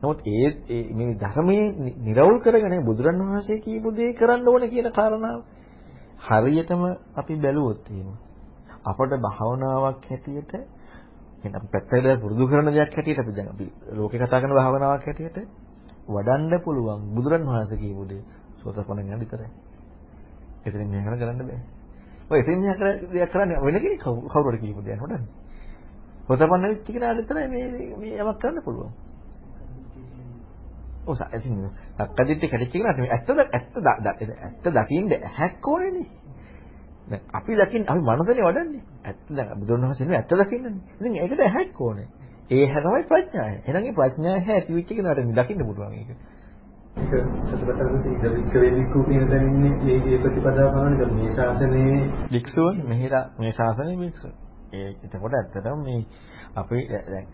[0.03, 0.49] නමුත් ඒ
[0.93, 1.65] මේ ධර්මයේ
[1.99, 5.41] නිර්වුල් කරගෙන බුදුරණවහන්සේ කියපු දේ කරන්න ඕනේ කියන කාරණාව
[6.20, 6.82] හරියටම
[7.15, 8.09] අපි බැලුවොත් එහෙම
[8.85, 10.53] අපට භාවනාවක් හැටියට
[11.45, 15.39] කියන්නේ අපි පැත්තකට පුරුදු කරන දෙයක් හැටියට අපි දැන් අපි ලෝකේ කතා කරන භාවනාවක් හැටියට
[16.09, 18.23] වඩන්න පුළුවන් බුදුරන් වහන්සේ කියපු දේ
[18.59, 19.49] සෝතපන්න යන විතරයි.
[20.65, 21.61] එතනින් මෙහෙම කරන්න බෑ.
[22.31, 22.79] ඔය එතනින් මෙහෙම
[23.12, 25.33] දෙයක් කරන්නේ වෙන කෙනෙක් කවුරු හරි කියපු දෙයක් වඩන්නේ.
[26.27, 27.66] සෝතපන්න වෙච්ච කෙනාට විතරයි මේ
[27.97, 28.93] මේ යමක් කරන්න පුළුවන්.
[31.05, 31.57] ඔව් සැසින්
[31.99, 33.75] සක්කදිට්ඨි කැටිච්ච කෙනාට මේ ඇත්තද ඇත්ත
[34.43, 36.24] ඇත්ත දකින්න ඇහැක් ඕනේනේ.
[37.06, 38.82] දැන් අපි දකින්න අපි මනසනේ වඩන්නේ.
[39.05, 40.82] ඇත්ත දැන් බුදුරණවහන්සේ නේ ඇත්ත දකින්නනේ.
[40.97, 42.09] ඉතින් ඒකට ඇහැක් ඕනේ.
[42.51, 43.51] ඒ හැ තමයි ප්‍රඥාව.
[43.59, 46.10] එහෙනම් ඒ ප්‍රඥාව හැ ඇති වෙච්ච කෙනාට දකින්න පුළුවන් ඒක.
[46.94, 47.12] ඒක
[47.44, 52.01] සතරපතරේ ඉදවික්ක වේදිකු කියන දැන් ඉන්නේ මේ මේ ප්‍රතිපදාව කරන්නේ මේ ශාසනයේ
[52.31, 54.32] වික්ෂුව මෙහිලා මේ ශාසනයේ වික්ෂුව.
[54.72, 56.01] ඒ එතකොට ඇත්තටම මේ
[56.56, 57.26] අපි දැන්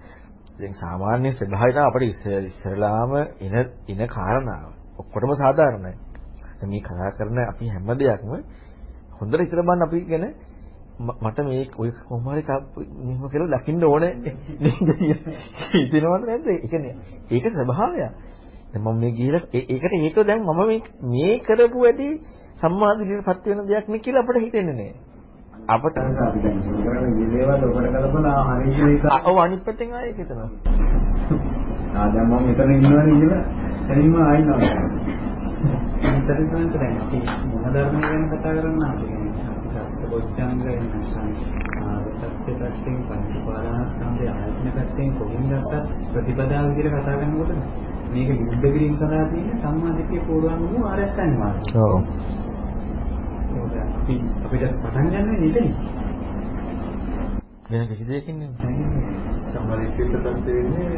[0.58, 2.04] දැන් සාමාන්‍ය ස්වභාවයෙන් අපිට
[2.44, 3.54] ඉස්සරලාම එන
[3.88, 5.94] එන කාරණාව ඔක්කොටම සාධාරණයි.
[6.64, 8.32] මේ කතා කරන අපි හැම දෙයක්ම
[9.20, 10.26] හොඳට හිතලා බලන්න අපි ගැන
[11.00, 12.42] මට මේ ඔය කොහොම හරි
[13.00, 14.12] මෙහෙම කියලා දකින්න ඕනේ
[15.74, 16.46] හිතෙනවද නැද්ද?
[16.48, 16.94] ඒ කියන්නේ
[17.30, 18.00] ඒක ස්වභාවය.
[18.70, 22.08] දැන් මම මේ ගිහලා ඒකට හේතුව දැන් මම මේ මේ කරපු වැඩි
[22.56, 24.92] සම්මාදිරියටපත් වෙන දෙයක් නේ කියලා අපිට හිතෙන්නේ නෑ.
[25.68, 30.48] අපට අපි දැන් කරන්නේ දේවල් ඔබට කලබලා හරියට ඒක ඔව් අනිත් පැත්තෙන් ආයෙ හිතනවා.
[31.94, 33.42] ආ දැන් මම මෙතන ඉන්නවනේ කියලා
[33.90, 35.29] එනින්ම ආයිනවා.
[35.60, 40.60] ඉතරෙන් දැන් අපි මොන ධර්ම ගැන කතා කරන්නේ අපි බොජ්ජංග
[42.12, 47.52] සත්‍ය පැත්තෙන් පංච උපාදානස්කන්ධය ආයතන පැත්තෙන් කොහෙන් ගත්තත් ප්‍රතිපදාව විදිහට කතා කරනකොට
[48.10, 51.62] මේක විරුද්ධ කිරීම සඳහා තියෙන සම්මාදිට්ඨිය පූර්වාංග වූ ආරස්තන් මාර්ගය.
[51.78, 51.94] ඔව්.
[53.94, 54.14] අපි
[54.44, 55.70] අපිට පටන් ගන්න නෙදෙයි.
[57.70, 59.10] වෙන කිසි දෙයකින් නෙමෙයි.
[59.48, 60.90] සම්මාදිට්ඨියට පැත්තේ වෙන්නේ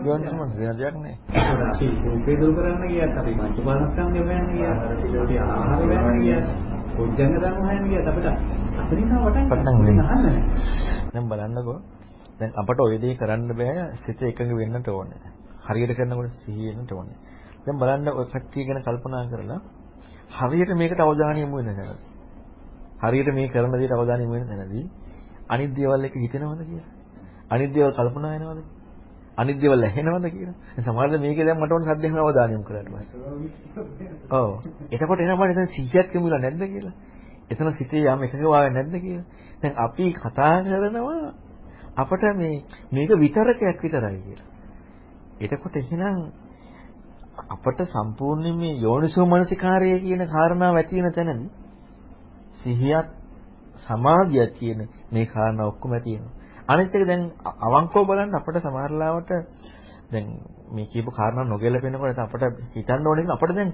[0.00, 1.14] යෝනිසමස් වෙන දෙයක් නෑ.
[1.64, 6.44] අපි රූපේ දුරු කරන්න ගියත් අපි පංච උපාදානස්කන්ධය හොයන්න ගියත් අපි ආහාර හොයන්න ගියත්
[6.94, 8.26] බොජ්ජංග ධර්ම හොයන්න ගියත් අපිට
[8.78, 10.00] අතරින් වටන් පටන් ගන්න.
[10.06, 10.24] අහන්න
[11.12, 11.78] දැන් බලන්නකෝ.
[12.38, 15.32] දැන් අපට ওই දේ කරන්න බෑ සිත එකඟ වෙන්නට ඕනේ.
[15.66, 17.18] හරියට කරනකොට සිහිය එන්නට ඕනේ.
[17.64, 19.60] දැන් බලන්න ඔය කට්ටිය ගැන කල්පනා කරලා
[20.38, 22.10] හරියට මේකට අවධානය යොමු වෙන තැනදී.
[23.02, 24.86] හරියට මේ කරන දේට අවධානය යොමු වෙන තැනදී
[25.48, 26.90] අනිත් දේවල් එක හිතෙනවද කියලා?
[27.50, 28.64] අනිත් දේවල් කල්පනා වෙනවද?
[29.36, 30.54] අනිත් දේවල් ඇහෙනවද කියලා?
[30.78, 33.18] සමහරවිට මේකේ දැන් මට ඕන සද්ද එහෙම අවධානය යොමු කරන්න පස්සේ.
[34.30, 34.50] ඔව්.
[34.90, 36.94] එතකොට එනවා දැන් 100ක් යමුලා නැද්ද කියලා?
[37.50, 39.26] එතන සිතේ යම් එකක වාගේ නැද්ද කියලා?
[39.62, 41.32] දැන් අපි කතා කරනවා
[41.96, 44.48] අපට මේ මේක විතරකයක් විතරයි කියලා.
[45.40, 46.18] එතකොට එහෙනම්
[47.48, 51.50] අපට සම්පූර්ණයෙන් මේ යෝනිසෝ මනසිකාරය කියන කාරණාව ඇති වෙන තැනදී
[52.54, 53.08] සිහියත්
[53.76, 54.80] සමාධියත් කියන
[55.14, 56.32] මේ කාරණා ඔක්කොම ඇති වෙනවා.
[56.66, 57.22] අනිත් එක දැන්
[57.60, 59.30] අවංකව බලන්න අපිට සමහරලාවට
[60.10, 60.26] දැන්
[60.70, 63.70] මේ කියපු කාරණා නොගැලපෙනකොට අපිට හිතන්න ඕනේ අපිට දැන්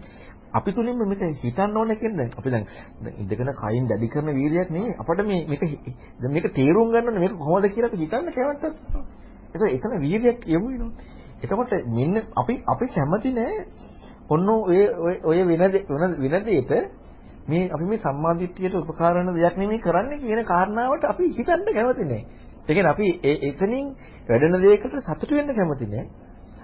[0.53, 2.65] අපි තුලින්ම මේක හිතන්න ඕනේ කියන්නේ දැන් අපි දැන්
[3.17, 5.63] ඉඳගෙන කයින් දැඩි කරන වීර්යයක් නෙවෙයි අපිට මේ මේක
[6.21, 8.75] දැන් මේක තේරුම් ගන්න ඕනේ මේක කොහොමද කියලා අපි හිතන්න කැමැත්තක්.
[9.55, 10.93] ඒක එතන වීර්යයක් යොමු වෙනවා.
[11.43, 13.55] එතකොට මෙන්න අපි අපි කැමති නෑ
[14.29, 14.81] ඔන්න ඔය
[15.25, 15.63] ඔය වෙන
[16.23, 16.73] වෙන දෙයට
[17.49, 22.23] මේ අපි මේ සම්මාදිට්ඨියට උපකාර කරන දෙයක් නෙමෙයි කරන්නේ කියන කාරණාවට අපි හිතන්න කැමති නෑ.
[22.61, 23.07] ඒ කියන්නේ අපි
[23.49, 23.87] එතනින්
[24.29, 26.05] වැඩෙන දෙයකට සතුටු වෙන්න කැමති නෑ.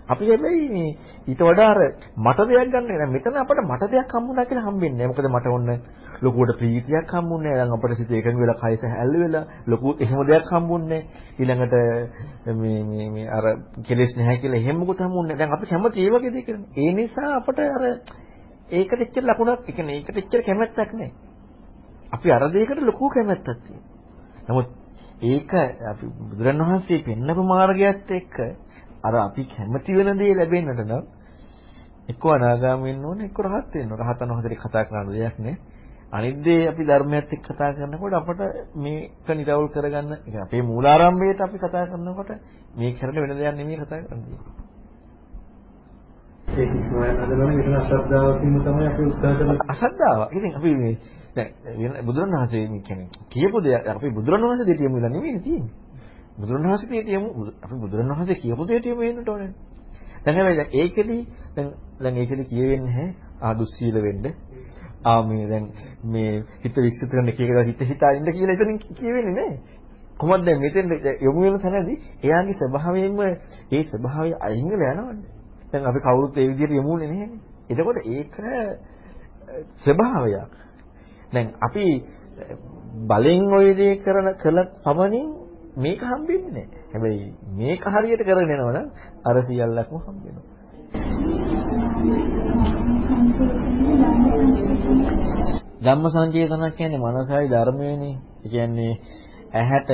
[0.08, 0.90] අපි හැබැයි මේ
[1.26, 1.80] ඊට වඩා අර
[2.16, 3.08] මට දෙයක් ගන්න නෑ.
[3.08, 5.08] මෙතන අපිට මට දෙයක් හම්බුනා කියලා හම්බෙන්නේ නෑ.
[5.08, 5.70] මොකද මට ඔන්න
[6.22, 7.58] ලොකුවට ප්‍රීතියක් හම්බුන්නේ නෑ.
[7.60, 11.02] දැන් අපිට සිත එකඟ වෙලා කයස හැල්ල වෙලා ලොකු එහෙම දෙයක් හම්බුන්නේ
[11.38, 11.74] ඊළඟට
[12.54, 13.44] මේ මේ මේ අර
[13.82, 16.70] කෙලෙස් නැහැ කියලා එහෙම මොකද හම්බුන්නේ දැන් අපි කැමති ඒ වගේ දෙයක් කරන්නේ.
[16.76, 17.84] ඒ නිසා අපිට අර
[18.70, 21.10] ඒකට එච්චර ලකුණක් ඒ කියන්නේ ඒකට එච්චර කැමැත්තක් නෑ.
[22.12, 23.94] අපි අර දෙයකට ලොකු කැමැත්තක් තියෙනවා.
[24.48, 24.68] නමුත්
[25.22, 25.52] ඒක
[25.84, 28.36] අපි බුදුරණවහන්සේ පෙන්නපු මාර්ගයත් එක්ක
[29.02, 31.04] අර අපි කැමති වෙන දේ ලැබෙන්නට නම්
[32.08, 34.04] එක්ක අනාගාමී වෙන්න ඕනේ එක්ක රහත් වෙන්න ඕනේ.
[34.04, 35.56] රහතන් වහන්සේට කතා කරන දෙයක් නේ.
[36.08, 38.40] අනිත් දේ අපි ධර්මයත් එක්ක කතා කරනකොට අපට
[38.76, 42.30] මේක නිරවුල් කරගන්න ඒ අපේ මූලාරම්භයට අපි කතා කරනකොට
[42.74, 44.55] මේ කරන වෙන දෙයක් නෙමෙයි කතා කරන්නේ.
[46.48, 49.58] ඒක ඉක්මනට හදනවා නම් ඒක අශ්‍රද්ධාවකින් තමයි අපි උත්සාහ කරන්නේ.
[49.68, 50.20] අසද්ධාව.
[50.30, 50.94] ඉතින් අපි මේ
[51.36, 55.74] දැන් බුදුරණවහන්සේ මේ කියන්නේ කියපු දේ අපි බුදුරණවහන්සේ දෙයට යමු නෙමෙයි තියෙන්නේ.
[56.38, 57.28] බුදුරණවහන්සේ දෙයට යමු
[57.62, 59.50] අපි බුදුරණවහන්සේ කියපු දෙයට යමු වෙන්නට ඕනේ.
[60.24, 61.18] දැන් හැබැයි දැන් ඒකෙදි
[61.56, 61.68] දැන්
[62.00, 63.08] දැන් ඒකෙදි කියවෙන්නේ නැහැ
[63.42, 64.26] ආදුස්සීල වෙන්න.
[65.04, 65.64] ආ මේ දැන්
[66.04, 66.32] මේ
[66.62, 69.58] හිත වික්ෂිත කරන එක එක හිත හිතා ඉන්න කියලා එතනින් කියවෙන්නේ නැහැ.
[70.18, 70.86] කොහොමද දැන් මෙතෙන්
[71.20, 75.35] යොමු වෙන තැනදී එයාගේ ස්වභාවයෙන්ම ඒ ස්වභාවය අයින් වෙලා යනවනේ.
[75.70, 77.40] දැන් අපි කවුරුත් ඒ විදිහට යමුනේ නැහැනේ.
[77.70, 78.34] එතකොට ඒක
[79.78, 80.52] ස්වභාවයක්.
[81.32, 81.86] දැන් අපි
[83.02, 85.28] බලෙන් ওই දේ කරන කළ පමණින්
[85.76, 86.68] මේක හම්බෙන්නේ නැහැ.
[86.92, 88.86] හැබැයි මේක හරියට කරගෙන යනවනම්
[89.24, 90.44] අර සියල්ලක්ම හම්බෙනවා.
[95.80, 98.14] ධම්ම සංචේතනක් කියන්නේ මනසයි ධර්මයනේ.
[98.38, 98.92] ඒ කියන්නේ
[99.52, 99.90] ඇහැට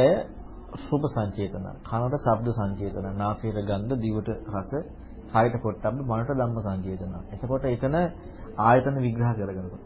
[0.80, 4.72] සුභ සංචේතන, කනට ශබ්ද සංචේතන, නාසයට ගන්ධ, දිවට රස,
[5.32, 7.14] කායට පොට්ටබ්බ, මනට ධම්ම සංචේතන.
[7.32, 7.96] එතකොට එතන
[8.58, 9.80] ආයතන විග්‍රහ කරගන්නවා.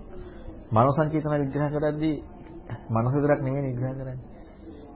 [0.73, 2.17] මනෝ සංචේතන විග්‍රහ කරද්දී
[2.91, 4.19] මනස විතරක් නෙමෙයි විග්‍රහ කරන්නේ.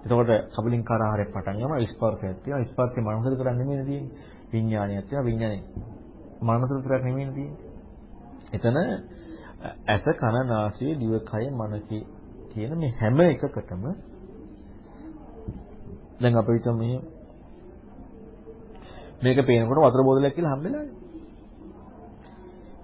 [0.01, 2.65] එතකොට කබලින්කාර ආහාරය පටන් ගන්නවා ස්පර්ශයක් තියෙනවා.
[2.67, 4.13] ස්පර්ශේ මනසද කරන්නේ නෙමෙයි තියෙන්නේ.
[4.51, 5.27] විඥානයක් තියෙනවා.
[5.27, 5.63] විඥානේ
[6.43, 7.71] මනස විතරක් නෙමෙයි තියෙන්නේ.
[8.51, 8.77] එතන
[9.87, 11.73] ඇස කන නාසය දිවකය මන
[12.51, 13.85] කියන මේ හැම එකකටම
[16.21, 16.99] දැන් අපි හිතමු මේ
[19.23, 21.01] මේක පේනකොට වතුර බෝතලයක් කියලා හම්බෙලානේ.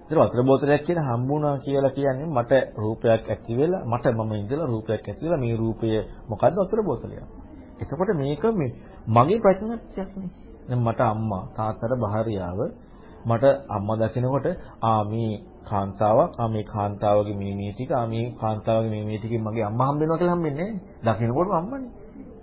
[0.02, 5.02] ඒතර වතුර බෝතලයක් කියලා හම්බුණා කියලා කියන්නේ මට රූපයක් ඇති වෙලා මට මම ඉඳලා රූපයක්
[5.02, 5.88] ඇති වෙලා මේ රූපය
[6.28, 7.24] මොකද්ද වතුර බෝතලයක්.
[7.80, 8.70] එතකොට මේක මේ
[9.08, 10.30] මගේ ප්‍රඥාවක් නේ.
[10.68, 12.60] දැන් මට අම්මා තාත්තට භාර්යාව
[13.24, 14.46] මට අම්මා දකිනකොට
[14.82, 15.32] ආ මේ
[15.64, 19.86] කාන්තාවක් ආ මේ කාන්තාවගේ මේ මේ ටික ආ මේ කාන්තාවගේ මේ මේ ටිකෙන් මගේ අම්මා
[19.88, 20.70] හම්බ වෙනවා කියලා හම්බෙන්නේ
[21.04, 21.16] නැහැ.
[21.16, 21.90] දකිනකොට අම්මනේ.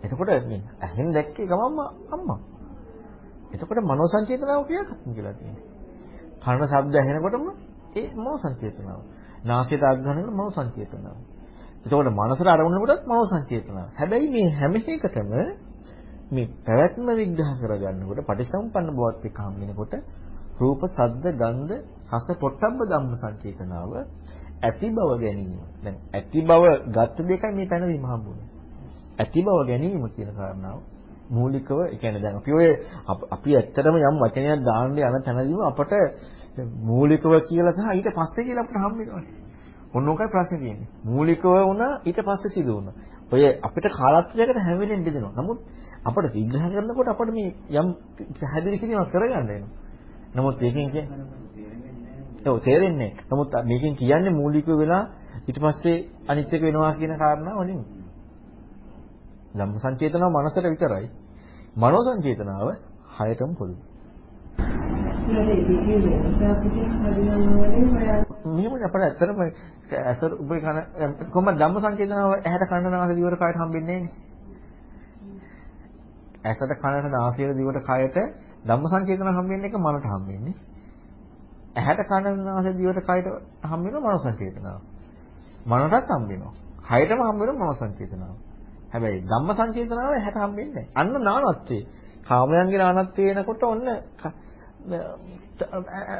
[0.03, 1.79] එතකොට මේ ඇහෙන් දැක්කේ ගමම්ම
[2.11, 2.39] අම්මා.
[3.53, 5.65] එතකොට මනෝ සංචේතනාව ක්‍රියාත්මක කියලා තියෙනවා.
[6.43, 7.45] කන ශබ්ද ඇහෙනකොටම
[7.95, 9.01] ඒ මනෝ සංචේතනාව.
[9.43, 11.17] නාසයට අග්‍රහණයකට මනෝ සංචේතනාව.
[11.85, 13.87] එතකොට මනසට අරමුණනකොටත් මනෝ සංචේතනාව.
[13.95, 15.31] හැබැයි මේ හැම එකකටම
[16.31, 19.93] මේ පැවැත්ම විග්‍රහ කරගන්නකොට පටිසම්පන්න බවත් එක්ක හම් වෙනකොට
[20.59, 21.73] රූප, ශබ්ද, ගන්ධ,
[22.11, 23.91] රස, පොට්ටබ්බ ධම්ම සංචේතනාව
[24.61, 25.59] ඇති බව ගැනීම.
[25.83, 28.47] දැන් ඇති බව ගත්ත දෙකයි මේ පැනවීම හම්බුනේ.
[29.19, 30.79] ඇති බව ගැනීම කියන කාරණාව
[31.33, 32.67] මූලිකව ඒ කියන්නේ දැන් අපි ඔය
[33.31, 35.93] අපි ඇත්තටම යම් වචනයක් දාන්න යන තැනදීම අපට
[36.83, 39.43] මූලිකව කියලා සහ ඊට පස්සේ කියලා අපිට හම්බ වෙනවනේ.
[39.93, 40.89] ඔන්න ඔකයි ප්‍රශ්නේ තියෙන්නේ.
[41.05, 42.93] මූලිකව වුණා ඊට පස්සේ සිදු වුණා.
[43.31, 45.33] ඔය අපිට කාලත්‍රයකට හැම වෙලෙම බෙදෙනවා.
[45.37, 45.59] නමුත්
[46.03, 47.87] අපිට විග්‍රහ කරනකොට අපිට මේ යම්
[48.33, 49.71] පැහැදිලි කිරීමක් කරගන්න වෙනවා.
[50.35, 51.43] නමුත් ඒකෙන් කියන්නේ
[52.45, 53.11] ඔව් තේරෙන්නේ.
[53.25, 55.03] නමුත් මේකෙන් කියන්නේ මූලිකව වෙලා
[55.47, 55.97] ඊට පස්සේ
[56.27, 57.85] අනිත් එක වෙනවා කියන කාරණාව නෙමෙයි.
[59.53, 61.07] ධම්ම සංචේතනාව මනසට විතරයි.
[61.75, 62.67] මනෝ සංචේතනාව
[63.17, 63.81] හයටම පොදුයි.
[68.47, 69.39] මෙහෙම අපිට ඇත්තටම
[70.03, 70.77] ඇසර උඹ කන
[71.29, 74.31] කොහොමද ධම්ම සංචේතනාව ඇහැට කනට නාසය දිවට කයට හම්බෙන්නේ නැහැ
[76.45, 78.17] ඇසට කනට නාසයට දිවට කයට
[78.63, 80.55] ධම්ම සංචේතනාව හම්බෙන්නේ එක මනට හම්බෙන්නේ.
[81.75, 83.27] ඇහැට කනට නාසය දිවට කයට
[83.65, 84.81] හම්බෙනවා මනෝ සංචේතනාව
[85.67, 86.53] මනටත් හම්බෙනවා.
[86.89, 88.35] හයටම හම්බෙනවා මනෝ සංචේතනාව
[88.93, 91.83] හැබැයි ධම්ම සංචේතනාව ඇහැට හම්බෙන්නේ නැහැ අන්න නානත්වේ
[92.23, 93.85] කාමයන්ගේ නානත්වේ එනකොට ඔන්න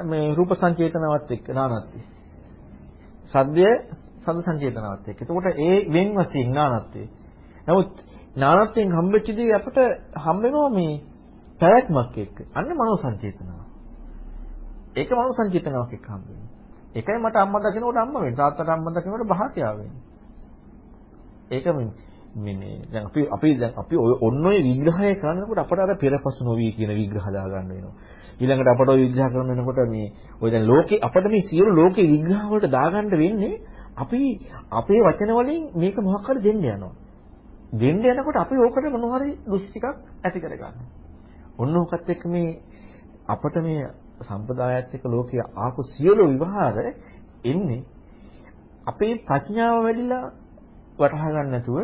[0.05, 1.99] මේ රූප සංචේතනාවත් එක්ක නානත්වය.
[3.25, 3.67] සද්දය
[4.19, 5.21] සද්ද සංචේතනාවත් එක්ක.
[5.21, 7.03] එතකොට ඒ වෙන් වශයෙන් නානත්වය.
[7.67, 7.91] නමුත්
[8.35, 9.77] නානත්වයෙන් හම්බෙච්ච දේ අපට
[10.15, 11.01] හම්බ වෙනවා මේ
[11.61, 12.37] පැවැත්මක් එක්ක.
[12.53, 13.65] අන්න මනෝ සංචේතනාව.
[14.95, 16.51] ඒක මනෝ සංචේතනාවක් එක්ක හම්බ වෙනවා.
[16.95, 18.37] ඒකයි මට අම්මා දකිනකොට අම්මා වෙන්නේ.
[18.37, 20.01] තාත්තට අම්මා දකිනකොට බහතියා වෙන්නේ.
[21.51, 21.91] ඒක මේ
[22.33, 27.27] දැන් අපි අපි දැන් අපි ඔන්න ඔය විග්‍රහය කරනකොට අපට අර පෙරපසු නොවි කියන විග්‍රහ
[27.27, 27.93] දාගන්න වෙනවා.
[28.39, 30.11] ඊළඟට අපට ඔය විග්‍රහ කරන වෙනකොට මේ
[30.41, 33.61] ඔය දැන් ලෝකේ අපිට මේ සියලු ලෝකේ විග්‍රහ වලට දාගන්න වෙන්නේ
[33.95, 34.21] අපි
[34.71, 36.93] අපේ වචන වලින් මේක මොකක් හරි දෙන්න යනවා.
[37.73, 39.85] දෙන්න යනකොට අපි ඕකට මොනවා හරි දෘෂ්ටිකක්
[40.23, 40.71] ඇති කරගන්නවා.
[41.55, 42.59] ඔන්න ඕකත් එක්ක මේ
[43.27, 43.89] අපට මේ
[44.21, 46.77] සම්ප්‍රදායත් එක්ක ලෝකයේ ආපු සියලු විවහාර
[47.43, 47.81] එන්නේ
[48.87, 50.25] අපේ ප්‍රඥාව වැඩිලා
[50.97, 51.77] වටහා ගන්න නැතුව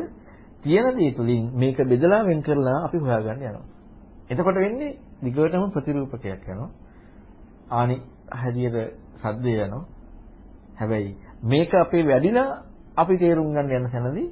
[0.63, 3.65] තියෙන දේ තුලින් මේක බෙදලා වෙන් කරලා අපි හොයාගන්න යනවා.
[4.29, 6.69] එතකොට වෙන්නේ දිගටම ප්‍රතිරූපකයක් යනවා.
[7.71, 7.95] ආනි
[8.31, 8.77] හැදියට
[9.15, 9.85] සද්දය යනවා.
[10.75, 12.63] හැබැයි මේක අපේ වැඩිලා
[12.95, 14.27] අපි තේරුම් ගන්න යන තැනදී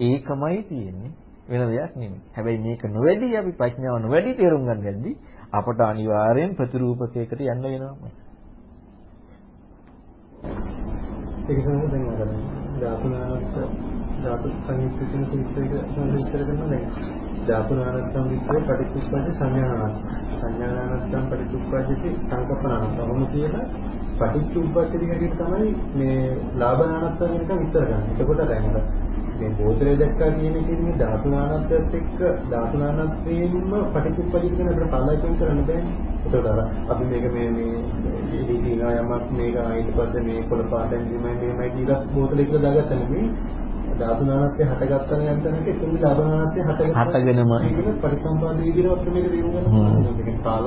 [0.00, 1.12] ඒකමයි තියෙන්නේ
[1.48, 2.20] වෙන දෙයක් නෙමෙයි.
[2.34, 5.16] හැබැයි මේක නොවැඩි අපි ප්‍රඥාව නොවැඩි තේරුම් ගන්න යද්දී
[5.52, 7.96] අපට අනිවාර්යෙන් ප්‍රතිරූපකයකට යන්න වෙනවා.
[11.44, 12.30] ඒක සමහර දැන් අර
[12.80, 13.91] ධාතුනාත්
[14.22, 19.94] ධාතු සංයුක්ත කියන සූත්‍රයක සංවිස්තර කරනවා දැන් ධාතුනානත්තම් විස්තරේ පටිච්චසමුප්පාද සංඥානාත්
[20.34, 23.64] සංඥානාත්තම් පටිච්චසමුප්පාදති සංකප්පනාත් ඔහොම කියලා?
[24.18, 26.20] පටිච්චසමුප්පාද ටිකකට තමයි මේ
[26.56, 28.12] ලාභනානත්තම් එක විස්තර කරන්නේ.
[28.14, 28.84] එතකොට දැන් අර
[29.38, 32.20] මේ බෝධරේ දැක්කා කියන එකේ මේ ධාතුනානත්තත් එක්ක
[32.50, 33.56] ධාතුනානත්තේම
[33.90, 35.96] පටිච්චසමුප්පාද කියන අපිට පාලනය කරන්න බෑනේ.
[36.18, 37.72] එතකොට අර අපි මේක මේ මේ
[38.34, 43.00] ඉදී තියනවා යමක් මේක ඊට පස්සේ මේ පොළ පාටෙන් දිමයි මෙහෙමයි කියලා බෝතලේ කියලා දාගත්තා
[43.00, 43.26] නෙමෙයි
[43.98, 49.66] ධාතු නානත්වය හටගත්තන යන තැනක එතන ධාතු නානත්වය හටගෙනම ඒක පරිසම්පාද විදිහට මේක තේරුම් ගන්න
[49.78, 50.12] ඕනේ.
[50.22, 50.66] ඒක පාල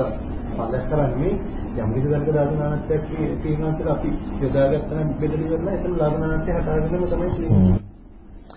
[0.57, 1.33] පාලස් කරන්නේ
[1.77, 3.03] යම් කිසි දෙයක ධාතු නානත්වයක්
[3.41, 4.09] තියෙනවා කියලා අපි
[4.41, 7.79] යොදාගත්තා නම් බෙදලි කරලා එතන ධාතු නානත්වය හටගෙනම තමයි තියෙන්නේ.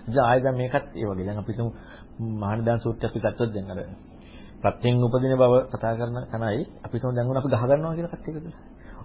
[0.03, 1.25] ඉතින් ආයෙත් මේකත් ඒ වගේ.
[1.25, 1.71] දැන් අපි තුමු
[2.37, 3.79] මහානිදාන සූත්‍රය අපි ගත්තොත් දැන් අර
[4.63, 8.47] ප්‍රත්‍යයෙන් උපදින බව කතා කරන තනයි අපි තුමු දැන් උන අපි ගහ ගන්නවා කියලා කට්ටියකද.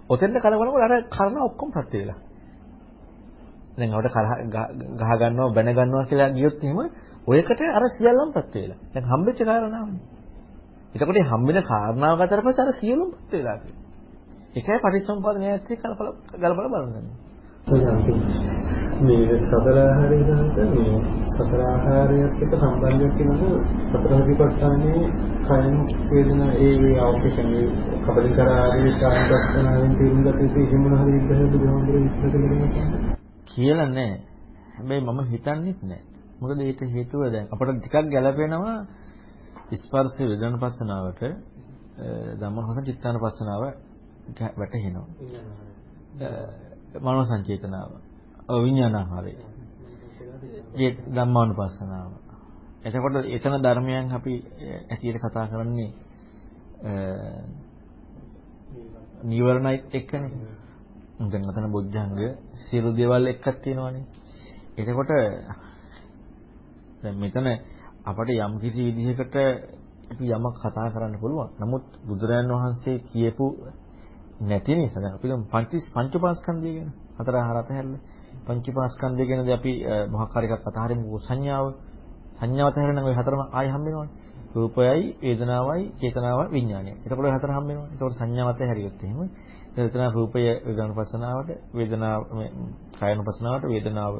[0.09, 2.19] ඔතෙන්ද කලබලකොට අර කරන ඔක්කොම ප්‍රත්‍ය වෙලා.
[3.77, 4.13] දැන් අපිට
[4.99, 6.79] ගහ ගන්නවා බැන ගන්නවා කියලා ගියොත් එහෙම
[7.27, 8.79] ඔයකට අර සියල්ලම ප්‍රත්‍ය වෙලා.
[8.93, 10.03] දැන් හම්බෙච්ච කාරණාවනේ.
[10.93, 13.83] එතකොට මේ හම්බෙන කාරණාව අතර පස්සේ අර සියලුම ප්‍රත්‍ය වෙලා තියෙනවා.
[14.55, 17.25] ඒකයි පටිච්චසමුප්පාද න්‍යායත් කලබල ගලබල බලන්නේ.
[18.97, 20.99] මේ සතර ආහාරය ගන්නත් මේ
[21.35, 23.57] සතර ආහාරයත් එක්ක සම්බන්ධයක් තියෙනවා
[23.89, 25.01] සතර හදිපස්සන්නේ
[25.43, 25.75] කයන
[26.09, 27.65] වේදනා ඒ ඒ අවශ්‍යකන්නේ
[28.03, 33.04] කබලින් කර ආදී කායපස්සනාවෙන් තේරුම් ගත යුතු හිමුණ හරි විග්‍රහ බුදුහාමුදුරුවෝ විස්තර කරනවා
[33.55, 34.19] කියලා නැහැ.
[34.75, 36.03] හැබැයි මම හිතන්නේත් නැහැ.
[36.39, 38.77] මොකද ඒක හේතුව දැන් අපිට ටිකක් ගැළපෙනවා
[39.75, 41.21] ස්පර්ශ වේදන පස්සනාවට
[42.39, 43.63] ධම්මහස චිත්තාන පස්සනාව
[44.55, 45.07] වැටහෙනවා.
[47.01, 47.91] මනෝ සංචේතනාව.
[48.57, 49.33] විඥානාහාරය.
[50.75, 52.11] ඒ ධම්මානුපස්සනාව.
[52.85, 54.33] එතකොට එතන ධර්මයන් අපි
[54.89, 55.91] ඇටියට කතා කරන්නේ
[59.23, 60.54] නීවරණයි එක්කනේ.
[61.21, 62.13] දැන් අතන බොජ්ජංග
[62.61, 64.03] සියලු දේවල් එක්කක් තියෙනවනේ.
[64.77, 65.11] එතකොට
[67.01, 67.47] දැන් මෙතන
[68.03, 69.35] අපට යම් කිසි විදිහකට
[70.11, 71.49] අපි යමක් කතා කරන්න පුළුවන්.
[71.59, 73.45] නමුත් බුදුරජාන් වහන්සේ කියපු
[74.41, 78.01] නැති නිසා දැන් අපි පංච පංචපාස්කන්ධය ගැන හතර ආහාරත හැරලා
[78.45, 79.71] පංචපාස්කන්ධය ගැනදී අපි
[80.11, 81.65] මොහක් හරි එකක් කතා හරිමු සංඥාව
[82.37, 84.11] සංඥාව තැරෙන නම් ওই හතරම ආයෙ හම්බ වෙනවනේ.
[84.55, 86.95] රූපයයි වේදනාවයි චේතනාවයි විඥානයයි.
[87.03, 87.87] එතකොට හතර හම්බ වෙනවා.
[87.87, 89.19] එතකොට සංඥාවත් හැරියොත් එහෙම.
[89.77, 92.21] එතන රූපය වේදනානුපස්සනාවට වේදනාව
[92.99, 94.13] කායනුපස්සනාවට වේදනාව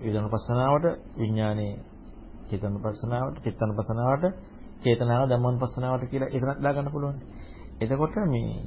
[0.00, 0.86] වේදනානුපස්සනාවට
[1.18, 1.74] විඥානයේ
[2.50, 4.24] චේතනුපස්සනාවට චිත්තනුපස්සනාවට
[4.82, 7.18] චේතනාව ධම්මානුපස්සනාවට කියලා එතනත් දාගන්න පුළුවන්.
[7.80, 8.66] එතකොට මේ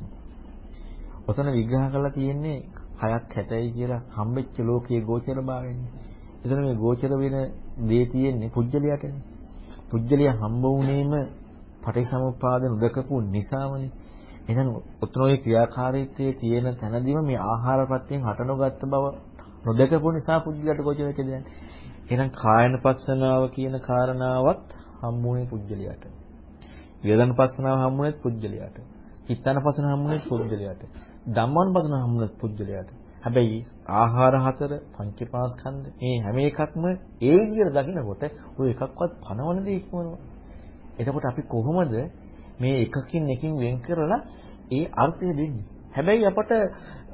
[1.28, 2.60] ඔතන විග්‍රහ කරලා තියෙන්නේ
[2.96, 5.90] කයක් හැතයි කියලා හම්බෙච්ච ලෝකයේ ගෝචර භාවයනේ.
[6.44, 7.38] එතන මේ ගෝචර වෙන
[7.90, 9.24] දේ තියෙන්නේ පුජ්‍යලියටනේ.
[9.90, 11.14] පුජ්‍යලිය හම්බ වුණේම
[11.84, 13.92] පටිසමුප්පාද නොදකපු නිසාමනේ.
[14.48, 14.68] එහෙනම්
[15.02, 19.06] උත්තරෝයේ ක්‍රියාකාරීත්වයේ තියෙන තැනදීම මේ ආහාර ප්‍රත්‍යයෙන් හටනොගත්ත බව
[19.66, 21.46] නොදකපු නිසා පුජ්‍යලට ගෝචර වෙච්ච දෙයක්.
[22.10, 24.68] එහෙනම් කායනපස්සනාව කියන කාරණාවත්
[25.02, 26.04] හම්බුනේ පුජ්‍යලියට.
[27.04, 28.78] වේදනපස්සනාව හම්බුනේත් පුජ්‍යලියට.
[29.28, 30.82] චිත්තනපස්සනාව හම්බුනේත් පුජ්‍යලියට.
[31.30, 32.90] ධම්මානුපස්සනාව හම්බුනේත් පුජ්‍යලියට.
[33.24, 33.60] හැබැයි
[33.94, 36.84] ආහාර හතර පංචපාස්කන්ධ මේ හැම එකක්ම
[37.24, 38.24] ඒ විදිහට දකිනකොට
[38.58, 40.18] ඔය එකක්වත් පනවන දෙයක් නෙවෙයි.
[41.00, 41.94] එතකොට අපි කොහොමද
[42.60, 44.22] මේ එකකින් එකින් වෙන් කරලා
[44.72, 45.66] ඒ අර්ථය දෙන්නේ?
[45.92, 46.52] හැබැයි අපට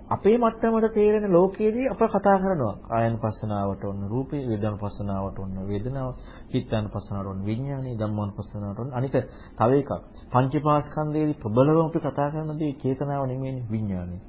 [0.10, 2.76] අපේ මට්ටමට තේරෙන ලෝකයේදී අප කතා කරනවා.
[2.90, 6.10] ආයන පස්සනාවට ඔන්න රූපේ වේදන පස්සනාවට ඔන්න වේදනාව
[6.52, 9.16] චිත්තන පස්සනාවට ඔන්න විඥානේ ධම්මන පස්සනාවට ඔන්න අනික
[9.58, 9.92] තව එකක්.
[10.30, 14.22] පංචපාස්කන්ධයේදී ප්‍රබලව අපි කතා කරන දේ චේතනාව නෙමෙයි විඥානේ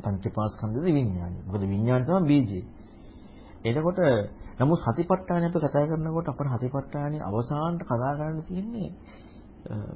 [0.00, 2.64] පංචපාස්කන්ධයේ විඥානේ මොකද විඥාන තමයි බීජේ
[3.66, 4.00] එතකොට
[4.58, 8.90] නමුත් සතිපට්ඨානය අපි කතා කරනකොට අපේ සතිපට්ඨානයේ අවසානට කතා කරන්න තියෙන්නේ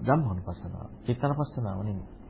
[0.02, 2.22] ධම්මන පස්සනාව චිත්තන පස්සනාව නෙමෙයි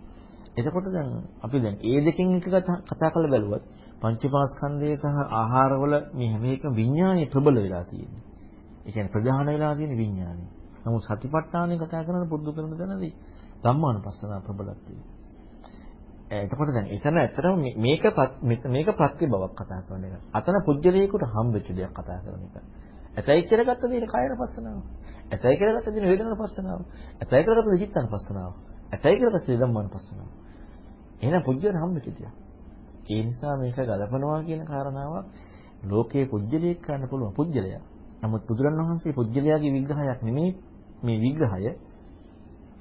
[0.55, 1.09] එතකොට දැන්
[1.40, 2.47] අපි දැන් ඒ දෙකෙන් එක
[2.86, 3.64] කතා කරලා බැලුවත්
[4.01, 8.23] පංචපාස්කන්ධය සහ ආහාරවල මේ හැම එකම විඥානය ප්‍රබල වෙලා තියෙන්නේ.
[8.81, 10.44] ඒ කියන්නේ ප්‍රධාන වෙලා තියෙන විඥානය.
[10.85, 13.14] නමුත් සතිපට්ඨානය කතා කරන පුරුදු කරන තැනදී
[13.62, 15.10] ධම්මානුපස්සනා ප්‍රබලක් තියෙනවා.
[16.36, 18.05] එතකොට දැන් එතන ඇත්තටම මේක
[18.69, 20.14] මේක ප්‍රත්‍ය බවක් කතා කරන එක.
[20.32, 22.55] අතන පුජ්‍යලයකට හම්බෙච්ච දෙයක් කතා කරන එක.
[23.16, 24.78] ඇතයි කියලා ගත්ත දේ කායන පස්සනාව.
[25.32, 26.80] ඇතයි කියලා ගත්ත දේ වේදනාන පස්සනාව.
[27.20, 28.52] ඇතයි කියලා ගත්ත දේ චිත්තන පස්සනාව.
[28.92, 30.30] ඇතයි කියලා ගත්ත දේ ධම්මාන පස්සනාව.
[31.20, 32.34] එහෙනම් පුජ්‍යල හම්බෙච්ච දෙයක්.
[33.09, 35.26] ඒ නිසා මේක ගලපනවා කියන කාරණාවක්
[35.84, 37.70] ලෝකයේ පුජ්‍යලයක් කරන්න පුළුවන් පුජ්‍යලය.
[38.22, 40.50] නමුත් බුදුරණවහන්සේ පුජ්‍යලයාගේ විග්‍රහයක් නෙමෙයි
[41.02, 41.72] මේ විග්‍රහය.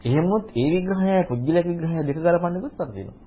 [0.04, 3.18] එහෙමොත් ඒ විග්‍රහය පුජ්‍යලක විග්‍රහය දෙක ගලපන්න දුස්සක් වෙනවා.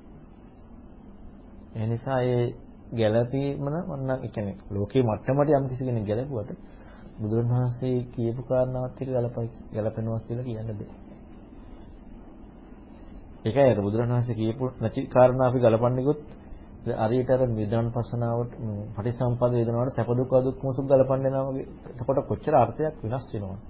[1.74, 2.44] ඒ නිසා ඒ
[2.92, 6.04] ගැළපීම නම් ඒ කියන්නේ ලෝකේ මට්ටමට යම් කිසි කෙනෙක්
[7.14, 10.88] ගැලපුවට බුදුරණවහන්සේ කියපු කාරණාවත් එක්ක ගලපයි ගැලපෙනවා කියලා කියන්න බෑ.
[13.44, 16.20] ඒකයි අර බුදුරණවහන්සේ කියපු නැති කාරණා අපි ගලපන්නේකොත්
[16.96, 18.52] අරියට අර වේදනාන් පස්සනාවට
[18.94, 21.66] පටිසම්පද වේදනාවට සැප දුක් දුක් මොසුක් ගලපන්නේ නම් වගේ.
[21.90, 23.60] එතකොට කොච්චර අර්ථයක් වෙනස් වෙනවද?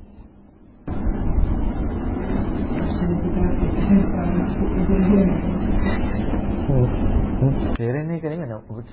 [7.76, 8.48] තේරෙන්නේ එක නෙමෙයි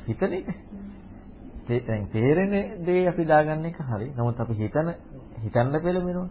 [0.08, 0.48] හිතන එක
[1.80, 2.52] දැන් තේරෙන
[2.86, 4.08] දේ අපි දාගන්න එක හරි.
[4.18, 4.88] නමුත් අපි හිතන
[5.38, 6.30] හිතන්න පෙළඹෙනවා.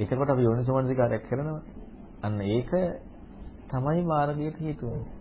[0.00, 1.60] එතකොට අපි යෝනිසෝමනසිකාරයක් කරනවා.
[2.22, 2.70] අන්න ඒක
[3.68, 5.13] තමයි මාර්ගයට හේතු වෙන්නේ.